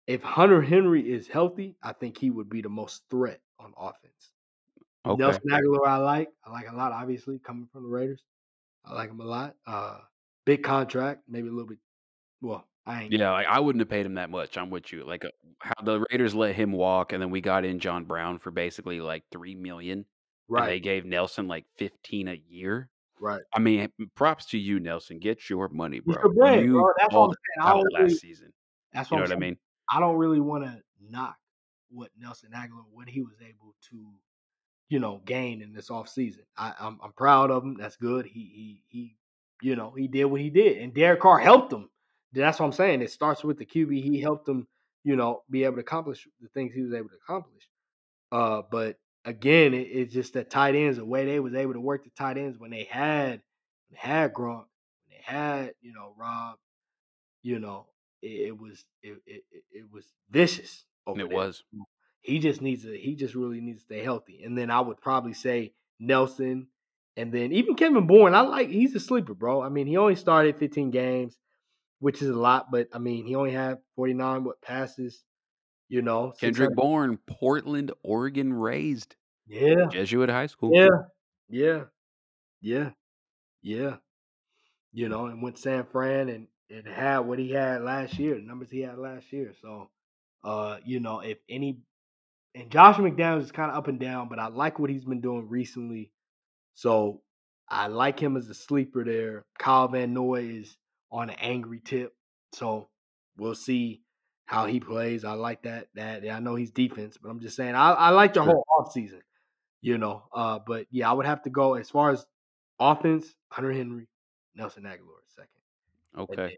if 0.06 0.22
Hunter 0.22 0.62
Henry 0.62 1.02
is 1.02 1.28
healthy, 1.28 1.76
I 1.82 1.94
think 1.94 2.18
he 2.18 2.30
would 2.30 2.50
be 2.50 2.62
the 2.62 2.70
most 2.70 3.02
threat 3.10 3.40
on 3.60 3.74
offense. 3.76 4.32
Okay. 5.06 5.22
Nelson 5.22 5.50
Agholor, 5.50 5.88
I 5.88 5.98
like. 5.98 6.30
I 6.46 6.52
like 6.52 6.70
a 6.70 6.76
lot, 6.76 6.92
obviously, 6.92 7.40
coming 7.40 7.68
from 7.72 7.84
the 7.84 7.90
Raiders. 7.90 8.22
I 8.86 8.94
like 8.94 9.10
him 9.10 9.20
a 9.20 9.26
lot. 9.26 9.56
Uh, 9.66 10.00
big 10.46 10.64
contract, 10.64 11.24
maybe 11.28 11.48
a 11.48 11.52
little 11.52 11.68
bit. 11.68 11.78
Well, 12.42 12.66
I 12.86 13.04
ain't. 13.04 13.14
Yeah, 13.14 13.32
like 13.32 13.48
I 13.48 13.60
wouldn't 13.60 13.82
have 13.82 13.90
paid 13.90 14.06
him 14.06 14.16
that 14.16 14.30
much. 14.30 14.58
I'm 14.58 14.70
with 14.70 14.92
you. 14.92 15.06
Like 15.06 15.26
uh, 15.26 15.30
how 15.60 15.84
the 15.84 16.06
Raiders 16.12 16.36
let 16.36 16.56
him 16.56 16.72
walk, 16.72 17.14
and 17.14 17.22
then 17.22 17.30
we 17.30 17.42
got 17.42 17.66
in 17.66 17.80
John 17.80 18.06
Brown 18.06 18.40
for 18.40 18.52
basically 18.52 19.02
like 19.02 19.24
three 19.32 19.56
million, 19.56 20.06
and 20.50 20.68
they 20.68 20.80
gave 20.80 21.06
Nelson 21.06 21.48
like 21.48 21.66
fifteen 21.78 22.28
a 22.28 22.42
year. 22.50 22.90
Right. 23.20 23.42
I 23.54 23.60
mean, 23.60 23.90
props 24.16 24.46
to 24.48 24.58
you, 24.58 24.80
Nelson. 24.80 25.20
Get 25.20 25.50
your 25.50 25.70
money, 25.70 26.00
bro. 26.00 26.22
the 26.22 26.30
brand, 26.30 26.66
you 26.66 26.74
bro. 26.74 26.92
That's 27.00 27.14
what 27.14 27.30
I'm 27.30 27.74
saying. 27.74 27.84
Don't 27.84 27.94
last 27.94 28.20
season. 28.22 28.54
that's 28.94 29.10
You 29.12 29.18
what 29.18 29.20
know 29.30 29.34
I'm 29.34 29.40
what 29.40 29.46
I 29.46 29.48
mean? 29.50 29.58
I 29.92 30.00
don't 30.00 30.18
really 30.18 30.40
want 30.40 30.66
to 30.66 30.82
knock 31.10 31.36
what 31.90 32.10
Nelson 32.20 32.50
Agholor, 32.56 32.84
what 32.92 33.08
he 33.08 33.22
was 33.22 33.36
able 33.42 33.74
to, 33.90 34.06
you 34.90 35.00
know, 35.00 35.22
gain 35.26 35.62
in 35.62 35.74
this 35.74 35.90
offseason. 35.90 36.42
I, 36.58 36.74
I'm 36.80 37.00
I'm 37.04 37.14
proud 37.14 37.52
of 37.52 37.64
him. 37.64 37.76
That's 37.80 37.96
good. 37.96 38.26
He 38.26 38.52
he 38.54 38.84
he, 38.88 39.16
you 39.62 39.76
know, 39.76 39.94
he 39.98 40.08
did 40.08 40.26
what 40.26 40.42
he 40.42 40.50
did, 40.50 40.78
and 40.78 40.94
Derek 40.94 41.22
Carr 41.22 41.40
helped 41.40 41.74
him. 41.74 41.90
That's 42.34 42.60
what 42.60 42.66
I'm 42.68 42.72
saying. 42.74 43.02
It 43.02 43.12
starts 43.12 43.44
with 43.44 43.58
the 43.58 43.66
QB. 43.66 44.04
He 44.04 44.20
helped 44.20 44.48
him, 44.48 44.68
you 45.04 45.16
know, 45.16 45.44
be 45.50 45.64
able 45.64 45.76
to 45.76 45.82
accomplish 45.82 46.28
the 46.42 46.50
things 46.50 46.74
he 46.74 46.82
was 46.82 46.94
able 46.94 47.10
to 47.10 47.16
accomplish. 47.16 47.68
Uh, 48.32 48.62
but 48.70 48.98
again, 49.26 49.74
it, 49.74 49.88
it's 49.88 50.14
just 50.14 50.34
that 50.34 50.50
tight 50.50 50.76
ends, 50.76 50.98
the 50.98 51.06
way 51.06 51.26
they 51.26 51.40
was 51.40 51.54
able 51.56 51.74
to 51.74 51.82
work 51.82 52.04
the 52.04 52.10
tight 52.12 52.38
ends 52.38 52.58
when 52.58 52.72
they 52.72 52.84
had 52.86 53.42
they 53.92 53.98
had 53.98 54.34
Gronk, 54.34 54.66
when 54.66 55.12
they 55.12 55.22
had, 55.24 55.74
you 55.82 55.94
know, 55.94 56.14
Rob, 56.18 56.58
you 57.44 57.60
know, 57.60 57.88
it, 58.22 58.48
it 58.50 58.58
was 58.58 58.86
it, 59.02 59.20
it 59.26 59.44
it- 59.72 59.92
was 59.92 60.14
vicious 60.30 60.86
over 61.06 61.22
It 61.22 61.30
there. 61.30 61.48
was. 61.48 61.64
Mm, 61.76 61.84
he 62.22 62.40
just 62.40 62.62
needs 62.62 62.84
to 62.84 62.98
he 62.98 63.16
just 63.16 63.36
really 63.36 63.62
needs 63.62 63.80
to 63.80 63.86
stay 63.86 64.04
healthy. 64.04 64.44
And 64.44 64.58
then 64.58 64.72
I 64.72 64.82
would 64.82 65.02
probably 65.02 65.34
say 65.34 65.74
Nelson 66.00 66.68
and 67.16 67.34
then 67.34 67.52
even 67.54 67.76
Kevin 67.76 68.08
Bourne. 68.08 68.36
I 68.36 68.42
like 68.42 68.70
he's 68.70 68.96
a 68.96 69.00
sleeper, 69.00 69.34
bro. 69.34 69.62
I 69.62 69.70
mean, 69.70 69.88
he 69.88 69.98
only 69.98 70.16
started 70.16 70.58
15 70.58 70.92
games, 70.92 71.38
which 72.00 72.22
is 72.22 72.30
a 72.30 72.36
lot, 72.40 72.72
but 72.72 72.90
I 72.94 73.00
mean, 73.00 73.26
he 73.26 73.36
only 73.36 73.52
had 73.52 73.80
49 73.96 74.44
what 74.44 74.62
passes, 74.62 75.24
you 75.90 76.02
know. 76.02 76.34
Kendrick 76.40 76.70
600 76.70 76.76
Bourne, 76.76 77.18
Portland, 77.28 77.92
Oregon 78.04 78.54
raised, 78.54 79.16
Yeah. 79.48 79.88
Jesuit 79.92 80.30
high 80.30 80.48
school. 80.48 80.72
Yeah. 80.74 80.88
Yeah. 81.50 81.84
Yeah. 82.62 82.92
Yeah. 83.62 83.98
You 84.94 85.10
know, 85.10 85.28
and 85.28 85.42
went 85.42 85.58
San 85.58 85.86
Fran 85.86 86.30
and 86.30 86.48
it 86.70 86.86
had 86.86 87.20
what 87.20 87.40
he 87.40 87.52
had 87.52 87.82
last 87.82 88.18
year, 88.20 88.36
the 88.36 88.42
numbers 88.42 88.70
he 88.72 88.82
had 88.82 88.98
last 88.98 89.32
year. 89.32 89.54
So, 89.62 89.90
uh, 90.44 90.78
you 90.86 91.00
know, 91.00 91.20
if 91.22 91.38
any, 91.50 91.80
and 92.56 92.72
Josh 92.72 92.98
McDaniels 92.98 93.44
is 93.44 93.52
kind 93.52 93.72
of 93.72 93.78
up 93.78 93.88
and 93.88 94.00
down, 94.00 94.30
but 94.30 94.40
I 94.40 94.48
like 94.48 94.80
what 94.80 94.90
he's 94.90 95.06
been 95.06 95.22
doing 95.22 95.48
recently. 95.50 96.12
So 96.74 97.22
I 97.70 97.88
like 97.88 98.20
him 98.20 98.38
as 98.38 98.50
a 98.50 98.54
sleeper 98.54 99.04
there. 99.04 99.46
Kyle 99.60 99.88
Van 99.88 100.14
Noy 100.14 100.44
is 100.60 100.78
on 101.12 101.30
an 101.30 101.38
angry 101.40 101.82
tip, 101.84 102.14
so 102.54 102.90
we'll 103.38 103.56
see 103.56 104.02
how 104.48 104.66
he 104.66 104.80
plays. 104.80 105.24
I 105.24 105.34
like 105.34 105.62
that. 105.64 105.88
That 105.94 106.28
I 106.28 106.40
know 106.40 106.56
he's 106.56 106.72
defense, 106.72 107.18
but 107.22 107.30
I'm 107.30 107.40
just 107.40 107.56
saying 107.56 107.76
I, 107.76 107.92
I 107.92 108.10
like 108.10 108.34
the 108.34 108.44
Sure. 108.44 108.54
whole 108.54 108.66
offseason, 108.80 109.22
you 109.82 109.98
know. 110.00 110.24
Uh, 110.34 110.58
but 110.66 110.88
yeah, 110.90 111.10
I 111.10 111.14
would 111.14 111.26
have 111.28 111.44
to 111.44 111.50
go 111.52 111.76
as 111.76 111.90
far 111.90 112.10
as 112.12 112.26
offense. 112.80 113.36
Hunter 113.52 113.72
Henry, 113.72 114.08
Nelson 114.56 114.84
Agholor 114.84 115.22
second. 115.28 115.50
Okay. 116.18 116.36
then, 116.36 116.52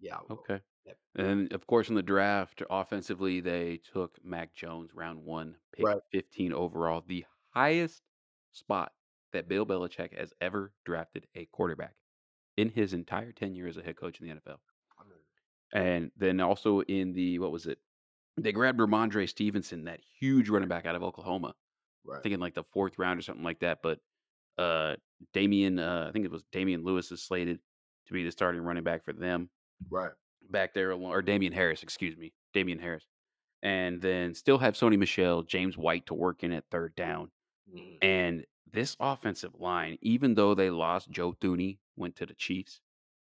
yeah, 0.00 0.16
I 0.16 0.20
would 0.20 0.28
go. 0.28 0.34
Okay. 0.48 0.60
Yep. 0.86 0.96
And 1.16 1.52
of 1.52 1.66
course, 1.66 1.88
in 1.88 1.94
the 1.94 2.02
draft, 2.02 2.62
offensively, 2.70 3.40
they 3.40 3.80
took 3.92 4.18
Mac 4.24 4.54
Jones, 4.54 4.94
round 4.94 5.24
one, 5.24 5.56
pick 5.72 5.86
Right. 5.86 5.98
15 6.12 6.52
overall, 6.52 7.02
the 7.06 7.24
highest 7.50 8.02
spot 8.52 8.92
that 9.32 9.48
Bill 9.48 9.64
Belichick 9.66 10.16
has 10.18 10.32
ever 10.40 10.72
drafted 10.84 11.26
a 11.34 11.46
quarterback 11.46 11.94
in 12.56 12.68
his 12.70 12.92
entire 12.92 13.32
tenure 13.32 13.66
as 13.66 13.76
a 13.76 13.82
head 13.82 13.96
coach 13.96 14.20
in 14.20 14.28
the 14.28 14.34
NFL. 14.34 14.58
And 15.74 16.10
then 16.16 16.40
also 16.40 16.80
in 16.82 17.12
the, 17.12 17.38
what 17.40 17.52
was 17.52 17.66
it? 17.66 17.78
They 18.36 18.52
grabbed 18.52 18.80
Rhamondre 18.80 19.28
Stevenson, 19.28 19.84
that 19.84 20.00
huge 20.18 20.48
running 20.48 20.68
back 20.68 20.86
out 20.86 20.94
of 20.94 21.02
Oklahoma. 21.02 21.54
I 22.06 22.12
right. 22.12 22.22
thinking 22.22 22.40
like 22.40 22.54
the 22.54 22.64
fourth 22.64 22.98
round 22.98 23.18
or 23.18 23.22
something 23.22 23.44
like 23.44 23.60
that. 23.60 23.80
But 23.82 23.98
uh 24.58 24.96
Damian, 25.32 25.78
uh, 25.78 26.06
I 26.08 26.12
think 26.12 26.24
it 26.24 26.30
was 26.30 26.44
Damian 26.52 26.84
Lewis 26.84 27.10
is 27.12 27.22
slated 27.22 27.58
to 28.06 28.12
be 28.12 28.24
the 28.24 28.30
starting 28.30 28.60
running 28.62 28.84
back 28.84 29.04
for 29.04 29.12
them 29.12 29.50
Right. 29.90 30.12
back 30.50 30.74
there, 30.74 30.92
or 30.92 31.22
Damien 31.22 31.52
Harris, 31.52 31.82
excuse 31.82 32.16
me, 32.16 32.32
Damien 32.52 32.78
Harris, 32.78 33.06
and 33.62 34.00
then 34.00 34.34
still 34.34 34.58
have 34.58 34.74
Sony 34.74 34.98
Michel, 34.98 35.42
James 35.42 35.76
White 35.78 36.06
to 36.06 36.14
work 36.14 36.44
in 36.44 36.52
at 36.52 36.64
third 36.70 36.94
down. 36.94 37.30
Mhm. 37.72 37.98
And 38.02 38.46
this 38.70 38.96
offensive 39.00 39.54
line, 39.54 39.96
even 40.02 40.34
though 40.34 40.54
they 40.54 40.70
lost 40.70 41.10
Joe 41.10 41.32
Thuney, 41.32 41.78
went 41.96 42.16
to 42.16 42.26
the 42.26 42.34
Chiefs, 42.34 42.80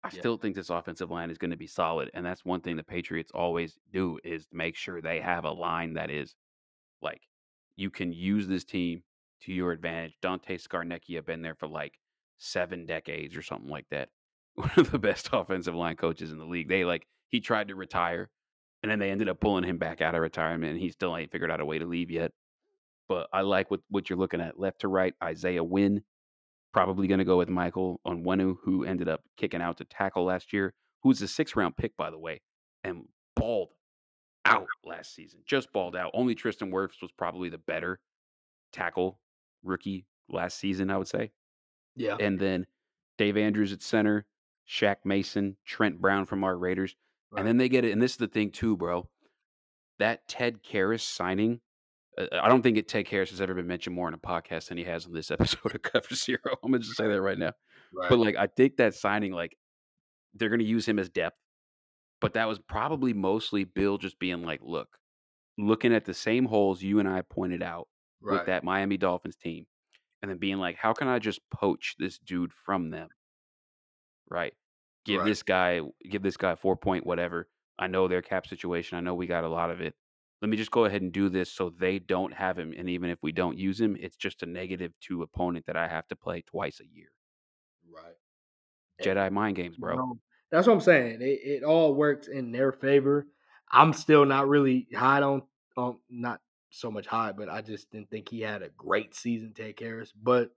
I 0.02 0.10
Yeah. 0.12 0.20
still 0.20 0.36
think 0.38 0.54
this 0.56 0.70
offensive 0.70 1.10
line 1.10 1.30
is 1.30 1.38
going 1.38 1.50
to 1.50 1.56
be 1.56 1.66
solid. 1.66 2.10
And 2.14 2.24
that's 2.24 2.44
one 2.44 2.60
thing 2.60 2.76
the 2.76 2.82
Patriots 2.82 3.30
always 3.34 3.78
do 3.92 4.18
is 4.24 4.48
make 4.52 4.76
sure 4.76 5.00
they 5.00 5.20
have 5.20 5.44
a 5.44 5.50
line 5.50 5.94
that 5.94 6.10
is 6.10 6.34
like 7.02 7.22
you 7.76 7.90
can 7.90 8.12
use 8.12 8.46
this 8.46 8.64
team 8.64 9.02
to 9.42 9.52
your 9.52 9.72
advantage. 9.72 10.18
Dante 10.20 10.56
Scarnecchia 10.58 11.24
been 11.24 11.42
there 11.42 11.54
for 11.54 11.68
like 11.68 11.98
seven 12.38 12.86
decades 12.86 13.36
or 13.36 13.42
something 13.42 13.70
like 13.70 13.88
that. 13.90 14.10
One 14.54 14.70
of 14.76 14.90
the 14.90 14.98
best 14.98 15.30
offensive 15.32 15.74
line 15.74 15.96
coaches 15.96 16.32
in 16.32 16.38
the 16.38 16.44
league. 16.44 16.68
They 16.68 16.84
like 16.84 17.06
he 17.28 17.40
tried 17.40 17.68
to 17.68 17.74
retire, 17.74 18.30
and 18.82 18.90
then 18.90 18.98
they 18.98 19.10
ended 19.10 19.28
up 19.28 19.40
pulling 19.40 19.64
him 19.64 19.78
back 19.78 20.00
out 20.00 20.14
of 20.14 20.20
retirement. 20.22 20.72
And 20.72 20.80
he 20.80 20.90
still 20.90 21.16
ain't 21.16 21.30
figured 21.30 21.50
out 21.50 21.60
a 21.60 21.64
way 21.64 21.78
to 21.78 21.86
leave 21.86 22.10
yet. 22.10 22.32
But 23.08 23.28
I 23.32 23.42
like 23.42 23.70
what 23.70 23.80
what 23.88 24.10
you're 24.10 24.18
looking 24.18 24.40
at, 24.40 24.58
left 24.58 24.80
to 24.80 24.88
right. 24.88 25.14
Isaiah 25.22 25.64
Wynn, 25.64 26.02
probably 26.72 27.06
going 27.06 27.18
to 27.18 27.24
go 27.24 27.38
with 27.38 27.48
Michael 27.48 28.00
Onwenu, 28.06 28.56
who 28.62 28.84
ended 28.84 29.08
up 29.08 29.22
kicking 29.36 29.62
out 29.62 29.78
to 29.78 29.84
tackle 29.84 30.24
last 30.24 30.52
year, 30.52 30.74
who's 31.02 31.22
a 31.22 31.28
six 31.28 31.56
round 31.56 31.76
pick 31.76 31.96
by 31.96 32.10
the 32.10 32.18
way, 32.18 32.40
and 32.84 33.04
balled 33.36 33.70
out 34.44 34.66
last 34.84 35.14
season. 35.14 35.40
Just 35.46 35.72
balled 35.72 35.96
out. 35.96 36.10
Only 36.14 36.34
Tristan 36.34 36.70
Wirfs 36.70 37.02
was 37.02 37.12
probably 37.16 37.48
the 37.48 37.58
better 37.58 38.00
tackle 38.72 39.18
rookie 39.62 40.06
last 40.28 40.58
season, 40.58 40.90
I 40.90 40.98
would 40.98 41.08
say. 41.08 41.32
Yeah. 41.96 42.16
And 42.18 42.38
then 42.38 42.66
Dave 43.18 43.36
Andrews 43.36 43.72
at 43.72 43.82
center, 43.82 44.26
Shaq 44.68 44.96
Mason, 45.04 45.56
Trent 45.66 46.00
Brown 46.00 46.24
from 46.24 46.44
our 46.44 46.56
Raiders. 46.56 46.94
Right. 47.30 47.40
And 47.40 47.48
then 47.48 47.56
they 47.58 47.68
get 47.68 47.84
it. 47.84 47.92
And 47.92 48.00
this 48.00 48.12
is 48.12 48.16
the 48.16 48.28
thing, 48.28 48.50
too, 48.50 48.76
bro. 48.76 49.08
That 49.98 50.26
Ted 50.26 50.62
Karras 50.62 51.02
signing, 51.02 51.60
Uh, 52.18 52.26
I 52.42 52.48
don't 52.48 52.62
think 52.62 52.76
it, 52.76 52.88
Ted 52.88 53.06
Karras 53.06 53.30
has 53.30 53.40
ever 53.40 53.54
been 53.54 53.66
mentioned 53.66 53.94
more 53.94 54.08
in 54.08 54.14
a 54.14 54.18
podcast 54.18 54.68
than 54.68 54.78
he 54.78 54.84
has 54.84 55.06
on 55.06 55.12
this 55.12 55.30
episode 55.30 55.58
of 55.74 55.82
Cover 55.82 56.14
Zero. 56.14 56.56
I'm 56.62 56.72
to 56.72 56.78
just 56.78 56.96
say 56.96 57.06
that 57.08 57.20
right 57.20 57.38
now. 57.38 57.52
right. 57.94 58.08
But 58.08 58.18
like, 58.18 58.36
I 58.36 58.46
think 58.46 58.76
that 58.76 58.94
signing, 58.94 59.32
like, 59.32 59.56
they're 60.34 60.48
going 60.48 60.60
to 60.60 60.64
use 60.66 60.86
him 60.86 60.98
as 60.98 61.08
depth. 61.08 61.36
But 62.20 62.34
that 62.34 62.48
was 62.48 62.58
probably 62.58 63.12
mostly 63.14 63.64
Bill 63.64 63.96
just 63.96 64.18
being 64.18 64.42
like, 64.42 64.60
look, 64.62 64.88
looking 65.56 65.94
at 65.94 66.04
the 66.04 66.14
same 66.14 66.44
holes 66.44 66.82
you 66.82 66.98
and 66.98 67.08
I 67.08 67.22
pointed 67.22 67.62
out 67.62 67.88
right. 68.20 68.38
with 68.38 68.46
that 68.46 68.62
Miami 68.62 68.96
Dolphins 68.98 69.36
team, 69.36 69.66
and 70.22 70.30
then 70.30 70.38
being 70.38 70.58
like, 70.58 70.76
how 70.76 70.92
can 70.92 71.08
I 71.08 71.18
just 71.18 71.40
poach 71.50 71.94
this 71.98 72.18
dude 72.18 72.52
from 72.52 72.90
them? 72.90 73.08
Right. 74.28 74.52
Give 75.04 75.20
Right. 75.20 75.26
this 75.28 75.42
guy, 75.42 75.80
give 76.10 76.22
this 76.22 76.36
guy 76.36 76.54
four 76.56 76.76
point 76.76 77.06
whatever. 77.06 77.48
I 77.78 77.86
know 77.86 78.06
their 78.06 78.20
cap 78.22 78.46
situation. 78.46 78.98
I 78.98 79.00
know 79.00 79.14
we 79.14 79.26
got 79.26 79.44
a 79.44 79.48
lot 79.48 79.70
of 79.70 79.80
it. 79.80 79.94
Let 80.42 80.48
me 80.48 80.56
just 80.56 80.70
go 80.70 80.86
ahead 80.86 81.02
and 81.02 81.12
do 81.12 81.28
this 81.28 81.50
so 81.50 81.70
they 81.70 81.98
don't 81.98 82.32
have 82.32 82.58
him. 82.58 82.72
And 82.76 82.88
even 82.88 83.10
if 83.10 83.18
we 83.22 83.32
don't 83.32 83.58
use 83.58 83.80
him, 83.80 83.96
it's 84.00 84.16
just 84.16 84.42
a 84.42 84.46
negative 84.46 84.92
two 85.00 85.22
opponent 85.22 85.66
that 85.66 85.76
I 85.76 85.86
have 85.86 86.08
to 86.08 86.16
play 86.16 86.42
twice 86.42 86.80
a 86.80 86.86
year. 86.86 87.08
right. 87.92 88.14
Jedi 89.02 89.30
mind 89.30 89.56
games, 89.56 89.76
bro. 89.76 89.96
No, 89.96 90.18
that's 90.50 90.66
what 90.66 90.74
I'm 90.74 90.80
saying. 90.80 91.20
It, 91.20 91.40
it 91.44 91.62
all 91.62 91.94
works 91.94 92.28
in 92.28 92.52
their 92.52 92.72
favor. 92.72 93.26
I'm 93.70 93.92
still 93.92 94.24
not 94.24 94.48
really 94.48 94.88
high 94.94 95.22
on, 95.22 95.42
on 95.76 95.98
not 96.08 96.40
so 96.70 96.90
much 96.90 97.06
high, 97.06 97.32
but 97.32 97.48
I 97.48 97.62
just 97.62 97.90
didn't 97.90 98.10
think 98.10 98.28
he 98.28 98.40
had 98.40 98.62
a 98.62 98.70
great 98.70 99.14
season, 99.14 99.52
Ted 99.54 99.76
Karras. 99.76 100.10
But 100.20 100.50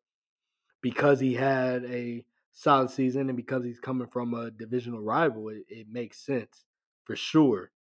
because 0.82 1.20
he 1.20 1.34
had 1.34 1.86
a 1.86 2.26
solid 2.52 2.90
season 2.90 3.30
and 3.30 3.38
because 3.38 3.64
he's 3.64 3.80
coming 3.80 4.08
from 4.08 4.34
a 4.34 4.52
divisional 4.52 5.02
rival, 5.02 5.50
it, 5.50 5.64
it 5.68 5.88
makes 5.90 6.26
sense 6.26 6.66
for 7.04 7.16
sure. 7.16 7.72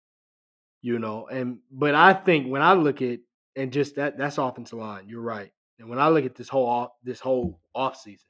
You 0.83 0.99
know, 0.99 1.29
and 1.29 1.61
but 1.71 1.95
I 1.95 2.13
think 2.13 2.49
when 2.51 2.63
I 2.63 2.75
look 2.75 3.03
at 3.03 3.21
and 3.57 3.73
just 3.73 3.97
that 3.97 4.19
that's 4.19 4.39
offensive 4.39 4.79
line, 4.79 5.09
you're 5.09 5.23
right. 5.23 5.53
And 5.79 5.89
when 5.89 6.01
I 6.01 6.09
look 6.09 6.25
at 6.25 6.35
this 6.37 6.49
whole 6.49 6.67
off 6.69 6.91
this 7.05 7.21
whole 7.21 7.61
off 7.75 7.97
season 7.97 8.29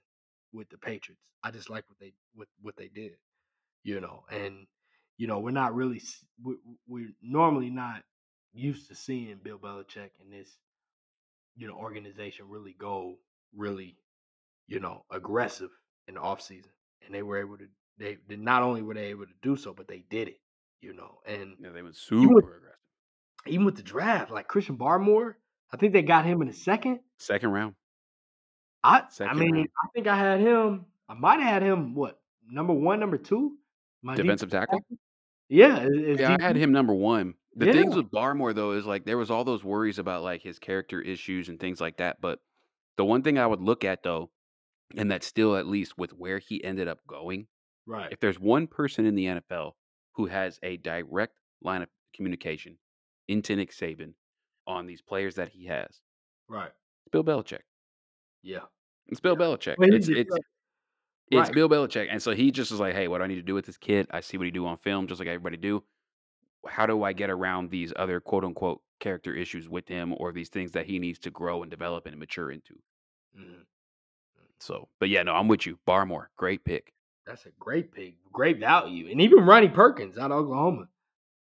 with 0.53 0.68
the 0.70 0.78
Patriots, 0.78 1.22
I 1.42 1.50
just 1.50 1.70
like 1.70 1.84
what 1.88 1.98
they 2.00 2.12
what 2.34 2.48
what 2.61 2.76
they 2.76 2.88
did. 2.88 3.12
You 3.84 4.00
know, 4.00 4.24
and 4.30 4.66
you 5.18 5.28
know 5.28 5.40
we're 5.40 5.53
not 5.53 5.74
really 5.74 6.03
we- 6.42 6.59
we're 6.88 7.12
normally 7.22 7.70
not 7.70 8.05
used 8.55 8.88
to 8.88 8.96
seeing 8.96 9.38
Bill 9.42 9.59
Belichick 9.59 10.11
and 10.20 10.32
this 10.32 10.50
you 11.57 11.68
know 11.68 11.74
organization 11.76 12.48
really 12.48 12.74
go 12.78 13.16
really 13.57 13.96
you 14.68 14.80
know 14.80 15.05
aggressive 15.12 15.70
in 16.09 16.16
the 16.16 16.22
off 16.22 16.42
season, 16.42 16.72
and 17.07 17.14
they 17.14 17.22
were 17.24 17.38
able 17.38 17.59
to 17.59 17.68
they 17.98 18.18
not 18.30 18.64
only 18.64 18.82
were 18.82 18.94
they 18.94 19.07
able 19.07 19.26
to 19.26 19.34
do 19.42 19.57
so, 19.57 19.74
but 19.74 19.88
they 19.88 20.05
did 20.11 20.28
it. 20.28 20.41
You 20.82 20.92
know, 20.94 21.20
and 21.26 21.54
Yeah, 21.60 21.70
they 21.70 21.80
went 21.82 21.94
Even 21.94 21.94
super 21.94 22.34
with- 22.34 22.44
aggressive. 22.44 22.78
even 23.46 23.64
with 23.64 23.76
the 23.76 23.82
draft, 23.82 24.30
like 24.30 24.48
Christian 24.48 24.76
Barmore, 24.76 25.34
I 25.72 25.76
think 25.76 25.92
they 25.92 26.02
got 26.02 26.26
him 26.26 26.42
in 26.42 26.48
the 26.48 26.54
second. 26.54 27.00
Second 27.18 27.52
round. 27.52 27.74
I 28.84 29.04
I 29.20 29.34
mean, 29.34 29.54
round. 29.54 29.68
I 29.84 29.88
think 29.94 30.06
I 30.08 30.16
had 30.16 30.40
him. 30.40 30.86
I 31.08 31.14
might 31.14 31.40
have 31.40 31.52
had 31.52 31.62
him 31.62 31.94
what 31.94 32.20
number 32.50 32.72
one, 32.72 32.98
number 33.00 33.16
two. 33.16 33.56
My 34.02 34.16
Defensive 34.16 34.50
tackle? 34.50 34.80
Yeah, 35.48 35.84
is, 35.84 35.90
is 35.92 36.20
Yeah, 36.20 36.36
I 36.38 36.42
had 36.42 36.56
him 36.56 36.72
number 36.72 36.92
one. 36.94 37.34
The 37.54 37.70
things 37.72 37.94
with 37.94 38.10
Barmore 38.10 38.54
though 38.54 38.72
is 38.72 38.84
like 38.86 39.04
there 39.04 39.18
was 39.18 39.30
all 39.30 39.44
those 39.44 39.62
worries 39.62 39.98
about 40.00 40.22
like 40.24 40.42
his 40.42 40.58
character 40.58 41.00
issues 41.00 41.48
and 41.48 41.60
things 41.60 41.80
like 41.80 41.98
that. 41.98 42.20
But 42.20 42.40
the 42.96 43.04
one 43.04 43.22
thing 43.22 43.38
I 43.38 43.46
would 43.46 43.60
look 43.60 43.84
at 43.84 44.02
though, 44.02 44.30
and 44.96 45.10
that's 45.10 45.26
still 45.26 45.54
at 45.56 45.66
least 45.66 45.96
with 45.96 46.10
where 46.12 46.38
he 46.38 46.64
ended 46.64 46.88
up 46.88 46.98
going, 47.06 47.46
Right, 47.86 48.10
if 48.10 48.18
there's 48.20 48.40
one 48.40 48.66
person 48.66 49.06
in 49.06 49.14
the 49.14 49.26
NFL 49.26 49.72
who 50.12 50.26
has 50.26 50.58
a 50.62 50.76
direct 50.78 51.34
line 51.62 51.82
of 51.82 51.88
communication 52.14 52.76
into 53.28 53.56
Nick 53.56 53.70
Saban 53.72 54.12
on 54.66 54.86
these 54.86 55.00
players 55.02 55.34
that 55.36 55.48
he 55.48 55.64
has, 55.66 56.00
right, 56.48 56.70
it's 57.04 57.10
Bill 57.10 57.24
Belichick. 57.24 57.62
yeah. 58.42 58.60
It's 59.08 59.20
Bill 59.20 59.34
Yeah. 59.38 59.44
Belichick. 59.46 59.78
Well, 59.78 59.92
It's 59.92 60.08
it's 60.08 60.30
like- 60.30 60.42
it's. 61.30 61.50
Bill 61.50 61.68
Belichick, 61.68 62.08
and 62.10 62.22
so 62.22 62.32
he 62.34 62.50
just 62.52 62.70
was 62.70 62.78
like, 62.78 62.94
"Hey, 62.94 63.08
what 63.08 63.18
do 63.18 63.24
I 63.24 63.26
need 63.26 63.34
to 63.36 63.42
do 63.42 63.54
with 63.54 63.66
this 63.66 63.76
kid? 63.78 64.06
I 64.10 64.20
see 64.20 64.36
what 64.38 64.44
he 64.44 64.50
do 64.50 64.64
on 64.66 64.76
film, 64.78 65.06
just 65.08 65.18
like 65.18 65.28
everybody 65.28 65.56
do. 65.56 65.82
How 66.68 66.86
do 66.86 67.02
I 67.02 67.12
get 67.12 67.30
around 67.30 67.70
these 67.70 67.92
other 67.96 68.20
quote 68.20 68.44
unquote 68.44 68.80
character 69.00 69.34
issues 69.34 69.68
with 69.68 69.88
him, 69.88 70.14
or 70.18 70.30
these 70.32 70.50
things 70.50 70.70
that 70.72 70.86
he 70.86 70.98
needs 71.00 71.18
to 71.20 71.30
grow 71.30 71.62
and 71.62 71.70
develop 71.70 72.06
and 72.06 72.16
mature 72.18 72.50
into?" 72.52 72.74
Mhm. 73.36 73.66
So, 74.60 74.88
but 75.00 75.08
yeah, 75.08 75.22
no, 75.24 75.34
I'm 75.34 75.48
with 75.48 75.66
you. 75.66 75.78
Barmore, 75.86 76.28
great 76.36 76.64
pick. 76.64 76.92
That's 77.26 77.46
a 77.46 77.50
great 77.58 77.92
pick, 77.92 78.16
great 78.32 78.58
value, 78.58 79.08
and 79.10 79.20
even 79.20 79.44
Ronnie 79.46 79.68
Perkins 79.68 80.18
out 80.18 80.32
of 80.32 80.38
Oklahoma. 80.38 80.88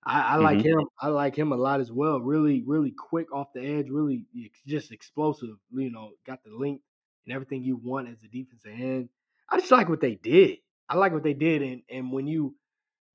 I, 0.05 0.35
I 0.35 0.37
like 0.37 0.61
Mhm. 0.61 0.65
him. 0.65 0.81
I 1.01 1.09
like 1.09 1.37
him 1.37 1.53
a 1.53 1.57
lot 1.57 1.81
as 1.81 1.93
well. 1.93 2.21
Really, 2.21 2.63
really 2.67 2.93
quick 2.93 3.33
off 3.33 3.53
the 3.55 3.63
edge. 3.63 3.89
Really, 3.91 4.27
just 4.67 4.93
explosive. 4.93 5.57
You 5.73 5.91
know, 5.91 6.13
got 6.27 6.45
the 6.45 6.51
length 6.51 6.85
and 7.27 7.35
everything 7.35 7.65
you 7.65 7.77
want 7.77 8.09
as 8.09 8.19
a 8.25 8.29
defensive 8.29 8.73
end. 8.73 9.11
I 9.51 9.59
just 9.59 9.73
like 9.73 9.89
what 9.89 10.01
they 10.01 10.17
did. 10.17 10.59
I 10.89 10.97
like 10.97 11.13
what 11.13 11.25
they 11.25 11.35
did, 11.35 11.63
and 11.63 11.83
and 11.91 12.13
when 12.13 12.27
you, 12.27 12.57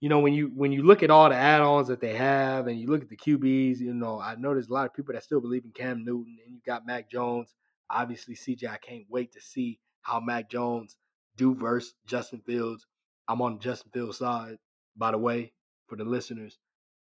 you 0.02 0.10
know, 0.10 0.20
when 0.20 0.34
you 0.34 0.48
when 0.56 0.72
you 0.72 0.84
look 0.84 1.04
at 1.04 1.12
all 1.12 1.30
the 1.30 1.36
add-ons 1.36 1.88
that 1.88 2.02
they 2.02 2.16
have, 2.16 2.68
and 2.68 2.80
you 2.80 2.88
look 2.88 3.02
at 3.04 3.10
the 3.10 3.18
QBs, 3.18 3.80
you 3.80 3.94
know, 3.94 4.20
I 4.20 4.36
know 4.36 4.54
there's 4.54 4.70
a 4.70 4.74
lot 4.74 4.86
of 4.88 4.94
people 4.94 5.14
that 5.14 5.24
still 5.24 5.42
believe 5.42 5.66
in 5.66 5.72
Cam 5.72 6.04
Newton, 6.06 6.38
and 6.46 6.54
you 6.56 6.62
got 6.66 6.86
Mac 6.86 7.10
Jones. 7.10 7.56
Obviously, 7.90 8.36
CJ. 8.36 8.68
I 8.68 8.78
can't 8.78 9.06
wait 9.10 9.32
to 9.34 9.42
see 9.42 9.80
how 10.02 10.20
Mac 10.20 10.50
Jones 10.50 10.98
do 11.38 11.56
versus 11.56 11.94
Justin 12.06 12.42
Fields. 12.46 12.86
I'm 13.28 13.42
on 13.42 13.60
Justin 13.60 13.92
Fields' 13.94 14.18
side. 14.18 14.58
by 14.96 15.12
the 15.12 15.18
way, 15.18 15.54
for 15.88 15.96
the 15.96 16.04
listeners. 16.06 16.58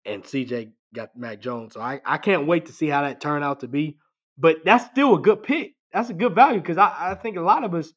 And 0.05 0.23
CJ 0.23 0.71
got 0.93 1.15
Mac 1.17 1.41
Jones. 1.41 1.73
So 1.73 1.81
I, 1.81 2.01
I 2.05 2.17
can't 2.17 2.47
wait 2.47 2.67
to 2.67 2.73
see 2.73 2.87
how 2.87 3.01
that 3.01 3.19
turned 3.21 3.43
out 3.43 3.59
to 3.61 3.67
be. 3.67 3.97
But 4.37 4.57
that's 4.65 4.85
still 4.85 5.15
a 5.15 5.21
good 5.21 5.43
pick. 5.43 5.73
That's 5.93 6.09
a 6.09 6.13
good 6.13 6.35
value 6.35 6.59
because 6.61 6.77
I, 6.77 7.11
I 7.11 7.15
think 7.15 7.37
a 7.37 7.41
lot 7.41 7.63
of 7.63 7.73
us 7.73 7.93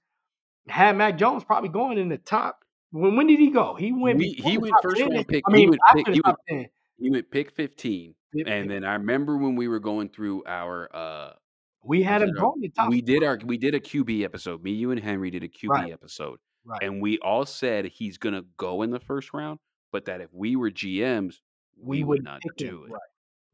had 0.68 0.96
Mac 0.96 1.18
Jones 1.18 1.44
probably 1.44 1.68
going 1.68 1.98
in 1.98 2.08
the 2.08 2.18
top. 2.18 2.58
When 2.92 3.16
when 3.16 3.26
did 3.26 3.38
he 3.38 3.50
go? 3.50 3.74
He 3.74 3.92
went. 3.92 4.18
We, 4.18 4.30
he 4.30 4.58
went 4.58 4.74
first 4.82 5.00
10. 5.00 5.10
round 5.10 5.28
pick. 5.28 5.44
I 5.46 5.52
mean, 5.52 5.70
went 5.70 5.80
after 5.88 6.12
pick, 6.12 6.14
he, 6.14 6.22
ten. 6.48 6.68
he 6.98 7.10
went 7.10 7.30
pick 7.30 7.52
15. 7.52 8.14
Pick- 8.34 8.46
And 8.48 8.70
then 8.70 8.84
I 8.84 8.94
remember 8.94 9.36
when 9.36 9.54
we 9.56 9.68
were 9.68 9.80
going 9.80 10.08
through 10.08 10.44
our 10.46 10.88
uh 10.94 11.32
we 11.82 12.02
had 12.02 12.22
him 12.22 12.32
going 12.32 12.54
in 12.56 12.60
the 12.62 12.68
top. 12.70 12.90
we 12.90 13.00
did 13.00 13.24
our 13.24 13.38
we 13.44 13.56
did 13.56 13.74
a 13.74 13.80
QB 13.80 14.24
episode. 14.24 14.62
Me, 14.62 14.72
you, 14.72 14.90
and 14.90 15.00
Henry 15.00 15.30
did 15.30 15.42
a 15.42 15.48
QB 15.48 15.68
Right. 15.68 15.92
episode. 15.92 16.38
right. 16.64 16.82
And 16.82 17.00
we 17.00 17.18
all 17.18 17.46
said 17.46 17.86
he's 17.86 18.18
gonna 18.18 18.42
go 18.56 18.82
in 18.82 18.90
the 18.90 19.00
first 19.00 19.32
round, 19.32 19.58
but 19.92 20.04
that 20.06 20.20
if 20.20 20.28
we 20.32 20.56
were 20.56 20.70
GMs, 20.70 21.36
we, 21.78 22.00
would 22.04 22.08
wouldn't 22.08 22.24
not 22.26 22.42
do 22.56 22.84
it. 22.84 22.92
Right. 22.92 23.00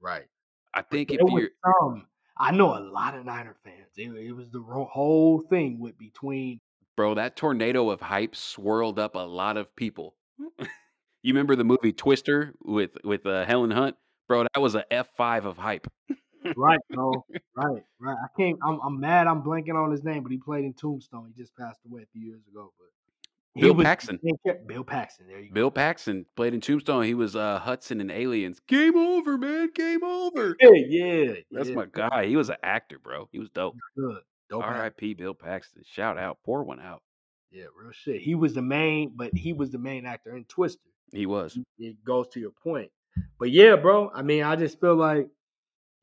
Right. 0.01 0.27
I 0.75 0.83
think 0.83 1.11
if 1.13 1.21
you're 1.29 1.51
some. 1.81 2.07
I 2.39 2.51
know 2.53 2.77
a 2.77 2.81
lot 2.81 3.17
of 3.17 3.25
Niner 3.25 3.57
fans. 3.65 3.89
It, 3.97 4.11
it 4.13 4.33
was 4.33 4.51
the 4.51 4.61
whole 4.61 5.41
thing 5.49 5.79
with 5.81 5.97
between. 5.97 6.61
bro, 6.97 7.15
that 7.15 7.35
tornado 7.37 7.89
of 7.91 8.01
hype 8.03 8.37
swirled 8.37 8.99
up 8.99 9.15
a 9.15 9.21
lot 9.21 9.57
of 9.57 9.75
people. 9.75 10.15
you 10.59 11.33
remember 11.33 11.57
the 11.57 11.65
movie 11.65 11.93
Twister 11.93 12.55
with 12.63 12.91
with 13.05 13.25
uh, 13.25 13.47
Helen 13.47 13.71
Hunt? 13.71 13.97
Bro, 14.29 14.43
that 14.53 14.61
was 14.61 14.75
a 14.75 14.85
F 14.93 15.09
five 15.17 15.47
of 15.47 15.57
hype. 15.57 15.87
Right, 16.57 16.79
bro. 16.91 17.13
right, 17.57 17.83
right. 18.01 18.17
I 18.23 18.29
can't. 18.37 18.59
I'm, 18.63 18.81
I'm 18.85 19.01
mad. 19.01 19.27
I'm 19.27 19.43
blanking 19.43 19.75
on 19.75 19.91
his 19.91 20.05
name, 20.05 20.23
but 20.23 20.33
he 20.33 20.39
played 20.39 20.65
in 20.65 20.75
Tombstone. 20.75 21.33
He 21.35 21.41
just 21.41 21.57
passed 21.57 21.81
away 21.91 22.03
a 22.03 22.07
few 22.13 22.27
years 22.27 22.43
ago. 22.51 22.73
But 22.79 23.61
Bill 23.61 23.75
was- 23.75 23.85
Paxton. 23.85 24.21
Bill 24.67 24.85
Paxton. 24.85 25.27
There 25.29 25.41
you 25.41 25.49
go. 25.49 25.55
Bill 25.55 25.71
Paxton 25.71 26.27
played 26.37 26.55
in 26.55 26.61
Tombstone. 26.61 27.05
He 27.05 27.15
was 27.15 27.37
uh, 27.37 27.59
Hudson 27.59 28.01
in 28.01 28.11
Aliens. 28.11 28.61
Game 28.69 28.97
over, 28.97 29.39
man. 29.39 29.71
Game 29.75 30.05
over. 30.05 30.57
Yeah, 30.61 30.71
yeah. 30.75 31.33
That's 31.51 31.71
yeah. 31.71 31.75
my 31.75 31.87
guy. 31.91 32.27
He 32.27 32.37
was 32.37 32.51
an 32.51 32.57
actor, 32.63 32.99
bro. 32.99 33.29
He 33.33 33.39
was 33.39 33.51
dope. 33.51 33.77
good. 33.97 34.21
Dope. 34.49 34.63
R.I.P. 34.63 35.15
Bill 35.15 35.35
Paxton. 35.35 35.83
Shout 35.85 36.19
out. 36.19 36.39
Pour 36.45 36.63
one 36.63 36.81
out. 36.81 37.03
Yeah, 37.51 37.65
real 37.81 37.93
shit. 37.93 38.21
He 38.21 38.35
was 38.35 38.55
the 38.55 38.63
main, 38.63 39.13
but 39.15 39.35
he 39.35 39.53
was 39.53 39.71
the 39.71 39.79
main 39.79 40.07
actor 40.07 40.37
in 40.37 40.45
Twister. 40.45 40.83
He 41.13 41.27
was. 41.27 41.59
It 41.79 42.05
goes 42.05 42.29
to 42.29 42.41
your 42.41 42.51
point. 42.51 42.91
But 43.39 43.51
yeah, 43.51 43.77
bro. 43.77 44.11
I 44.15 44.23
mean, 44.23 44.43
I 44.43 44.57
just 44.57 44.81
feel 44.81 44.95
like, 44.97 45.29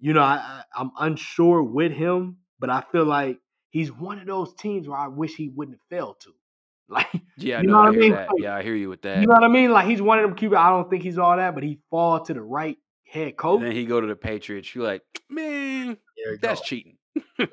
you 0.03 0.13
know, 0.13 0.21
I, 0.21 0.35
I 0.35 0.63
I'm 0.75 0.91
unsure 0.99 1.63
with 1.63 1.93
him, 1.93 2.37
but 2.59 2.69
I 2.69 2.83
feel 2.91 3.05
like 3.05 3.39
he's 3.69 3.89
one 3.89 4.19
of 4.19 4.27
those 4.27 4.53
teams 4.55 4.85
where 4.87 4.97
I 4.99 5.07
wish 5.07 5.35
he 5.35 5.47
wouldn't 5.47 5.77
have 5.77 5.87
failed 5.97 6.19
to. 6.21 6.31
Like, 6.89 7.07
Yeah, 7.37 7.61
You 7.61 7.67
no, 7.67 7.73
know 7.73 7.79
what 7.79 7.87
I 7.87 7.89
I 7.89 7.91
hear 7.93 8.01
mean? 8.01 8.11
Like, 8.11 8.29
Yeah, 8.37 8.55
I 8.55 8.63
hear 8.63 8.75
you 8.75 8.89
with 8.89 9.01
that. 9.03 9.21
you 9.21 9.27
know 9.27 9.33
what 9.35 9.43
I 9.45 9.47
mean? 9.47 9.71
Like 9.71 9.87
he's 9.87 10.01
one 10.01 10.19
of 10.19 10.25
them 10.29 10.37
QB. 10.37 10.57
I 10.57 10.69
don't 10.69 10.89
think 10.89 11.01
he's 11.01 11.17
all 11.17 11.37
that, 11.37 11.55
but 11.55 11.63
he 11.63 11.79
fall 11.89 12.19
to 12.25 12.33
the 12.33 12.41
right 12.41 12.77
head 13.07 13.37
coach. 13.37 13.59
And 13.61 13.67
then 13.67 13.75
he 13.75 13.85
go 13.85 14.01
to 14.01 14.05
the 14.07 14.15
Patriots. 14.17 14.75
You're 14.75 14.83
like, 14.83 15.01
man, 15.29 15.97
you 16.17 16.37
that's 16.41 16.59
go. 16.59 16.65
cheating. 16.65 16.97
There 17.37 17.47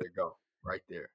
you 0.00 0.10
go. 0.16 0.36
Right 0.64 0.80
there. 0.88 1.08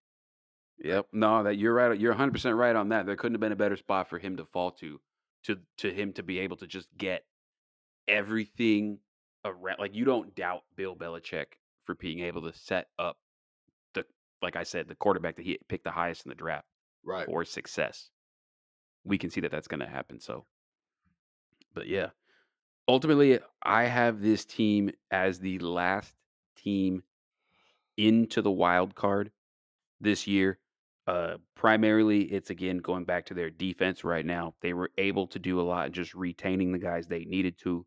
Yep. 0.80 1.08
No, 1.12 1.44
that 1.44 1.56
you're 1.58 1.74
right. 1.74 2.00
You're 2.00 2.12
100 2.14 2.32
percent 2.32 2.56
right 2.56 2.76
on 2.76 2.90
that. 2.90 3.06
There 3.06 3.16
couldn't 3.18 3.36
have 3.36 3.42
been 3.42 3.52
a 3.52 3.58
better 3.58 3.76
spot 3.76 4.10
for 4.10 4.18
him 4.20 4.38
to 4.38 4.46
fall 4.46 4.72
to, 4.80 5.00
to 5.44 5.58
to 5.80 5.92
him 5.92 6.14
to 6.14 6.24
be 6.24 6.40
able 6.40 6.58
to 6.58 6.68
just 6.68 6.88
get 6.98 7.26
everything 8.08 9.00
around. 9.48 9.80
Like 9.80 9.96
you 9.96 10.06
don't 10.06 10.34
doubt 10.36 10.64
Bill 10.76 10.96
Belichick 10.96 11.46
for 11.86 11.96
being 11.96 12.20
able 12.20 12.42
to 12.44 12.58
set 12.58 12.88
up 13.00 13.18
the, 13.94 14.06
like 14.42 14.56
I 14.56 14.64
said, 14.64 14.88
the 14.88 14.96
quarterback 14.96 15.36
that 15.38 15.46
he 15.46 15.60
picked 15.70 15.84
the 15.86 15.92
highest 15.92 16.26
in 16.26 16.30
the 16.30 16.36
draft 16.36 16.68
Right. 17.04 17.26
for 17.26 17.46
success. 17.46 18.10
We 19.06 19.18
can 19.18 19.30
see 19.30 19.42
that 19.42 19.52
that's 19.52 19.68
going 19.70 19.80
to 19.80 19.88
happen. 19.88 20.20
So, 20.20 20.46
but 21.74 21.88
yeah, 21.88 22.10
ultimately, 22.88 23.40
I 23.64 23.84
have 23.86 24.22
this 24.22 24.44
team 24.46 24.92
as 25.12 25.40
the 25.40 25.60
last 25.60 26.14
team 26.58 27.04
into 27.98 28.42
the 28.42 28.52
wild 28.52 28.96
card 28.96 29.32
this 30.02 30.28
year. 30.28 30.60
Uh, 31.08 31.38
primarily, 31.56 32.24
it's 32.24 32.50
again 32.50 32.80
going 32.80 33.06
back 33.06 33.26
to 33.28 33.34
their 33.34 33.50
defense 33.50 34.04
right 34.04 34.26
now. 34.26 34.56
They 34.62 34.74
were 34.74 34.92
able 34.98 35.28
to 35.28 35.40
do 35.40 35.62
a 35.62 35.64
lot 35.64 35.94
just 35.94 36.14
retaining 36.14 36.74
the 36.74 36.80
guys 36.80 37.08
they 37.08 37.24
needed 37.24 37.58
to. 37.60 37.86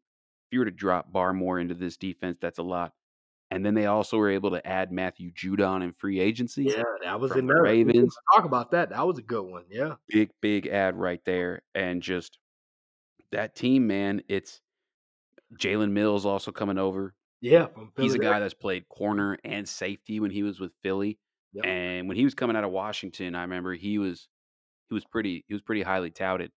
If 0.50 0.54
you 0.54 0.58
were 0.58 0.64
to 0.64 0.70
drop 0.72 1.12
Barmore 1.12 1.60
into 1.60 1.74
this 1.74 1.96
defense, 1.96 2.38
that's 2.40 2.58
a 2.58 2.62
lot. 2.64 2.92
And 3.52 3.64
then 3.64 3.74
they 3.74 3.86
also 3.86 4.16
were 4.16 4.30
able 4.30 4.50
to 4.50 4.66
add 4.66 4.90
Matthew 4.90 5.30
Judon 5.32 5.82
in 5.84 5.92
free 5.92 6.18
agency. 6.18 6.64
Yeah, 6.64 6.82
that 7.04 7.20
was 7.20 7.30
in 7.36 7.46
the 7.46 7.54
there. 7.54 7.62
Ravens. 7.62 8.16
Talk 8.34 8.44
about 8.44 8.72
that. 8.72 8.90
That 8.90 9.06
was 9.06 9.18
a 9.18 9.22
good 9.22 9.44
one. 9.44 9.64
Yeah. 9.70 9.94
big 10.08 10.30
big 10.40 10.66
ad 10.66 10.96
right 10.96 11.20
there 11.24 11.62
and 11.74 12.02
just 12.02 12.38
that 13.30 13.54
team 13.54 13.86
man 13.86 14.22
it's 14.28 14.60
jalen 15.56 15.92
mills 15.92 16.26
also 16.26 16.50
coming 16.50 16.78
over 16.78 17.14
Yeah. 17.40 17.66
From 17.66 17.92
he's 17.96 18.14
a 18.14 18.18
guy 18.18 18.40
that's 18.40 18.54
played 18.54 18.88
corner 18.88 19.38
and 19.44 19.68
safety 19.68 20.18
when 20.18 20.32
he 20.32 20.42
was 20.42 20.58
with 20.58 20.72
philly 20.82 21.18
Yep. 21.52 21.64
and 21.66 22.08
when 22.08 22.16
he 22.16 22.24
was 22.24 22.34
coming 22.34 22.56
out 22.56 22.64
of 22.64 22.70
washington 22.72 23.34
i 23.36 23.42
remember 23.42 23.74
he 23.74 23.98
was 23.98 24.28
he 24.88 24.94
was 24.94 25.04
pretty 25.04 25.44
he 25.48 25.54
was 25.54 25.62
pretty 25.62 25.82
highly 25.82 26.10
touted 26.10 26.50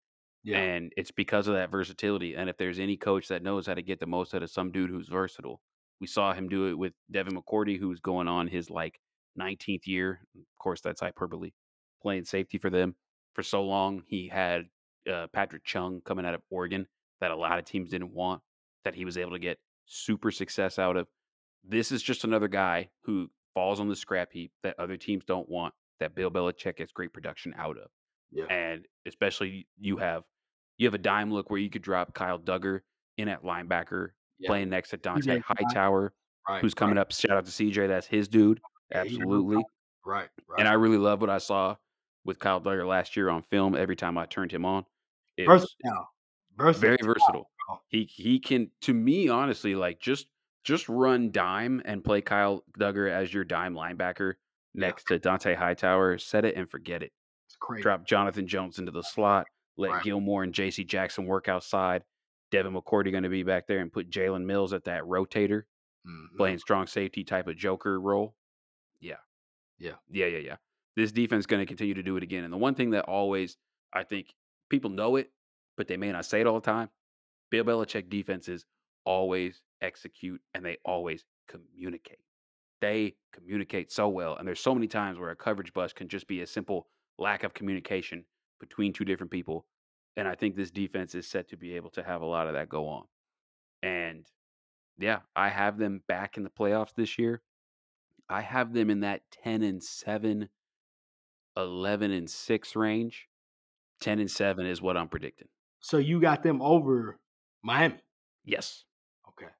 Yeah. 0.44 0.58
and 0.58 0.92
it's 0.98 1.12
because 1.12 1.48
of 1.48 1.54
that 1.54 1.70
versatility 1.70 2.36
and 2.36 2.50
if 2.50 2.58
there's 2.58 2.80
any 2.80 2.98
coach 2.98 3.28
that 3.28 3.44
knows 3.44 3.68
how 3.68 3.76
to 3.76 3.82
get 3.82 4.00
the 4.00 4.08
most 4.08 4.34
out 4.34 4.42
of 4.42 4.50
some 4.50 4.72
dude 4.72 4.90
who's 4.90 5.08
versatile 5.08 5.62
we 6.00 6.08
saw 6.08 6.34
him 6.34 6.50
do 6.50 6.68
it 6.68 6.74
with 6.74 6.94
devin 7.12 7.36
mccourty 7.36 7.80
was 7.82 8.00
going 8.00 8.28
on 8.28 8.48
his 8.48 8.70
like 8.72 9.00
19th 9.40 9.86
year 9.86 10.20
of 10.36 10.44
course 10.58 10.82
that's 10.82 11.02
hyperbole 11.02 11.52
playing 12.02 12.26
safety 12.26 12.58
for 12.58 12.70
them 12.70 12.96
for 13.34 13.44
so 13.44 13.64
long. 13.64 14.04
He 14.08 14.28
had 14.28 14.66
uh, 15.12 15.28
Patrick 15.34 15.64
Chung 15.64 16.02
coming 16.06 16.26
out 16.26 16.34
of 16.34 16.42
Oregon 16.50 16.88
that 17.20 17.32
a 17.32 17.36
lot 17.36 17.60
of 17.60 17.66
teams 17.66 17.90
didn't 17.90 18.14
want, 18.14 18.42
that 18.84 18.96
he 18.96 19.06
was 19.06 19.18
able 19.18 19.32
to 19.32 19.40
get 19.40 19.60
super 19.86 20.32
success 20.32 20.80
out 20.80 20.98
of. 20.98 21.08
This 21.64 21.92
is 21.92 22.02
just 22.02 22.24
another 22.24 22.48
guy 22.48 22.90
who 23.04 23.30
falls 23.54 23.80
on 23.80 23.88
the 23.88 23.96
scrap 23.96 24.32
heap 24.32 24.52
that 24.64 24.80
other 24.80 24.98
teams 24.98 25.24
don't 25.26 25.48
want, 25.48 25.74
that 26.00 26.16
Bill 26.16 26.32
Belichick 26.32 26.78
gets 26.78 26.92
great 26.92 27.14
production 27.14 27.54
out 27.58 27.78
of. 27.78 27.90
Yeah. 28.32 28.46
And 28.46 28.86
especially 29.06 29.68
you 29.80 29.98
have 29.98 30.24
you 30.78 30.88
have 30.88 30.94
a 30.94 30.98
dime 31.00 31.32
look 31.32 31.50
where 31.50 31.60
you 31.60 31.70
could 31.70 31.82
drop 31.82 32.14
Kyle 32.14 32.40
Dugger 32.40 32.82
in 33.18 33.28
at 33.28 33.44
linebacker, 33.44 34.10
Yeah. 34.40 34.48
playing 34.50 34.70
next 34.70 34.90
to 34.90 34.98
Dante. 34.98 35.40
Hightower, 35.46 36.14
Right. 36.50 36.62
who's 36.62 36.74
coming 36.74 36.96
right, 36.96 37.02
up. 37.02 37.12
Shout 37.12 37.32
out 37.38 37.46
to 37.46 37.52
CJ, 37.52 37.88
that's 37.88 38.08
his 38.08 38.28
dude. 38.28 38.60
Yeah, 38.90 39.02
Absolutely. 39.02 39.64
Right. 40.06 40.30
Right. 40.48 40.60
And 40.60 40.68
I 40.68 40.74
really 40.74 40.98
love 40.98 41.22
what 41.22 41.30
I 41.30 41.38
saw 41.38 41.76
with 42.26 42.40
Kyle 42.40 42.60
Dugger 42.62 42.88
last 42.88 43.16
year 43.16 43.30
on 43.30 43.44
film. 43.44 43.76
Every 43.76 43.96
time 43.96 44.18
I 44.18 44.26
turned 44.26 44.52
him 44.52 44.66
on, 44.66 44.86
it 45.38 45.46
versatile. 45.46 46.08
Versatile. 46.58 46.82
very 46.82 46.98
versatile. 47.04 47.52
He 47.90 48.04
he 48.06 48.40
can, 48.40 48.70
to 48.82 48.94
me, 48.94 49.30
honestly, 49.30 49.76
like 49.76 50.00
just 50.00 50.28
just 50.64 50.90
run 50.90 51.32
dime 51.32 51.82
and 51.86 52.04
play 52.04 52.22
Kyle 52.22 52.64
Dugger 52.80 53.10
as 53.10 53.34
your 53.34 53.44
dime 53.44 53.74
linebacker 53.76 54.34
Yeah. 54.74 54.82
next 54.88 55.06
to 55.06 55.20
Dante 55.20 55.54
Hightower. 55.56 56.18
Set 56.18 56.44
it 56.46 56.56
and 56.56 56.70
forget 56.70 57.02
it. 57.04 57.12
Crazy. 57.62 57.84
Drop 57.84 58.06
Jonathan 58.06 58.48
Jones 58.48 58.80
into 58.80 58.92
the 58.92 59.04
slot. 59.04 59.48
Let 59.78 59.92
Right. 59.92 60.04
Gilmore 60.04 60.44
and 60.44 60.54
J.C. 60.54 60.84
Jackson 60.84 61.26
work 61.26 61.48
outside. 61.48 62.04
Devin 62.52 62.74
McCourty 62.74 63.12
going 63.12 63.24
to 63.24 63.30
be 63.30 63.44
back 63.44 63.66
there 63.68 63.80
and 63.80 63.92
put 63.94 64.10
Jalen 64.10 64.44
Mills 64.44 64.74
at 64.74 64.84
that 64.84 65.04
rotator, 65.04 65.64
Mhm. 66.06 66.36
playing 66.36 66.60
strong 66.60 66.86
safety 66.88 67.24
type 67.24 67.48
of 67.48 67.56
Joker 67.56 68.00
role. 68.02 68.36
Yeah. 69.00 69.20
Yeah. 69.78 69.96
Yeah, 70.10 70.26
yeah, 70.26 70.40
yeah. 70.40 70.58
This 70.96 71.12
defense 71.14 71.46
going 71.46 71.62
to 71.62 71.66
continue 71.66 71.94
to 71.94 72.04
do 72.04 72.18
it 72.18 72.24
again. 72.24 72.44
And 72.44 72.52
the 72.52 72.58
one 72.58 72.76
thing 72.76 72.90
that 72.92 73.06
always, 73.06 73.58
I 73.94 74.04
think 74.04 74.36
people 74.70 74.90
know 74.90 75.16
it, 75.16 75.32
but 75.78 75.88
they 75.88 75.96
may 75.98 76.12
not 76.12 76.26
say 76.26 76.42
it 76.42 76.48
all 76.48 76.60
the 76.60 76.66
time. 76.66 76.90
Bill 77.50 77.64
Belichick 77.64 78.10
defenses 78.10 78.66
always 79.06 79.62
execute 79.82 80.42
and 80.54 80.66
they 80.66 80.78
always 80.84 81.26
communicate. 81.48 82.20
They 82.82 83.16
communicate 83.32 83.92
so 83.92 84.10
well. 84.10 84.36
And 84.36 84.48
there's 84.48 84.60
so 84.60 84.74
many 84.76 84.88
times 84.88 85.18
where 85.20 85.30
a 85.30 85.36
coverage 85.36 85.74
bust 85.74 85.96
can 85.96 86.10
just 86.10 86.28
be 86.28 86.42
a 86.42 86.48
simple 86.48 86.90
lack 87.22 87.44
of 87.44 87.54
communication 87.54 88.26
between 88.60 88.92
two 88.92 89.06
different 89.06 89.32
people. 89.32 89.66
And 90.18 90.28
I 90.28 90.36
think 90.36 90.56
this 90.56 90.72
defense 90.72 91.16
is 91.16 91.28
set 91.28 91.48
to 91.50 91.58
be 91.58 91.76
able 91.76 91.92
to 91.92 92.04
have 92.04 92.22
a 92.22 92.26
lot 92.26 92.48
of 92.48 92.54
that 92.54 92.68
go 92.68 92.88
on. 92.88 93.06
And 93.82 94.26
yeah, 94.98 95.20
I 95.36 95.50
have 95.50 95.78
them 95.78 96.04
back 96.08 96.38
in 96.38 96.44
the 96.44 96.50
playoffs 96.50 96.94
this 96.96 97.18
year. 97.18 97.42
I 98.30 98.42
have 98.42 98.74
them 98.74 98.90
in 98.90 99.02
that 99.02 99.22
10 99.32 99.64
and 99.64 99.84
7, 99.84 100.50
11 101.58 102.12
and 102.12 102.30
6 102.30 102.76
range. 102.76 103.28
10 104.02 104.20
and 104.20 104.32
7 104.32 104.66
is 104.66 104.82
what 104.82 104.98
I'm 104.98 105.08
predicting. 105.08 105.48
So 105.80 105.98
you 105.98 106.20
got 106.20 106.44
them 106.44 106.62
over 106.62 107.20
Miami. 107.64 108.00
Yes. 108.44 108.84
Okay. 109.30 109.52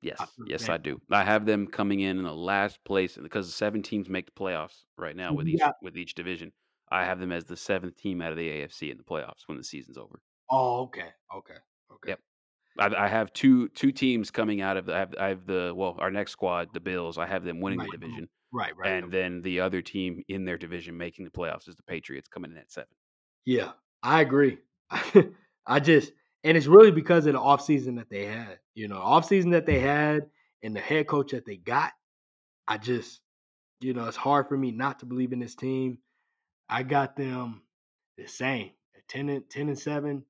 Yes. 0.00 0.18
the 0.38 0.46
Yes. 0.48 0.68
I 0.68 0.78
do. 0.78 1.00
I 1.10 1.24
have 1.24 1.44
them 1.44 1.66
coming 1.66 2.00
in 2.00 2.18
in 2.18 2.24
the 2.24 2.34
last 2.34 2.82
place 2.84 3.16
because 3.16 3.54
seven 3.54 3.82
teams 3.82 4.08
make 4.08 4.26
the 4.26 4.32
playoffs 4.32 4.84
right 4.96 5.16
now 5.16 5.34
with 5.34 5.48
each 5.48 5.58
got- 5.58 5.76
with 5.82 5.96
each 5.96 6.14
division. 6.14 6.52
I 6.90 7.04
have 7.04 7.20
them 7.20 7.32
as 7.32 7.44
the 7.44 7.56
seventh 7.56 7.96
team 7.96 8.20
out 8.20 8.32
of 8.32 8.38
the 8.38 8.48
AFC 8.48 8.90
in 8.90 8.98
the 8.98 9.04
playoffs 9.04 9.46
when 9.46 9.56
the 9.58 9.64
season's 9.64 9.96
over. 9.98 10.20
Oh, 10.50 10.82
okay. 10.82 11.08
Okay. 11.34 11.54
Okay. 11.92 12.08
Yep. 12.10 12.20
I, 12.78 13.04
I 13.04 13.08
have 13.08 13.32
two 13.32 13.68
two 13.70 13.92
teams 13.92 14.30
coming 14.30 14.60
out 14.60 14.76
of 14.76 14.86
the 14.86 14.94
I 14.94 14.98
have, 14.98 15.14
I 15.18 15.28
have 15.28 15.46
the 15.46 15.72
well 15.76 15.96
our 15.98 16.10
next 16.10 16.32
squad 16.32 16.68
the 16.72 16.80
Bills. 16.80 17.18
I 17.18 17.26
have 17.26 17.44
them 17.44 17.60
winning 17.60 17.80
Right. 17.80 17.90
the 17.90 17.98
division, 17.98 18.28
Right. 18.52 18.76
Right. 18.76 18.92
and 19.02 19.12
then 19.12 19.42
the 19.42 19.60
other 19.60 19.82
team 19.82 20.22
in 20.28 20.44
their 20.44 20.58
division 20.58 20.96
making 20.96 21.24
the 21.24 21.30
playoffs 21.30 21.68
is 21.68 21.76
the 21.76 21.82
Patriots 21.82 22.28
coming 22.28 22.50
in 22.52 22.56
at 22.58 22.70
seven. 22.70 22.88
Yeah, 23.44 23.72
I 24.02 24.20
agree. 24.20 24.58
I 25.66 25.80
just 25.80 26.12
and 26.44 26.56
it's 26.56 26.66
really 26.66 26.90
because 26.90 27.26
of 27.26 27.34
the 27.34 27.38
offseason 27.40 27.96
that 27.96 28.08
they 28.10 28.24
had. 28.26 28.58
You 28.74 28.88
know, 28.88 28.96
offseason 28.96 29.50
that 29.52 29.66
they 29.66 29.78
had 29.80 30.30
and 30.62 30.74
the 30.74 30.80
head 30.80 31.06
coach 31.06 31.32
that 31.32 31.44
they 31.44 31.56
got. 31.56 31.92
I 32.68 32.78
just, 32.78 33.20
you 33.80 33.94
know, 33.94 34.06
it's 34.06 34.16
hard 34.16 34.48
for 34.48 34.56
me 34.56 34.70
not 34.70 35.00
to 35.00 35.06
believe 35.06 35.32
in 35.32 35.40
this 35.40 35.54
team. 35.56 35.98
I 36.70 36.82
got 36.82 37.16
them 37.16 37.62
the 38.16 38.26
same 38.26 38.72
10 39.08 39.28
and 39.28 39.50
10 39.50 39.68
and 39.68 39.78
7. 39.78 40.24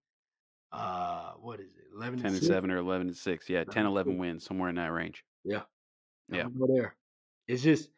Uh 0.72 1.32
what 1.34 1.60
is 1.60 1.76
it? 1.76 1.84
11 1.94 2.18
10 2.18 2.26
and 2.28 2.36
and 2.36 2.44
7 2.44 2.70
or 2.70 2.76
11 2.78 3.08
and 3.08 3.16
6. 3.16 3.48
Yeah, 3.48 3.64
10, 3.64 3.86
11 3.86 4.18
wins, 4.18 4.44
somewhere 4.44 4.68
in 4.68 4.76
that 4.76 4.92
range. 4.92 5.24
Yeah. 5.44 5.62
Yeah. 6.28 6.48
Go 6.58 6.66
there. 6.66 6.96
It's 7.48 7.62
just 7.62 7.90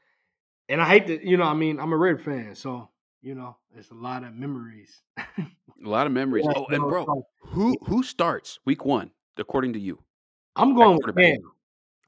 and 0.69 0.81
I 0.81 0.87
hate 0.87 1.07
to, 1.09 1.29
you 1.29 1.37
know, 1.37 1.45
I 1.45 1.55
mean, 1.55 1.79
I'm 1.81 1.93
a 1.93 1.97
Red 1.97 2.23
fan, 2.23 2.55
so 2.55 2.91
you 3.23 3.35
know, 3.35 3.57
it's 3.75 3.91
a 3.91 3.95
lot 3.95 4.25
of 4.25 4.35
memories. 4.35 5.03
A 5.19 5.45
lot 5.89 6.07
of 6.07 6.13
memories. 6.21 6.45
Yeah, 6.47 6.53
Oh, 6.57 6.67
and 6.71 6.89
bro, 6.89 7.25
who 7.41 7.77
who 7.87 8.03
starts 8.03 8.59
week 8.65 8.85
1 8.85 9.13
according 9.37 9.75
to 9.75 9.79
you? 9.79 10.03
I'm 10.57 10.75
going 10.75 10.99
with. 11.05 11.17
Cam. 11.17 11.53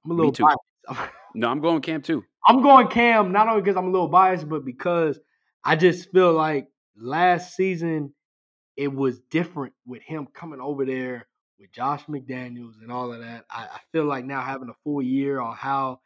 I'm 0.05 0.11
a 0.11 0.15
Me 0.15 0.16
little 0.16 0.32
too. 0.32 0.44
biased. 0.44 1.11
No, 1.36 1.48
I'm 1.48 1.61
going 1.61 1.82
Cam 1.82 2.01
too. 2.01 2.24
I'm 2.47 2.62
going 2.62 2.89
Cam 2.89 3.32
not 3.32 3.48
only 3.48 3.61
because 3.62 3.77
I'm 3.77 3.86
a 3.89 3.90
little 3.90 4.09
biased, 4.09 4.48
but 4.48 4.65
because 4.65 5.19
I 5.65 5.77
just 5.77 6.11
feel 6.12 6.32
like 6.32 6.69
last 6.97 7.57
season 7.57 8.12
it 8.77 8.93
was 8.93 9.20
different 9.31 9.73
with 9.86 10.03
him 10.03 10.27
coming 10.35 10.61
over 10.61 10.85
there 10.85 11.27
with 11.59 11.73
Josh 11.73 12.05
McDaniels 12.07 12.74
and 12.82 12.91
all 12.91 13.12
of 13.12 13.20
that. 13.20 13.45
I, 13.51 13.62
I 13.65 13.81
feel 13.93 14.05
like 14.05 14.24
now 14.24 14.43
having 14.43 14.69
a 14.69 14.74
full 14.85 15.01
year 15.01 15.41
on 15.41 15.55
how 15.57 16.01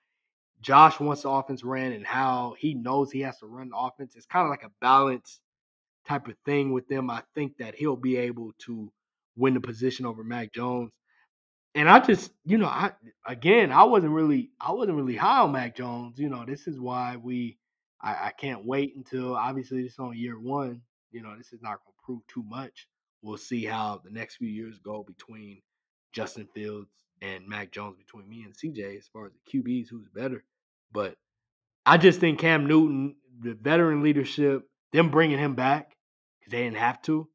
Josh 0.60 1.00
wants 1.00 1.22
the 1.22 1.30
offense 1.30 1.64
ran 1.64 1.92
and 1.92 2.06
how 2.06 2.54
he 2.58 2.74
knows 2.74 3.10
he 3.10 3.20
has 3.20 3.38
to 3.38 3.46
run 3.46 3.70
the 3.70 3.76
offense, 3.76 4.14
it's 4.16 4.26
kind 4.26 4.44
of 4.44 4.50
like 4.50 4.64
a 4.64 4.72
balance 4.80 5.40
type 6.06 6.28
of 6.28 6.34
thing 6.44 6.72
with 6.72 6.88
them. 6.88 7.10
I 7.10 7.22
think 7.34 7.56
that 7.58 7.74
he'll 7.74 7.96
be 7.96 8.16
able 8.16 8.52
to 8.66 8.92
win 9.36 9.54
the 9.54 9.60
position 9.60 10.04
over 10.06 10.24
Mac 10.24 10.52
Jones. 10.52 10.92
And 11.74 11.88
I 11.88 12.00
just, 12.00 12.32
you 12.44 12.58
know, 12.58 12.66
I 12.66 12.92
again, 13.26 13.70
I 13.70 13.84
wasn't 13.84 14.12
really, 14.12 14.50
I 14.60 14.72
wasn't 14.72 14.96
really 14.96 15.16
high 15.16 15.40
on 15.40 15.52
Mac 15.52 15.76
Jones. 15.76 16.18
You 16.18 16.28
know, 16.28 16.44
this 16.44 16.66
is 16.66 16.80
why 16.80 17.16
we, 17.16 17.56
I, 18.00 18.26
I 18.26 18.32
can't 18.38 18.64
wait 18.64 18.94
until 18.96 19.34
obviously 19.34 19.82
this 19.82 19.92
is 19.92 19.98
on 19.98 20.16
year 20.16 20.38
one. 20.38 20.82
You 21.10 21.22
know, 21.22 21.36
this 21.36 21.52
is 21.52 21.62
not 21.62 21.80
going 21.84 21.94
to 21.98 22.04
prove 22.04 22.26
too 22.28 22.44
much. 22.46 22.86
We'll 23.22 23.36
see 23.38 23.64
how 23.64 24.00
the 24.04 24.10
next 24.10 24.36
few 24.36 24.48
years 24.48 24.78
go 24.78 25.02
between 25.02 25.62
Justin 26.12 26.48
Fields 26.54 26.90
and 27.20 27.48
Mac 27.48 27.72
Jones, 27.72 27.96
between 27.98 28.28
me 28.28 28.44
and 28.44 28.54
CJ, 28.54 28.98
as 28.98 29.08
far 29.08 29.26
as 29.26 29.32
the 29.32 29.58
QBs, 29.60 29.88
who's 29.88 30.08
better. 30.14 30.44
But 30.92 31.16
I 31.84 31.96
just 31.96 32.20
think 32.20 32.38
Cam 32.38 32.66
Newton, 32.66 33.16
the 33.40 33.54
veteran 33.54 34.02
leadership, 34.02 34.68
them 34.92 35.10
bringing 35.10 35.38
him 35.38 35.54
back 35.54 35.96
because 36.38 36.52
they 36.52 36.62
didn't 36.62 36.76
have 36.76 37.02
to, 37.02 37.28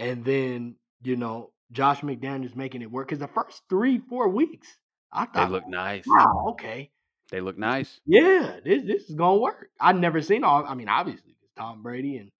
and 0.00 0.24
then 0.24 0.76
you 1.02 1.16
know 1.16 1.50
Josh 1.72 2.00
McDaniels 2.00 2.56
making 2.56 2.82
it 2.82 2.90
work. 2.90 3.08
Because 3.08 3.18
the 3.20 3.28
first 3.28 3.62
three, 3.68 3.98
four 4.08 4.28
weeks, 4.28 4.68
I 5.12 5.26
thought 5.26 5.48
They 5.48 5.52
look 5.52 5.68
nice. 5.68 6.04
wow, 6.06 6.46
okay, 6.50 6.90
They 7.30 7.40
look 7.40 7.58
nice. 7.58 8.00
yeah, 8.06 8.58
this 8.64 8.82
this 8.84 9.08
is 9.10 9.14
gonna 9.14 9.38
work. 9.38 9.68
I'd 9.80 9.96
never 9.96 10.22
seen 10.22 10.44
all. 10.44 10.64
I 10.66 10.74
mean, 10.74 10.88
obviously, 10.88 11.36
Tom 11.56 11.82
Brady 11.82 12.16
and 12.16 12.30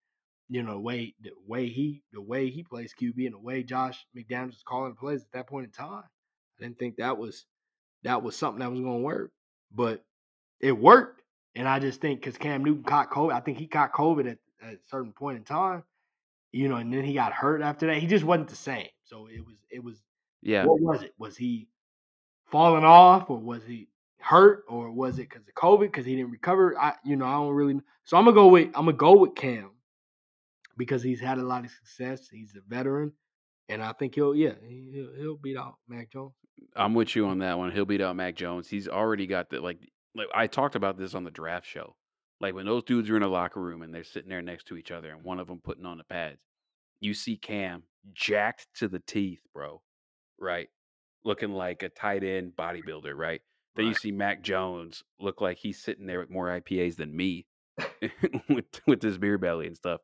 you 0.49 0.63
know 0.63 0.73
the 0.73 0.81
way 0.81 1.15
the 1.21 1.31
way 1.47 1.69
he 1.69 2.03
the 2.13 2.23
way 2.23 2.49
he 2.51 2.63
plays 2.63 2.95
QB 2.99 3.27
and 3.27 3.35
the 3.35 3.39
way 3.39 3.63
Josh 3.63 4.05
McDaniels 4.17 4.47
was 4.49 4.63
calling 4.67 4.91
the 4.93 4.97
plays 4.97 5.23
at 5.23 5.33
that 5.33 5.47
point 5.47 5.67
in 5.67 5.71
time. 5.73 6.05
I 6.59 6.63
didn't 6.65 6.79
think 6.79 6.97
that 6.97 7.19
was 7.19 7.45
that 8.05 8.23
was 8.23 8.35
something 8.37 8.61
that 8.61 8.71
was 8.71 8.81
gonna 8.81 8.99
work, 8.99 9.31
but 9.75 10.03
it 10.61 10.73
worked. 10.73 11.23
And 11.55 11.69
I 11.69 11.81
just 11.81 12.01
think 12.01 12.21
because 12.21 12.39
Cam 12.39 12.65
Newton 12.65 12.85
caught 12.85 13.11
COVID, 13.11 13.33
I 13.33 13.41
think 13.41 13.59
he 13.59 13.67
caught 13.67 13.93
COVID 13.93 14.31
at, 14.31 14.39
at 14.63 14.75
a 14.75 14.79
certain 14.89 15.13
point 15.13 15.39
in 15.39 15.45
time, 15.45 15.83
you 16.53 16.69
know, 16.69 16.77
and 16.77 16.93
then 16.93 17.05
he 17.05 17.15
got 17.15 17.33
hurt 17.33 17.63
after 17.63 17.87
that. 17.89 17.97
He 17.99 18.07
just 18.07 18.25
wasn't 18.25 18.49
the 18.49 18.57
same. 18.57 18.87
So 19.05 19.27
it 19.27 19.45
was 19.45 19.57
it 19.71 19.83
was 19.85 20.01
Yeah. 20.41 20.65
what 20.65 20.81
was 20.81 21.03
it? 21.03 21.13
Was 21.19 21.37
he 21.37 21.69
falling 22.47 22.85
off, 22.85 23.29
or 23.29 23.39
was 23.39 23.65
he 23.67 23.89
hurt, 24.21 24.65
or 24.69 24.91
was 24.91 25.19
it 25.19 25.29
because 25.29 25.47
of 25.47 25.55
COVID? 25.55 25.81
Because 25.81 26.07
he 26.07 26.17
didn't 26.17 26.31
recover. 26.31 26.79
I, 26.79 26.95
you 27.05 27.17
know, 27.17 27.27
I 27.27 27.33
don't 27.33 27.55
really. 27.55 27.81
So 28.05 28.17
I'm 28.17 28.25
gonna 28.25 28.35
go 28.35 28.49
with 28.49 28.69
I'm 28.69 28.87
gonna 28.87 28.93
go 28.93 29.17
with 29.17 29.35
Cam 29.35 29.71
because 30.77 31.03
he's 31.03 31.21
had 31.21 31.39
a 31.39 31.43
lot 31.43 31.65
of 31.65 31.71
success. 31.71 32.29
He's 32.31 32.55
a 32.57 32.61
veteran, 32.69 33.13
and 33.69 33.83
I 33.83 33.93
think 33.93 34.15
he'll 34.15 34.35
yeah 34.35 34.53
he- 34.67 34.91
he'll, 34.93 35.15
he'll 35.17 35.37
beat 35.37 35.57
out 35.57 35.77
Mac 35.89 36.11
Jones. 36.11 36.33
I'm 36.77 36.95
with 36.95 37.15
you 37.15 37.27
on 37.27 37.39
that 37.39 37.59
one. 37.59 37.73
He'll 37.73 37.85
beat 37.85 38.01
out 38.01 38.17
Mac 38.17 38.35
Jones. 38.35 38.69
He's 38.69 38.89
already 38.89 39.27
got 39.27 39.51
the 39.51 39.61
like 39.61 39.79
like 40.15 40.29
I 40.35 40.47
talked 40.47 40.75
about 40.75 40.99
this 40.99 41.15
on 41.15 41.25
the 41.25 41.31
draft 41.31 41.67
show. 41.67 41.95
Like 42.41 42.55
when 42.55 42.67
those 42.67 42.85
dudes 42.85 43.11
are 43.11 43.17
in 43.17 43.23
a 43.23 43.29
locker 43.29 43.61
room 43.61 43.83
and 43.83 43.93
they're 43.93 44.05
sitting 44.05 44.29
there 44.29 44.43
next 44.43 44.67
to 44.69 44.77
each 44.77 44.91
other 44.91 45.11
and 45.11 45.25
one 45.25 45.41
of 45.41 45.49
them 45.49 45.61
putting 45.63 45.87
on 45.87 45.99
the 45.99 46.05
pads, 46.05 46.39
you 47.01 47.13
see 47.15 47.37
Cam 47.37 47.83
jacked 48.13 48.69
to 48.77 48.89
the 48.89 49.01
teeth, 49.01 49.41
bro. 49.53 49.83
Right? 50.39 50.69
Looking 51.25 51.53
like 51.53 51.83
a 51.83 51.89
tight 51.89 52.23
end 52.23 52.53
bodybuilder, 52.57 53.15
right? 53.15 53.43
Then 53.79 53.87
you 53.87 53.95
see 53.95 54.13
Mac 54.13 54.43
Jones 54.43 55.05
look 55.21 55.41
like 55.41 55.57
he's 55.57 55.83
sitting 55.83 56.07
there 56.07 56.21
with 56.21 56.31
more 56.31 56.49
IPAs 56.49 56.97
than 56.97 57.17
me 57.17 57.47
with 58.49 58.67
with 58.87 59.03
his 59.03 59.19
beer 59.19 59.39
belly 59.39 59.67
and 59.67 59.77
stuff. 59.77 60.01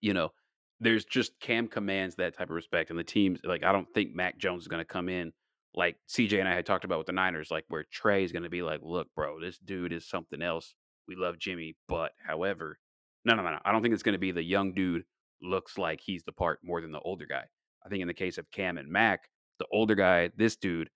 You 0.00 0.14
know, 0.14 0.32
there's 0.80 1.04
just 1.04 1.38
Cam 1.40 1.68
commands 1.68 2.16
that 2.16 2.36
type 2.36 2.50
of 2.50 2.56
respect, 2.56 2.90
and 2.90 2.98
the 2.98 3.04
teams 3.04 3.40
like 3.44 3.64
I 3.64 3.72
don't 3.72 3.88
think 3.94 4.14
Mac 4.14 4.38
Jones 4.38 4.62
is 4.62 4.68
going 4.68 4.80
to 4.80 4.84
come 4.84 5.08
in 5.08 5.32
like 5.74 5.96
CJ 6.08 6.38
and 6.38 6.48
I 6.48 6.54
had 6.54 6.66
talked 6.66 6.84
about 6.84 6.98
with 6.98 7.06
the 7.06 7.12
Niners, 7.12 7.50
like 7.50 7.64
where 7.68 7.84
Trey 7.90 8.24
is 8.24 8.32
going 8.32 8.42
to 8.42 8.50
be 8.50 8.62
like, 8.62 8.80
look, 8.82 9.08
bro, 9.14 9.40
this 9.40 9.58
dude 9.58 9.92
is 9.92 10.08
something 10.08 10.42
else. 10.42 10.74
We 11.08 11.16
love 11.16 11.38
Jimmy, 11.38 11.76
but 11.88 12.12
however, 12.26 12.78
no, 13.24 13.34
no, 13.34 13.42
no, 13.42 13.52
no. 13.52 13.58
I 13.64 13.72
don't 13.72 13.82
think 13.82 13.94
it's 13.94 14.02
going 14.02 14.14
to 14.14 14.18
be 14.18 14.32
the 14.32 14.42
young 14.42 14.72
dude 14.74 15.04
looks 15.40 15.78
like 15.78 16.00
he's 16.00 16.22
the 16.24 16.32
part 16.32 16.60
more 16.62 16.80
than 16.80 16.92
the 16.92 17.00
older 17.00 17.26
guy. 17.26 17.44
I 17.84 17.88
think 17.88 18.02
in 18.02 18.08
the 18.08 18.14
case 18.14 18.38
of 18.38 18.50
Cam 18.50 18.78
and 18.78 18.88
Mac, 18.88 19.28
the 19.58 19.66
older 19.72 19.94
guy, 19.94 20.30
this 20.36 20.56
dude, 20.56 20.90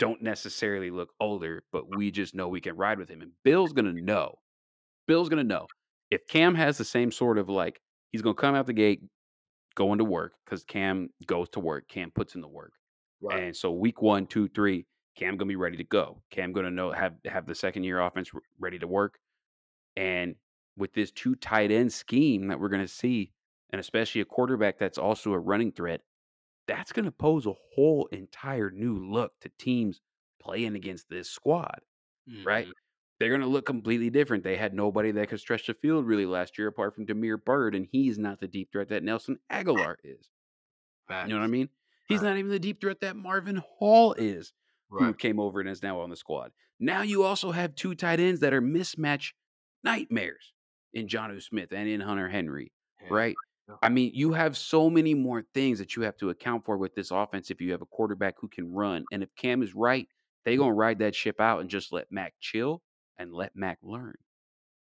don't 0.00 0.22
necessarily 0.22 0.90
look 0.90 1.10
older, 1.20 1.62
but 1.70 1.96
we 1.96 2.10
just 2.10 2.34
know 2.34 2.48
we 2.48 2.60
can 2.60 2.74
ride 2.74 2.98
with 2.98 3.08
him. 3.08 3.20
And 3.20 3.30
Bill's 3.44 3.72
to 3.94 4.02
know. 4.02 4.34
Bill's 5.06 5.28
to 5.44 5.48
know 5.48 5.66
if 6.10 6.26
Cam 6.26 6.54
has 6.54 6.78
the 6.78 6.84
same 6.84 7.12
sort 7.12 7.38
of 7.38 7.48
like, 7.48 7.80
he's 8.10 8.22
to 8.34 8.40
come 8.40 8.54
out 8.54 8.66
the 8.66 8.72
gate 8.72 9.02
going 9.76 9.98
to 9.98 10.04
work 10.04 10.32
because 10.44 10.64
Cam 10.64 11.10
goes 11.26 11.48
to 11.50 11.60
work. 11.60 11.86
Cam 11.88 12.10
puts 12.10 12.34
in 12.34 12.40
the 12.40 12.48
work. 12.48 12.72
Right. 13.20 13.42
And 13.42 13.56
so 13.56 13.70
week 13.70 14.00
one, 14.00 14.26
two, 14.26 14.48
three, 14.48 14.86
Cam 15.16 15.36
gonna 15.36 15.48
be 15.48 15.56
ready 15.56 15.76
to 15.76 15.84
go. 15.84 16.22
Cam 16.30 16.52
gonna 16.52 16.70
know 16.70 16.90
have 16.92 17.14
have 17.26 17.46
the 17.46 17.54
second 17.54 17.84
year 17.84 18.00
offense 18.00 18.30
ready 18.58 18.78
to 18.78 18.86
work. 18.86 19.18
And 19.96 20.34
with 20.78 20.94
this 20.94 21.10
two 21.10 21.34
tight 21.34 21.70
end 21.70 21.92
scheme 21.92 22.48
that 22.48 22.58
we're 22.58 22.70
gonna 22.70 22.88
see, 22.88 23.32
and 23.70 23.80
especially 23.80 24.22
a 24.22 24.24
quarterback 24.24 24.78
that's 24.78 24.96
also 24.96 25.32
a 25.32 25.38
running 25.38 25.72
threat, 25.72 26.00
that's 26.70 26.92
gonna 26.92 27.12
pose 27.12 27.46
a 27.46 27.54
whole 27.74 28.06
entire 28.06 28.70
new 28.70 28.96
look 28.96 29.38
to 29.40 29.50
teams 29.58 30.00
playing 30.40 30.76
against 30.76 31.08
this 31.10 31.30
squad, 31.30 31.80
right? 32.44 32.68
Mhm. 32.68 32.72
They're 33.18 33.30
gonna 33.30 33.46
look 33.48 33.66
completely 33.66 34.10
different. 34.10 34.44
They 34.44 34.56
had 34.56 34.74
nobody 34.74 35.10
that 35.12 35.28
could 35.28 35.40
stretch 35.40 35.66
the 35.66 35.74
field 35.74 36.06
really 36.06 36.26
last 36.26 36.58
year 36.58 36.68
apart 36.68 36.94
from 36.94 37.06
Damiere 37.06 37.36
Byrd, 37.38 37.74
and 37.74 37.86
he's 37.90 38.18
not 38.18 38.40
the 38.40 38.48
deep 38.48 38.72
threat 38.72 38.88
that 38.88 39.02
Nelson 39.04 39.38
Agholor 39.50 39.96
is. 40.04 40.30
You 41.10 41.28
know 41.28 41.38
what 41.38 41.44
I 41.44 41.48
mean? 41.48 41.70
He's 42.08 42.22
Right. 42.22 42.30
not 42.30 42.38
even 42.38 42.50
the 42.50 42.58
deep 42.60 42.80
threat 42.80 43.00
that 43.00 43.16
Marvin 43.16 43.56
Hall 43.56 44.14
is, 44.14 44.52
who 44.88 45.14
came 45.14 45.40
over 45.40 45.60
and 45.60 45.68
is 45.68 45.82
now 45.82 46.00
on 46.00 46.10
the 46.10 46.16
squad. 46.16 46.52
Now 46.78 47.02
you 47.02 47.24
also 47.24 47.50
have 47.52 47.74
two 47.74 47.94
tight 47.94 48.20
ends 48.20 48.40
that 48.40 48.52
are 48.54 48.62
mismatch 48.62 49.34
nightmares 49.84 50.52
in 50.92 51.08
Jonnu 51.08 51.42
Smith 51.42 51.72
and 51.72 51.88
in 51.88 52.00
Hunter 52.00 52.28
Henry, 52.28 52.72
Yeah. 53.00 53.08
right? 53.10 53.36
I 53.82 53.88
mean, 53.88 54.12
you 54.14 54.32
have 54.32 54.56
so 54.56 54.90
many 54.90 55.14
more 55.14 55.44
things 55.54 55.78
that 55.78 55.96
you 55.96 56.02
have 56.02 56.16
to 56.18 56.30
account 56.30 56.64
for 56.64 56.76
with 56.76 56.94
this 56.94 57.10
offense 57.10 57.50
if 57.50 57.60
you 57.60 57.72
have 57.72 57.82
a 57.82 57.86
quarterback 57.86 58.34
who 58.38 58.48
can 58.48 58.72
run. 58.72 59.04
And 59.12 59.22
if 59.22 59.34
Cam 59.36 59.62
is 59.62 59.74
right, 59.74 60.08
they're 60.44 60.56
going 60.56 60.70
to 60.70 60.74
ride 60.74 60.98
that 61.00 61.14
ship 61.14 61.40
out 61.40 61.60
and 61.60 61.68
just 61.70 61.92
let 61.92 62.10
Mac 62.10 62.34
chill 62.40 62.82
and 63.18 63.32
let 63.32 63.54
Mac 63.56 63.78
learn. 63.82 64.14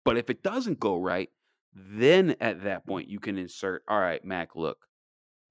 But 0.04 0.16
if 0.16 0.30
it 0.30 0.42
doesn't 0.42 0.80
go 0.80 0.96
right, 0.96 1.30
then 1.74 2.36
at 2.40 2.62
that 2.64 2.86
point 2.86 3.08
you 3.08 3.20
can 3.20 3.38
insert, 3.38 3.82
all 3.88 4.00
right, 4.00 4.24
Mac, 4.24 4.56
look, 4.56 4.86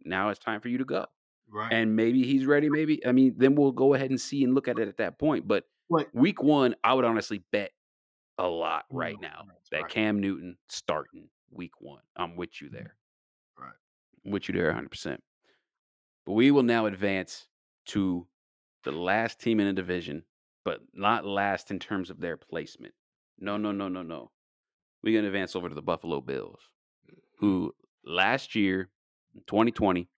now 0.03 0.29
it's 0.29 0.39
time 0.39 0.61
for 0.61 0.69
you 0.69 0.77
to 0.79 0.85
go. 0.85 1.05
Right. 1.49 1.71
And 1.73 1.95
maybe 1.95 2.23
he's 2.23 2.45
ready. 2.45 2.69
Maybe 2.69 3.05
I 3.05 3.11
mean, 3.11 3.35
then 3.37 3.55
we'll 3.55 3.71
go 3.71 3.93
ahead 3.93 4.09
and 4.09 4.19
see 4.19 4.43
and 4.43 4.53
look 4.53 4.67
at 4.67 4.79
it 4.79 4.87
at 4.87 4.97
that 4.97 5.17
point. 5.19 5.47
But 5.47 5.65
What? 5.87 6.13
week 6.13 6.41
one, 6.41 6.75
I 6.83 6.93
would 6.93 7.05
honestly 7.05 7.43
bet 7.51 7.71
a 8.37 8.47
lot 8.47 8.85
right 8.91 9.17
Mm, 9.17 9.21
now 9.21 9.45
that's 9.47 9.69
that 9.71 9.81
right. 9.83 9.91
Cam 9.91 10.19
Newton 10.19 10.57
starting 10.67 11.29
week 11.51 11.81
one. 11.81 12.01
I'm 12.15 12.35
with 12.35 12.61
you 12.61 12.69
there. 12.69 12.95
With 14.25 14.47
you 14.47 14.53
there 14.53 14.67
100. 14.67 14.89
percent 14.89 15.23
But 16.25 16.33
we 16.33 16.51
will 16.51 16.63
now 16.63 16.85
advance 16.85 17.47
to 17.87 18.27
the 18.83 18.91
last 18.91 19.39
team 19.39 19.59
in 19.59 19.67
the 19.67 19.73
division, 19.73 20.23
but 20.63 20.81
not 20.93 21.25
last 21.25 21.71
in 21.71 21.79
terms 21.79 22.09
of 22.09 22.19
their 22.19 22.37
placement. 22.37 22.93
No, 23.39 23.57
no, 23.57 23.71
no, 23.71 23.87
no, 23.87 24.03
no. 24.03 24.31
We're 25.03 25.17
gonna 25.17 25.27
advance 25.27 25.55
over 25.55 25.69
to 25.69 25.75
the 25.75 25.81
Buffalo 25.81 26.21
Bills, 26.21 26.59
mm-hmm. 27.09 27.45
who 27.45 27.73
last 28.05 28.55
year, 28.55 28.89
in 29.35 29.41
2020, 29.47 30.09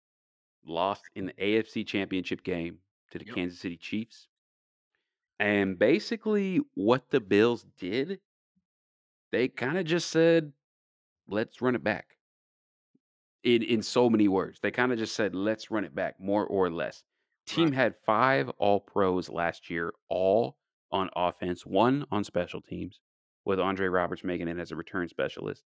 lost 0.66 1.04
in 1.16 1.28
the 1.28 1.34
AFC 1.34 1.86
Championship 1.86 2.44
game 2.44 2.80
to 3.12 3.20
the 3.20 3.26
Yep. 3.26 3.36
Kansas 3.36 3.60
City 3.60 3.78
Chiefs. 3.78 4.28
And 5.40 5.78
basically, 5.80 6.62
what 6.76 7.10
the 7.10 7.20
Bills 7.20 7.66
did, 7.80 8.20
they 9.32 9.48
kind 9.48 9.78
of 9.78 9.86
just 9.86 10.10
said, 10.10 10.54
let's 11.28 11.62
run 11.62 11.76
it 11.76 11.84
back. 11.84 12.18
In 13.44 13.64
in 13.64 13.82
so 13.82 14.10
many 14.10 14.28
words. 14.28 14.60
They 14.62 14.72
kind 14.72 14.92
of 14.92 15.00
just 15.00 15.16
said, 15.16 15.36
"Let's 15.36 15.72
run 15.72 15.86
it 15.86 15.96
back, 15.96 16.20
more 16.20 16.46
or 16.46 16.70
less." 16.70 17.04
Team 17.48 17.72
Right. 17.72 17.74
had 17.74 17.96
five 18.06 18.50
All 18.52 18.80
Pros 18.80 19.30
last 19.30 19.70
year, 19.70 19.94
all 20.10 20.58
on 20.92 21.10
offense, 21.16 21.66
one 21.66 22.06
on 22.12 22.24
special 22.24 22.62
teams, 22.62 23.00
with 23.46 23.60
Andre 23.60 23.88
Roberts 23.88 24.24
making 24.24 24.48
it 24.48 24.60
as 24.60 24.72
a 24.72 24.76
return 24.76 25.08
specialist. 25.08 25.64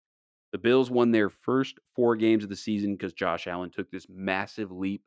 The 0.52 0.58
Bills 0.58 0.90
won 0.90 1.10
their 1.12 1.28
first 1.30 1.78
four 1.94 2.16
games 2.16 2.44
of 2.44 2.50
the 2.50 2.56
season 2.56 2.94
because 2.94 3.12
Josh 3.12 3.46
Allen 3.48 3.70
took 3.70 3.90
this 3.90 4.08
massive 4.08 4.70
leap 4.72 5.04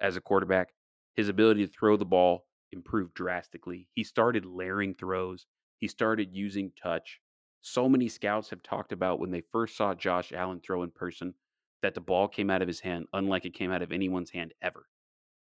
as 0.00 0.16
a 0.16 0.20
quarterback. 0.20 0.74
His 1.14 1.28
ability 1.30 1.66
to 1.66 1.72
throw 1.72 1.96
the 1.96 2.04
ball 2.06 2.46
improved 2.72 3.14
drastically. 3.14 3.88
He 3.94 4.04
started 4.04 4.44
layering 4.44 4.94
throws. 4.94 5.46
He 5.78 5.88
started 5.88 6.34
using 6.34 6.72
touch. 6.72 7.20
So 7.60 7.88
many 7.88 8.08
scouts 8.08 8.50
have 8.50 8.62
talked 8.62 8.92
about 8.92 9.18
when 9.18 9.30
they 9.30 9.40
first 9.40 9.76
saw 9.76 9.94
Josh 9.94 10.32
Allen 10.32 10.60
throw 10.60 10.82
in 10.82 10.90
person 10.90 11.34
that 11.82 11.94
the 11.94 12.00
ball 12.00 12.28
came 12.28 12.50
out 12.50 12.62
of 12.62 12.68
his 12.68 12.80
hand 12.80 13.06
unlike 13.12 13.44
it 13.44 13.54
came 13.54 13.70
out 13.70 13.82
of 13.82 13.92
anyone's 13.92 14.30
hand 14.30 14.52
ever, 14.62 14.86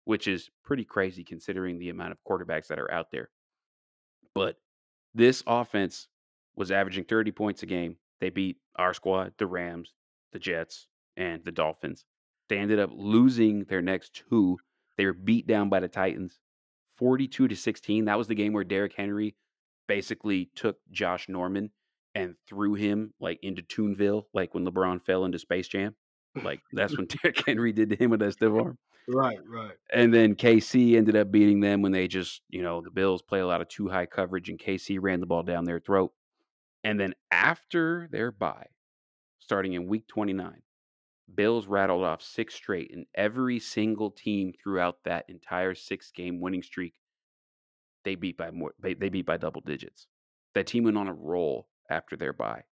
which 0.04 0.26
is 0.26 0.50
pretty 0.64 0.84
crazy 0.84 1.24
considering 1.24 1.78
the 1.78 1.90
amount 1.90 2.12
of 2.12 2.18
quarterbacks 2.28 2.68
that 2.68 2.78
are 2.78 2.92
out 2.92 3.10
there. 3.10 3.30
But 4.34 4.56
this 5.14 5.42
offense 5.46 6.08
was 6.56 6.70
averaging 6.70 7.04
30 7.04 7.32
points 7.32 7.62
a 7.62 7.66
game. 7.66 7.96
They 8.20 8.30
beat 8.30 8.56
our 8.76 8.94
squad, 8.94 9.34
the 9.38 9.46
Rams, 9.46 9.92
the 10.32 10.38
Jets, 10.38 10.86
and 11.16 11.44
the 11.44 11.52
Dolphins. 11.52 12.04
They 12.48 12.58
ended 12.58 12.78
up 12.78 12.90
losing 12.92 13.64
their 13.64 13.82
next 13.82 14.22
two. 14.28 14.58
They 14.96 15.06
were 15.06 15.12
beat 15.12 15.46
down 15.46 15.68
by 15.68 15.80
the 15.80 15.88
Titans 15.88 16.38
42 16.96 17.48
to 17.48 17.56
16. 17.56 18.04
That 18.04 18.18
was 18.18 18.28
the 18.28 18.34
game 18.34 18.52
where 18.52 18.64
Derrick 18.64 18.94
Henry 18.94 19.34
basically 19.86 20.50
took 20.54 20.78
Josh 20.90 21.28
Norman 21.28 21.70
and 22.14 22.36
threw 22.46 22.74
him 22.74 23.12
like 23.20 23.40
into 23.42 23.62
Toonville, 23.62 24.24
like 24.32 24.54
when 24.54 24.64
LeBron 24.64 25.04
fell 25.04 25.24
into 25.24 25.38
Space 25.38 25.68
Jam. 25.68 25.96
Like 26.42 26.60
that's 26.72 26.96
when 26.96 27.06
Derrick 27.22 27.44
Henry 27.46 27.72
did 27.72 27.90
to 27.90 27.96
him 27.96 28.10
with 28.10 28.20
that 28.20 28.32
stiff 28.32 28.52
arm. 28.52 28.78
Right, 29.06 29.38
right. 29.46 29.74
And 29.92 30.12
then 30.14 30.34
KC 30.34 30.96
ended 30.96 31.14
up 31.14 31.30
beating 31.30 31.60
them 31.60 31.82
when 31.82 31.92
they 31.92 32.08
just, 32.08 32.40
you 32.48 32.62
know, 32.62 32.80
the 32.80 32.90
Bills 32.90 33.20
play 33.20 33.40
a 33.40 33.46
lot 33.46 33.60
of 33.60 33.68
too 33.68 33.88
high 33.88 34.06
coverage 34.06 34.48
and 34.48 34.58
KC 34.58 34.98
ran 35.00 35.20
the 35.20 35.26
ball 35.26 35.42
down 35.42 35.64
their 35.64 35.80
throat. 35.80 36.12
And 36.84 36.98
then 36.98 37.14
after 37.30 38.08
their 38.10 38.32
bye, 38.32 38.68
starting 39.40 39.74
in 39.74 39.88
week 39.88 40.06
29, 40.08 40.62
Bills 41.34 41.66
rattled 41.66 42.04
off 42.04 42.22
six 42.22 42.54
straight, 42.54 42.92
and 42.92 43.06
every 43.14 43.58
single 43.58 44.10
team 44.10 44.52
throughout 44.52 44.98
that 45.04 45.24
entire 45.28 45.74
six 45.74 46.10
game 46.10 46.40
winning 46.40 46.62
streak, 46.62 46.94
they 48.04 48.14
beat 48.14 48.36
by 48.36 48.50
more 48.50 48.74
they, 48.78 48.94
they 48.94 49.08
beat 49.08 49.26
by 49.26 49.38
double 49.38 49.62
digits. 49.62 50.06
That 50.54 50.66
team 50.66 50.84
went 50.84 50.98
on 50.98 51.08
a 51.08 51.14
roll 51.14 51.68
after 51.90 52.16
their 52.16 52.32
bye. 52.32 52.64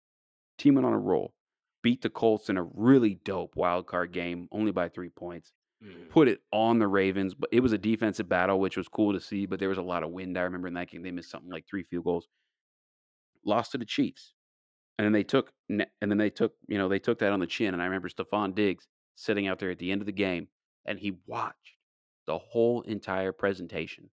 Team 0.59 0.75
went 0.75 0.87
on 0.87 0.93
a 0.93 0.99
roll. 0.99 1.35
Beat 1.83 2.03
the 2.03 2.11
Colts 2.11 2.49
in 2.49 2.57
a 2.57 2.63
really 2.63 3.17
dope 3.17 3.57
wild 3.57 3.87
card 3.87 4.13
game, 4.13 4.49
only 4.53 4.73
by 4.73 4.89
three 4.89 5.09
points 5.11 5.53
Mhm. 5.83 6.09
put 6.11 6.29
it 6.29 6.41
on 6.53 6.79
the 6.79 6.87
Ravens, 6.87 7.35
but 7.35 7.49
it 7.53 7.59
was 7.59 7.73
a 7.73 7.79
defensive 7.79 8.29
battle, 8.29 8.61
which 8.61 8.77
was 8.77 8.87
cool 8.87 9.13
to 9.13 9.19
see. 9.21 9.47
But 9.47 9.59
there 9.59 9.69
was 9.69 9.79
a 9.79 9.83
lot 9.83 10.05
of 10.05 10.11
wind. 10.13 10.39
I 10.39 10.43
remember 10.43 10.69
in 10.69 10.75
that 10.75 10.89
game 10.89 11.03
they 11.03 11.11
missed 11.11 11.31
something 11.31 11.51
like 11.51 11.67
three 11.67 11.83
field 11.83 12.05
goals. 12.05 12.29
Lost 13.45 13.73
to 13.73 13.79
the 13.79 13.85
Chiefs, 13.85 14.35
and 14.97 15.05
then 15.05 15.13
they 15.13 15.25
took 15.25 15.53
and 15.69 15.85
then 16.01 16.19
they 16.19 16.31
took 16.31 16.57
you 16.69 16.79
know 16.79 16.89
they 16.89 17.01
took 17.01 17.19
that 17.19 17.33
on 17.33 17.41
the 17.41 17.47
chin. 17.49 17.75
And 17.75 17.83
I 17.83 17.87
remember 17.87 18.09
Stefon 18.09 18.55
Diggs 18.55 18.87
sitting 19.17 19.49
out 19.49 19.59
there 19.59 19.71
at 19.71 19.79
the 19.79 19.91
end 19.91 20.01
of 20.03 20.07
the 20.07 20.13
game, 20.13 20.49
and 20.87 20.99
he 21.01 21.19
watched 21.27 21.79
the 22.27 22.39
whole 22.39 22.83
entire 22.83 23.33
presentation 23.33 24.11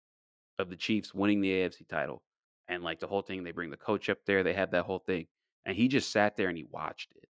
of 0.57 0.69
the 0.69 0.75
Chiefs 0.75 1.13
winning 1.13 1.41
the 1.41 1.51
AFC 1.51 1.85
title, 1.87 2.23
and 2.67 2.83
like 2.83 2.99
the 2.99 3.07
whole 3.07 3.21
thing. 3.21 3.43
They 3.43 3.51
bring 3.51 3.69
the 3.69 3.77
coach 3.77 4.09
up 4.09 4.25
there. 4.25 4.41
They 4.41 4.53
have 4.53 4.71
that 4.71 4.85
whole 4.85 4.99
thing, 4.99 5.27
and 5.65 5.77
he 5.77 5.87
just 5.87 6.09
sat 6.11 6.35
there 6.35 6.49
and 6.49 6.57
he 6.57 6.63
watched 6.63 7.11
it. 7.15 7.28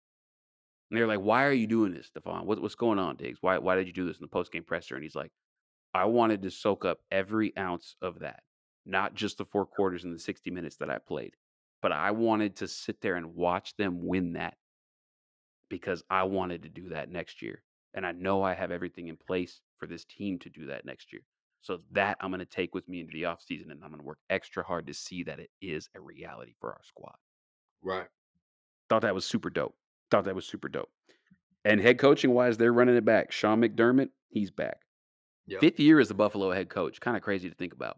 And 0.89 0.97
they're 0.97 1.07
like, 1.07 1.19
"Why 1.21 1.45
are 1.45 1.53
you 1.53 1.67
doing 1.67 1.93
this, 1.93 2.09
Stefon? 2.09 2.45
What, 2.45 2.61
what's 2.61 2.75
going 2.75 2.99
on, 2.99 3.17
Diggs? 3.17 3.41
Why 3.41 3.57
why 3.57 3.75
did 3.75 3.87
you 3.87 3.93
do 3.93 4.05
this 4.05 4.17
in 4.17 4.23
the 4.23 4.27
post 4.29 4.51
game 4.51 4.63
presser?" 4.63 4.95
And 4.95 5.03
he's 5.03 5.15
like, 5.15 5.31
"I 5.93 6.05
wanted 6.05 6.43
to 6.43 6.51
soak 6.51 6.85
up 6.85 7.01
every 7.11 7.57
ounce 7.57 7.95
of 8.01 8.19
that, 8.19 8.43
not 8.85 9.15
just 9.15 9.37
the 9.39 9.45
four 9.45 9.65
quarters 9.65 10.03
and 10.05 10.13
the 10.15 10.19
sixty 10.19 10.51
minutes 10.51 10.77
that 10.77 10.89
I 10.91 10.99
played, 10.99 11.37
but 11.81 11.91
I 11.91 12.11
wanted 12.11 12.57
to 12.57 12.67
sit 12.67 13.01
there 13.01 13.15
and 13.17 13.35
watch 13.35 13.75
them 13.77 14.03
win 14.05 14.33
that 14.33 14.57
because 15.69 16.03
I 16.09 16.23
wanted 16.23 16.63
to 16.63 16.69
do 16.69 16.89
that 16.89 17.09
next 17.09 17.41
year, 17.41 17.63
and 17.93 18.05
I 18.05 18.11
know 18.11 18.43
I 18.43 18.53
have 18.53 18.71
everything 18.71 19.07
in 19.07 19.17
place 19.17 19.61
for 19.77 19.87
this 19.87 20.05
team 20.05 20.39
to 20.39 20.49
do 20.49 20.67
that 20.67 20.85
next 20.85 21.11
year. 21.13 21.23
So 21.61 21.81
that 21.91 22.17
I'm 22.19 22.29
going 22.29 22.39
to 22.39 22.45
take 22.45 22.75
with 22.75 22.87
me 22.87 22.99
into 22.99 23.13
the 23.13 23.23
offseason, 23.23 23.71
and 23.71 23.83
I'm 23.83 23.89
going 23.89 23.99
to 23.99 24.05
work 24.05 24.19
extra 24.29 24.63
hard 24.63 24.85
to 24.87 24.93
see 24.93 25.23
that 25.23 25.39
it 25.39 25.49
is 25.61 25.89
a 25.95 26.01
reality 26.01 26.53
for 26.59 26.71
our 26.73 26.83
squad." 26.83 27.17
Right. 27.81 28.09
Thought 28.89 29.03
that 29.03 29.13
was 29.13 29.25
super 29.25 29.49
dope. 29.51 29.77
Thought 30.11 30.25
that 30.25 30.35
was 30.35 30.45
super 30.45 30.69
dope. 30.69 30.89
And 31.63 31.81
head 31.81 31.97
coaching 31.97 32.31
wise, 32.31 32.57
they're 32.57 32.73
running 32.73 32.95
it 32.95 33.05
back. 33.05 33.31
Sean 33.31 33.61
McDermott, 33.61 34.09
he's 34.29 34.51
back. 34.51 34.77
Yep. 35.47 35.61
Fifth 35.61 35.79
year 35.79 35.99
as 35.99 36.07
the 36.07 36.13
Buffalo 36.13 36.51
head 36.51 36.69
coach. 36.69 36.99
Kind 36.99 37.17
of 37.17 37.23
crazy 37.23 37.49
to 37.49 37.55
think 37.55 37.73
about. 37.73 37.97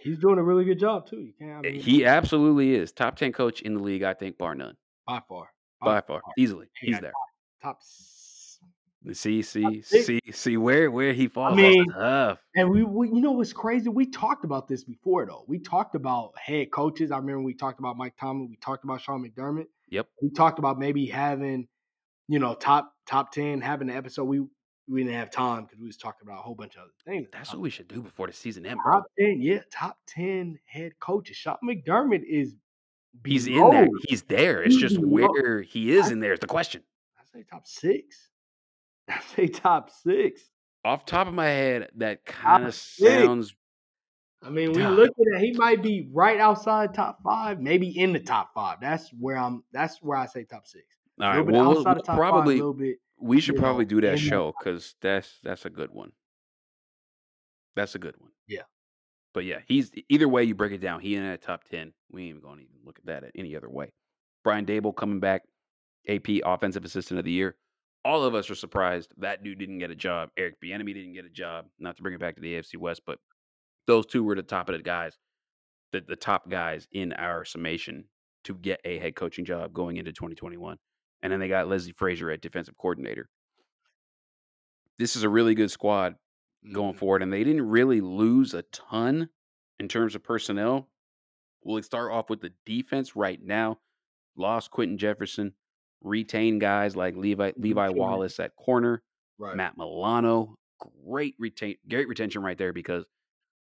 He's 0.00 0.18
doing 0.18 0.38
a 0.38 0.42
really 0.42 0.64
good 0.64 0.78
job 0.78 1.08
too. 1.08 1.20
You 1.20 1.32
can't. 1.38 1.66
I 1.66 1.68
eh, 1.68 1.72
mean, 1.72 1.80
He 1.80 2.04
absolutely 2.04 2.74
is. 2.74 2.92
Top 2.92 3.16
10 3.16 3.32
coach 3.32 3.62
in 3.62 3.74
the 3.74 3.80
league, 3.82 4.02
I 4.02 4.14
think, 4.14 4.38
bar 4.38 4.54
none. 4.54 4.76
by 5.06 5.20
far, 5.28 5.48
By 5.80 6.00
far. 6.00 6.22
Easily. 6.36 6.66
He 6.80 6.88
He's 6.88 7.00
there. 7.00 7.12
top. 7.62 7.80
See, 9.12 9.42
see, 9.42 9.80
see, 9.82 10.20
see 10.32 10.56
where 10.56 10.90
where 10.90 11.12
he 11.12 11.28
falls. 11.28 11.56
mean, 11.56 11.86
tough. 11.92 12.38
And 12.56 12.68
we, 12.68 12.82
we, 12.82 13.08
you 13.08 13.20
know, 13.20 13.32
what's 13.32 13.52
crazy? 13.52 13.88
We 13.88 14.06
talked 14.06 14.44
about 14.44 14.68
this 14.68 14.84
before, 14.84 15.24
though. 15.24 15.44
We 15.46 15.60
talked 15.60 15.94
about 15.94 16.36
head 16.36 16.70
coaches. 16.72 17.10
I 17.10 17.16
remember 17.16 17.42
we 17.42 17.54
talked 17.54 17.78
about 17.78 17.96
Mike 17.96 18.14
Tomlin. 18.20 18.48
We 18.50 18.56
talked 18.56 18.84
about 18.84 19.00
Sean 19.00 19.24
McDermott. 19.24 19.66
Yep. 19.90 20.08
We 20.22 20.30
talked 20.30 20.58
about 20.58 20.78
maybe 20.78 21.06
having, 21.06 21.68
you 22.28 22.38
know, 22.38 22.54
top 22.54 22.92
top 23.06 23.32
ten, 23.32 23.60
having 23.60 23.90
an 23.90 23.96
episode. 23.96 24.24
We 24.24 24.40
we 24.88 25.04
didn't 25.04 25.16
have 25.16 25.30
time 25.30 25.64
because 25.64 25.78
we 25.78 25.86
was 25.86 25.96
talking 25.96 26.26
about 26.26 26.38
a 26.38 26.42
whole 26.42 26.54
bunch 26.54 26.76
of 26.76 26.82
other 26.82 26.92
things. 27.06 27.28
That's 27.32 27.52
what 27.52 27.60
we 27.60 27.70
should 27.70 27.88
do 27.88 28.00
before 28.00 28.26
the 28.26 28.32
season 28.32 28.66
ends, 28.66 28.80
top 28.84 29.04
ten, 29.18 29.40
yeah, 29.40 29.60
top 29.72 29.98
ten 30.06 30.58
head 30.66 30.92
coaches. 31.00 31.36
Sean 31.36 31.56
McDermott 31.64 32.22
is. 32.26 32.54
He's 33.24 33.46
in 33.46 33.70
there. 33.70 33.88
He's 34.06 34.22
there. 34.22 34.62
It's 34.62 34.76
just 34.76 34.98
where 34.98 35.62
he 35.62 35.96
is 35.96 36.10
in 36.10 36.20
there 36.20 36.34
is 36.34 36.40
the 36.40 36.46
question. 36.46 36.82
I 37.18 37.22
say 37.38 37.44
top 37.50 37.66
six. 37.66 38.28
I 39.08 39.20
say 39.34 39.48
top 39.48 39.90
six. 39.90 40.42
Off 40.84 41.04
top 41.04 41.26
of 41.26 41.34
my 41.34 41.46
head, 41.46 41.88
that 41.96 42.24
kind 42.24 42.64
of 42.64 42.74
sounds 42.74 43.54
I 44.42 44.50
mean, 44.50 44.72
we 44.72 44.86
look 44.86 45.10
at 45.10 45.26
it. 45.34 45.40
He 45.40 45.52
might 45.52 45.82
be 45.82 46.08
right 46.12 46.38
outside 46.38 46.94
top 46.94 47.18
five, 47.24 47.60
maybe 47.60 47.88
in 47.98 48.12
the 48.12 48.20
top 48.20 48.54
five. 48.54 48.78
That's 48.80 49.10
where 49.18 49.36
I'm. 49.36 49.64
That's 49.72 50.00
where 50.00 50.16
I 50.16 50.26
say 50.26 50.44
top 50.44 50.66
six. 50.66 50.84
all 51.20 51.28
right. 51.28 51.40
Well, 51.40 51.70
we'll, 51.70 51.84
we'll 51.84 52.02
probably 52.02 52.02
five, 52.04 52.44
a 52.44 52.46
little 52.46 52.74
bit. 52.74 52.98
We 53.20 53.40
should 53.40 53.56
probably 53.56 53.84
know, 53.84 53.88
do 53.88 54.00
that 54.02 54.18
show 54.18 54.54
because 54.58 54.94
that's 55.00 55.40
that's 55.42 55.64
a 55.64 55.70
good 55.70 55.90
one. 55.92 56.12
That's 57.74 57.96
a 57.96 57.98
good 57.98 58.14
one. 58.18 58.30
Yeah. 58.46 58.62
But 59.34 59.44
yeah, 59.44 59.58
he's 59.66 59.90
either 60.08 60.28
way 60.28 60.44
you 60.44 60.54
break 60.54 60.72
it 60.72 60.80
down. 60.80 61.00
He 61.00 61.16
in 61.16 61.24
that 61.24 61.42
top 61.42 61.64
ten. 61.64 61.92
We 62.10 62.22
ain't 62.22 62.30
even 62.30 62.42
going 62.42 62.58
to 62.58 62.62
even 62.62 62.76
look 62.84 62.98
at 62.98 63.06
that 63.06 63.24
at 63.24 63.32
any 63.34 63.56
other 63.56 63.68
way. 63.68 63.92
Brian 64.44 64.66
Daboll 64.66 64.94
coming 64.94 65.20
back, 65.20 65.42
AP 66.08 66.28
Offensive 66.44 66.84
Assistant 66.84 67.18
of 67.18 67.24
the 67.24 67.32
Year. 67.32 67.56
All 68.04 68.22
of 68.22 68.36
us 68.36 68.48
are 68.50 68.54
surprised 68.54 69.12
that 69.18 69.42
dude 69.42 69.58
didn't 69.58 69.78
get 69.78 69.90
a 69.90 69.96
job. 69.96 70.30
Eric 70.36 70.60
Bieniemy 70.62 70.94
didn't 70.94 71.12
get 71.14 71.24
a 71.24 71.30
job. 71.30 71.66
Not 71.80 71.96
to 71.96 72.02
bring 72.02 72.14
it 72.14 72.20
back 72.20 72.36
to 72.36 72.40
the 72.40 72.54
AFC 72.54 72.76
West, 72.76 73.02
but 73.04 73.18
those 73.88 74.06
two 74.06 74.24
were 74.24 74.36
the 74.36 74.44
top 74.44 74.70
of 74.70 74.76
the 74.76 74.84
guys, 74.84 75.18
the 75.92 76.00
the 76.02 76.16
top 76.16 76.48
guys 76.50 76.86
in 76.92 77.12
our 77.14 77.44
summation 77.44 78.08
to 78.44 78.54
get 78.54 78.80
a 78.84 78.98
head 79.00 79.16
coaching 79.16 79.44
job 79.44 79.72
going 79.74 79.96
into 79.98 80.12
2021. 80.12 80.78
And 81.22 81.32
then 81.32 81.40
they 81.40 81.48
got 81.48 81.68
Leslie 81.68 81.92
Frazier 81.92 82.30
at 82.30 82.40
defensive 82.42 82.76
coordinator. 82.78 83.28
This 84.98 85.16
is 85.16 85.22
a 85.22 85.28
really 85.28 85.54
good 85.54 85.70
squad 85.70 86.16
going 86.72 86.94
Mhm. 86.94 86.98
forward, 86.98 87.22
and 87.22 87.32
they 87.32 87.44
didn't 87.44 87.68
really 87.68 88.00
lose 88.00 88.54
a 88.54 88.62
ton 88.64 89.30
in 89.78 89.88
terms 89.88 90.14
of 90.14 90.22
personnel. 90.22 90.90
We'll 91.62 91.82
start 91.82 92.12
off 92.12 92.30
with 92.30 92.40
the 92.40 92.52
defense 92.64 93.16
right 93.16 93.40
now. 93.42 93.80
Lost 94.36 94.70
Quentin 94.70 94.98
Jefferson, 94.98 95.54
retain 96.00 96.58
guys 96.58 96.96
like 96.96 97.16
Levi 97.16 97.52
Levi 97.56 97.88
Wallace 97.90 98.40
at 98.40 98.56
corner, 98.56 99.02
Right. 99.38 99.56
Matt 99.56 99.76
Milano. 99.76 100.58
Great 101.04 101.34
retain 101.38 101.76
great 101.88 102.08
retention 102.08 102.42
right 102.42 102.58
there 102.58 102.72
because 102.72 103.04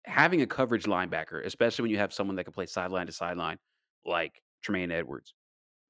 having 0.07 0.43
a 0.43 0.47
coverage 0.47 0.85
linebacker, 0.85 1.45
especially 1.45 1.83
when 1.83 1.91
you 1.91 1.99
have 1.99 2.13
someone 2.13 2.37
that 2.37 2.45
can 2.45 2.53
play 2.53 2.67
sideline 2.67 3.07
to 3.07 3.13
sideline, 3.13 3.59
like 4.05 4.43
Tremaine 4.63 4.91
Edwards, 4.93 5.35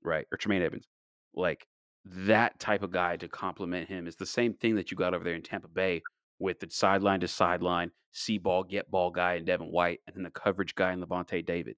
right? 0.02 0.26
Or 0.32 0.38
Tremaine 0.38 0.62
Evans, 0.62 0.88
like 1.34 1.66
that 2.04 2.58
type 2.60 2.82
of 2.82 2.90
guy 2.92 3.16
to 3.18 3.28
complement 3.28 3.88
him 3.88 4.06
is 4.06 4.16
the 4.16 4.26
same 4.26 4.54
thing 4.54 4.76
that 4.76 4.90
you 4.90 4.96
got 4.96 5.14
over 5.14 5.24
there 5.24 5.34
in 5.34 5.42
Tampa 5.42 5.68
Bay 5.68 6.04
with 6.38 6.60
the 6.60 6.70
sideline 6.70 7.20
to 7.20 7.28
sideline, 7.28 7.92
see 8.12 8.38
ball, 8.38 8.64
get 8.64 8.90
ball 8.90 9.10
guy 9.10 9.34
and 9.34 9.46
Devin 9.46 9.70
White, 9.72 10.00
and 10.06 10.16
then 10.16 10.22
the 10.24 10.30
coverage 10.30 10.74
guy 10.74 10.92
and 10.92 11.02
Lavonte 11.02 11.44
David. 11.44 11.76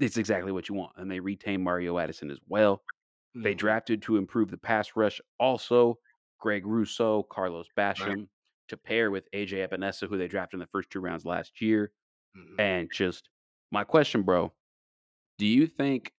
It's 0.00 0.16
exactly 0.16 0.52
what 0.52 0.68
you 0.68 0.74
want. 0.74 0.92
And 0.96 1.10
they 1.10 1.20
retain 1.20 1.62
Mario 1.62 1.98
Addison 1.98 2.30
as 2.30 2.38
well. 2.46 2.82
They 3.42 3.54
Mhm. 3.54 3.56
drafted 3.56 4.02
to 4.02 4.16
improve 4.16 4.50
the 4.50 4.58
pass 4.58 4.96
rush. 4.96 5.20
Also, 5.38 6.00
Greg 6.40 6.66
Rousseau, 6.66 7.22
Carlos 7.24 7.68
Basham 7.76 8.28
to 8.72 8.78
pair 8.78 9.12
with 9.12 9.28
AJ 9.34 9.66
Epenesa, 9.66 10.08
who 10.08 10.18
they 10.18 10.28
drafted 10.28 10.56
in 10.56 10.60
the 10.60 10.68
first 10.68 10.90
two 10.90 11.00
rounds 11.00 11.26
last 11.26 11.62
year. 11.62 11.92
Mhm. 12.34 12.58
And 12.58 12.90
just 12.92 13.30
my 13.72 13.84
question, 13.84 14.22
bro, 14.22 14.54
do 15.38 15.46
you 15.46 15.66
think 15.66 16.12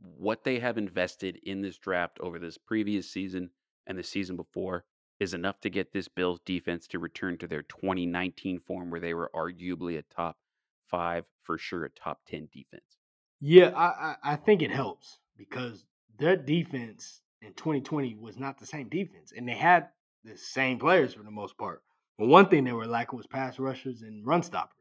what 0.00 0.44
they 0.44 0.58
have 0.58 0.78
invested 0.78 1.36
in 1.42 1.60
this 1.62 1.78
draft 1.78 2.18
over 2.20 2.38
this 2.38 2.58
previous 2.58 3.10
season 3.10 3.50
and 3.86 3.98
the 3.98 4.02
season 4.02 4.36
before 4.36 4.84
is 5.20 5.34
enough 5.34 5.60
to 5.60 5.70
get 5.70 5.92
this 5.92 6.08
Bills 6.08 6.40
defense 6.44 6.86
to 6.88 6.98
return 6.98 7.38
to 7.38 7.46
their 7.48 7.62
2019 7.62 8.60
form 8.60 8.90
where 8.90 9.00
they 9.00 9.14
were 9.14 9.30
arguably 9.34 9.98
a 9.98 10.02
top 10.02 10.38
five, 10.86 11.26
for 11.42 11.58
sure, 11.58 11.84
a 11.84 11.90
top 11.90 12.20
10 12.26 12.48
defense. 12.52 12.98
Yeah, 13.40 13.68
I, 13.70 13.86
I, 14.12 14.16
I 14.32 14.36
think 14.36 14.62
it 14.62 14.70
helps 14.70 15.20
because 15.36 15.84
their 16.18 16.36
defense 16.36 17.22
in 17.42 17.54
2020 17.54 18.14
was 18.14 18.36
not 18.38 18.58
the 18.58 18.66
same 18.66 18.88
defense, 18.88 19.32
and 19.32 19.48
they 19.48 19.54
had 19.54 19.90
the 20.26 20.36
same 20.36 20.78
players 20.78 21.14
for 21.14 21.22
the 21.22 21.30
most 21.30 21.56
part. 21.58 21.82
But 22.18 22.28
one 22.28 22.48
thing 22.48 22.64
they 22.64 22.72
were 22.72 22.86
lacking 22.86 23.16
was 23.16 23.26
pass 23.26 23.58
rushers 23.58 24.02
and 24.02 24.26
run 24.26 24.42
stoppers. 24.42 24.72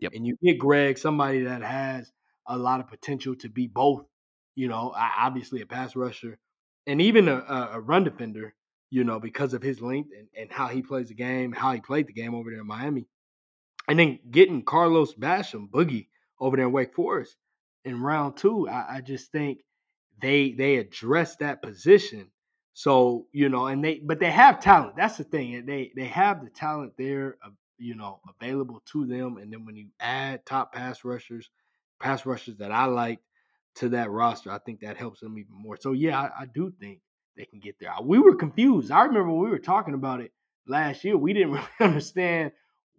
Yep. 0.00 0.12
And 0.14 0.26
you 0.26 0.36
get 0.42 0.58
Greg, 0.58 0.98
somebody 0.98 1.42
that 1.42 1.62
has 1.62 2.12
a 2.46 2.56
lot 2.56 2.80
of 2.80 2.88
potential 2.88 3.34
to 3.36 3.48
be 3.48 3.66
both, 3.66 4.04
you 4.54 4.68
know, 4.68 4.92
obviously 4.96 5.62
a 5.62 5.66
pass 5.66 5.96
rusher 5.96 6.38
and 6.86 7.00
even 7.00 7.28
a, 7.28 7.70
a 7.72 7.80
run 7.80 8.04
defender, 8.04 8.54
you 8.90 9.04
know, 9.04 9.20
because 9.20 9.54
of 9.54 9.62
his 9.62 9.80
length 9.80 10.10
and, 10.16 10.28
and 10.36 10.50
how 10.52 10.68
he 10.68 10.82
plays 10.82 11.08
the 11.08 11.14
game, 11.14 11.52
how 11.52 11.72
he 11.72 11.80
played 11.80 12.08
the 12.08 12.12
game 12.12 12.34
over 12.34 12.50
there 12.50 12.60
in 12.60 12.66
Miami. 12.66 13.06
And 13.88 13.98
then 13.98 14.18
getting 14.30 14.64
Carlos 14.64 15.14
Basham, 15.14 15.68
Boogie, 15.70 16.08
over 16.40 16.56
there 16.56 16.66
in 16.66 16.72
Wake 16.72 16.94
Forest 16.94 17.36
in 17.84 18.00
round 18.00 18.36
two, 18.36 18.68
I, 18.68 18.96
I 18.96 19.00
just 19.00 19.30
think 19.32 19.60
they 20.20 20.52
they 20.52 20.76
address 20.76 21.36
that 21.36 21.62
position. 21.62 22.30
So 22.74 23.26
you 23.32 23.48
know, 23.48 23.66
and 23.66 23.84
they 23.84 24.00
but 24.02 24.18
they 24.18 24.30
have 24.30 24.60
talent. 24.60 24.96
That's 24.96 25.16
the 25.18 25.24
thing. 25.24 25.66
They 25.66 25.92
they 25.94 26.06
have 26.06 26.42
the 26.42 26.50
talent 26.50 26.94
there, 26.96 27.36
uh, 27.44 27.50
you 27.78 27.94
know, 27.94 28.20
available 28.40 28.82
to 28.92 29.06
them. 29.06 29.36
And 29.36 29.52
then 29.52 29.64
when 29.66 29.76
you 29.76 29.88
add 30.00 30.46
top 30.46 30.72
pass 30.72 31.04
rushers, 31.04 31.50
pass 32.00 32.24
rushers 32.24 32.56
that 32.58 32.72
I 32.72 32.86
like 32.86 33.20
to 33.76 33.90
that 33.90 34.10
roster, 34.10 34.50
I 34.50 34.58
think 34.58 34.80
that 34.80 34.96
helps 34.96 35.20
them 35.20 35.38
even 35.38 35.54
more. 35.54 35.76
So 35.78 35.92
yeah, 35.92 36.18
I, 36.20 36.42
I 36.42 36.46
do 36.46 36.72
think 36.80 37.00
they 37.36 37.44
can 37.44 37.60
get 37.60 37.78
there. 37.78 37.92
We 38.02 38.18
were 38.18 38.34
confused. 38.34 38.90
I 38.90 39.02
remember 39.02 39.30
when 39.32 39.44
we 39.44 39.50
were 39.50 39.58
talking 39.58 39.94
about 39.94 40.20
it 40.20 40.32
last 40.66 41.04
year. 41.04 41.16
We 41.16 41.32
didn't 41.32 41.52
really 41.52 41.66
understand 41.80 42.52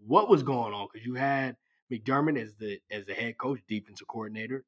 what 0.06 0.30
was 0.30 0.44
going 0.44 0.74
on 0.74 0.88
because 0.91 1.06
you 1.06 1.16
had 1.16 1.56
McDermott 1.91 2.41
as 2.41 2.54
the 2.56 2.80
as 2.91 3.06
the 3.06 3.14
head 3.14 3.38
coach, 3.38 3.60
defensive 3.68 4.08
coordinator, 4.08 4.66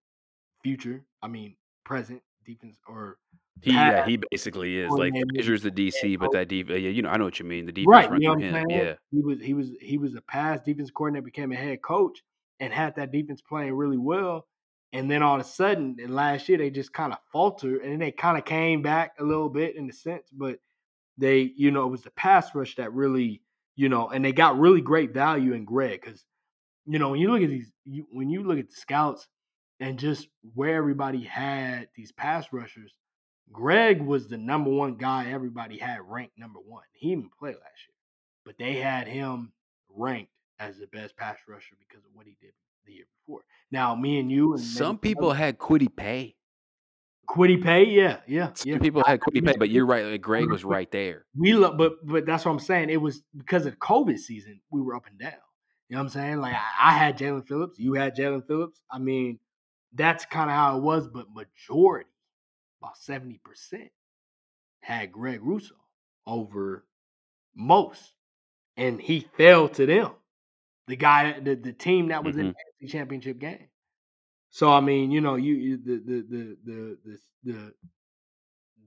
future. 0.63 1.03
I 1.21 1.27
mean, 1.27 1.55
present 1.83 2.21
defense 2.45 2.77
or 2.87 3.17
he 3.61 3.71
yeah 3.71 4.05
he 4.05 4.19
basically 4.31 4.77
is 4.79 4.91
like 4.91 5.13
Frazier's 5.33 5.63
the 5.63 5.71
DC, 5.71 6.19
but 6.19 6.31
that 6.33 6.47
deep 6.47 6.69
yeah 6.69 6.75
you 6.75 7.01
know 7.01 7.09
I 7.09 7.17
know 7.17 7.25
what 7.25 7.39
you 7.39 7.45
mean 7.45 7.65
the 7.65 7.71
defense 7.71 8.09
right, 8.09 8.21
you 8.21 8.27
know 8.27 8.35
him 8.35 8.53
saying? 8.53 8.65
yeah 8.69 8.93
he 9.11 9.21
was 9.21 9.39
he 9.39 9.53
was 9.53 9.71
he 9.79 9.97
was 9.97 10.15
a 10.15 10.21
past 10.21 10.65
defense 10.65 10.91
coordinator, 10.91 11.23
became 11.23 11.51
a 11.51 11.55
head 11.55 11.81
coach, 11.81 12.21
and 12.59 12.73
had 12.73 12.95
that 12.95 13.11
defense 13.11 13.41
playing 13.41 13.73
really 13.73 13.97
well. 13.97 14.47
And 14.93 15.11
then 15.11 15.23
all 15.23 15.35
of 15.35 15.41
a 15.41 15.43
sudden, 15.43 15.97
in 15.99 16.13
last 16.13 16.47
year, 16.47 16.57
they 16.57 16.69
just 16.69 16.93
kind 16.93 17.11
of 17.11 17.19
faltered, 17.31 17.81
and 17.81 17.91
then 17.91 17.99
they 17.99 18.11
kind 18.11 18.37
of 18.37 18.45
came 18.45 18.81
back 18.81 19.13
a 19.19 19.23
little 19.23 19.49
bit 19.49 19.75
in 19.75 19.89
a 19.89 19.93
sense, 19.93 20.29
but 20.31 20.59
they, 21.17 21.51
you 21.57 21.71
know, 21.71 21.85
it 21.85 21.91
was 21.91 22.03
the 22.03 22.11
pass 22.11 22.53
rush 22.55 22.75
that 22.75 22.93
really, 22.93 23.41
you 23.75 23.89
know, 23.89 24.09
and 24.09 24.23
they 24.23 24.31
got 24.31 24.57
really 24.57 24.81
great 24.81 25.13
value 25.13 25.53
in 25.53 25.65
Greg 25.65 26.01
because, 26.01 26.23
you 26.85 26.99
know, 26.99 27.09
when 27.09 27.19
you 27.19 27.29
look 27.29 27.41
at 27.41 27.49
these, 27.49 27.71
you, 27.83 28.05
when 28.09 28.29
you 28.29 28.43
look 28.43 28.57
at 28.57 28.69
the 28.69 28.75
scouts 28.75 29.27
and 29.81 29.99
just 29.99 30.29
where 30.53 30.75
everybody 30.75 31.23
had 31.23 31.89
these 31.95 32.13
pass 32.13 32.47
rushers, 32.53 32.93
Greg 33.51 34.01
was 34.01 34.27
the 34.27 34.37
number 34.37 34.69
one 34.69 34.95
guy 34.95 35.31
everybody 35.31 35.77
had 35.77 35.99
ranked 36.07 36.37
number 36.37 36.59
one. 36.59 36.83
He 36.93 37.09
even 37.11 37.29
played 37.39 37.55
last 37.55 37.87
year, 37.87 37.95
but 38.43 38.57
they 38.57 38.75
had 38.75 39.07
him 39.07 39.51
ranked 39.89 40.31
as 40.59 40.77
the 40.77 40.87
best 40.87 41.15
pass 41.17 41.37
rusher 41.47 41.75
because 41.79 42.03
of 42.05 42.11
what 42.13 42.25
he 42.25 42.37
did 42.41 42.51
the 42.85 42.93
year 42.93 43.05
before. 43.21 43.41
Now, 43.71 43.95
me 43.95 44.19
and 44.19 44.31
you 44.31 44.53
and 44.53 44.61
some 44.61 44.97
people 44.97 45.33
had 45.33 45.57
Kwity 45.57 45.93
Paye. 45.93 46.35
Kwity 47.29 47.61
Paye, 47.61 47.85
yeah, 47.85 48.19
yeah, 48.27 48.53
some 48.53 48.73
yeah. 48.73 48.77
people 48.77 49.03
had 49.03 49.19
Kwity 49.19 49.45
Paye, 49.45 49.55
but 49.57 49.69
you're 49.69 49.85
right 49.85 50.05
like 50.05 50.21
Greg 50.21 50.49
was 50.49 50.63
right 50.65 50.89
there 50.91 51.25
We 51.35 51.53
love, 51.53 51.77
but 51.77 52.05
but 52.05 52.25
that's 52.25 52.45
what 52.45 52.51
I'm 52.51 52.59
saying. 52.59 52.89
It 52.89 53.01
was 53.01 53.23
because 53.35 53.65
of 53.65 53.79
COVID 53.79 54.17
season. 54.19 54.61
We 54.69 54.81
were 54.81 54.95
up 54.95 55.07
and 55.07 55.17
down. 55.17 55.33
You 55.89 55.95
know 55.95 56.01
what 56.01 56.05
I'm 56.05 56.09
saying? 56.09 56.41
Like 56.41 56.55
I, 56.55 56.89
I 56.89 56.91
had 56.93 57.17
Jaelan 57.17 57.47
Phillips, 57.47 57.79
you 57.79 57.93
had 57.93 58.15
Jaelan 58.15 58.45
Phillips. 58.47 58.81
I 58.91 58.99
mean, 58.99 59.39
that's 59.93 60.25
kind 60.25 60.49
of 60.49 60.55
how 60.55 60.77
it 60.77 60.83
was. 60.83 61.07
But 61.07 61.27
majority, 61.33 62.09
seventy 62.93 63.39
percent, 63.43 63.89
had 64.81 65.11
Greg 65.11 65.41
Rousseau 65.43 65.75
over 66.27 66.85
most, 67.55 68.13
and 68.77 69.01
he 69.01 69.21
fell 69.37 69.69
to 69.69 69.85
them. 69.85 70.11
The 70.87 70.95
guy, 70.95 71.39
the, 71.39 71.55
the 71.55 71.73
team 71.73 72.09
that 72.09 72.23
was 72.23 72.37
in 72.37 72.47
Mhm. 72.51 72.55
the 72.79 72.87
championship 72.87 73.39
game. 73.39 73.69
So 74.51 74.71
I 74.71 74.79
mean, 74.81 75.11
you 75.11 75.21
know, 75.21 75.35
you, 75.35 75.53
you 75.55 75.77
the, 75.77 75.97
the 75.97 76.21
the 76.21 76.57
the 76.63 76.97
the 77.03 77.19
the 77.43 77.73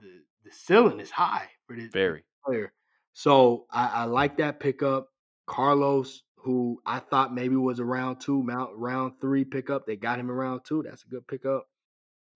the 0.01 0.23
the 0.45 0.51
ceiling 0.53 1.01
is 1.01 1.11
high 1.11 1.51
for 1.67 1.77
this 1.77 1.93
very 1.93 2.25
player. 2.45 2.73
So 3.13 3.67
I, 3.71 3.89
I 3.89 4.05
like 4.05 4.37
that 4.39 4.61
pickup. 4.61 5.09
Carlos, 5.47 6.23
who 6.37 6.81
I 6.87 7.01
thought 7.01 7.35
maybe 7.35 7.57
was 7.57 7.81
a 7.81 7.85
round 7.85 8.21
two, 8.21 8.43
mount 8.43 8.71
round 8.77 9.21
three 9.21 9.45
pickup. 9.45 9.87
They 9.87 9.97
got 9.97 10.19
him 10.21 10.31
in 10.31 10.37
round 10.37 10.61
two. 10.65 10.83
That's 10.83 11.05
a 11.05 11.09
good 11.09 11.27
pickup. 11.27 11.67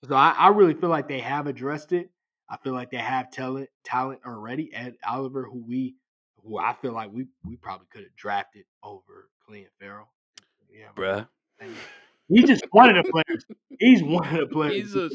So 0.08 0.14
I, 0.14 0.30
I 0.30 0.48
really 0.48 0.74
feel 0.74 0.88
like 0.88 1.08
they 1.08 1.20
have 1.20 1.46
addressed 1.46 1.92
it. 1.92 2.10
I 2.48 2.56
feel 2.58 2.72
like 2.72 2.90
they 2.90 2.98
have 2.98 3.30
talent 3.30 3.70
talent 3.84 4.20
already. 4.26 4.72
Ed 4.74 4.96
Oliver, 5.06 5.44
who 5.44 5.64
we 5.66 5.94
who 6.44 6.58
I 6.58 6.74
feel 6.82 6.92
like 6.92 7.12
we 7.12 7.26
we 7.44 7.56
probably 7.56 7.86
could 7.90 8.02
have 8.02 8.16
drafted 8.16 8.64
over 8.82 9.28
Clelin 9.48 9.66
Ferrell. 9.78 10.08
Yeah, 10.70 10.88
bruh 10.96 11.26
He's 12.28 12.44
just 12.44 12.64
one 12.70 12.96
of 12.96 13.04
the 13.04 13.10
players. 13.10 13.44
He's 13.78 14.02
one 14.02 14.26
of 14.26 14.40
the 14.40 14.46
players. 14.52 14.94
a 14.94 15.10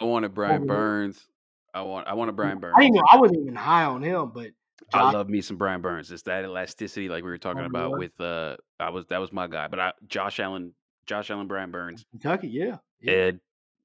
I 0.00 0.04
wanted 0.04 0.34
Brian. 0.34 0.66
Burns 0.66 1.26
I 1.74 1.82
want 1.82 2.06
I 2.06 2.14
wanted 2.14 2.36
Brian 2.36 2.58
Burns 2.58 2.74
I 2.78 2.82
didn't 2.82 2.94
know 2.94 3.02
I 3.10 3.16
wasn't 3.16 3.40
even 3.40 3.56
high 3.56 3.84
on 3.84 4.02
him, 4.02 4.30
but 4.32 4.50
I 4.92 5.10
love 5.10 5.28
me 5.28 5.40
some 5.40 5.56
Brian 5.56 5.80
Burns. 5.80 6.10
It's 6.10 6.22
that 6.22 6.44
elasticity, 6.44 7.08
like 7.08 7.24
we 7.24 7.30
were 7.30 7.38
talking 7.38 7.60
over 7.60 7.66
about 7.66 7.98
with 7.98 8.18
uh, 8.20 8.56
I 8.78 8.90
was 8.90 9.06
that 9.06 9.18
was 9.18 9.32
my 9.32 9.46
guy. 9.46 9.68
But 9.68 9.80
I, 9.80 9.92
Josh 10.06 10.38
Allen, 10.40 10.72
Josh 11.06 11.30
Allen, 11.30 11.48
Brian 11.48 11.70
Burns, 11.70 12.04
Kentucky, 12.10 12.48
yeah, 12.48 12.76
yeah. 13.00 13.12
Ed, 13.12 13.40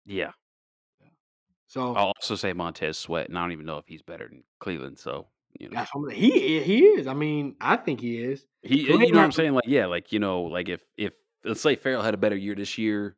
yeah. 0.10 0.32
So 1.68 1.94
I'll 1.94 2.14
also 2.18 2.36
say 2.36 2.54
Montez 2.54 2.98
Sweat, 2.98 3.30
and 3.30 3.38
I 3.38 3.42
don't 3.42 3.52
even 3.52 3.66
know 3.66 3.78
if 3.78 3.86
he's 3.88 4.02
better 4.02 4.28
than 4.28 4.44
Clelin. 4.62 4.98
So 4.98 5.28
you 5.60 5.70
know, 5.70 5.86
he 6.12 6.62
he 6.62 6.80
is. 6.80 7.08
I 7.08 7.14
mean, 7.14 7.56
I 7.62 7.76
think 7.76 8.02
he 8.02 8.18
is. 8.18 8.46
he, 8.62 8.88
Clelin 8.88 9.08
you 9.08 9.12
know 9.12 9.20
what 9.20 9.26
I'm 9.26 9.32
saying? 9.32 9.54
Like, 9.54 9.66
yeah, 9.68 9.86
like 9.86 10.12
you 10.12 10.20
know, 10.20 10.42
like 10.42 10.68
if 10.68 10.82
if 10.98 11.14
let's 11.46 11.62
say 11.62 11.76
Ferrell 11.76 12.02
had 12.02 12.14
a 12.14 12.18
better 12.18 12.36
year 12.36 12.56
this 12.56 12.78
year, 12.78 13.16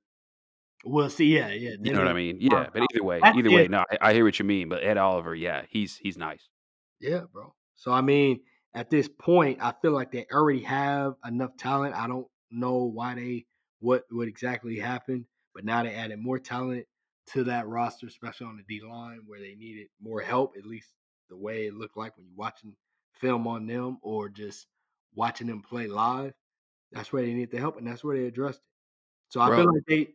We'll 0.84 1.09
see. 1.09 1.26
Yeah, 1.26 1.49
yeah. 1.49 1.72
you 1.81 1.93
know 1.93 1.99
what 1.99 2.07
I 2.07 2.13
mean? 2.13 2.38
Yeah. 2.39 2.68
But 2.73 2.84
either 2.91 3.03
way, 3.03 3.19
either 3.23 3.51
way, 3.51 3.68
no, 3.68 3.84
I, 3.91 4.09
I 4.09 4.13
hear 4.13 4.23
what 4.23 4.39
you 4.39 4.45
mean. 4.45 4.69
But 4.69 4.84
Ed 4.84 4.97
Oliver, 4.97 5.35
yeah, 5.35 5.63
he's 5.69 5.97
he's 5.97 6.18
nice. 6.18 6.49
Yeah, 6.99 7.22
bro. 7.31 7.53
So 7.76 7.91
I 7.91 8.01
mean, 8.01 8.41
at 8.73 8.89
this 8.89 9.07
point, 9.07 9.59
I 9.61 9.73
feel 9.81 9.91
like 9.91 10.11
they 10.11 10.26
already 10.31 10.63
have 10.63 11.13
enough 11.26 11.55
talent. 11.57 11.95
I 11.95 12.07
don't 12.07 12.27
know 12.49 12.91
why 12.93 13.15
they 13.15 13.45
what 13.80 14.03
what 14.09 14.27
exactly 14.27 14.80
happened, 14.80 15.26
but 15.53 15.65
now 15.65 15.84
they 15.84 15.94
added 15.94 16.19
more 16.19 16.40
talent 16.40 16.86
to 17.28 17.44
that 17.45 17.68
roster, 17.68 18.07
especially 18.07 18.48
on 18.48 18.57
the 18.57 18.64
D 18.64 18.86
line 18.86 19.22
where 19.26 19.40
they 19.40 19.56
needed 19.56 19.88
more 20.02 20.22
help. 20.22 20.56
At 20.57 20.65
least 20.65 20.90
the 21.30 21.38
way 21.38 21.68
it 21.68 21.73
looked 21.73 21.98
like 21.98 22.18
when 22.18 22.26
you're 22.28 22.36
watching 22.36 22.76
film 23.14 23.48
on 23.48 23.68
them 23.68 23.98
or 24.02 24.30
just 24.30 24.68
watching 25.15 25.48
them 25.48 25.61
play 25.61 25.88
live. 25.88 26.34
That's 26.91 27.14
where 27.14 27.23
they 27.23 27.34
need 27.34 27.52
the 27.52 27.60
help, 27.60 27.78
and 27.78 27.88
that's 27.88 28.03
where 28.03 28.18
they 28.18 28.26
addressed 28.26 28.60
it. 28.60 28.65
So 29.30 29.40
I 29.40 29.48
Bro. 29.48 29.57
feel 29.57 29.73
like 29.73 29.84
they, 29.88 30.07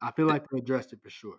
I 0.00 0.12
feel 0.12 0.26
like 0.26 0.48
they 0.48 0.58
addressed 0.58 0.92
it 0.92 1.00
for 1.02 1.10
sure. 1.10 1.38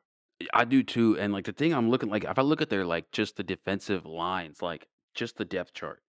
I 0.53 0.65
do 0.65 0.83
too. 0.83 1.17
And 1.17 1.31
like 1.31 1.45
the 1.45 1.53
thing 1.53 1.73
I'm 1.73 1.89
looking 1.89 2.09
like, 2.09 2.25
if 2.25 2.37
I 2.37 2.41
look 2.41 2.61
at 2.61 2.69
their 2.69 2.85
like 2.85 3.11
just 3.11 3.37
the 3.37 3.43
defensive 3.43 4.05
lines, 4.05 4.61
like 4.61 4.87
just 5.15 5.37
the 5.37 5.45
depth 5.45 5.73
chart, 5.73 6.01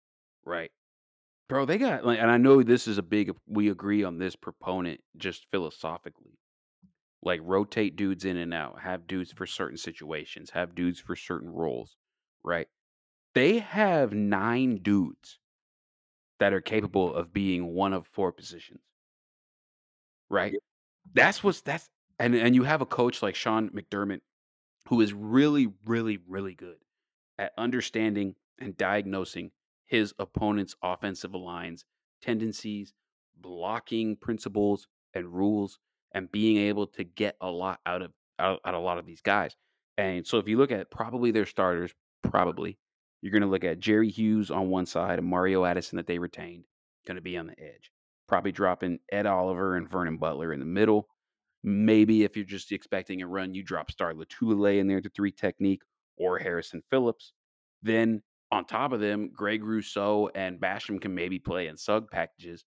right? 0.45 0.71
Bro, 1.47 1.65
they 1.65 1.77
got 1.77 2.05
like, 2.05 2.19
and 2.19 2.31
I 2.31 2.37
know 2.37 2.63
this 2.63 2.87
is 2.87 2.97
a 2.97 3.03
big, 3.03 3.31
we 3.45 3.69
agree 3.69 4.03
on 4.03 4.17
this 4.17 4.35
proponent 4.35 5.01
just 5.17 5.45
philosophically. 5.51 6.39
Like 7.23 7.41
rotate 7.43 7.95
dudes 7.95 8.25
in 8.25 8.37
and 8.37 8.53
out, 8.53 8.81
have 8.81 9.07
dudes 9.07 9.31
for 9.31 9.47
certain 9.47 9.77
situations, 9.77 10.51
have 10.51 10.75
dudes 10.75 10.99
for 10.99 11.15
certain 11.15 11.49
roles, 11.49 11.97
right? 12.43 12.67
They 13.35 13.59
have 13.59 14.13
nine 14.13 14.77
dudes 14.83 15.39
that 16.39 16.51
are 16.51 16.59
capable 16.59 17.13
of 17.15 17.31
being 17.31 17.73
one 17.73 17.93
of 17.93 18.05
four 18.05 18.33
positions, 18.33 18.81
right? 20.29 20.55
That's 21.13 21.43
what's 21.43 21.61
that's 21.61 21.89
and 22.19 22.35
and 22.35 22.55
you 22.55 22.63
have 22.63 22.81
a 22.81 22.85
coach 22.85 23.21
like 23.21 23.35
Sean 23.35 23.69
McDermott 23.71 24.21
who 24.87 25.01
is 25.01 25.13
really, 25.13 25.69
really, 25.85 26.19
really 26.27 26.55
good 26.55 26.77
at 27.39 27.53
understanding 27.57 28.35
and 28.59 28.77
diagnosing 28.77 29.51
his 29.87 30.13
opponent's 30.19 30.75
offensive 30.83 31.35
lines, 31.35 31.85
tendencies, 32.21 32.93
blocking 33.37 34.17
principles 34.17 34.87
and 35.13 35.33
rules, 35.33 35.79
and 36.13 36.31
being 36.31 36.57
able 36.57 36.87
to 36.87 37.03
get 37.03 37.35
a 37.41 37.49
lot 37.49 37.79
out 37.85 38.01
of 38.01 38.11
out, 38.39 38.59
out 38.65 38.73
of 38.73 38.81
a 38.81 38.83
lot 38.83 38.97
of 38.97 39.05
these 39.05 39.21
guys. 39.21 39.55
And 39.97 40.25
so 40.25 40.37
if 40.37 40.47
you 40.47 40.57
look 40.57 40.71
at 40.71 40.91
probably 40.91 41.31
their 41.31 41.45
starters, 41.45 41.93
probably 42.23 42.77
you're 43.21 43.31
going 43.31 43.43
to 43.43 43.47
look 43.47 43.63
at 43.63 43.79
Jerry 43.79 44.09
Hughes 44.09 44.49
on 44.49 44.69
one 44.69 44.85
side 44.85 45.19
and 45.19 45.27
Mario 45.27 45.63
Addison 45.63 45.97
that 45.97 46.07
they 46.07 46.17
retained, 46.17 46.63
going 47.05 47.15
to 47.15 47.21
be 47.21 47.37
on 47.37 47.47
the 47.47 47.59
edge. 47.59 47.91
Probably 48.27 48.51
dropping 48.51 48.99
Ed 49.11 49.25
Oliver 49.25 49.75
and 49.75 49.89
Vernon 49.89 50.17
Butler 50.17 50.53
in 50.53 50.59
the 50.59 50.65
middle. 50.65 51.07
Maybe 51.63 52.23
if 52.23 52.35
you're 52.35 52.45
just 52.45 52.71
expecting 52.71 53.21
a 53.21 53.27
run, 53.27 53.53
you 53.53 53.63
drop 53.63 53.91
Star 53.91 54.13
Lotulelei 54.13 54.79
in 54.79 54.87
there 54.87 55.01
to 55.01 55.09
three 55.09 55.31
technique 55.31 55.83
or 56.17 56.39
Harrison 56.39 56.81
Phillips. 56.89 57.33
Then 57.83 58.23
on 58.51 58.65
top 58.65 58.91
of 58.91 58.99
them, 58.99 59.29
Greg 59.33 59.63
Rousseau 59.63 60.29
and 60.33 60.59
Basham 60.59 60.99
can 60.99 61.13
maybe 61.13 61.37
play 61.39 61.67
in 61.67 61.77
sub 61.77 62.09
packages. 62.09 62.65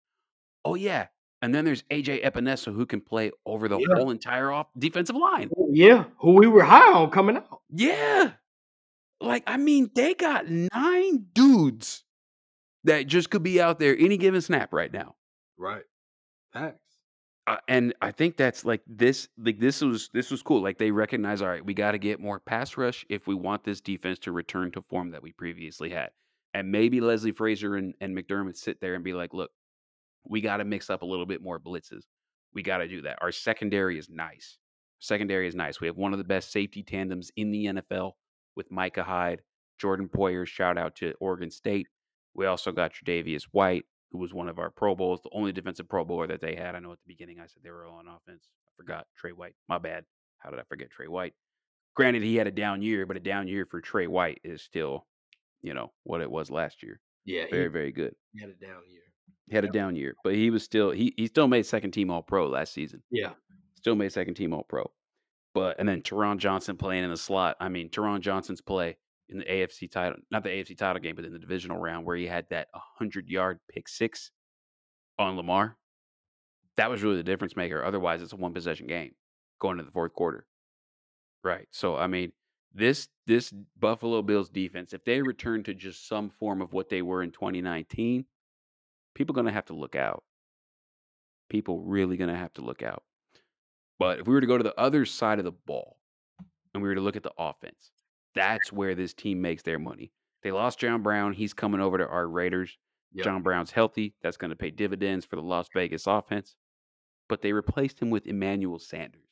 Oh 0.64 0.76
yeah, 0.76 1.06
and 1.44 1.54
then 1.54 1.64
there's 1.64 1.82
AJ 1.90 2.24
Epenesa 2.24 2.74
who 2.74 2.86
can 2.86 3.00
play 3.00 3.30
over 3.44 3.68
the 3.68 3.78
Yeah. 3.78 3.86
whole 3.96 4.10
entire 4.10 4.50
off 4.50 4.68
defensive 4.78 5.16
line. 5.16 5.50
Yeah, 5.70 6.04
who 6.18 6.32
we 6.32 6.46
were 6.46 6.62
high 6.64 6.92
on 6.92 7.10
coming 7.10 7.36
out. 7.36 7.60
Yeah. 7.70 8.32
Like, 9.20 9.44
I 9.46 9.56
mean, 9.56 9.90
they 9.94 10.14
got 10.14 10.48
nine 10.48 11.26
dudes 11.32 12.04
that 12.84 13.06
just 13.06 13.30
could 13.30 13.42
be 13.42 13.60
out 13.60 13.78
there 13.78 13.96
any 13.98 14.16
given 14.16 14.40
snap 14.40 14.72
right 14.72 14.92
now. 14.92 15.14
Right. 15.56 15.84
Facts. 16.52 16.78
Uh, 17.46 17.56
and 17.68 17.94
I 18.00 18.10
think 18.10 18.36
that's 18.38 18.64
like 18.64 18.80
this 18.86 19.28
like 19.36 19.58
this 19.60 19.82
was 19.82 20.08
this 20.14 20.30
was 20.30 20.42
cool. 20.42 20.62
Like 20.62 20.78
they 20.78 20.90
recognize, 20.90 21.42
all 21.42 21.48
right, 21.48 21.64
we 21.64 21.74
got 21.74 21.92
to 21.92 21.98
get 21.98 22.18
more 22.20 22.40
pass 22.40 22.76
rush 22.78 23.04
if 23.10 23.26
we 23.26 23.34
want 23.34 23.64
this 23.64 23.82
defense 23.82 24.18
to 24.20 24.32
return 24.32 24.70
to 24.72 24.82
form 24.82 25.10
that 25.10 25.22
we 25.22 25.32
previously 25.32 25.90
had. 25.90 26.10
And 26.54 26.72
maybe 26.72 27.00
Leslie 27.02 27.32
Frazier 27.32 27.76
and, 27.76 27.92
and 28.00 28.16
McDermott 28.16 28.56
sit 28.56 28.80
there 28.80 28.94
and 28.94 29.04
be 29.04 29.12
like, 29.12 29.34
look, 29.34 29.50
we 30.24 30.40
got 30.40 30.59
to 30.59 30.64
mix 30.64 30.90
up 30.90 31.02
a 31.02 31.06
little 31.06 31.26
bit 31.26 31.42
more 31.42 31.59
blitzes. 31.59 32.02
We 32.52 32.62
got 32.62 32.78
to 32.78 32.88
do 32.88 33.02
that. 33.02 33.18
Our 33.20 33.32
secondary 33.32 33.98
is 33.98 34.09
nice. 34.09 34.59
Secondary 35.01 35.48
is 35.48 35.55
nice. 35.55 35.80
We 35.80 35.86
have 35.86 35.96
one 35.96 36.12
of 36.12 36.18
the 36.18 36.24
best 36.24 36.51
safety 36.52 36.82
tandems 36.82 37.30
in 37.36 37.51
the 37.51 37.66
NFL 37.66 38.12
with 38.56 38.70
Micah 38.70 39.02
Hyde, 39.02 39.42
Jordan 39.78 40.09
Poyer. 40.09 40.46
Shout 40.46 40.78
out 40.78 40.94
to 40.96 41.14
Oregon 41.20 41.51
State. 41.51 41.88
We 42.34 42.46
also 42.46 42.72
got 42.72 42.92
Tre'Davious 42.92 43.42
White, 43.52 43.84
who 44.12 44.18
was 44.18 44.32
one 44.32 44.48
of 44.48 44.59
our 44.59 44.70
Pro 44.70 44.94
Bowls, 44.94 45.20
the 45.22 45.30
only 45.32 45.52
defensive 45.52 45.88
Pro 45.88 46.05
Bowler 46.05 46.26
that 46.28 46.40
they 46.40 46.55
had. 46.55 46.74
I 46.74 46.78
know 46.80 46.92
at 46.92 46.98
the 46.98 47.09
beginning 47.12 47.38
I 47.40 47.46
said 47.46 47.62
they 47.62 47.70
were 47.70 47.86
all 47.86 47.98
on 47.98 48.06
offense. 48.09 48.48
I 48.66 48.70
forgot 48.76 49.06
Trey 49.16 49.32
White. 49.32 49.55
My 49.68 49.78
bad. 49.78 50.05
How 50.38 50.51
did 50.51 50.59
I 50.60 50.64
forget 50.68 50.90
Trey 50.90 51.09
White? 51.09 51.34
Granted, 51.96 52.22
he 52.22 52.36
had 52.36 52.46
a 52.46 52.51
down 52.52 52.82
year, 52.82 53.06
but 53.06 53.16
a 53.16 53.20
down 53.20 53.46
year 53.46 53.66
for 53.70 53.80
Trey 53.80 54.06
White 54.06 54.40
is 54.42 54.62
still, 54.62 55.06
you 55.62 55.74
know, 55.74 55.92
what 56.02 56.20
it 56.20 56.30
was 56.30 56.51
last 56.51 56.82
year. 56.82 57.01
Yeah, 57.24 57.44
Very, 57.51 57.64
he, 57.64 57.68
very 57.68 57.92
good. 57.92 58.14
he 58.32 58.40
had 58.40 58.51
a 58.51 58.55
down 58.55 58.82
year. 58.90 59.02
He 59.48 59.55
had 59.55 59.64
a 59.64 59.68
down 59.68 59.94
year, 59.94 60.14
but 60.24 60.34
he 60.34 60.51
was 60.51 60.62
still 60.62 60.90
he 60.90 61.12
he 61.16 61.26
still 61.26 61.48
made 61.48 61.66
second 61.66 61.90
team 61.90 62.10
All 62.10 62.22
Pro 62.22 62.48
last 62.48 62.72
season. 62.72 63.02
Yeah. 63.10 63.32
Still 63.74 63.94
made 63.94 64.12
second 64.12 64.34
team 64.34 64.55
All 64.55 64.62
Pro. 64.62 64.90
But 65.55 65.78
and 65.78 65.88
then 65.88 66.02
Taron 66.02 66.38
Johnson 66.38 66.76
playing 66.76 67.05
in 67.05 67.10
the 67.10 67.16
slot. 67.16 67.56
I 67.60 67.68
mean, 67.68 67.90
Taron 67.90 68.20
Johnson's 68.20 68.60
play 68.60 68.96
in 69.28 69.38
the 69.38 69.44
AFC 69.44 69.90
title, 69.90 70.18
not 70.30 70.42
the 70.42 70.48
AFC 70.51 70.76
title 70.76 71.01
game, 71.01 71.14
but 71.14 71.24
in 71.24 71.32
the 71.32 71.38
divisional 71.38 71.78
round 71.78 72.05
where 72.05 72.16
he 72.16 72.26
had 72.26 72.46
that 72.51 72.68
100 72.72 73.28
yard 73.28 73.60
pick 73.70 73.88
six 73.88 74.30
on 75.18 75.36
Lamar. 75.36 75.76
That 76.76 76.90
was 76.90 77.02
really 77.02 77.16
the 77.16 77.22
difference 77.22 77.55
maker. 77.55 77.84
Otherwise, 77.84 78.22
it's 78.22 78.32
a 78.32 78.36
one 78.36 78.52
possession 78.52 78.86
game 78.86 79.12
going 79.60 79.78
to 79.78 79.84
the 79.84 79.92
fourth 79.92 80.14
quarter. 80.14 80.46
Right. 81.44 81.68
So 81.70 81.96
I 81.96 82.06
mean, 82.06 82.32
this 82.74 83.09
this 83.26 83.52
Buffalo 83.78 84.22
Bills 84.22 84.51
defense, 84.51 84.92
if 84.92 85.05
they 85.05 85.22
return 85.22 85.62
to 85.64 85.74
just 85.74 86.09
some 86.09 86.30
form 86.30 86.60
of 86.60 86.72
what 86.72 86.88
they 86.88 87.02
were 87.02 87.22
in 87.22 87.30
2019, 87.30 88.24
people 89.14 89.32
are 89.32 89.40
going 89.40 89.46
to 89.46 89.52
have 89.52 89.66
to 89.66 89.74
look 89.74 89.96
out. 89.96 90.22
People 91.50 91.80
really 91.80 92.16
going 92.16 92.30
to 92.30 92.36
have 92.36 92.52
to 92.54 92.62
look 92.62 92.82
out. 92.82 93.02
But 93.98 94.20
if 94.20 94.26
we 94.26 94.34
were 94.34 94.40
to 94.40 94.46
go 94.46 94.58
to 94.58 94.64
the 94.64 94.78
other 94.78 95.04
side 95.04 95.38
of 95.38 95.44
the 95.44 95.52
ball 95.52 95.98
and 96.72 96.82
we 96.82 96.88
were 96.88 96.94
to 96.94 97.00
look 97.00 97.16
at 97.16 97.22
the 97.22 97.32
offense, 97.38 97.92
that's 98.34 98.72
where 98.72 98.94
this 98.94 99.14
team 99.14 99.40
makes 99.40 99.62
their 99.62 99.78
money. 99.78 100.10
They 100.42 100.50
lost 100.50 100.80
John 100.80 101.02
Brown. 101.02 101.32
He's 101.32 101.54
coming 101.54 101.80
over 101.80 101.98
to 101.98 102.06
our 102.06 102.26
Raiders. 102.28 102.76
Yep. 103.12 103.24
John 103.24 103.42
Brown's 103.42 103.70
healthy. 103.70 104.14
That's 104.22 104.36
going 104.36 104.50
to 104.50 104.56
pay 104.56 104.70
dividends 104.70 105.24
for 105.24 105.36
the 105.36 105.42
Las 105.42 105.68
Vegas 105.72 106.06
offense. 106.06 106.56
But 107.28 107.40
they 107.40 107.52
replaced 107.52 108.00
him 108.00 108.10
with 108.10 108.26
Emmanuel 108.26 108.78
Sanders. 108.78 109.22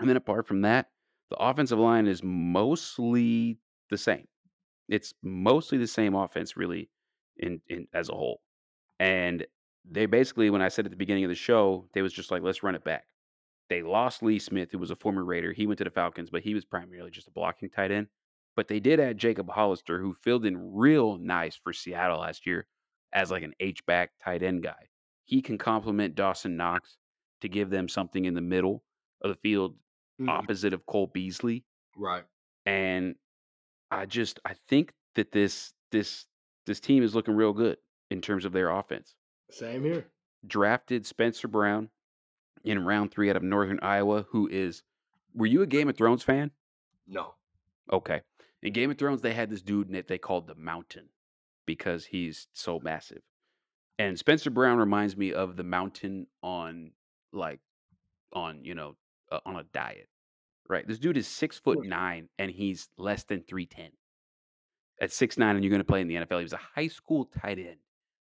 And 0.00 0.08
then 0.08 0.16
apart 0.16 0.48
from 0.48 0.62
that, 0.62 0.88
the 1.30 1.36
offensive 1.36 1.78
line 1.78 2.06
is 2.06 2.22
mostly 2.22 3.58
the 3.88 3.96
same. 3.96 4.26
It's 4.88 5.14
mostly 5.22 5.78
the 5.78 5.86
same 5.86 6.14
offense, 6.14 6.56
really, 6.56 6.90
in, 7.36 7.60
in 7.68 7.88
as 7.92 8.08
a 8.08 8.14
whole. 8.14 8.42
And 9.00 9.46
they 9.84 10.06
basically, 10.06 10.50
when 10.50 10.62
I 10.62 10.68
said 10.68 10.84
at 10.86 10.90
the 10.90 10.96
beginning 10.96 11.24
of 11.24 11.28
the 11.30 11.34
show, 11.34 11.88
they 11.94 12.02
was 12.02 12.12
just 12.12 12.30
like, 12.30 12.42
let's 12.42 12.62
run 12.62 12.74
it 12.74 12.84
back. 12.84 13.06
They 13.68 13.82
lost 13.82 14.22
Lee 14.22 14.38
Smith, 14.38 14.70
who 14.70 14.78
was 14.78 14.90
a 14.90 14.96
former 14.96 15.24
Raider. 15.24 15.52
He 15.52 15.66
went 15.66 15.78
to 15.78 15.84
the 15.84 15.90
Falcons, 15.90 16.30
but 16.30 16.42
he 16.42 16.54
was 16.54 16.64
primarily 16.64 17.10
just 17.10 17.28
a 17.28 17.32
blocking 17.32 17.70
tight 17.70 17.90
end. 17.90 18.08
But 18.54 18.68
they 18.68 18.80
did 18.80 19.00
add 19.00 19.18
Jacob 19.18 19.48
Hollister, 19.50 19.98
who 20.00 20.14
filled 20.14 20.44
in 20.44 20.74
real 20.74 21.16
nice 21.16 21.56
for 21.56 21.72
Seattle 21.72 22.20
last 22.20 22.46
year 22.46 22.66
as 23.12 23.30
like 23.30 23.42
an 23.42 23.54
H 23.60 23.84
back 23.86 24.12
tight 24.22 24.42
end 24.42 24.62
guy. 24.62 24.88
He 25.24 25.40
can 25.40 25.56
complement 25.58 26.14
Dawson 26.14 26.56
Knox 26.56 26.98
to 27.40 27.48
give 27.48 27.70
them 27.70 27.88
something 27.88 28.24
in 28.26 28.34
the 28.34 28.40
middle 28.42 28.84
of 29.22 29.30
the 29.30 29.36
field 29.36 29.78
Mhm. 30.20 30.28
opposite 30.28 30.74
of 30.74 30.84
Cole 30.86 31.06
Beasley. 31.06 31.64
Right. 31.96 32.24
And 32.66 33.16
I 33.90 34.06
just 34.06 34.40
I 34.44 34.54
think 34.68 34.94
that 35.14 35.32
this 35.32 35.74
this 35.90 36.26
this 36.66 36.80
team 36.80 37.02
is 37.02 37.14
looking 37.14 37.34
real 37.34 37.52
good 37.52 37.78
in 38.10 38.20
terms 38.20 38.44
of 38.44 38.52
their 38.52 38.70
offense. 38.70 39.14
Same 39.50 39.84
here. 39.84 40.06
Drafted 40.46 41.06
Spencer 41.06 41.48
Brown 41.48 41.88
in 42.64 42.84
round 42.84 43.10
three 43.10 43.30
out 43.30 43.36
of 43.36 43.42
Northern 43.42 43.80
Iowa, 43.82 44.26
who 44.30 44.48
is 44.48 44.82
were 45.34 45.46
you 45.46 45.62
a 45.62 45.66
Game 45.66 45.88
of 45.88 45.96
Thrones 45.96 46.22
fan? 46.22 46.50
No. 47.06 47.34
Okay. 47.92 48.20
In 48.62 48.72
Game 48.72 48.90
of 48.90 48.98
Thrones, 48.98 49.22
they 49.22 49.32
had 49.32 49.50
this 49.50 49.62
dude 49.62 49.92
that 49.92 50.08
they 50.08 50.18
called 50.18 50.46
the 50.46 50.54
Mountain 50.54 51.08
because 51.66 52.04
he's 52.04 52.48
so 52.52 52.78
massive. 52.80 53.22
And 53.98 54.18
Spencer 54.18 54.50
Brown 54.50 54.78
reminds 54.78 55.16
me 55.16 55.32
of 55.32 55.56
the 55.56 55.64
Mountain 55.64 56.26
on 56.42 56.92
like 57.32 57.60
on 58.32 58.64
you 58.64 58.74
know 58.74 58.96
uh, 59.30 59.40
on 59.44 59.56
a 59.56 59.64
diet, 59.72 60.08
right? 60.68 60.86
This 60.86 60.98
dude 60.98 61.16
is 61.16 61.26
six 61.26 61.58
foot 61.58 61.84
nine 61.84 62.28
and 62.38 62.50
he's 62.50 62.88
less 62.96 63.24
than 63.24 63.42
three 63.42 63.66
ten. 63.66 63.90
At 65.02 65.12
six 65.12 65.36
nine, 65.36 65.56
and 65.56 65.64
you're 65.64 65.70
going 65.70 65.80
to 65.80 65.84
play 65.84 66.00
in 66.00 66.08
the 66.08 66.14
NFL. 66.14 66.38
He 66.38 66.44
was 66.44 66.54
a 66.54 66.60
high 66.74 66.86
school 66.88 67.26
tight 67.26 67.58
end. 67.58 67.80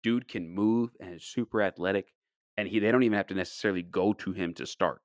Dude 0.03 0.29
can 0.29 0.51
move 0.51 0.91
and 1.01 1.15
is 1.15 1.25
super 1.25 1.63
athletic, 1.63 2.13
and 2.59 2.69
he 2.69 2.79
they 2.81 2.91
don't 2.91 3.05
even 3.05 3.17
have 3.17 3.29
to 3.29 3.35
necessarily 3.35 3.83
go 3.83 4.13
to 4.15 4.33
him 4.33 4.53
to 4.55 4.67
start, 4.67 5.01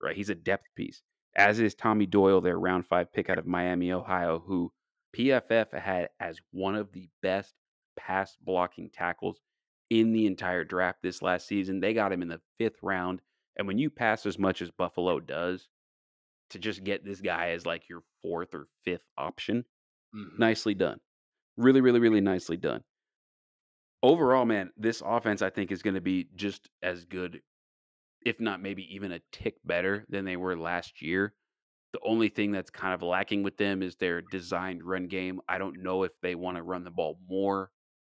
right? 0.00 0.14
He's 0.14 0.30
a 0.30 0.34
depth 0.34 0.68
piece 0.76 1.02
as 1.36 1.60
is 1.60 1.74
Tommy 1.74 2.06
Doyle, 2.06 2.40
their 2.40 2.58
round 2.58 2.86
five 2.86 3.12
pick 3.12 3.28
out 3.28 3.38
of 3.38 3.46
Miami, 3.46 3.92
Ohio, 3.92 4.38
who 4.46 4.72
PFF 5.14 5.78
had 5.78 6.08
as 6.18 6.38
one 6.50 6.74
of 6.74 6.92
the 6.92 7.08
best 7.22 7.54
pass 7.96 8.36
blocking 8.40 8.90
tackles 8.90 9.40
in 9.90 10.12
the 10.12 10.26
entire 10.26 10.64
draft 10.64 10.98
this 11.02 11.22
last 11.22 11.46
season. 11.46 11.80
They 11.80 11.92
got 11.94 12.12
him 12.12 12.22
in 12.22 12.28
the 12.28 12.40
fifth 12.58 12.82
round. 12.82 13.20
And 13.56 13.66
when 13.66 13.78
you 13.78 13.90
pass 13.90 14.26
as 14.26 14.38
much 14.38 14.60
as 14.62 14.70
Buffalo 14.70 15.20
does, 15.20 15.68
to 16.50 16.58
just 16.58 16.84
get 16.84 17.04
this 17.04 17.20
guy 17.20 17.50
as 17.50 17.66
like 17.66 17.88
your 17.88 18.02
fourth 18.22 18.54
or 18.54 18.68
fifth 18.84 19.06
option, 19.18 19.64
Mhm. 20.14 20.38
nicely 20.38 20.74
done. 20.74 21.00
Really, 21.56 21.80
really, 21.80 22.00
really 22.00 22.20
nicely 22.20 22.56
done. 22.56 22.82
Overall, 24.02 24.44
man, 24.44 24.70
this 24.76 25.02
offense 25.04 25.42
I 25.42 25.50
think 25.50 25.72
is 25.72 25.82
going 25.82 25.94
to 25.94 26.00
be 26.00 26.28
just 26.36 26.68
as 26.82 27.04
good, 27.04 27.42
if 28.24 28.40
not 28.40 28.60
maybe 28.60 28.94
even 28.94 29.12
a 29.12 29.20
tick 29.32 29.56
better 29.64 30.04
than 30.08 30.24
they 30.24 30.36
were 30.36 30.56
last 30.56 31.00
year. 31.02 31.34
The 31.92 32.00
only 32.04 32.28
thing 32.28 32.52
that's 32.52 32.70
kind 32.70 32.92
of 32.94 33.02
lacking 33.02 33.42
with 33.42 33.56
them 33.56 33.82
is 33.82 33.96
their 33.96 34.20
designed 34.20 34.84
run 34.84 35.08
game. 35.08 35.40
I 35.48 35.58
don't 35.58 35.82
know 35.82 36.02
if 36.02 36.12
they 36.20 36.34
want 36.34 36.56
to 36.58 36.62
run 36.62 36.84
the 36.84 36.90
ball 36.90 37.18
more. 37.28 37.70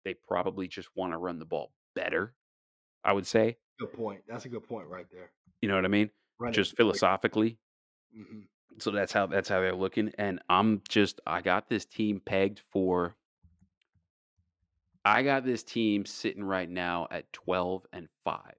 They 0.03 0.15
probably 0.27 0.67
just 0.67 0.89
want 0.95 1.13
to 1.13 1.17
run 1.17 1.39
the 1.39 1.45
ball 1.45 1.71
better, 1.95 2.35
I 3.03 3.13
would 3.13 3.27
say. 3.27 3.57
Good 3.79 3.93
point. 3.93 4.21
That's 4.27 4.45
a 4.45 4.49
good 4.49 4.67
point 4.67 4.87
right 4.87 5.05
there. 5.11 5.31
You 5.61 5.69
know 5.69 5.75
what 5.75 5.85
I 5.85 5.89
mean? 5.89 6.09
Run 6.39 6.51
Just 6.53 6.75
philosophically. 6.75 7.57
Mhm. 8.15 8.47
So 8.79 8.91
that's 8.91 9.11
how 9.11 9.27
that's 9.27 9.49
how 9.49 9.61
they're 9.61 9.75
looking. 9.75 10.11
And 10.17 10.41
I'm 10.49 10.81
just 10.89 11.21
I 11.25 11.41
got 11.41 11.69
this 11.69 11.85
team 11.85 12.19
pegged 12.19 12.61
for 12.71 13.15
I 15.09 15.23
got 15.23 15.43
this 15.43 15.63
team 15.63 16.05
sitting 16.05 16.43
right 16.43 16.69
now 16.69 17.07
at 17.09 17.33
12 17.33 17.83
and 17.93 18.07
5 18.23 18.53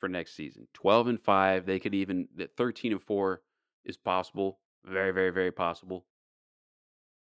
for 0.00 0.08
next 0.08 0.34
season. 0.34 0.66
12 0.74 1.06
and 1.06 1.22
5. 1.22 1.64
They 1.64 1.78
could 1.78 1.94
even 1.94 2.26
the 2.34 2.48
13 2.56 2.90
and 2.90 3.00
4 3.00 3.40
is 3.84 3.96
possible. 3.96 4.58
Very, 4.84 5.12
very, 5.12 5.30
very 5.30 5.52
possible. 5.52 6.06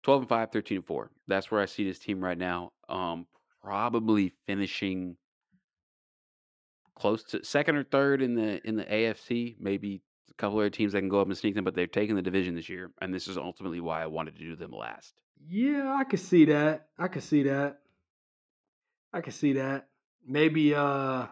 12 0.03 0.21
and 0.21 0.29
5, 0.29 0.53
13 0.53 0.77
and 0.77 0.87
4. 0.87 1.11
That's 1.27 1.51
where 1.51 1.63
I 1.63 1.65
see 1.65 1.85
this 1.85 1.99
team 1.99 2.23
right 2.23 2.37
now. 2.37 2.73
Um 2.91 3.27
probably 3.63 4.35
finishing 4.47 5.17
close 6.95 7.25
to 7.25 7.43
second 7.43 7.77
or 7.77 7.85
third 7.85 8.21
in 8.21 8.35
the 8.35 8.61
in 8.69 8.77
the 8.77 8.85
AFC. 8.85 9.57
Maybe 9.59 10.03
a 10.31 10.35
couple 10.35 10.59
other 10.59 10.69
teams 10.69 10.93
that 10.93 11.01
can 11.01 11.09
go 11.09 11.23
up 11.23 11.29
and 11.29 11.39
sneak 11.39 11.55
them, 11.55 11.65
but 11.65 11.75
they're 11.75 11.87
taking 11.87 12.17
the 12.17 12.23
division 12.23 12.55
this 12.55 12.69
year, 12.69 12.91
and 13.01 13.15
this 13.15 13.29
is 13.29 13.39
ultimately 13.39 13.81
why 13.81 14.03
I 14.03 14.09
wanted 14.09 14.37
to 14.37 14.45
do 14.45 14.57
them 14.57 14.73
last. 14.73 15.15
Yeah, 15.47 15.95
I 15.95 16.05
could 16.05 16.21
see 16.21 16.47
that. 16.47 16.89
I 16.99 17.09
could 17.09 17.23
see 17.23 17.45
that. 17.45 17.81
I 19.13 19.21
could 19.21 19.35
see 19.35 19.55
that. 19.55 19.89
Maybe 20.27 20.75
uh 20.75 21.27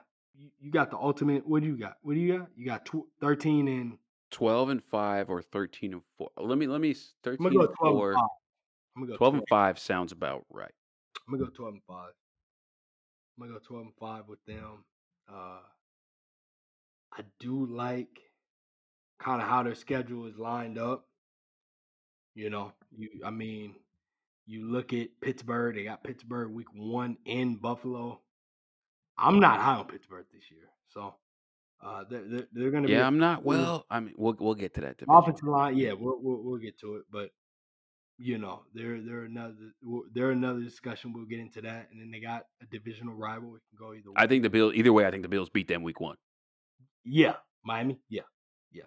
you, 0.61 0.71
got 0.71 0.91
the 0.91 0.97
ultimate 0.97 1.47
what 1.47 1.63
do 1.63 1.69
you 1.69 1.77
got? 1.77 1.97
What 2.03 2.15
do 2.15 2.21
you 2.21 2.39
got? 2.39 2.49
You 2.57 2.65
got 2.67 2.85
tw- 2.87 3.09
13 3.21 3.69
and 3.69 3.99
Twelve 4.31 4.71
and 4.71 4.83
five 4.83 5.29
or 5.29 5.43
thirteen 5.43 5.93
and 5.93 6.03
four. 6.17 6.31
Let 6.39 6.57
me 6.57 6.67
let 6.67 6.81
me 6.81 6.93
s- 6.93 7.13
I'm 7.19 7.23
thirteen 7.23 7.53
gonna 7.53 7.67
go 7.67 7.75
12 7.75 7.97
four. 7.97 8.11
and 8.13 8.19
5. 8.21 8.29
I'm 8.97 9.03
gonna 9.03 9.13
go 9.13 9.17
12 9.19 9.19
12. 9.19 9.35
and 9.35 9.49
five 9.49 9.79
sounds 9.79 10.13
about 10.13 10.47
right. 10.51 10.73
I'm 11.29 11.35
gonna 11.35 11.45
go 11.45 11.51
12 11.51 11.75
and 11.75 11.83
5. 11.87 12.13
I'm 13.39 13.47
gonna 13.47 13.59
go 13.59 13.65
12 13.67 13.83
and 13.85 13.95
5 13.97 14.29
with 14.29 14.45
them. 14.47 14.85
Uh 15.29 15.61
I 17.15 17.25
do 17.41 17.67
like 17.67 18.21
kind 19.19 19.43
of 19.43 19.49
how 19.49 19.63
their 19.63 19.75
schedule 19.75 20.27
is 20.27 20.39
lined 20.39 20.79
up. 20.79 21.07
You 22.35 22.49
know, 22.49 22.73
you 22.91 23.11
I 23.25 23.31
mean, 23.31 23.75
you 24.47 24.71
look 24.71 24.93
at 24.93 25.09
Pittsburgh. 25.21 25.77
They 25.77 25.85
got 25.85 26.03
Pittsburgh 26.05 26.51
week 26.51 26.69
one 26.75 27.17
in 27.25 27.57
Buffalo. 27.57 28.21
I'm 29.19 29.41
not 29.41 29.61
high 29.61 29.75
on 29.77 29.87
Pittsburgh 29.87 30.27
this 30.33 30.51
year, 30.51 30.69
so 30.89 31.15
uh, 31.85 32.05
they're 32.11 32.25
they're, 32.27 32.49
they're 32.53 32.71
going 32.71 32.83
to 32.85 32.89
be 32.89 32.95
Yeah, 32.95 33.07
I'm 33.07 33.19
not. 33.19 33.45
Well, 33.45 33.85
I 33.91 34.01
mean, 34.01 34.15
we'll 34.17 34.37
we'll 34.39 34.55
get 34.55 34.75
to 34.75 34.81
that 34.83 34.99
division. 34.99 35.15
offensive 35.15 35.49
line. 35.49 35.77
Yeah, 35.77 35.93
we'll, 35.93 36.19
we'll 36.21 36.43
we'll 36.43 36.59
get 36.59 36.79
to 36.81 36.97
it, 36.97 37.03
but 37.11 37.31
you 38.19 38.39
know, 38.39 38.63
they're 38.75 39.01
they're 39.01 39.25
another 39.25 39.55
they're 40.15 40.31
another 40.31 40.61
discussion. 40.61 41.13
We'll 41.13 41.27
get 41.27 41.41
into 41.41 41.61
that, 41.63 41.89
and 41.91 42.01
then 42.01 42.11
they 42.11 42.21
got 42.21 42.47
a 42.63 42.67
divisional 42.67 43.15
rival. 43.15 43.57
It 43.57 43.63
can 43.69 43.79
go 43.87 43.95
either 43.95 44.11
way. 44.11 44.15
I 44.17 44.27
think 44.27 44.43
the 44.43 44.51
Bills. 44.51 44.75
Either 44.75 44.93
way, 44.93 45.07
I 45.07 45.11
think 45.11 45.23
the 45.23 45.29
Bills 45.29 45.51
beat 45.51 45.69
them 45.69 45.83
week 45.83 46.01
one. 46.01 46.17
Yeah, 47.05 47.35
Miami. 47.65 47.99
Yeah, 48.09 48.23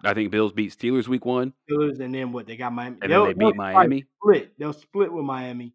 I 0.04 0.14
think 0.14 0.32
Bills 0.32 0.52
beat 0.54 0.72
Steelers 0.78 1.08
week 1.08 1.26
one, 1.26 1.54
Steelers, 1.70 2.00
and 2.00 2.14
then 2.14 2.32
what 2.32 2.48
they 2.48 2.58
got 2.58 2.74
Miami. 2.74 2.98
and 3.02 3.02
then 3.02 3.10
They'll, 3.10 3.26
they 3.26 3.34
they'll 3.34 3.50
beat 3.52 3.58
Miami. 3.58 4.06
split. 4.22 4.54
They'll 4.58 4.74
split 4.74 5.12
with 5.12 5.26
Miami. 5.26 5.74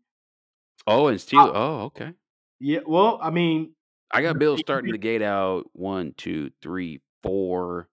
Oh, 0.86 1.08
and 1.08 1.18
Steelers. 1.18 1.52
Oh, 1.54 1.80
okay. 1.86 2.12
Yeah, 2.58 2.80
well, 2.86 3.18
I 3.22 3.30
mean, 3.30 3.74
I 4.10 4.22
got 4.22 4.38
Bills 4.38 4.60
starting 4.60 4.90
the 4.92 4.98
gate 4.98 5.22
out 5.22 5.64
one, 5.72 6.14
two, 6.16 6.50
three, 6.62 7.00
four, 7.22 7.88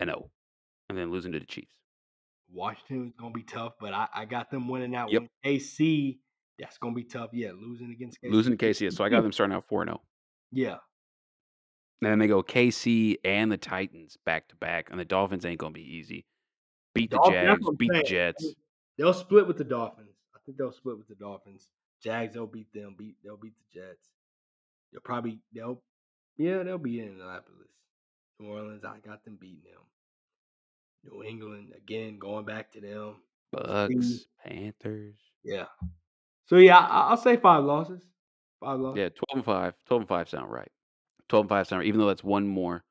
and 0.00 0.10
oh, 0.10 0.30
and 0.88 0.96
then 0.98 1.10
losing 1.10 1.32
to 1.32 1.38
the 1.40 1.46
Chiefs. 1.46 1.72
Washington's 2.52 3.14
gonna 3.18 3.32
be 3.32 3.42
tough, 3.42 3.72
but 3.80 3.92
I, 3.92 4.06
I 4.14 4.24
got 4.24 4.50
them 4.50 4.68
winning 4.68 4.92
that 4.92 5.10
Yep. 5.10 5.22
one. 5.22 5.28
AC, 5.44 6.20
that's 6.58 6.78
gonna 6.78 6.94
be 6.94 7.04
tough. 7.04 7.30
Yeah, 7.32 7.50
losing 7.58 7.90
against 7.90 8.18
KC. 8.22 8.30
Losing 8.30 8.56
to 8.56 8.64
KC. 8.66 8.92
So 8.92 9.04
I 9.04 9.08
got 9.08 9.22
them 9.22 9.32
starting 9.32 9.54
out 9.56 9.66
four 9.68 9.82
and 9.82 9.88
zero. 9.90 10.00
Yeah, 10.52 10.76
And 12.00 12.10
then 12.10 12.18
they 12.18 12.26
go 12.26 12.42
KC 12.42 13.16
and 13.24 13.50
the 13.50 13.56
Titans 13.56 14.18
back 14.24 14.48
to 14.48 14.56
back, 14.56 14.90
and 14.90 15.00
the 15.00 15.04
Dolphins 15.04 15.46
ain't 15.46 15.58
gonna 15.58 15.72
be 15.72 15.96
easy. 15.96 16.26
Beat 16.94 17.10
the 17.10 17.16
Dolphins. 17.16 17.58
Jags, 17.58 17.76
beat 17.78 17.92
the. 17.92 18.02
Jets. 18.02 18.54
They'll 18.98 19.14
split 19.14 19.46
with 19.46 19.58
the 19.58 19.64
Dolphins. 19.64 20.16
I 20.34 20.38
think 20.44 20.58
they'll 20.58 20.72
split 20.72 20.98
with 20.98 21.08
the 21.08 21.14
Dolphins. 21.14 21.68
Jags, 22.02 22.34
they'll 22.34 22.46
beat 22.46 22.72
them. 22.72 22.94
Beat 22.98 23.16
they'll 23.24 23.36
beat 23.36 23.54
the 23.56 23.80
Jets. 23.80 24.08
They'll 24.92 25.00
probably 25.02 25.38
they'll 25.54 25.82
yeah 26.36 26.62
they'll 26.62 26.78
be 26.78 27.00
in 27.00 27.08
Indianapolis. 27.08 27.68
New 28.38 28.48
Orleans, 28.48 28.84
I 28.84 28.98
got 28.98 29.24
them 29.24 29.38
beating 29.40 29.62
them. 29.64 29.82
New 31.10 31.22
England 31.22 31.72
again 31.76 32.18
going 32.18 32.44
back 32.44 32.72
to 32.72 32.80
them. 32.80 33.16
Bucks, 33.52 34.26
Panthers. 34.44 35.16
Yeah. 35.44 35.66
So 36.46 36.56
yeah, 36.56 36.78
I, 36.78 37.10
I'll 37.10 37.16
say 37.16 37.36
five 37.36 37.64
losses. 37.64 38.02
Five 38.60 38.80
losses. 38.80 38.98
Yeah, 38.98 39.08
twelve 39.08 39.36
and 39.36 39.44
five. 39.44 39.74
Twelve 39.86 40.02
and 40.02 40.08
five 40.08 40.28
sound 40.28 40.50
right. 40.50 40.70
Twelve 41.28 41.44
and 41.44 41.48
five 41.48 41.66
sound 41.66 41.80
right, 41.80 41.88
even 41.88 42.00
though 42.00 42.06
that's 42.06 42.24
one 42.24 42.46
more 42.46 42.84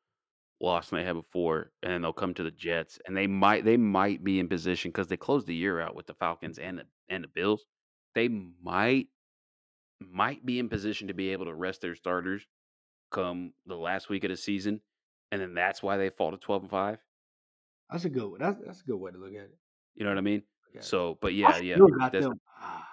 loss 0.62 0.90
than 0.90 1.00
they 1.00 1.06
had 1.06 1.14
before, 1.14 1.72
and 1.82 1.92
then 1.92 2.02
they'll 2.02 2.14
come 2.14 2.34
to 2.34 2.44
the 2.44 2.52
Jets, 2.52 3.00
and 3.06 3.16
they 3.16 3.28
might 3.28 3.66
they 3.66 3.78
might 3.78 4.24
be 4.24 4.40
in 4.40 4.48
position 4.48 4.92
because 4.92 5.08
they 5.08 5.18
closed 5.18 5.48
the 5.48 5.56
year 5.56 5.80
out 5.80 5.96
with 5.96 6.08
the 6.08 6.14
Falcons 6.14 6.58
and 6.58 6.80
the 6.80 6.84
and 7.10 7.24
the 7.24 7.28
Bills. 7.28 7.66
They 8.14 8.28
might 8.28 9.08
might 10.00 10.46
be 10.46 10.60
in 10.60 10.70
position 10.70 11.08
to 11.08 11.14
be 11.14 11.30
able 11.30 11.46
to 11.46 11.54
rest 11.54 11.82
their 11.82 11.96
starters 11.96 12.46
come 13.12 13.54
the 13.66 13.76
last 13.76 14.10
week 14.10 14.24
of 14.24 14.30
the 14.30 14.38
season, 14.38 14.82
and 15.32 15.42
then 15.42 15.54
that's 15.54 15.82
why 15.82 15.98
they 15.98 16.10
fall 16.10 16.32
to 16.32 16.38
twelve 16.38 16.62
and 16.62 16.72
five. 16.72 17.00
That's 17.90 18.06
a 18.06 18.10
good 18.10 18.30
one. 18.30 18.40
That's 18.40 18.58
that's 18.66 18.82
a 18.82 18.86
good 18.86 18.98
way 18.98 19.12
to 19.12 19.18
look 19.18 19.34
at 19.34 19.44
it. 19.44 19.58
You 19.96 20.04
know 20.04 20.12
what 20.12 20.18
I 20.18 20.22
mean? 20.22 20.44
It. 20.74 20.84
So, 20.84 21.18
but 21.22 21.34
yeah, 21.34 21.58
yeah, 21.60 21.78
that's. 22.12 22.28
Ah, 22.60 22.90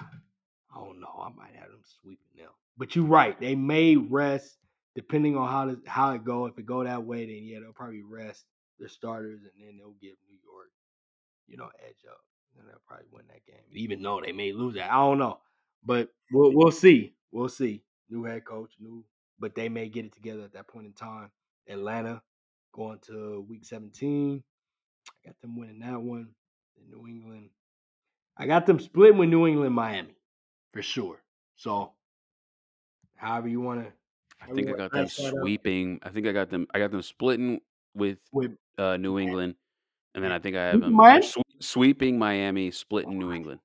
I 0.74 0.85
don't 0.85 1.01
know. 1.01 1.20
I 1.20 1.31
might 1.31 1.55
have 1.56 1.70
them 1.70 1.82
sweeping 2.01 2.36
them. 2.36 2.51
But 2.77 2.94
you're 2.94 3.05
right. 3.05 3.39
They 3.40 3.55
may 3.55 3.97
rest 3.97 4.56
depending 4.94 5.36
on 5.36 5.48
how 5.48 5.66
the, 5.66 5.81
how 5.86 6.12
it 6.12 6.24
go. 6.24 6.47
If 6.47 6.59
it 6.59 6.66
go 6.66 6.85
that 6.85 7.05
way, 7.05 7.27
then 7.27 7.44
yeah, 7.44 7.60
they'll 7.60 7.73
probably 7.73 8.02
rest 8.02 8.44
their 8.78 8.89
starters, 8.89 9.40
and 9.43 9.66
then 9.66 9.77
they'll 9.78 9.97
give 10.01 10.16
New 10.28 10.39
York, 10.44 10.70
you 11.47 11.56
know, 11.56 11.69
edge 11.86 12.05
up, 12.09 12.20
and 12.59 12.69
they'll 12.69 12.82
probably 12.86 13.06
win 13.10 13.24
that 13.28 13.47
game. 13.47 13.64
Even 13.73 14.02
though 14.02 14.20
they 14.24 14.32
may 14.32 14.52
lose 14.52 14.74
that, 14.74 14.90
I 14.90 14.97
don't 14.97 15.19
know. 15.19 15.39
But 15.85 16.09
we'll 16.31 16.52
we'll 16.55 16.73
see. 16.73 17.14
We'll 17.31 17.48
see. 17.48 17.82
New 18.10 18.24
head 18.24 18.44
coach, 18.44 18.73
new, 18.78 19.05
but 19.39 19.55
they 19.55 19.69
may 19.69 19.89
get 19.89 20.05
it 20.05 20.14
together 20.14 20.43
at 20.43 20.52
that 20.52 20.69
point 20.69 20.86
in 20.86 20.93
time. 20.93 21.31
Atlanta 21.69 22.23
going 22.73 22.98
to 23.06 23.44
week 23.48 23.64
17. 23.64 24.43
I 25.06 25.28
got 25.28 25.40
them 25.40 25.56
winning 25.56 25.81
that 25.81 26.01
one. 26.01 26.28
And 26.77 26.90
New 26.90 27.06
England. 27.09 27.51
I 28.36 28.47
got 28.47 28.66
them 28.66 28.81
splitting 28.81 29.19
with 29.19 29.28
New 29.28 29.47
England, 29.47 29.74
Miami, 29.74 30.16
for 30.73 30.82
sure. 30.82 31.23
So, 31.56 31.93
however 33.14 33.48
you 33.48 33.60
want 33.60 33.85
to, 33.85 33.93
I 34.43 34.52
think 34.52 34.69
I 34.69 34.73
got 34.73 34.90
them 34.90 35.01
um 35.01 35.09
sweeping. 35.09 36.01
I 36.02 36.09
think 36.09 36.27
I 36.27 36.32
got 36.32 36.51
them. 36.51 36.66
I 36.74 36.78
got 36.78 36.90
them 36.90 37.02
splitting 37.02 37.60
with 37.94 38.19
with 38.32 38.52
uh, 38.78 38.97
New 38.97 39.19
England, 39.19 39.55
and 40.14 40.24
then 40.24 40.32
I 40.32 40.39
think 40.39 40.56
I 40.56 40.64
have 40.66 40.81
them 40.81 40.94
uh, 40.94 41.02
Miami? 41.02 41.27
swe- 41.27 41.43
sweeping 41.60 42.19
Miami, 42.19 42.70
splitting 42.70 43.19
New 43.19 43.32
England, 43.32 43.60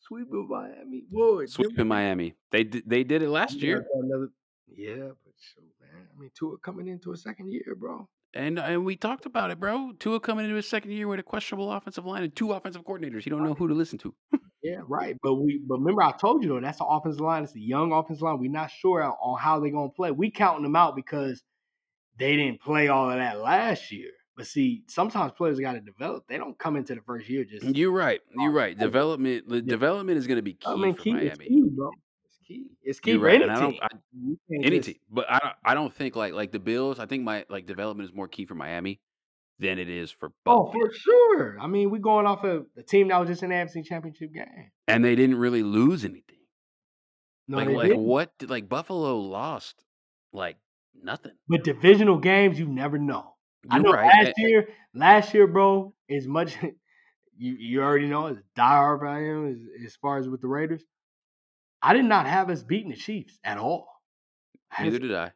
sweeping 0.00 0.48
Miami. 0.48 1.04
Whoa, 1.10 1.46
sweeping 1.46 1.88
Miami. 1.88 2.34
They 2.50 2.64
did. 2.64 2.84
They 2.86 3.04
did 3.04 3.22
it 3.22 3.30
last 3.30 3.56
year, 3.62 3.86
Another, 3.94 4.30
yeah, 4.68 4.96
but 5.24 5.32
shoot, 5.38 5.64
man. 5.80 6.06
I 6.14 6.20
mean, 6.20 6.30
Tua 6.34 6.58
coming 6.58 6.88
into 6.88 7.12
a 7.12 7.16
second 7.16 7.52
year, 7.52 7.74
bro. 7.78 8.08
and 8.34 8.58
uh, 8.58 8.62
and 8.62 8.84
we 8.84 8.96
talked 8.96 9.26
about 9.26 9.50
it, 9.50 9.58
bro. 9.58 9.92
Tua 9.98 10.20
coming 10.20 10.44
into 10.44 10.56
his 10.56 10.68
second 10.68 10.92
year 10.92 11.08
with 11.08 11.20
a 11.20 11.22
questionable 11.24 11.72
offensive 11.72 12.04
line 12.04 12.22
and 12.22 12.34
two 12.34 12.52
offensive 12.52 12.84
coordinators. 12.84 13.24
You 13.24 13.30
don't 13.30 13.44
know 13.44 13.54
who 13.54 13.68
to 13.68 13.74
listen 13.74 13.98
to. 14.00 14.14
Yeah, 14.62 14.80
right. 14.86 15.16
But 15.22 15.34
we, 15.36 15.60
but 15.66 15.78
remember, 15.78 16.02
I 16.02 16.12
told 16.12 16.42
you 16.42 16.50
though, 16.50 16.60
that's 16.60 16.78
the 16.78 16.84
offensive 16.84 17.20
line. 17.20 17.44
It's 17.44 17.54
a 17.54 17.60
young 17.60 17.92
offensive 17.92 18.22
line. 18.22 18.38
We're 18.38 18.50
not 18.50 18.70
sure 18.70 19.02
on 19.02 19.38
how 19.38 19.58
they're 19.60 19.70
gonna 19.70 19.88
play. 19.90 20.10
We 20.10 20.30
counting 20.30 20.62
them 20.64 20.76
out 20.76 20.94
because 20.96 21.42
they 22.18 22.36
didn't 22.36 22.60
play 22.60 22.88
all 22.88 23.10
of 23.10 23.16
that 23.16 23.40
last 23.40 23.90
year. 23.90 24.10
But 24.36 24.46
see, 24.46 24.84
sometimes 24.86 25.32
players 25.32 25.58
got 25.60 25.72
to 25.72 25.80
develop. 25.80 26.24
They 26.28 26.38
don't 26.38 26.58
come 26.58 26.76
into 26.76 26.94
the 26.94 27.00
first 27.02 27.28
year 27.28 27.44
just. 27.44 27.64
You're 27.76 27.90
right. 27.90 28.20
You're 28.36 28.52
right. 28.52 28.78
Development. 28.78 29.46
The 29.48 29.56
Yeah. 29.56 29.62
development 29.62 30.18
is 30.18 30.26
going 30.26 30.36
to 30.36 30.42
be 30.42 30.54
key 30.54 30.66
I 30.66 30.76
mean, 30.76 30.94
for 30.94 31.02
key, 31.02 31.10
it's 31.12 31.38
Miami. 31.38 31.48
key, 31.48 31.68
bro. 31.74 31.90
It's 32.26 32.38
key. 32.46 32.66
It's 32.82 33.00
key 33.00 33.10
You're 33.12 33.20
for 33.20 33.26
right, 33.26 33.42
any 33.42 33.72
team. 33.72 33.80
I, 33.82 33.88
any 34.62 34.76
just- 34.78 34.86
team, 34.88 34.96
but 35.10 35.26
I 35.30 35.38
don't. 35.40 35.54
I 35.64 35.74
don't 35.74 35.94
think 35.94 36.16
like 36.16 36.32
like 36.32 36.52
the 36.52 36.58
Bills. 36.58 36.98
I 36.98 37.06
think 37.06 37.22
my 37.22 37.44
like 37.50 37.66
development 37.66 38.08
is 38.08 38.14
more 38.14 38.28
key 38.28 38.44
for 38.46 38.54
Miami 38.54 39.00
than 39.60 39.78
it 39.78 39.88
is 39.88 40.10
for 40.10 40.32
Oh, 40.46 40.64
Buffalo. 40.64 40.86
for 40.86 40.92
sure. 40.92 41.58
I 41.60 41.66
mean, 41.66 41.90
we're 41.90 41.98
going 41.98 42.26
off 42.26 42.42
of 42.44 42.66
the 42.74 42.82
team 42.82 43.08
that 43.08 43.18
was 43.18 43.28
just 43.28 43.42
in 43.42 43.50
the 43.50 43.56
AFC 43.56 43.84
Championship 43.84 44.32
game. 44.34 44.70
and 44.88 45.04
they 45.04 45.14
didn't 45.14 45.36
really 45.36 45.62
lose 45.62 46.04
anything. 46.04 46.24
No, 47.46 47.58
like 47.58 47.68
like 47.68 47.92
what? 47.98 48.32
did- 48.38 48.50
Like 48.50 48.68
Buffalo 48.68 49.18
lost 49.18 49.84
like 50.32 50.56
nothing. 51.02 51.32
But 51.48 51.64
divisional 51.64 52.18
games, 52.18 52.58
you 52.58 52.66
never 52.66 52.98
know. 52.98 53.34
I 53.68 53.76
You're 53.76 53.84
know 53.84 53.92
right. 53.92 54.06
last 54.06 54.32
and- 54.38 54.48
year, 54.48 54.68
last 54.94 55.34
year, 55.34 55.46
bro, 55.46 55.94
as 56.08 56.26
much 56.26 56.56
you 57.36 57.52
you 57.58 57.82
already 57.82 58.06
know 58.06 58.26
as 58.28 58.36
diehard 58.56 59.06
I 59.06 59.24
am 59.24 59.48
as, 59.50 59.84
as 59.86 59.96
far 59.96 60.18
as 60.18 60.28
with 60.28 60.40
the 60.40 60.48
Raiders. 60.48 60.82
I 61.82 61.92
did 61.94 62.04
not 62.04 62.26
have 62.26 62.50
us 62.50 62.62
beating 62.62 62.90
the 62.90 62.96
Chiefs 62.96 63.38
at 63.42 63.58
all. 63.58 63.88
Neither 64.78 64.98
did 64.98 65.14
I. 65.14 65.32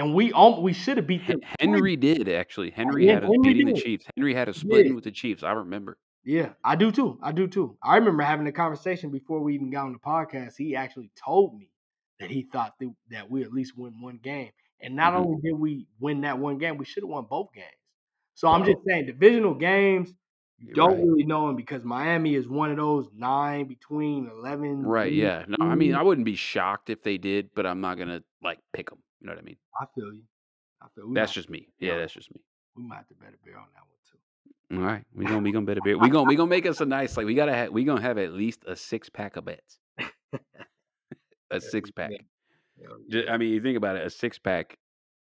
and 0.00 0.14
we 0.14 0.32
um, 0.32 0.62
we 0.62 0.72
should 0.72 0.96
have 0.96 1.06
beat 1.06 1.26
them. 1.26 1.40
Henry 1.60 1.96
did 1.96 2.28
actually. 2.28 2.70
Henry 2.70 3.06
yeah, 3.06 3.14
had 3.14 3.24
us 3.24 3.30
Henry 3.30 3.52
beating 3.52 3.74
the. 3.74 3.80
Chiefs. 3.80 4.06
Henry 4.16 4.34
had 4.34 4.48
us 4.48 4.56
He 4.56 4.60
splitting 4.60 4.88
did. 4.88 4.94
with 4.94 5.04
the 5.04 5.10
Chiefs. 5.10 5.42
I 5.42 5.52
remember. 5.52 5.98
Yeah, 6.24 6.50
I 6.64 6.76
do 6.76 6.90
too. 6.92 7.18
I 7.22 7.32
do 7.32 7.46
too. 7.46 7.76
I 7.82 7.96
remember 7.96 8.22
having 8.22 8.46
a 8.46 8.52
conversation 8.52 9.10
before 9.10 9.40
we 9.40 9.54
even 9.54 9.70
got 9.70 9.86
on 9.86 9.92
the 9.92 9.98
podcast. 9.98 10.54
He 10.56 10.76
actually 10.76 11.10
told 11.22 11.56
me 11.56 11.70
that 12.18 12.30
he 12.30 12.46
thought 12.52 12.74
that, 12.80 12.92
that 13.10 13.30
we 13.30 13.42
at 13.42 13.52
least 13.52 13.76
win 13.76 14.00
one 14.00 14.18
game. 14.22 14.50
And 14.82 14.96
not 14.96 15.12
Mhm. 15.12 15.16
only 15.16 15.40
did 15.42 15.52
we 15.58 15.86
win 15.98 16.22
that 16.22 16.38
one 16.38 16.58
game, 16.58 16.76
we 16.76 16.84
should 16.84 17.02
have 17.02 17.08
won 17.10 17.24
both 17.28 17.52
games. 17.54 17.66
So 18.34 18.48
I'm 18.48 18.64
just 18.64 18.78
saying, 18.86 19.06
divisional 19.06 19.54
games, 19.54 20.12
you 20.58 20.74
don't 20.74 20.94
right. 20.94 21.04
really 21.04 21.24
know 21.24 21.46
them 21.46 21.56
because 21.56 21.84
Miami 21.84 22.34
is 22.34 22.46
one 22.48 22.70
of 22.70 22.76
those 22.76 23.08
nine 23.14 23.66
between 23.66 24.28
11. 24.28 24.82
Right. 24.82 25.12
Yeah. 25.12 25.44
No. 25.48 25.66
I 25.66 25.74
mean, 25.74 25.94
I 25.94 26.02
wouldn't 26.02 26.24
be 26.26 26.36
shocked 26.36 26.90
if 26.90 27.02
they 27.02 27.18
did, 27.18 27.50
but 27.54 27.66
I'm 27.66 27.80
not 27.80 27.96
gonna 27.98 28.22
like 28.42 28.58
pick 28.72 28.88
them. 28.90 28.98
You 29.20 29.26
know 29.26 29.32
what 29.32 29.40
I 29.40 29.44
mean? 29.44 29.56
I 29.80 29.84
feel 29.94 30.12
you. 30.12 30.22
I 30.82 30.86
feel 30.94 31.08
we 31.08 31.14
That's 31.14 31.30
might, 31.30 31.34
just 31.34 31.50
me. 31.50 31.68
Yeah. 31.78 31.98
That's 31.98 32.12
just 32.12 32.34
me. 32.34 32.40
we 32.76 32.84
might 32.84 32.96
have 32.96 33.08
to 33.08 33.14
bet 33.14 33.28
a 33.28 33.44
bear 33.44 33.58
on 33.58 33.66
that 33.74 33.82
one 33.82 33.98
too. 34.10 34.18
All 34.76 34.86
right, 34.86 35.04
we 35.14 35.24
gonna 35.24 35.40
we 35.40 35.52
gonna 35.52 35.66
bet 35.66 35.78
a 35.78 35.82
beer. 35.82 35.98
We 35.98 36.08
gonna 36.08 36.28
we 36.28 36.36
gonna 36.36 36.48
make 36.48 36.64
us 36.64 36.80
a 36.80 36.86
nice 36.86 37.16
like 37.16 37.26
we 37.26 37.34
gotta 37.34 37.52
have 37.52 37.72
we 37.72 37.84
gonna 37.84 38.00
have 38.00 38.18
at 38.18 38.32
least 38.32 38.62
a 38.66 38.76
six 38.76 39.08
pack 39.08 39.36
of 39.36 39.44
bets. 39.44 39.78
a 41.50 41.60
six 41.60 41.90
pack. 41.90 42.12
Hell 42.80 42.98
Ju- 43.10 43.24
yeah. 43.26 43.32
I 43.32 43.36
mean, 43.36 43.52
you 43.52 43.60
think 43.60 43.76
about 43.76 43.96
it, 43.96 44.06
a 44.06 44.10
six 44.10 44.38
pack 44.38 44.78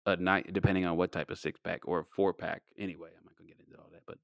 a 0.07 0.15
night, 0.15 0.51
depending 0.51 0.85
on 0.85 0.97
what 0.97 1.11
type 1.11 1.29
of 1.29 1.37
six 1.37 1.59
pack 1.59 1.81
or 1.85 1.99
a 1.99 2.05
four 2.15 2.33
pack. 2.33 2.63
Anyway, 2.77 3.09
I'm 3.17 3.23
not 3.23 3.37
gonna 3.37 3.49
get 3.49 3.57
into 3.65 3.79
all 3.79 3.89
that, 3.91 4.01
but 4.07 4.17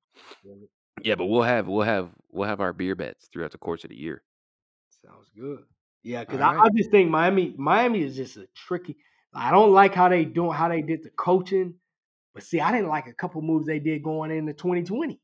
Yeah, 1.04 1.16
but 1.16 1.28
we'll 1.28 1.44
have 1.44 1.68
we'll 1.68 1.86
have 1.86 2.10
we'll 2.32 2.50
have 2.50 2.60
our 2.60 2.74
beer 2.74 2.96
bets 2.96 3.30
throughout 3.32 3.52
the 3.52 3.60
course 3.60 3.84
of 3.84 3.92
the 3.92 3.98
year. 3.98 4.24
Sounds 5.06 5.30
good. 5.36 5.64
Yeah, 6.04 6.22
because 6.22 6.42
I, 6.42 6.58
I 6.58 6.70
just 6.76 6.90
think 6.90 7.10
Miami, 7.12 7.54
Miami 7.58 8.02
is 8.02 8.16
just 8.16 8.38
a 8.38 8.48
tricky. 8.56 8.98
I 9.34 9.52
don't 9.52 9.72
like 9.72 9.96
how 9.96 10.10
they 10.10 10.26
doing 10.26 10.52
how 10.52 10.68
they 10.68 10.82
did 10.82 11.04
the 11.04 11.10
coaching, 11.10 11.76
but 12.34 12.44
see, 12.44 12.60
I 12.60 12.72
didn't 12.72 12.90
like 12.90 13.08
a 13.08 13.14
couple 13.14 13.42
moves 13.42 13.66
they 13.66 13.80
did 13.80 14.04
going 14.04 14.32
into 14.32 14.54
2020, 14.54 15.20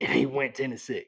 and 0.00 0.12
they 0.12 0.26
went 0.26 0.54
10 0.56 0.70
to 0.70 0.78
six. 0.78 1.06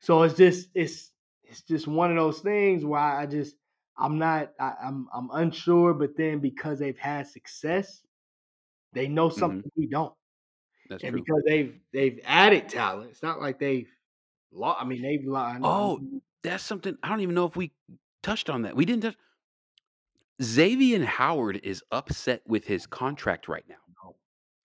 So 0.00 0.22
it's 0.22 0.34
just 0.34 0.68
it's 0.74 1.10
it's 1.44 1.62
just 1.62 1.86
one 1.86 2.10
of 2.10 2.16
those 2.16 2.40
things 2.40 2.84
where 2.84 3.00
I 3.00 3.26
just 3.26 3.56
I'm 3.98 4.18
not 4.18 4.52
I, 4.60 4.74
I'm 4.84 5.08
I'm 5.12 5.30
unsure, 5.32 5.94
but 5.94 6.16
then 6.16 6.40
because 6.40 6.78
they've 6.78 6.98
had 6.98 7.26
success, 7.26 8.02
they 8.92 9.08
know 9.08 9.30
something 9.30 9.60
mm-hmm. 9.60 9.80
we 9.80 9.86
don't, 9.86 10.12
That's 10.90 11.02
and 11.02 11.12
true. 11.12 11.22
because 11.22 11.42
they've 11.46 11.78
they've 11.92 12.20
added 12.24 12.68
talent, 12.68 13.10
it's 13.10 13.22
not 13.22 13.40
like 13.40 13.58
they've 13.58 13.88
lost. 14.52 14.82
I 14.82 14.84
mean, 14.84 15.02
they've 15.02 15.24
lied. 15.26 15.60
Oh, 15.62 15.98
mm-hmm. 16.02 16.18
that's 16.42 16.62
something 16.62 16.96
I 17.02 17.08
don't 17.08 17.20
even 17.20 17.34
know 17.34 17.46
if 17.46 17.56
we 17.56 17.72
touched 18.22 18.50
on 18.50 18.62
that. 18.62 18.76
We 18.76 18.84
didn't 18.84 19.02
touch. 19.02 19.16
Xavier 20.42 21.04
Howard 21.04 21.60
is 21.62 21.82
upset 21.90 22.42
with 22.46 22.64
his 22.64 22.86
contract 22.86 23.48
right 23.48 23.64
now. 23.68 23.76
Oh. 24.04 24.16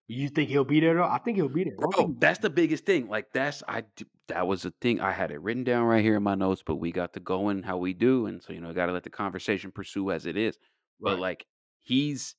You 0.08 0.28
think 0.28 0.50
he'll 0.50 0.66
be 0.66 0.82
there 0.82 0.96
though? 0.96 1.04
I 1.04 1.20
think 1.20 1.38
he'll 1.38 1.48
be 1.48 1.64
there. 1.64 1.76
Bro, 1.78 2.16
that's 2.20 2.40
the 2.40 2.50
biggest 2.50 2.86
thing. 2.86 3.08
Like 3.08 3.32
that's 3.32 3.64
I 3.68 3.86
that 4.28 4.46
was 4.46 4.64
the 4.64 4.74
thing. 4.82 5.00
I 5.00 5.12
had 5.12 5.32
it 5.32 5.40
written 5.42 5.64
down 5.64 5.86
right 5.86 6.04
here 6.04 6.18
in 6.18 6.24
my 6.24 6.36
notes, 6.36 6.62
but 6.66 6.76
we 6.76 6.92
got 6.92 7.14
to 7.14 7.20
go 7.22 7.38
going 7.38 7.64
how 7.64 7.78
we 7.78 7.94
do, 7.94 8.26
and 8.26 8.44
so 8.44 8.52
you 8.52 8.60
know, 8.60 8.74
got 8.74 8.88
to 8.88 8.92
let 8.92 9.04
the 9.04 9.10
conversation 9.10 9.72
pursue 9.72 10.12
as 10.12 10.26
it 10.26 10.36
is. 10.36 10.58
But 11.00 11.20
like 11.20 11.46
he's 11.80 12.36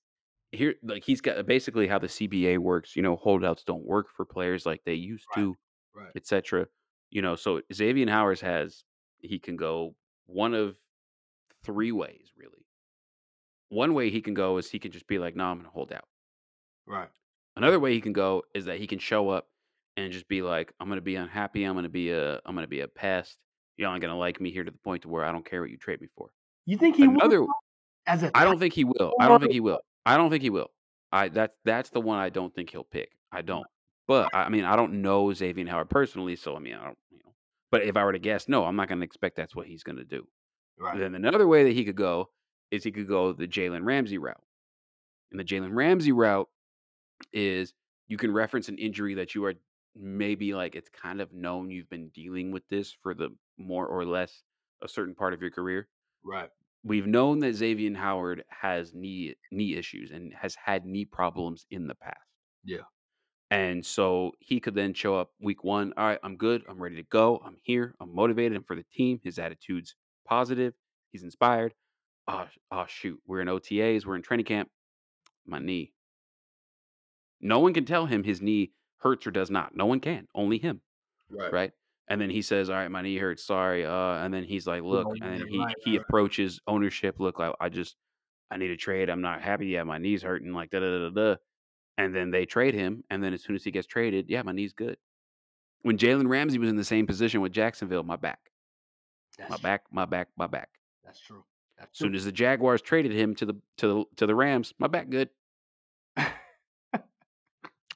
here, 0.51 0.75
like 0.83 1.03
he's 1.03 1.23
got 1.23 1.47
basically 1.47 1.87
how 1.89 1.99
the 1.99 2.09
CBA 2.09 2.59
works. 2.59 2.95
You 2.95 3.03
know, 3.03 3.17
holdouts 3.17 3.65
don't 3.65 3.85
work 3.87 4.09
for 4.11 4.27
players 4.27 4.67
like 4.67 4.83
they 4.85 4.95
used 4.95 5.27
Right. 5.35 5.43
to, 5.43 5.57
Right. 5.95 6.11
etc. 6.15 6.67
You 7.11 7.23
know, 7.23 7.37
so 7.37 7.63
Xavier 7.73 8.09
Howard 8.11 8.41
has 8.41 8.85
he 9.21 9.39
can 9.39 9.57
go 9.57 9.95
one 10.27 10.53
of 10.53 10.77
three 11.65 11.93
ways 11.93 12.33
really. 12.37 12.62
One 13.73 13.95
way 13.95 14.11
he 14.11 14.21
can 14.21 14.35
go 14.35 14.59
is 14.59 14.71
he 14.71 14.79
can 14.79 14.93
just 14.93 15.07
be 15.07 15.19
like, 15.19 15.35
"No, 15.35 15.45
I'm 15.45 15.57
going 15.57 15.65
to 15.65 15.73
hold 15.73 15.93
out." 15.93 16.05
Right. 16.87 17.09
Another 17.57 17.81
way 17.81 17.95
he 17.95 18.03
can 18.03 18.13
go 18.13 18.43
is 18.55 18.67
that 18.67 18.79
he 18.79 18.87
can 18.87 18.99
show 18.99 19.31
up 19.31 19.49
and 19.97 20.13
just 20.13 20.29
be 20.29 20.43
like, 20.43 20.73
"I'm 20.79 20.89
gonna 20.89 21.01
be 21.01 21.17
unhappy. 21.17 21.65
I'm 21.65 21.75
gonna 21.75 21.89
be 21.89 22.11
a. 22.11 22.35
I'm 22.45 22.55
gonna 22.55 22.67
be 22.67 22.81
a 22.81 22.89
pest. 22.89 23.39
You're 23.79 23.89
only 23.89 24.01
gonna 24.01 24.19
like 24.19 24.43
me 24.43 24.51
here 24.51 24.63
to 24.63 24.71
the 24.71 24.79
point 24.79 25.03
to 25.03 25.09
where 25.09 25.25
I 25.25 25.33
don't 25.33 25.45
care 25.45 25.63
what 25.63 25.71
you 25.71 25.79
trade 25.79 26.03
me 26.03 26.09
for." 26.17 26.29
You 26.67 26.77
think 26.77 26.97
he 26.97 27.09
will 27.09 27.17
Another, 27.17 27.47
as 28.07 28.23
a 28.23 28.37
I 28.37 28.45
don't 28.45 28.59
think 28.59 28.75
he 28.75 28.85
will. 28.85 29.15
I 29.19 29.27
don't 29.27 29.41
think 29.41 29.53
he 29.53 29.61
will. 29.61 29.81
I 30.05 30.19
don't 30.19 30.31
think 30.31 30.43
he 30.43 30.51
will. 30.51 30.71
I 31.11 31.29
that's 31.29 31.55
that's 31.65 31.89
the 31.89 32.01
one 32.01 32.19
I 32.19 32.29
don't 32.29 32.55
think 32.55 32.71
he'll 32.71 32.85
pick. 32.85 33.11
I 33.33 33.41
don't. 33.41 33.67
But 34.07 34.29
I 34.35 34.51
mean, 34.51 34.65
I 34.65 34.77
don't 34.77 35.01
know 35.01 35.33
Xavier 35.33 35.67
Howard 35.67 35.89
personally, 35.89 36.37
so 36.37 36.57
I 36.57 36.59
mean, 36.59 36.75
I 36.75 36.85
don't. 36.85 36.99
You 37.11 37.21
know. 37.25 37.33
But 37.71 37.85
if 37.85 37.97
I 37.97 38.05
were 38.05 38.13
to 38.13 38.19
guess, 38.19 38.49
no, 38.49 38.65
I'm 38.67 38.77
not 38.77 38.89
gonna 38.89 39.05
expect 39.05 39.37
that's 39.37 39.57
what 39.57 39.67
he's 39.67 39.83
gonna 39.83 40.05
do. 40.05 40.27
Right. 40.79 40.99
Then 40.99 41.15
another 41.15 41.47
way 41.47 41.65
that 41.65 41.73
he 41.73 41.85
could 41.85 41.97
go 41.97 42.29
is 42.73 42.83
he 42.83 42.91
could 42.91 43.07
go 43.07 43.33
the 43.33 43.47
Jalen 43.47 43.85
Ramsey 43.85 44.19
route. 44.19 44.43
And 45.31 45.39
the 45.39 45.45
Jalen 45.45 45.75
Ramsey 45.75 46.11
route 46.11 46.49
is 47.33 47.75
you 48.09 48.17
can 48.17 48.33
reference 48.33 48.69
an 48.69 48.79
injury 48.79 49.15
that 49.15 49.35
you 49.35 49.45
are 49.45 49.55
maybe 49.95 50.55
like 50.55 50.75
it's 50.75 50.89
kind 50.89 51.21
of 51.21 51.33
known 51.33 51.71
you've 51.71 51.91
been 51.91 52.09
dealing 52.09 52.51
with 52.51 52.67
this 52.69 52.97
for 53.03 53.15
the 53.15 53.29
more 53.59 53.87
or 53.87 54.07
less 54.07 54.43
a 54.83 54.89
certain 54.89 55.15
part 55.15 55.35
of 55.35 55.43
your 55.43 55.51
career. 55.51 55.87
Right. 56.25 56.49
We've 56.83 57.07
known 57.07 57.39
that 57.41 57.55
Xavier 57.55 57.95
Howard 57.95 58.43
has 58.49 58.93
knee 58.95 59.37
knee 59.53 59.77
issues 59.77 60.11
and 60.11 60.33
has 60.33 60.57
had 60.57 60.85
knee 60.85 61.05
problems 61.05 61.67
in 61.71 61.87
the 61.87 61.95
past. 61.95 62.17
Yeah. 62.65 62.79
And 63.51 63.85
so 63.85 64.33
he 64.41 64.61
could 64.61 64.75
then 64.75 64.95
show 64.95 65.15
up 65.15 65.31
week 65.41 65.63
one. 65.63 65.93
All 65.99 66.07
right, 66.07 66.19
I'm 66.25 66.37
good. 66.37 66.63
I'm 66.69 66.83
ready 66.83 66.97
to 66.97 67.03
go. 67.03 67.41
I'm 67.45 67.59
here. 67.63 67.95
I'm 68.01 68.15
motivated. 68.15 68.57
And 68.57 68.67
for 68.67 68.75
the 68.75 68.85
team, 68.95 69.21
his 69.23 69.39
attitude's 69.39 69.95
positive. 70.27 70.73
He's 71.11 71.23
inspired. 71.23 71.75
Oh, 72.29 72.47
oh 72.71 72.85
shoot. 72.89 73.21
We're 73.27 73.41
in 73.41 73.49
OTAs. 73.49 74.07
We're 74.07 74.17
in 74.17 74.23
training 74.23 74.47
camp. 74.47 74.69
My 75.47 75.59
knee. 75.59 75.93
No 77.41 77.59
one 77.59 77.75
can 77.75 77.85
tell 77.85 78.07
him 78.07 78.23
his 78.23 78.41
knee 78.41 78.73
hurts 78.99 79.27
or 79.27 79.33
does 79.33 79.51
not. 79.51 79.75
No 79.75 79.87
one 79.87 80.01
can. 80.01 80.29
Only 80.35 80.59
him. 80.59 80.81
Right. 81.29 81.53
Right. 81.53 81.73
And 82.09 82.21
then 82.21 82.31
he 82.31 82.43
says, 82.43 82.71
All 82.71 82.77
right, 82.77 82.91
my 82.91 83.03
knee 83.03 83.17
hurts. 83.19 83.45
Sorry. 83.45 83.85
Uh, 83.85 84.25
and 84.25 84.33
then 84.33 84.45
he's 84.45 84.67
like, 84.67 84.83
Look, 84.83 85.09
and 85.21 85.41
then 85.41 85.47
he, 85.49 85.65
he 85.85 85.97
approaches 85.97 86.61
ownership. 86.67 87.17
Look, 87.19 87.37
I, 87.41 87.53
I 87.61 87.69
just, 87.69 87.97
I 88.51 88.57
need 88.59 88.71
a 88.71 88.77
trade. 88.77 89.09
I'm 89.09 89.23
not 89.23 89.41
happy. 89.41 89.67
Yeah, 89.67 89.83
my 89.85 89.99
knee's 89.99 90.23
hurting. 90.23 90.53
Like, 90.53 90.71
da 90.71 90.81
da 90.81 90.99
da 90.99 91.09
da. 91.09 91.11
da. 91.11 91.37
And 91.99 92.15
then 92.15 92.31
they 92.31 92.47
trade 92.47 92.75
him. 92.75 93.03
And 93.11 93.23
then 93.23 93.33
as 93.35 93.43
soon 93.43 93.57
as 93.57 93.65
he 93.65 93.71
gets 93.71 93.87
traded, 93.87 94.27
yeah, 94.29 94.43
my 94.43 94.53
knee's 94.53 94.73
good. 94.73 94.97
When 95.83 95.99
Jalen 95.99 96.29
Ramsey 96.29 96.59
was 96.59 96.69
in 96.71 96.77
the 96.77 96.85
same 96.85 97.07
position 97.07 97.41
with 97.41 97.53
Jacksonville, 97.53 98.03
my 98.05 98.17
back, 98.17 98.39
That's 99.39 99.51
my 99.51 99.57
true. 99.57 99.63
back, 99.63 99.83
my 99.91 100.05
back, 100.05 100.29
my 100.37 100.47
back. 100.47 100.69
That's 101.05 101.21
true. 101.21 101.45
As 101.83 101.99
soon 101.99 102.15
as 102.15 102.25
the 102.25 102.33
Jaguars 102.33 102.83
traded 102.83 103.13
him 103.13 103.35
to 103.37 103.47
the 103.47 103.55
to 103.79 103.87
the 103.89 104.05
to 104.17 104.27
the 104.27 104.35
Rams, 104.35 104.73
my 104.79 104.87
back 104.89 105.11
good. 105.11 105.29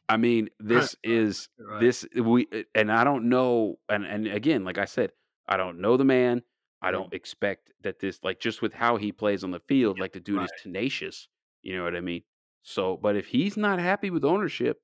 I 0.09 0.17
mean, 0.17 0.49
this 0.61 0.97
is 1.03 1.49
Right. 1.59 1.81
this 1.81 2.07
we 2.15 2.47
uh, 2.53 2.63
and 2.75 2.93
I 2.93 3.05
don't 3.05 3.29
know 3.29 3.79
and 3.89 4.05
and 4.05 4.27
again, 4.27 4.65
like 4.65 4.79
I 4.79 4.85
said, 4.85 5.13
I 5.49 5.57
don't 5.57 5.81
know 5.81 5.97
the 5.97 6.05
man. 6.05 6.43
I 6.83 6.91
don't 6.91 7.13
expect 7.13 7.73
that 7.83 7.99
this 7.99 8.21
like 8.23 8.39
just 8.39 8.63
with 8.63 8.73
how 8.73 8.97
he 8.97 9.11
plays 9.11 9.43
on 9.43 9.51
the 9.51 9.61
field, 9.61 9.99
like 9.99 10.13
the 10.13 10.21
dude 10.21 10.43
is 10.43 10.53
tenacious. 10.63 11.27
You 11.63 11.77
know 11.77 11.85
what 11.85 11.97
I 11.97 12.01
mean? 12.01 12.23
So, 12.63 12.97
but 12.97 13.17
if 13.17 13.27
he's 13.27 13.57
not 13.57 13.79
happy 13.79 14.11
with 14.11 14.25
ownership, 14.25 14.81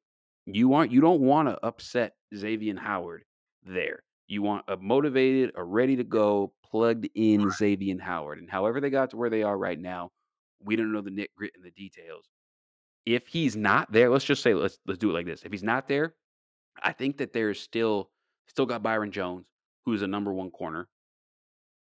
you 0.46 0.68
want 0.68 0.90
you 0.90 1.00
don't 1.00 1.20
want 1.20 1.48
to 1.48 1.64
upset 1.64 2.14
Xavier 2.34 2.78
Howard 2.78 3.24
there. 3.64 4.02
You 4.28 4.42
want 4.42 4.64
a 4.68 4.76
motivated, 4.76 5.52
a 5.56 5.64
ready 5.64 5.96
to 5.96 6.04
go, 6.04 6.52
plugged 6.64 7.08
in 7.14 7.50
Xavier 7.50 7.98
Howard. 8.00 8.38
And 8.38 8.50
however 8.50 8.80
they 8.80 8.90
got 8.90 9.10
to 9.10 9.16
where 9.16 9.30
they 9.30 9.42
are 9.42 9.58
right 9.58 9.78
now, 9.78 10.10
we 10.64 10.76
don't 10.76 10.92
know 10.92 11.00
the 11.00 11.10
nit 11.10 11.30
grit 11.36 11.52
and 11.54 11.64
the 11.64 11.70
details. 11.70 12.24
If 13.04 13.26
he's 13.26 13.56
not 13.56 13.90
there, 13.92 14.08
let's 14.08 14.24
just 14.24 14.42
say 14.42 14.54
let's 14.54 14.78
let's 14.86 14.98
do 14.98 15.10
it 15.10 15.12
like 15.12 15.26
this. 15.26 15.42
If 15.42 15.52
he's 15.52 15.64
not 15.64 15.88
there, 15.88 16.14
I 16.82 16.92
think 16.92 17.18
that 17.18 17.32
there's 17.32 17.60
still 17.60 18.10
still 18.46 18.66
got 18.66 18.82
Byron 18.82 19.10
Jones, 19.10 19.46
who's 19.84 20.02
a 20.02 20.06
number 20.06 20.32
one 20.32 20.50
corner. 20.50 20.88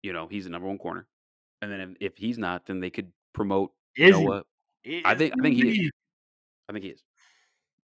You 0.03 0.13
know, 0.13 0.29
he's 0.29 0.47
a 0.47 0.51
number 0.51 0.69
one 0.69 0.79
corner. 0.79 1.07
And 1.63 1.73
then 1.73 1.81
if, 1.81 2.13
if 2.13 2.17
he's 2.17 2.39
not, 2.39 2.67
then 2.67 2.79
they 2.79 2.91
could 2.91 3.11
promote 3.33 3.73
Is 3.97 4.17
he? 4.17 4.25
Noah. 4.25 4.45
I 5.05 5.15
think 5.15 5.35
I 5.39 5.43
think 5.43 5.57
he 5.57 5.87
is. 5.87 5.91
I 6.69 6.73
think 6.73 6.85
he 6.85 6.91
is. 6.91 7.03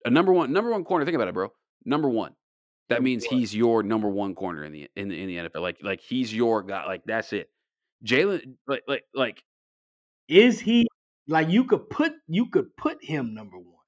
A 0.04 0.10
number 0.10 0.32
one 0.32 0.52
number 0.52 0.70
one 0.70 0.84
corner. 0.84 1.04
Think 1.04 1.14
about 1.14 1.28
it, 1.28 1.34
bro. 1.34 1.52
Number 1.84 2.08
one. 2.08 2.34
That 2.94 3.02
means 3.02 3.24
he's 3.24 3.54
your 3.54 3.82
number 3.82 4.08
one 4.08 4.34
corner 4.34 4.64
in 4.64 4.72
the 4.72 4.88
in 4.96 5.08
the 5.08 5.20
in 5.20 5.28
the 5.28 5.36
NFL. 5.48 5.60
Like 5.62 5.78
like 5.82 6.00
he's 6.00 6.32
your 6.34 6.62
guy. 6.62 6.86
Like 6.86 7.02
that's 7.04 7.32
it. 7.32 7.50
Jalen 8.04 8.54
like 8.66 8.82
like 8.88 9.04
like 9.14 9.42
Is 10.28 10.60
he 10.60 10.86
like 11.28 11.48
you 11.48 11.64
could 11.64 11.88
put 11.90 12.12
you 12.28 12.46
could 12.46 12.76
put 12.76 13.02
him 13.04 13.34
number 13.34 13.58
one, 13.58 13.84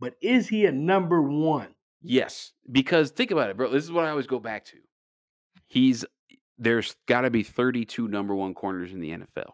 but 0.00 0.14
is 0.20 0.48
he 0.48 0.66
a 0.66 0.72
number 0.72 1.22
one? 1.22 1.74
yes. 2.02 2.52
Because 2.70 3.10
think 3.10 3.30
about 3.30 3.50
it, 3.50 3.56
bro. 3.56 3.70
This 3.70 3.84
is 3.84 3.92
what 3.92 4.04
I 4.04 4.10
always 4.10 4.26
go 4.26 4.40
back 4.40 4.64
to. 4.66 4.76
He's 5.68 6.04
there's 6.58 6.96
got 7.06 7.22
to 7.22 7.30
be 7.30 7.42
32 7.42 8.08
number 8.08 8.34
one 8.34 8.54
corners 8.54 8.92
in 8.92 9.00
the 9.00 9.10
NFL. 9.10 9.52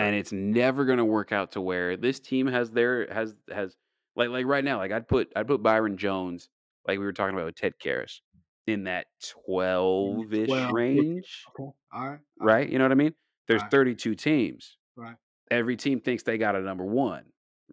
and 0.00 0.14
it's 0.16 0.32
never 0.32 0.84
going 0.86 0.98
to 0.98 1.04
work 1.04 1.32
out 1.32 1.52
to 1.52 1.60
where 1.60 1.96
this 1.96 2.18
team 2.20 2.46
has 2.46 2.70
their 2.70 3.12
has 3.12 3.34
has 3.52 3.76
like 4.16 4.30
like 4.30 4.46
right 4.46 4.64
now 4.64 4.78
like 4.78 4.92
I'd 4.92 5.06
put 5.08 5.30
I'd 5.36 5.46
put 5.46 5.62
Byron 5.62 5.96
Jones 5.98 6.48
like 6.88 6.98
we 6.98 7.04
were 7.04 7.12
talking 7.12 7.34
about 7.34 7.46
with 7.46 7.56
Ted 7.56 7.74
Karras 7.82 8.20
in 8.66 8.84
that 8.84 9.06
12ish 9.46 10.46
12, 10.46 10.72
range 10.74 11.44
Okay. 11.58 11.70
All 11.92 12.08
right. 12.08 12.20
right 12.38 12.68
you 12.68 12.78
know 12.78 12.84
what 12.84 12.92
I 12.92 12.96
mean 12.96 13.14
there's 13.48 13.62
Right. 13.62 13.70
32 13.70 14.14
teams 14.14 14.76
Right. 14.96 15.16
every 15.50 15.76
team 15.76 16.00
thinks 16.00 16.22
they 16.22 16.38
got 16.38 16.54
a 16.56 16.60
number 16.60 16.84
1 16.84 17.24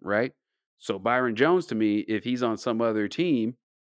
right 0.02 0.32
so 0.78 0.98
Byron 0.98 1.36
Jones 1.36 1.66
to 1.66 1.74
me 1.74 1.98
if 2.00 2.24
he's 2.24 2.42
on 2.42 2.56
some 2.58 2.80
other 2.80 3.08
team 3.08 3.56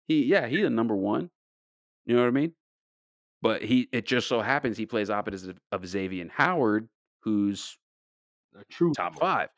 he 0.07 0.25
yeah 0.25 0.47
he's 0.47 0.65
a 0.65 0.69
number 0.69 0.95
1 0.95 1.29
you 2.05 2.15
know 2.15 2.21
what 2.21 2.27
I 2.27 2.31
mean 2.31 2.53
but 3.41 3.63
he 3.63 3.87
it 3.91 4.05
just 4.05 4.27
so 4.27 4.41
happens 4.41 4.77
he 4.77 4.85
plays 4.85 5.09
opposite 5.09 5.51
of, 5.51 5.59
of 5.71 5.87
Xavier 5.87 6.27
Howard 6.29 6.89
who's 7.23 7.77
A 8.59 8.63
true 8.65 8.91
top 8.93 9.15
five. 9.19 9.49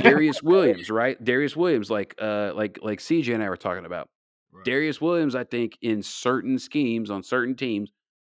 Darius 0.00 0.42
Williams, 0.42 0.90
right? 0.90 1.22
Darious 1.22 1.56
Williams, 1.56 1.90
like 1.90 2.14
uh 2.20 2.52
like 2.54 2.78
like 2.82 2.98
CJ 3.00 3.34
and 3.34 3.42
I 3.42 3.48
were 3.48 3.56
talking 3.56 3.84
about. 3.84 4.08
Right. 4.52 4.64
Darious 4.64 5.00
Williams, 5.00 5.34
I 5.34 5.44
think, 5.44 5.78
in 5.82 6.02
certain 6.02 6.58
schemes 6.58 7.10
on 7.10 7.22
certain 7.22 7.54
teams, 7.54 7.92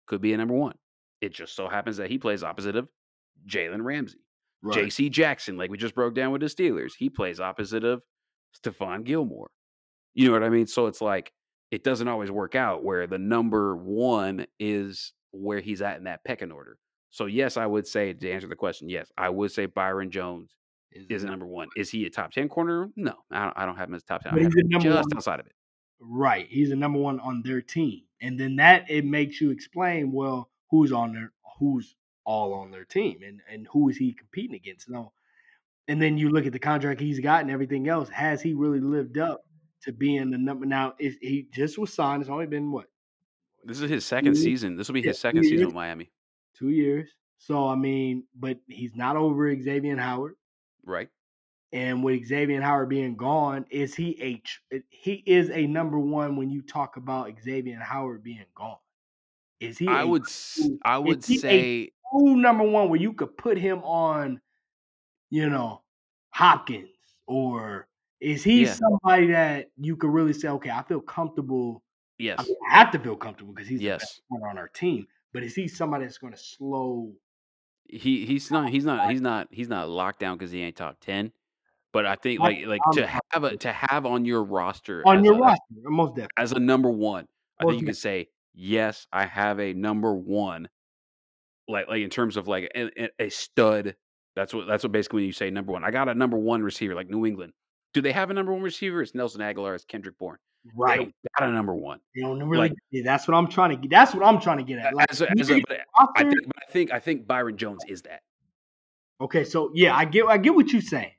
could 0.07 0.21
be 0.21 0.33
a 0.33 0.37
number 0.37 0.55
one. 0.55 0.77
It 1.21 1.33
just 1.33 1.57
so 1.57 1.69
happens 1.69 1.97
that 1.97 2.11
he 2.11 2.19
plays 2.19 2.45
opposite 2.45 2.77
of 2.77 2.89
Jalen 3.49 3.83
Ramsey. 3.83 4.19
Right. 4.63 4.85
JC 4.85 5.11
Jackson, 5.11 5.57
like 5.57 5.71
we 5.71 5.77
just 5.77 5.95
broke 5.95 6.15
down 6.15 6.33
with 6.33 6.41
the 6.41 6.47
Steelers, 6.47 6.93
he 6.97 7.11
plays 7.11 7.41
opposite 7.41 7.85
of 7.85 8.03
Stephon 8.63 9.05
Gilmore. 9.05 9.51
You 10.15 10.29
know 10.29 10.33
what 10.33 10.43
I 10.43 10.49
mean? 10.49 10.67
So 10.67 10.87
it's 10.87 11.01
like 11.01 11.33
it 11.71 11.85
doesn't 11.85 12.09
always 12.09 12.31
work 12.31 12.55
out 12.55 12.85
where 12.85 13.07
the 13.07 13.19
number 13.19 13.77
one 13.77 14.47
is 14.61 15.13
where 15.33 15.61
he's 15.61 15.83
at 15.83 15.99
in 15.99 16.05
that 16.05 16.25
pecking 16.25 16.53
order. 16.53 16.79
So 17.11 17.27
yes, 17.27 17.57
I 17.57 17.67
would 17.67 17.87
say 17.87 18.13
to 18.13 18.31
answer 18.31 18.47
the 18.49 18.57
question, 18.57 18.89
yes, 18.89 19.11
I 19.19 19.29
would 19.29 19.53
say 19.53 19.67
Byron 19.67 20.11
Jones 20.11 20.53
Is 20.93 21.07
is 21.11 21.25
number 21.25 21.47
one. 21.47 21.69
Is 21.77 21.91
he 21.91 22.07
a 22.07 22.11
top 22.11 22.33
ten 22.33 22.49
corner? 22.49 22.89
No, 22.97 23.15
I 23.31 23.45
don't, 23.45 23.59
I 23.59 23.67
don't 23.67 23.77
have 23.77 23.89
him 23.89 23.95
as 23.97 24.05
top 24.05 24.23
ten. 24.23 24.33
But 24.33 24.43
he's 24.43 24.53
number 24.55 24.89
just 24.89 25.09
one. 25.09 25.17
outside 25.17 25.41
of 25.41 25.47
it. 25.47 25.53
Right. 26.07 26.47
He's 26.49 26.71
the 26.71 26.77
number 26.77 26.99
one 26.99 27.19
on 27.21 27.43
their 27.43 27.63
team. 27.63 28.03
And 28.21 28.39
then 28.39 28.57
that 28.57 28.91
it 28.91 29.05
makes 29.05 29.41
you 29.41 29.51
explain, 29.51 30.13
well, 30.13 30.51
who's 30.71 30.93
on 30.93 31.13
their 31.13 31.33
who's 31.59 31.95
all 32.25 32.55
on 32.55 32.71
their 32.71 32.85
team 32.85 33.21
and, 33.27 33.41
and 33.51 33.67
who 33.71 33.89
is 33.89 33.97
he 33.97 34.13
competing 34.13 34.57
against? 34.57 34.89
No. 34.89 35.13
And 35.89 36.01
then 36.01 36.17
you 36.17 36.31
look 36.31 36.47
at 36.47 36.53
the 36.53 36.59
contract 36.59 37.01
he's 37.01 37.21
got 37.21 37.43
and 37.43 37.51
everything 37.51 37.89
else. 37.89 38.09
Has 38.09 38.41
he 38.41 38.55
really 38.55 38.81
lived 38.81 39.19
up 39.19 39.45
to 39.83 39.93
being 39.93 40.31
the 40.31 40.39
number 40.39 40.65
now? 40.67 40.95
Is 40.99 41.17
he 41.21 41.49
just 41.53 41.79
was 41.79 41.93
signed? 41.93 42.23
It's 42.23 42.31
only 42.31 42.47
been 42.47 42.73
what, 42.73 42.87
This 43.65 43.81
is 43.81 43.91
his 43.91 44.05
second 44.05 44.35
season. 44.37 44.77
This 44.77 44.89
will 44.89 44.95
be 44.95 45.03
his 45.03 45.19
second 45.19 45.45
season 45.45 45.67
with 45.67 45.75
Miami, 45.75 46.11
two 46.59 46.71
years. 46.71 47.11
So 47.39 47.69
I 47.69 47.75
mean, 47.75 48.25
but 48.35 48.59
he's 48.67 48.97
not 48.97 49.17
over 49.17 49.55
Xavier 49.61 49.97
Howard. 49.97 50.35
right? 50.85 51.09
And 51.73 52.05
with 52.05 52.27
Xavier 52.27 52.63
Howard 52.63 52.89
being 52.89 53.17
gone, 53.17 53.67
is 53.69 53.95
he 53.95 54.17
a 54.23 54.43
eh, 54.77 54.81
he 54.91 55.23
is 55.27 55.51
a 55.51 55.67
number 55.67 55.99
one 55.99 56.37
when 56.37 56.51
you 56.51 56.63
talk 56.63 56.97
about 56.97 57.33
Xavier 57.43 57.81
Howard 57.81 58.23
being 58.23 58.45
gone? 58.55 58.77
Is 59.61 59.79
he? 59.79 59.89
I 59.89 60.03
a 60.03 60.07
would 60.07 60.25
true- 60.27 60.79
I 60.85 60.99
would 60.99 61.25
say 61.25 61.91
true 62.13 62.37
number 62.37 62.63
one 62.65 62.89
where 62.91 63.01
you 63.01 63.13
could 63.13 63.37
put 63.37 63.59
him 63.59 63.83
on, 63.83 64.41
you 65.31 65.51
know, 65.51 65.83
Hopkins, 66.31 66.91
or 67.27 67.89
is 68.21 68.45
he 68.45 68.63
Yeah. 68.63 68.75
somebody 68.75 69.27
that 69.29 69.71
you 69.77 69.97
could 69.97 70.11
really 70.11 70.33
say, 70.33 70.49
okay, 70.49 70.71
I 70.71 70.83
feel 70.85 71.01
comfortable. 71.01 71.83
I, 72.21 72.23
yes. 72.23 72.47
mean, 72.47 72.57
I 72.71 72.79
have 72.79 72.93
to 72.93 72.99
feel 73.01 73.17
comfortable 73.17 73.53
because 73.53 73.69
he's 73.69 73.81
the 73.81 73.89
best 73.91 74.23
Yes. 74.31 74.41
on 74.43 74.57
our 74.57 74.69
team. 74.69 75.09
But 75.33 75.43
is 75.43 75.57
he 75.57 75.67
somebody 75.67 76.05
that's 76.05 76.19
going 76.19 76.33
to 76.33 76.39
slow? 76.39 77.13
He 77.89 78.25
he's 78.25 78.51
not 78.51 78.71
he's 78.71 78.85
not 78.85 79.11
he's 79.11 79.21
not 79.21 79.49
he's 79.51 79.69
not 79.69 79.89
locked 79.89 80.21
down 80.21 80.39
because 80.39 80.53
he 80.53 80.63
ain't 80.63 80.77
top 80.77 81.01
ten. 81.01 81.33
But 81.95 82.07
I 82.07 82.17
think 82.17 82.41
like 82.41 82.67
like 82.67 82.81
I'm 82.85 82.93
to 82.95 83.07
have 83.07 83.45
a 83.45 83.57
to 83.59 83.73
have 83.73 84.05
on 84.05 84.25
your 84.25 84.43
roster 84.43 85.03
on 85.07 85.21
as 85.21 85.25
your 85.25 85.35
a, 85.35 85.39
roster, 85.39 85.63
most 85.85 86.09
definitely. 86.11 86.29
as 86.37 86.51
a 86.51 86.59
number 86.59 86.91
one, 86.91 87.27
I 87.61 87.65
Most 87.65 87.71
think 87.71 87.81
you 87.83 87.87
can 87.87 87.95
say 87.95 88.29
yes, 88.53 89.07
I 89.13 89.27
have 89.27 89.61
a 89.61 89.73
number 89.73 90.13
one. 90.13 90.69
Like 91.69 91.87
like 91.89 92.03
in 92.03 92.11
terms 92.11 92.37
of 92.37 92.49
like 92.49 92.69
a, 92.75 93.09
a- 93.21 93.31
stud. 93.31 93.95
That's 94.35 94.53
what 94.53 94.67
that's 94.67 94.83
what 94.83 94.91
basically 94.91 95.19
when 95.19 95.27
you 95.27 95.33
say 95.33 95.51
number 95.51 95.71
one. 95.73 95.85
I 95.85 95.93
got 95.93 96.09
a 96.09 96.15
number 96.15 96.37
one 96.37 96.65
receiver 96.65 96.97
like 96.97 97.09
New 97.09 97.25
England. 97.25 97.53
Do 97.93 98.03
they 98.03 98.11
have 98.11 98.29
a 98.31 98.35
number 98.35 98.53
one 98.53 98.63
receiver? 98.63 99.01
It's 99.01 99.15
Nelson 99.15 99.41
Agholor. 99.41 99.77
It's 99.77 99.85
Kendrick 99.85 100.19
Bourne. 100.19 100.39
Right. 100.77 101.15
got 101.39 101.49
a 101.49 101.53
number 101.53 101.77
one. 101.77 102.01
They 102.17 102.23
don't 102.23 102.43
really. 102.43 102.71
like- 102.71 102.79
yeah, 102.91 103.03
that's 103.05 103.29
what 103.29 103.37
I'm 103.37 103.47
trying 103.47 103.71
to 103.71 103.77
get. 103.77 103.93
That's 103.93 104.13
what 104.13 104.25
I'm 104.25 104.41
trying 104.41 104.59
to 104.59 104.65
get 104.65 104.81
at. 104.81 104.95
Like, 104.95 105.07
As 105.11 105.21
a, 105.21 105.31
as 105.31 105.49
a, 105.49 105.55
get 105.55 105.65
but 105.69 105.77
a 105.77 106.09
I 106.17 106.25
think 106.25 106.35
I 106.57 106.73
think 106.73 106.93
I 106.93 106.99
think 106.99 107.27
Byron 107.29 107.57
Jones 107.57 107.85
is 107.87 108.03
that. 108.03 108.23
Okay, 109.21 109.45
so 109.45 109.71
yeah, 109.75 109.95
I 109.95 110.07
get 110.07 110.27
I 110.27 110.39
get 110.39 110.57
what 110.57 110.73
you're 110.73 110.83
saying. 110.83 111.13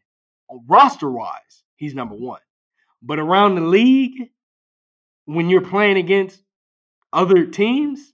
Roster 0.67 1.09
wise, 1.09 1.63
he's 1.75 1.93
number 1.95 2.15
one. 2.15 2.41
But 3.01 3.19
around 3.19 3.55
the 3.55 3.61
league, 3.61 4.29
when 5.25 5.49
you're 5.49 5.61
playing 5.61 5.97
against 5.97 6.41
other 7.13 7.45
teams, 7.45 8.13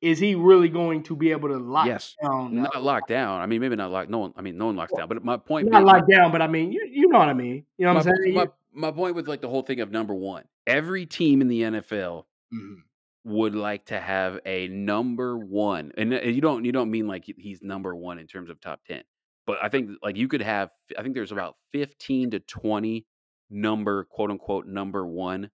is 0.00 0.18
he 0.18 0.34
really 0.34 0.68
going 0.68 1.04
to 1.04 1.14
be 1.16 1.30
able 1.30 1.48
to 1.48 1.58
lock 1.58 1.86
yes. 1.86 2.16
down? 2.20 2.54
Not 2.54 2.82
locked 2.82 3.08
down. 3.08 3.40
I 3.40 3.46
mean, 3.46 3.60
maybe 3.60 3.76
not 3.76 3.90
locked. 3.90 4.10
No 4.10 4.18
one. 4.18 4.32
I 4.36 4.42
mean, 4.42 4.58
no 4.58 4.66
one 4.66 4.76
locks 4.76 4.92
down. 4.96 5.08
But 5.08 5.24
my 5.24 5.36
point. 5.36 5.68
not 5.68 5.78
being- 5.78 5.86
locked 5.86 6.10
down, 6.10 6.32
but 6.32 6.42
I 6.42 6.48
mean, 6.48 6.72
you, 6.72 6.88
you 6.90 7.08
know 7.08 7.18
what 7.18 7.28
I 7.28 7.34
mean. 7.34 7.64
You 7.78 7.86
know 7.86 7.92
my, 7.94 8.00
what 8.00 8.08
I'm 8.08 8.14
saying? 8.24 8.34
my, 8.34 8.46
my 8.74 8.90
point 8.90 9.14
with 9.14 9.28
like 9.28 9.40
the 9.40 9.48
whole 9.48 9.62
thing 9.62 9.80
of 9.80 9.90
number 9.90 10.14
one. 10.14 10.44
Every 10.66 11.06
team 11.06 11.40
in 11.40 11.48
the 11.48 11.62
NFL 11.62 12.24
Mhm. 12.52 12.76
would 13.24 13.54
like 13.54 13.86
to 13.86 13.98
have 14.00 14.40
a 14.44 14.68
number 14.68 15.38
one, 15.38 15.92
and 15.96 16.12
uh, 16.14 16.20
you 16.20 16.40
don't 16.40 16.64
you 16.64 16.72
don't 16.72 16.90
mean 16.90 17.06
like 17.06 17.24
he's 17.24 17.62
number 17.62 17.94
one 17.94 18.18
in 18.18 18.26
terms 18.26 18.50
of 18.50 18.60
top 18.60 18.80
ten, 18.86 19.02
but 19.46 19.58
I 19.62 19.68
think 19.68 19.90
like 20.02 20.16
you 20.16 20.28
could 20.28 20.42
have. 20.42 20.70
I 20.98 21.02
think 21.02 21.14
there's 21.14 21.32
about 21.32 21.56
fifteen 21.72 22.30
to 22.30 22.40
twenty 22.40 23.06
number 23.50 24.04
quote 24.04 24.30
unquote 24.30 24.66
number 24.66 25.06
one 25.06 25.50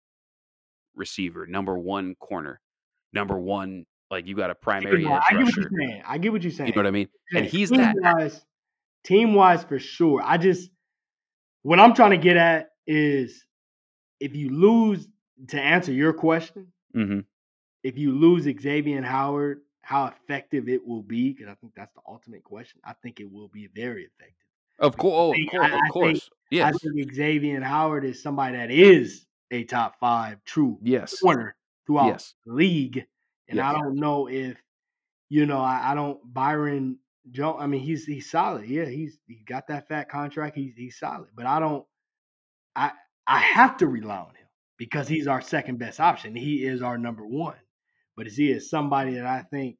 receiver, 0.94 1.46
number 1.46 1.78
one 1.78 2.14
corner, 2.16 2.60
number 3.12 3.38
one 3.38 3.86
like 4.10 4.26
you 4.26 4.34
got 4.34 4.50
a 4.50 4.54
primary 4.54 5.06
I 5.06 5.20
get 5.30 5.44
what 5.44 5.56
you're 5.56 5.70
saying. 5.78 6.02
I 6.06 6.18
get 6.18 6.32
what 6.32 6.42
you're 6.42 6.52
saying. 6.52 6.68
You 6.68 6.74
know 6.74 6.80
what 6.80 6.88
I 6.88 6.92
mean? 6.92 7.08
And 7.34 7.46
he's 7.46 7.70
that. 7.70 7.94
team-wise, 7.94 8.44
team-wise 9.04 9.64
for 9.64 9.78
sure. 9.78 10.22
I 10.24 10.38
just 10.38 10.70
what 11.62 11.78
I'm 11.78 11.94
trying 11.94 12.12
to 12.12 12.18
get 12.18 12.36
at 12.36 12.70
is 12.86 13.44
if 14.20 14.34
you 14.34 14.50
lose 14.50 15.08
to 15.48 15.60
answer 15.60 15.92
your 15.92 16.12
question, 16.12 16.72
hmm 16.94 17.20
if 17.84 17.96
you 17.96 18.10
lose 18.10 18.42
Xavier 18.42 18.96
and 18.96 19.06
Howard, 19.06 19.60
how 19.88 20.04
effective 20.04 20.68
it 20.68 20.86
will 20.86 21.00
be, 21.00 21.32
because 21.32 21.48
I 21.48 21.54
think 21.54 21.72
that's 21.74 21.94
the 21.94 22.02
ultimate 22.06 22.44
question. 22.44 22.78
I 22.84 22.92
think 23.02 23.20
it 23.20 23.32
will 23.32 23.48
be 23.48 23.68
very 23.74 24.02
effective. 24.04 24.34
Of 24.78 24.98
course, 24.98 25.14
oh, 25.14 25.42
of 25.42 25.50
course, 25.50 25.64
I- 25.64 25.70
I 25.70 25.74
of 25.74 25.80
think- 25.80 25.92
course. 25.92 26.30
Yes, 26.50 26.74
I 26.74 26.88
think 26.92 27.14
Xavier 27.14 27.62
Howard 27.62 28.04
is 28.04 28.22
somebody 28.22 28.58
that 28.58 28.70
is 28.70 29.24
a 29.50 29.64
top 29.64 29.98
five 29.98 30.44
true 30.44 30.78
yes, 30.82 31.18
corner 31.18 31.56
throughout 31.86 32.08
yes. 32.08 32.34
the 32.44 32.52
league. 32.52 33.06
And 33.48 33.58
I 33.60 33.72
don't 33.72 33.96
know 33.96 34.28
if, 34.28 34.58
you 35.30 35.46
know, 35.46 35.60
I, 35.60 35.92
I 35.92 35.94
don't 35.94 36.20
Byron 36.34 36.98
Jones. 37.30 37.56
I 37.60 37.66
mean, 37.66 37.80
he's 37.80 38.04
he's 38.04 38.30
solid. 38.30 38.66
Yeah, 38.66 38.84
he's 38.84 39.18
he 39.26 39.36
got 39.46 39.66
that 39.68 39.88
fat 39.88 40.10
contract. 40.10 40.54
He's 40.54 40.74
he's 40.76 40.98
solid. 40.98 41.30
But 41.34 41.46
I 41.46 41.60
don't. 41.60 41.86
I 42.76 42.92
I 43.26 43.38
have 43.38 43.78
to 43.78 43.86
rely 43.86 44.18
on 44.18 44.34
him 44.34 44.48
because 44.76 45.08
he's 45.08 45.26
our 45.26 45.40
second 45.40 45.78
best 45.78 45.98
option. 45.98 46.34
He 46.34 46.66
is 46.66 46.82
our 46.82 46.98
number 46.98 47.26
one. 47.26 47.56
But 48.18 48.26
is 48.26 48.36
he 48.36 48.50
is 48.50 48.68
somebody 48.68 49.14
that 49.14 49.26
I 49.26 49.42
think 49.42 49.76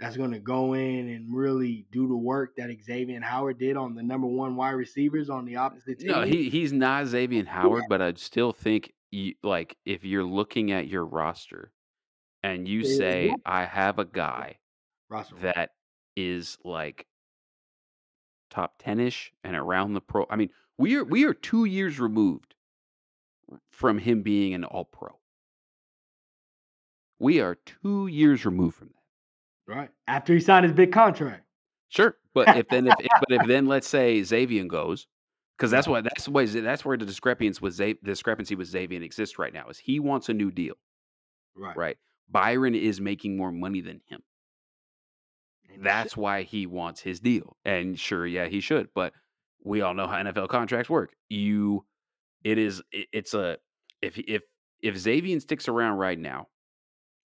that's 0.00 0.16
going 0.16 0.32
to 0.32 0.38
go 0.38 0.72
in 0.72 1.10
and 1.10 1.26
really 1.32 1.86
do 1.92 2.08
the 2.08 2.16
work 2.16 2.56
that 2.56 2.70
Xavier 2.82 3.20
Howard 3.20 3.58
did 3.58 3.76
on 3.76 3.94
the 3.94 4.02
number 4.02 4.26
one 4.26 4.56
wide 4.56 4.70
receivers 4.70 5.28
on 5.28 5.44
the 5.44 5.56
opposite 5.56 5.98
team? 6.00 6.10
No, 6.10 6.22
he 6.22 6.48
he's 6.48 6.72
not 6.72 7.06
Xavier 7.06 7.44
Howard, 7.44 7.84
but 7.90 8.00
I 8.00 8.14
still 8.14 8.50
think 8.50 8.94
you, 9.10 9.34
like 9.42 9.76
if 9.84 10.04
you're 10.04 10.24
looking 10.24 10.72
at 10.72 10.88
your 10.88 11.04
roster 11.04 11.70
and 12.42 12.66
you 12.66 12.82
say 12.82 13.26
yeah. 13.26 13.34
I 13.44 13.66
have 13.66 13.98
a 13.98 14.06
guy 14.06 14.56
Russell. 15.10 15.36
that 15.42 15.72
is 16.16 16.56
like 16.64 17.06
top 18.48 18.82
10ish 18.82 19.32
and 19.44 19.54
around 19.54 19.92
the 19.92 20.00
pro. 20.00 20.24
I 20.30 20.36
mean, 20.36 20.48
we 20.78 20.96
are 20.96 21.04
we 21.04 21.24
are 21.26 21.34
2 21.34 21.66
years 21.66 22.00
removed 22.00 22.54
from 23.70 23.98
him 23.98 24.22
being 24.22 24.54
an 24.54 24.64
all 24.64 24.86
pro. 24.86 25.10
We 27.22 27.40
are 27.40 27.54
2 27.82 28.08
years 28.08 28.44
removed 28.44 28.76
from 28.76 28.88
that. 28.88 29.72
right 29.74 29.90
after 30.08 30.34
he 30.34 30.40
signed 30.40 30.64
his 30.64 30.72
big 30.74 30.92
contract. 30.92 31.44
Sure, 31.88 32.16
but 32.34 32.56
if 32.56 32.68
then 32.68 32.88
if, 32.88 32.94
if 32.98 33.08
but 33.28 33.40
if 33.42 33.46
then 33.46 33.66
let's 33.66 33.86
say 33.86 34.22
Xavier 34.22 34.64
goes, 34.64 35.06
because 35.56 35.70
that's 35.70 35.86
what 35.86 36.04
that's 36.04 36.28
why 36.28 36.44
that's 36.46 36.84
where 36.84 36.96
the 36.96 37.06
discrepancy 37.06 37.60
with 37.62 37.76
Xav, 37.78 37.96
discrepancy 38.02 38.54
with 38.56 38.66
Xavier 38.66 39.00
exists 39.02 39.38
right 39.38 39.52
now 39.52 39.68
is 39.68 39.78
he 39.78 40.00
wants 40.00 40.28
a 40.30 40.34
new 40.34 40.50
deal, 40.50 40.74
Right. 41.54 41.76
right? 41.76 41.96
Byron 42.28 42.74
is 42.74 43.00
making 43.00 43.36
more 43.36 43.52
money 43.52 43.80
than 43.82 44.00
him. 44.08 44.22
And 45.72 45.84
That's 45.84 46.16
why 46.16 46.42
he 46.42 46.66
wants 46.66 47.00
his 47.00 47.20
deal, 47.20 47.56
and 47.64 47.98
sure, 47.98 48.26
yeah, 48.26 48.46
he 48.46 48.60
should. 48.60 48.88
But 48.94 49.12
we 49.62 49.80
all 49.82 49.94
know 49.94 50.06
how 50.06 50.16
NFL 50.22 50.48
contracts 50.48 50.90
work. 50.90 51.14
You, 51.28 51.84
it 52.42 52.58
is 52.58 52.82
it- 52.90 53.08
it's 53.12 53.34
a 53.34 53.58
if 54.00 54.18
if 54.18 54.42
if 54.80 54.96
Xavier 54.96 55.38
sticks 55.40 55.68
around 55.68 55.98
right 55.98 56.18
now 56.18 56.48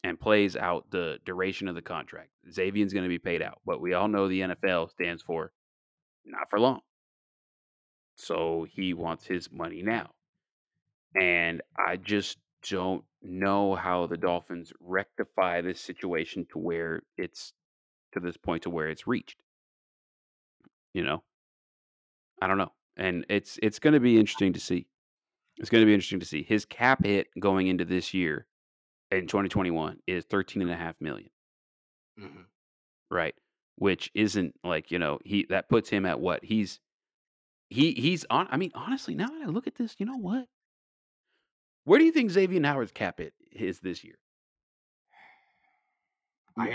and 0.06 0.20
plays 0.20 0.54
out 0.56 0.88
the 0.90 1.18
duration 1.24 1.66
of 1.66 1.74
the 1.74 1.82
contract, 1.82 2.30
Xavier's 2.52 2.92
going 2.92 3.02
to 3.02 3.08
be 3.08 3.18
paid 3.18 3.42
out. 3.42 3.60
But 3.66 3.80
we 3.80 3.92
all 3.94 4.06
know 4.06 4.28
the 4.28 4.40
NFL 4.40 4.90
stands 4.90 5.20
for 5.20 5.50
not 6.24 6.48
for 6.48 6.60
long. 6.60 6.80
So 8.14 8.66
he 8.70 8.94
wants 8.94 9.26
his 9.26 9.50
money 9.50 9.82
now. 9.82 10.10
And 11.20 11.60
I 11.76 11.96
just 11.96 12.38
don't 12.70 13.02
know 13.20 13.74
how 13.74 14.06
the 14.06 14.16
Dolphins 14.16 14.72
rectify 14.80 15.60
this 15.60 15.80
situation 15.80 16.46
to 16.52 16.58
where 16.58 17.02
it's 17.18 17.52
to 18.12 18.20
this 18.20 18.36
point 18.36 18.62
to 18.62 18.70
where 18.70 18.88
it's 18.88 19.08
reached. 19.08 19.42
You 20.94 21.02
know? 21.02 21.24
I 22.40 22.46
don't 22.46 22.58
know. 22.58 22.72
And 22.96 23.26
it's 23.28 23.58
it's 23.60 23.80
going 23.80 23.94
to 23.94 24.00
be 24.00 24.20
interesting 24.20 24.52
to 24.52 24.60
see. 24.60 24.86
It's 25.56 25.68
going 25.68 25.82
to 25.82 25.86
be 25.86 25.94
interesting 25.94 26.20
to 26.20 26.26
see. 26.26 26.44
His 26.44 26.64
cap 26.64 27.04
hit 27.04 27.26
going 27.40 27.66
into 27.66 27.84
this 27.84 28.14
year 28.14 28.46
in 29.10 29.26
2021 29.26 30.00
is 30.06 30.24
13 30.26 30.62
and 30.62 30.70
a 30.70 30.76
half 30.76 31.00
million, 31.00 31.30
Mhm. 32.16 32.46
right? 33.10 33.34
Which 33.76 34.10
isn't 34.14 34.54
like, 34.64 34.90
you 34.90 34.98
know, 34.98 35.18
he 35.24 35.44
that 35.50 35.68
puts 35.68 35.88
him 35.88 36.06
at 36.06 36.20
what? 36.20 36.44
He's 36.44 36.80
he 37.70 37.92
he's 37.94 38.26
on 38.30 38.48
I 38.50 38.58
mean, 38.58 38.72
honestly, 38.74 39.14
now 39.14 39.28
that 39.28 39.42
I 39.42 39.46
look 39.46 39.66
at 39.66 39.76
this, 39.76 39.96
you 39.98 40.06
know 40.06 40.18
what? 40.18 40.48
Where 41.84 41.98
do 41.98 42.04
you 42.04 42.12
think 42.12 42.30
Xavier 42.30 42.62
Howard's 42.62 42.92
cap 42.92 43.18
hit 43.18 43.32
is 43.50 43.80
this 43.80 44.04
year? 44.04 44.18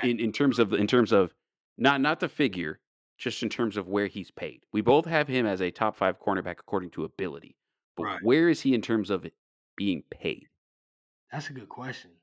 In 0.04 0.20
in 0.20 0.32
terms 0.32 0.60
of 0.60 0.74
in 0.74 0.88
terms 0.88 1.12
of 1.12 1.34
not 1.78 2.02
not 2.02 2.20
the 2.20 2.30
figure, 2.30 2.80
just 3.18 3.42
in 3.44 3.50
terms 3.50 3.78
of 3.78 3.88
where 3.88 4.08
he's 4.08 4.32
paid. 4.32 4.64
We 4.72 4.82
both 4.82 5.06
have 5.06 5.28
him 5.28 5.46
as 5.46 5.62
a 5.62 5.72
top 5.72 5.96
five 5.96 6.20
cornerback 6.20 6.60
according 6.60 6.92
to 6.92 7.04
ability, 7.04 7.58
but 7.96 8.06
Right. 8.06 8.20
where 8.20 8.50
is 8.50 8.62
he 8.62 8.74
in 8.74 8.82
terms 8.82 9.10
of 9.10 9.26
it 9.26 9.36
being 9.78 10.04
paid? 10.10 10.50
That's 11.32 11.50
a 11.50 11.54
good 11.54 11.68
question. 11.70 12.21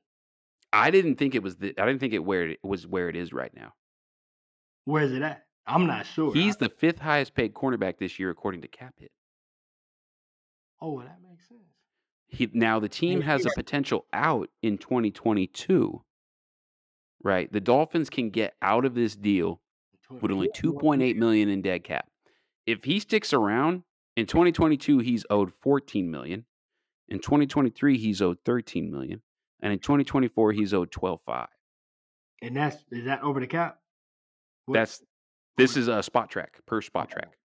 I 0.71 0.91
didn't 0.91 1.15
think 1.15 1.35
it 1.35 1.43
was. 1.43 1.57
The, 1.57 1.73
I 1.77 1.85
didn't 1.85 1.99
think 1.99 2.13
it 2.13 2.23
where 2.23 2.49
it 2.49 2.59
was 2.63 2.85
where 2.85 3.09
it 3.09 3.15
is 3.15 3.33
right 3.33 3.53
now. 3.55 3.73
Where 4.85 5.03
is 5.03 5.11
it 5.11 5.21
at? 5.21 5.45
I'm 5.65 5.87
not 5.87 6.05
sure. 6.05 6.33
He's 6.33 6.57
the 6.57 6.69
fifth 6.69 6.99
highest 6.99 7.35
paid 7.35 7.53
cornerback 7.53 7.97
this 7.99 8.19
year 8.19 8.29
according 8.29 8.61
to 8.61 8.67
cap 8.67 8.95
hit. 8.97 9.11
oh, 10.81 10.93
well, 10.93 11.05
that 11.05 11.19
makes 11.21 11.47
sense. 11.47 11.61
He 12.27 12.49
now 12.53 12.79
the 12.79 12.89
team 12.89 13.21
has 13.21 13.45
a 13.45 13.49
potential 13.55 14.05
out 14.13 14.49
in 14.61 14.77
2022. 14.77 16.01
Right, 17.21 17.51
the 17.51 17.59
Dolphins 17.59 18.09
can 18.09 18.29
get 18.29 18.55
out 18.61 18.85
of 18.85 18.95
this 18.95 19.15
deal 19.15 19.59
with 20.21 20.31
only 20.31 20.49
2.8 20.55 21.15
million 21.17 21.49
in 21.49 21.61
dead 21.61 21.83
cap. 21.83 22.07
If 22.65 22.85
he 22.85 22.99
sticks 22.99 23.33
around 23.33 23.83
in 24.15 24.25
2022, 24.25 24.99
he's 24.99 25.25
owed 25.29 25.51
14 25.61 26.09
million. 26.09 26.45
In 27.09 27.19
2023, 27.19 27.97
he's 27.97 28.21
owed 28.21 28.37
13 28.45 28.89
million, 28.89 29.21
and 29.61 29.73
in 29.73 29.79
2024, 29.79 30.51
he's 30.53 30.73
owed 30.73 30.91
12.5. 30.91 31.47
And 32.41 32.55
that's 32.55 32.77
is 32.91 33.05
that 33.05 33.21
over 33.21 33.39
the 33.39 33.47
cap? 33.47 33.79
What- 34.65 34.75
That's 34.75 35.03
this 35.57 35.75
is 35.75 35.87
a 35.89 35.99
Spotrac 35.99 36.47
per 36.65 36.79
Spotrac 36.81 36.83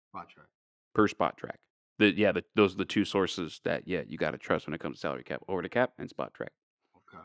spot 0.10 0.30
track. 0.30 0.48
per 0.95 1.07
Spotrac. 1.07 1.56
The 1.99 2.18
yeah, 2.18 2.31
the, 2.31 2.44
those 2.56 2.73
are 2.73 2.77
the 2.77 2.86
two 2.86 3.06
sources 3.06 3.60
that 3.65 3.84
yeah 3.88 4.02
you 4.07 4.18
got 4.18 4.31
to 4.31 4.38
trust 4.40 4.65
when 4.65 4.73
it 4.73 4.80
comes 4.80 4.98
to 4.98 5.02
salary 5.02 5.23
cap 5.23 5.41
over 5.48 5.61
the 5.61 5.69
cap 5.69 5.91
and 5.99 6.10
Spotrac. 6.10 6.48
Okay. 6.95 7.23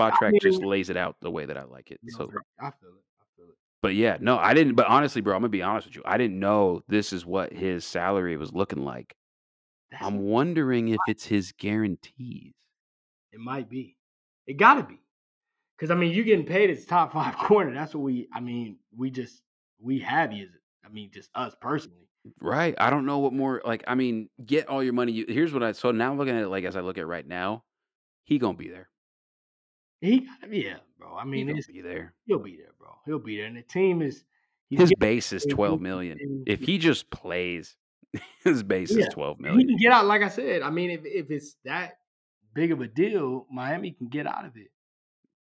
Spotrac 0.00 0.34
I 0.34 0.38
just 0.40 0.62
lays 0.62 0.90
it 0.90 0.96
out 0.96 1.16
the 1.20 1.30
way 1.30 1.44
that 1.46 1.56
I 1.56 1.62
like 1.64 1.90
it. 1.92 2.00
So. 2.08 2.24
I 2.24 2.26
feel 2.26 2.30
it. 2.30 2.42
I 2.60 2.70
feel 3.36 3.44
it. 3.48 3.54
but 3.80 3.94
yeah, 3.94 4.16
no, 4.20 4.38
I 4.38 4.54
didn't. 4.54 4.74
But 4.74 4.86
honestly, 4.88 5.20
bro, 5.20 5.36
I'm 5.36 5.42
gonna 5.42 5.50
be 5.50 5.62
honest 5.62 5.86
with 5.86 5.94
you. 5.96 6.02
I 6.04 6.18
didn't 6.18 6.40
know 6.40 6.82
this 6.88 7.12
is 7.12 7.24
what 7.24 7.52
his 7.52 7.84
salary 7.84 8.36
was 8.36 8.52
looking 8.52 8.84
like. 8.84 9.14
That's 9.92 10.04
I'm 10.04 10.18
wondering 10.20 10.88
if 10.88 10.98
it's 11.06 11.24
his 11.24 11.52
guarantees. 11.52 12.54
it. 13.32 13.38
Might 13.38 13.68
be. 13.70 13.94
It 14.48 14.56
got 14.56 14.74
to 14.74 14.82
be. 14.82 15.00
Because 15.76 15.92
I 15.92 15.94
mean, 15.94 16.12
you're 16.12 16.24
getting 16.24 16.44
paid 16.44 16.70
as 16.70 16.84
top 16.84 17.12
five 17.12 17.36
corner. 17.38 17.72
That's 17.72 17.94
what 17.94 18.02
we. 18.02 18.26
I 18.34 18.40
mean, 18.40 18.78
we 18.96 19.10
just 19.10 19.42
we 19.80 20.00
have 20.00 20.32
you. 20.32 20.48
I 20.84 20.88
mean, 20.88 21.10
just 21.14 21.30
us 21.36 21.54
personally. 21.60 22.08
Right. 22.40 22.74
I 22.78 22.90
don't 22.90 23.06
know 23.06 23.18
what 23.20 23.32
more 23.32 23.62
like 23.64 23.84
I 23.86 23.94
mean, 23.94 24.28
get 24.44 24.68
all 24.68 24.82
your 24.82 24.92
money. 24.94 25.12
You, 25.12 25.26
here's 25.28 25.52
what 25.52 25.62
I 25.62 25.70
so 25.72 25.92
now 25.92 26.12
looking 26.14 26.34
at 26.36 26.42
it 26.42 26.48
like 26.48 26.64
as 26.64 26.74
I 26.74 26.80
look 26.80 26.98
at 26.98 27.02
it 27.02 27.06
right 27.06 27.26
now, 27.26 27.62
he 28.24 28.38
gonna 28.38 28.56
be 28.58 28.68
there. 28.68 28.88
He 30.00 30.20
got 30.20 30.52
yeah, 30.52 30.76
bro. 30.98 31.14
I 31.16 31.24
mean, 31.24 31.46
he'll 31.48 31.56
be 31.72 31.80
there. 31.80 32.14
he'll 32.26 32.38
be 32.38 32.56
there, 32.56 32.72
bro. 32.78 32.90
He'll 33.06 33.18
be 33.18 33.36
there, 33.36 33.46
and 33.46 33.56
the 33.56 33.62
team 33.62 34.02
is. 34.02 34.24
His 34.70 34.92
base 34.98 35.32
is 35.32 35.46
twelve 35.48 35.80
million. 35.80 36.18
twelve 36.18 36.18
he's 36.18 36.26
million. 36.26 36.44
getting- 36.44 36.44
If 36.46 36.60
he 36.66 36.78
just 36.78 37.08
plays, 37.10 37.76
his 38.44 38.62
base 38.62 38.90
Yeah, 38.90 39.06
is 39.06 39.08
twelve 39.14 39.40
million. 39.40 39.60
he 39.60 39.66
can 39.66 39.76
get 39.78 39.92
out. 39.92 40.04
Like 40.06 40.22
I 40.22 40.28
said, 40.28 40.62
I 40.62 40.70
mean, 40.70 40.90
if 40.90 41.00
if 41.04 41.30
it's 41.30 41.56
that 41.64 41.98
big 42.54 42.72
of 42.72 42.80
a 42.80 42.88
deal, 42.88 43.46
Miami 43.50 43.92
can 43.92 44.08
get 44.08 44.26
out 44.26 44.44
of 44.44 44.56
it. 44.56 44.68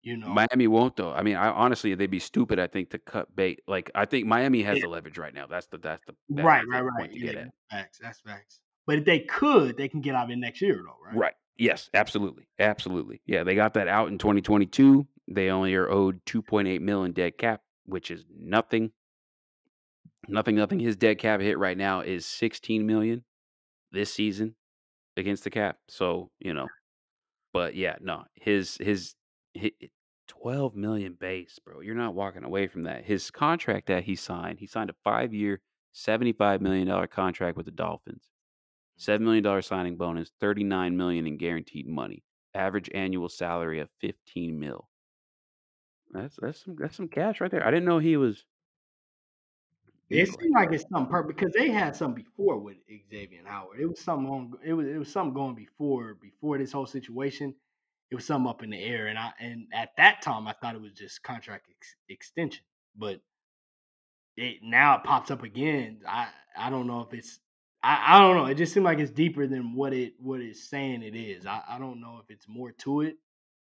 You 0.01 0.15
know, 0.15 0.29
Miami 0.29 0.67
won't 0.67 0.95
though. 0.95 1.11
I 1.11 1.23
mean, 1.23 1.35
I 1.35 1.49
honestly 1.49 1.93
they'd 1.93 2.07
be 2.07 2.19
stupid, 2.19 2.57
I 2.57 2.67
think, 2.67 2.91
to 2.91 2.99
cut 2.99 3.35
bait. 3.35 3.61
Like 3.67 3.91
I 3.93 4.05
think 4.05 4.27
Miami 4.27 4.63
has 4.63 4.77
Yeah. 4.77 4.83
the 4.85 4.89
leverage 4.89 5.17
right 5.17 5.33
now. 5.33 5.45
That's 5.45 5.67
the 5.67 5.77
that's 5.77 6.01
the 6.07 6.15
that's 6.29 6.45
right, 6.45 6.63
the 6.63 6.71
right, 6.71 6.81
right. 6.99 7.13
Yeah, 7.13 7.31
at. 7.31 7.35
that's 7.35 7.51
facts. 7.69 7.99
That's 8.01 8.21
facts. 8.21 8.59
But 8.87 8.99
if 8.99 9.05
they 9.05 9.19
could, 9.19 9.75
they 9.77 9.89
can 9.89 9.99
get 10.01 10.15
out 10.15 10.25
of 10.25 10.29
it 10.31 10.37
next 10.37 10.61
year, 10.61 10.75
though, 10.85 10.95
right? 11.05 11.15
Right. 11.15 11.33
Yes, 11.57 11.89
absolutely. 11.93 12.47
Absolutely. 12.57 13.21
Yeah, 13.25 13.43
they 13.43 13.53
got 13.53 13.73
that 13.73 13.89
out 13.89 14.07
in 14.07 14.17
2022. 14.17 15.05
They 15.27 15.49
only 15.49 15.75
are 15.75 15.91
owed 15.91 16.23
2.8 16.25 16.79
million 16.79 17.11
dead 17.11 17.37
cap, 17.37 17.61
which 17.85 18.09
is 18.09 18.25
nothing. 18.33 18.91
Nothing, 20.27 20.55
nothing. 20.55 20.79
His 20.79 20.95
dead 20.95 21.19
cap 21.19 21.41
hit 21.41 21.57
right 21.57 21.77
now 21.77 21.99
is 22.01 22.25
16 22.25 22.85
million 22.85 23.23
this 23.91 24.13
season 24.13 24.55
against 25.17 25.43
the 25.43 25.49
cap. 25.49 25.77
So, 25.89 26.31
you 26.39 26.53
know, 26.53 26.67
but 27.53 27.75
yeah, 27.75 27.95
no, 28.01 28.23
his 28.35 28.77
his, 28.77 29.15
hi 29.57 29.71
12 30.29 30.75
million 30.75 31.17
base, 31.19 31.59
bro. 31.63 31.81
You're 31.81 31.95
not 31.95 32.13
walking 32.13 32.43
away 32.43 32.67
from 32.67 32.83
that. 32.83 33.03
His 33.03 33.31
contract 33.31 33.87
that 33.87 34.03
he 34.03 34.15
signed, 34.15 34.59
he 34.59 34.67
signed 34.67 34.89
a 34.89 34.95
five 35.03 35.33
year, 35.33 35.59
$75 35.95 36.61
million 36.61 37.07
contract 37.07 37.57
with 37.57 37.65
the 37.65 37.71
Dolphins. 37.71 38.29
Mm-hmm. 39.01 39.11
$7 39.11 39.21
million 39.21 39.61
signing 39.61 39.97
bonus, 39.97 40.31
39 40.39 40.95
million 40.95 41.27
in 41.27 41.37
guaranteed 41.37 41.87
money. 41.87 42.23
Average 42.53 42.89
annual 42.93 43.27
salary 43.27 43.79
of 43.79 43.89
15 44.01 44.59
mil. 44.59 44.87
That's 46.11 46.35
that's 46.41 46.63
some 46.63 46.75
that's 46.79 46.97
some 46.97 47.07
cash 47.07 47.39
right 47.39 47.51
there. 47.51 47.65
I 47.65 47.69
didn't 47.69 47.85
know 47.85 47.99
he 47.99 48.17
was 48.17 48.43
It 50.09 50.27
seemed 50.27 50.55
like 50.55 50.71
it's 50.73 50.85
something 50.91 51.11
perfect 51.11 51.39
because 51.39 51.53
they 51.53 51.69
had 51.69 51.95
something 51.95 52.23
before 52.23 52.59
with 52.59 52.77
Xavier 53.11 53.41
Howard. 53.45 53.81
It 53.81 53.87
was 53.87 53.99
something 54.01 54.29
on. 54.29 54.53
It 54.65 54.73
was 54.73 54.87
it 54.87 54.97
was 54.97 55.11
something 55.11 55.33
going 55.35 55.55
before 55.55 56.15
before 56.15 56.57
this 56.59 56.71
whole 56.71 56.87
situation. 56.87 57.55
It 58.11 58.15
was 58.15 58.25
something 58.25 58.49
up 58.49 58.63
in 58.63 58.71
the 58.71 58.83
air, 58.83 59.07
and 59.07 59.19
I 59.19 59.33
and 59.39 59.67
at 59.73 59.91
that 59.97 60.21
time 60.23 60.47
I 60.47 60.53
thought 60.61 60.75
it 60.75 60.81
was 60.81 60.93
just 60.93 61.23
contract 61.23 61.67
ex- 61.71 61.95
extension, 62.09 62.63
but 62.97 63.21
it 64.37 64.57
now 64.63 64.97
it 64.97 65.03
pops 65.03 65.31
up 65.31 65.43
again. 65.43 66.01
I 66.07 66.29
I 66.57 66.69
don't 66.69 66.87
know 66.87 67.01
if 67.01 67.13
it's 67.13 67.39
I, 67.83 68.15
I 68.15 68.19
don't 68.19 68.35
know. 68.37 68.45
It 68.45 68.55
just 68.55 68.73
seemed 68.73 68.85
like 68.85 68.99
it's 68.99 69.11
deeper 69.11 69.47
than 69.47 69.73
what 69.75 69.93
it 69.93 70.13
what 70.19 70.41
it's 70.41 70.69
saying 70.69 71.03
it 71.03 71.15
is. 71.15 71.45
I, 71.45 71.61
I 71.69 71.79
don't 71.79 72.01
know 72.01 72.19
if 72.23 72.29
it's 72.33 72.47
more 72.47 72.71
to 72.71 73.01
it 73.01 73.17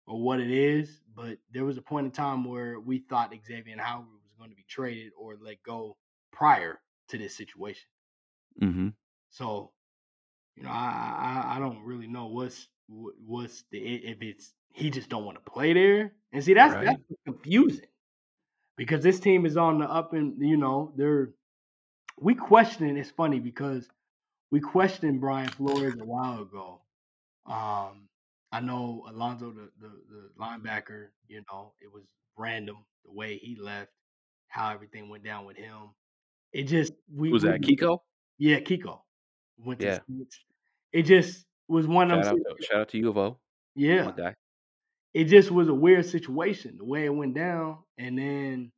or 0.06 0.20
what 0.22 0.40
it 0.40 0.50
is, 0.50 1.00
but 1.14 1.38
there 1.52 1.64
was 1.64 1.78
a 1.78 1.82
point 1.82 2.06
in 2.06 2.12
time 2.12 2.44
where 2.44 2.80
we 2.80 3.00
thought 3.00 3.34
Xavier 3.46 3.76
Howard 3.78 4.06
was 4.08 4.32
going 4.38 4.50
to 4.50 4.56
be 4.56 4.66
traded 4.68 5.12
or 5.18 5.36
let 5.42 5.62
go 5.64 5.96
prior 6.32 6.80
to 7.08 7.18
this 7.18 7.36
situation. 7.36 7.88
Mm-hmm. 8.62 8.88
So, 9.30 9.72
you 10.56 10.64
know, 10.64 10.70
I 10.70 11.44
I, 11.52 11.56
I 11.56 11.58
don't 11.60 11.82
really 11.84 12.06
know 12.06 12.28
what's 12.28 12.68
what's 12.88 13.64
the 13.70 13.78
if 13.78 14.22
it's 14.22 14.52
he 14.74 14.90
just 14.90 15.08
don't 15.08 15.24
want 15.24 15.42
to 15.44 15.50
play 15.50 15.72
there. 15.72 16.14
And 16.32 16.42
see, 16.44 16.54
that's 16.54 16.74
Right. 16.74 16.84
that's 16.84 17.02
confusing 17.26 17.86
because 18.76 19.02
this 19.02 19.20
team 19.20 19.46
is 19.46 19.56
on 19.56 19.78
the 19.78 19.86
up 19.90 20.12
and 20.14 20.40
you 20.40 20.56
know 20.56 20.92
they're 20.96 21.34
we 22.18 22.34
questioning. 22.34 22.96
It's 22.96 23.10
funny 23.10 23.40
because 23.40 23.88
we 24.50 24.60
questioned 24.60 25.20
Brian 25.20 25.50
Flores 25.50 25.94
a 26.00 26.04
while 26.04 26.42
ago. 26.42 26.82
Um, 27.46 28.08
I 28.52 28.60
know 28.60 29.04
Alonso, 29.08 29.52
the, 29.52 29.70
the 29.80 29.88
the 30.10 30.30
linebacker. 30.40 31.08
You 31.28 31.42
know, 31.50 31.74
it 31.80 31.92
was 31.92 32.04
random 32.36 32.84
the 33.04 33.12
way 33.12 33.38
he 33.38 33.56
left, 33.56 33.90
how 34.48 34.70
everything 34.72 35.08
went 35.08 35.24
down 35.24 35.46
with 35.46 35.56
him. 35.56 35.90
It 36.52 36.64
just 36.64 36.92
we 37.14 37.30
Was 37.30 37.44
we 37.44 37.50
that 37.50 37.60
Kiko? 37.62 37.98
yeah, 38.38 38.60
Kiko 38.60 39.00
went 39.58 39.80
to 39.80 39.86
Yeah. 39.86 39.98
It 40.92 41.02
just 41.04 41.44
was 41.68 41.86
one 41.86 42.10
of 42.10 42.24
Shout 42.24 42.34
them. 42.34 42.44
out 42.50 42.56
to 42.58 42.64
shout 42.64 42.80
out 42.80 42.88
to 42.90 42.98
U 42.98 43.10
of 43.10 43.16
O. 43.18 43.38
Yeah, 43.76 44.10
it 45.14 45.24
just 45.24 45.50
was 45.50 45.68
a 45.68 45.74
weird 45.74 46.06
situation 46.06 46.76
the 46.78 46.84
way 46.84 47.04
it 47.04 47.14
went 47.14 47.34
down, 47.34 47.78
and 47.98 48.18
then 48.18 48.72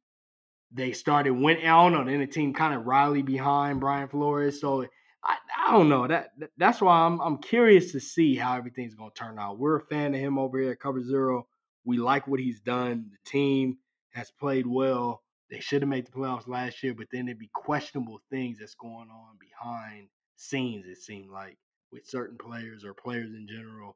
they 0.73 0.93
started 0.93 1.31
went. 1.33 1.61
I 1.61 1.69
don't 1.69 1.93
know. 1.93 2.05
Then 2.05 2.21
the 2.21 2.27
team 2.27 2.53
kind 2.53 2.75
of 2.75 2.87
rallied 2.87 3.27
behind 3.27 3.81
Brian 3.81 4.09
Flores. 4.09 4.61
So 4.61 4.83
I, 5.25 5.37
I 5.67 5.73
don't 5.73 5.89
know. 5.89 6.07
That 6.07 6.31
that- 6.39 6.51
that's 6.59 6.81
why 6.83 6.95
I'm 7.07 7.21
I'm 7.21 7.39
curious 7.39 7.93
to 7.93 8.01
see 8.01 8.37
how 8.37 8.57
everything's 8.57 8.95
gonna 8.95 9.11
turn 9.15 9.39
out. 9.39 9.59
We're 9.59 9.77
a 9.77 9.87
fan 9.87 10.15
of 10.15 10.21
him 10.21 10.39
over 10.39 10.59
here 10.59 10.73
at 10.73 10.81
Cover 10.81 11.03
Zero. 11.03 11.47
We 11.85 11.97
like 11.97 12.29
what 12.29 12.41
he's 12.41 12.61
done. 12.61 13.07
The 13.11 13.31
team 13.31 13.79
has 14.11 14.31
played 14.31 14.67
well. 14.67 15.22
They 15.53 15.61
should 15.61 15.83
have 15.83 15.89
made 15.91 16.07
the 16.07 16.13
playoffs 16.13 16.49
last 16.49 16.83
year, 16.83 16.95
but 16.95 17.09
then 17.13 17.27
there'd 17.27 17.39
be 17.39 17.51
questionable 17.53 18.23
things 18.31 18.59
that's 18.59 18.75
going 18.75 19.11
on 19.11 19.37
behind 19.39 20.09
scenes. 20.37 20.87
It 20.87 20.97
seemed 20.97 21.29
like 21.29 21.59
with 21.93 22.09
certain 22.09 22.39
players 22.39 22.87
or 22.87 22.95
players 22.95 23.35
in 23.35 23.47
general, 23.47 23.95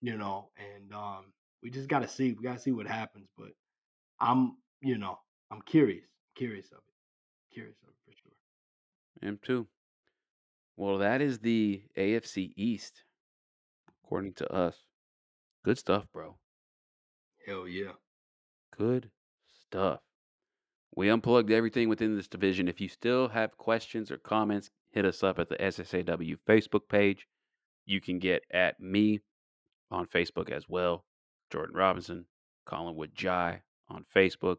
you 0.00 0.16
know. 0.16 0.48
And 0.56 0.94
um, 0.94 1.26
we 1.62 1.68
just 1.68 1.90
got 1.90 1.98
to 1.98 2.08
see. 2.08 2.32
We 2.32 2.42
got 2.42 2.54
to 2.54 2.62
see 2.62 2.72
what 2.72 2.86
happens. 2.86 3.28
But 3.36 3.50
I'm, 4.18 4.56
you 4.80 4.96
know, 4.96 5.18
I'm 5.50 5.60
curious. 5.60 6.06
Curious 6.34 6.72
of 6.72 6.78
it. 6.78 7.52
Curious 7.52 7.76
of 7.82 7.90
it 7.90 7.94
for 8.06 8.12
sure. 8.22 9.28
Him 9.28 9.38
too. 9.42 9.66
Well, 10.78 10.96
that 10.98 11.20
is 11.20 11.38
the 11.38 11.82
AFC 11.98 12.54
East, 12.56 13.04
according 14.02 14.32
to 14.34 14.50
us. 14.50 14.84
Good 15.66 15.76
stuff, 15.76 16.06
bro. 16.14 16.38
Hell 17.46 17.68
yeah. 17.68 17.92
Good 18.74 19.10
stuff. 19.66 20.00
We 20.98 21.10
unplugged 21.10 21.52
everything 21.52 21.88
within 21.88 22.16
this 22.16 22.26
division. 22.26 22.66
If 22.66 22.80
you 22.80 22.88
still 22.88 23.28
have 23.28 23.56
questions 23.56 24.10
or 24.10 24.18
comments, 24.18 24.72
hit 24.90 25.04
us 25.04 25.22
up 25.22 25.38
at 25.38 25.48
the 25.48 25.54
SSAW 25.54 26.38
Facebook 26.44 26.88
page. 26.88 27.28
You 27.86 28.00
can 28.00 28.18
get 28.18 28.42
at 28.50 28.80
me 28.80 29.20
on 29.92 30.08
Facebook 30.08 30.50
as 30.50 30.68
well, 30.68 31.04
Jordan 31.52 31.76
Robinson, 31.76 32.24
Collinwood 32.66 33.14
Jai 33.14 33.62
on 33.88 34.06
Facebook 34.12 34.56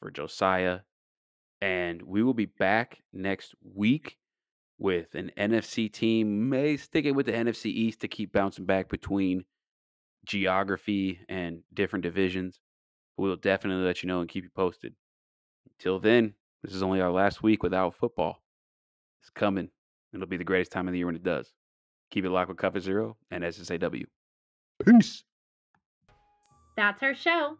for 0.00 0.10
Josiah. 0.10 0.80
And 1.60 2.02
we 2.02 2.24
will 2.24 2.34
be 2.34 2.46
back 2.46 3.04
next 3.12 3.54
week 3.62 4.18
with 4.76 5.14
an 5.14 5.30
NFC 5.38 5.88
team, 5.92 6.48
may 6.48 6.78
stick 6.78 7.04
it 7.04 7.14
with 7.14 7.26
the 7.26 7.32
NFC 7.32 7.66
East 7.66 8.00
to 8.00 8.08
keep 8.08 8.32
bouncing 8.32 8.64
back 8.64 8.88
between 8.88 9.44
geography 10.24 11.20
and 11.28 11.62
different 11.72 12.02
divisions. 12.02 12.58
We'll 13.16 13.36
definitely 13.36 13.84
let 13.84 14.02
you 14.02 14.08
know 14.08 14.18
and 14.18 14.28
keep 14.28 14.42
you 14.42 14.50
posted. 14.52 14.96
Until 15.66 15.98
then, 15.98 16.34
this 16.62 16.74
is 16.74 16.82
only 16.82 17.00
our 17.00 17.10
last 17.10 17.42
week 17.42 17.62
without 17.62 17.94
football. 17.94 18.42
It's 19.20 19.30
coming. 19.30 19.70
It'll 20.12 20.26
be 20.26 20.36
the 20.36 20.44
greatest 20.44 20.72
time 20.72 20.88
of 20.88 20.92
the 20.92 20.98
year 20.98 21.06
when 21.06 21.16
it 21.16 21.22
does. 21.22 21.52
Keep 22.10 22.24
it 22.24 22.30
locked 22.30 22.48
with 22.48 22.58
Cover 22.58 22.80
Zero 22.80 23.16
and 23.30 23.44
SSAW. 23.44 24.04
Peace. 24.84 25.24
That's 26.76 27.02
our 27.02 27.14
show. 27.14 27.56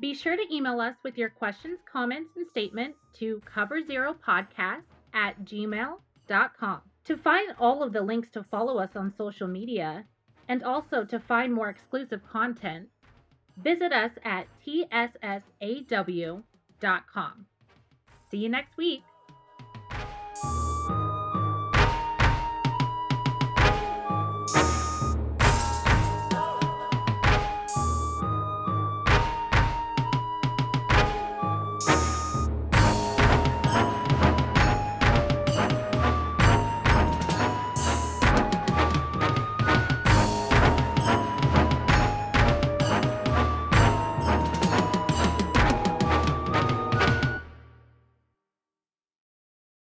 Be 0.00 0.14
sure 0.14 0.36
to 0.36 0.54
email 0.54 0.80
us 0.80 0.96
with 1.04 1.16
your 1.16 1.30
questions, 1.30 1.78
comments, 1.90 2.30
and 2.36 2.46
statements 2.48 2.98
to 3.14 3.40
coverzeropodcast 3.54 4.82
at 5.14 5.44
gmail.com. 5.44 6.80
To 7.04 7.16
find 7.16 7.54
all 7.58 7.82
of 7.82 7.92
the 7.92 8.02
links 8.02 8.30
to 8.30 8.42
follow 8.42 8.78
us 8.78 8.96
on 8.96 9.14
social 9.16 9.46
media 9.46 10.04
and 10.48 10.62
also 10.62 11.04
to 11.04 11.20
find 11.20 11.52
more 11.52 11.68
exclusive 11.68 12.20
content, 12.30 12.88
visit 13.56 13.92
us 13.92 14.12
at 14.24 14.46
tssaw.com. 14.66 16.44
See 18.30 18.38
you 18.38 18.48
next 18.48 18.76
week. 18.76 19.02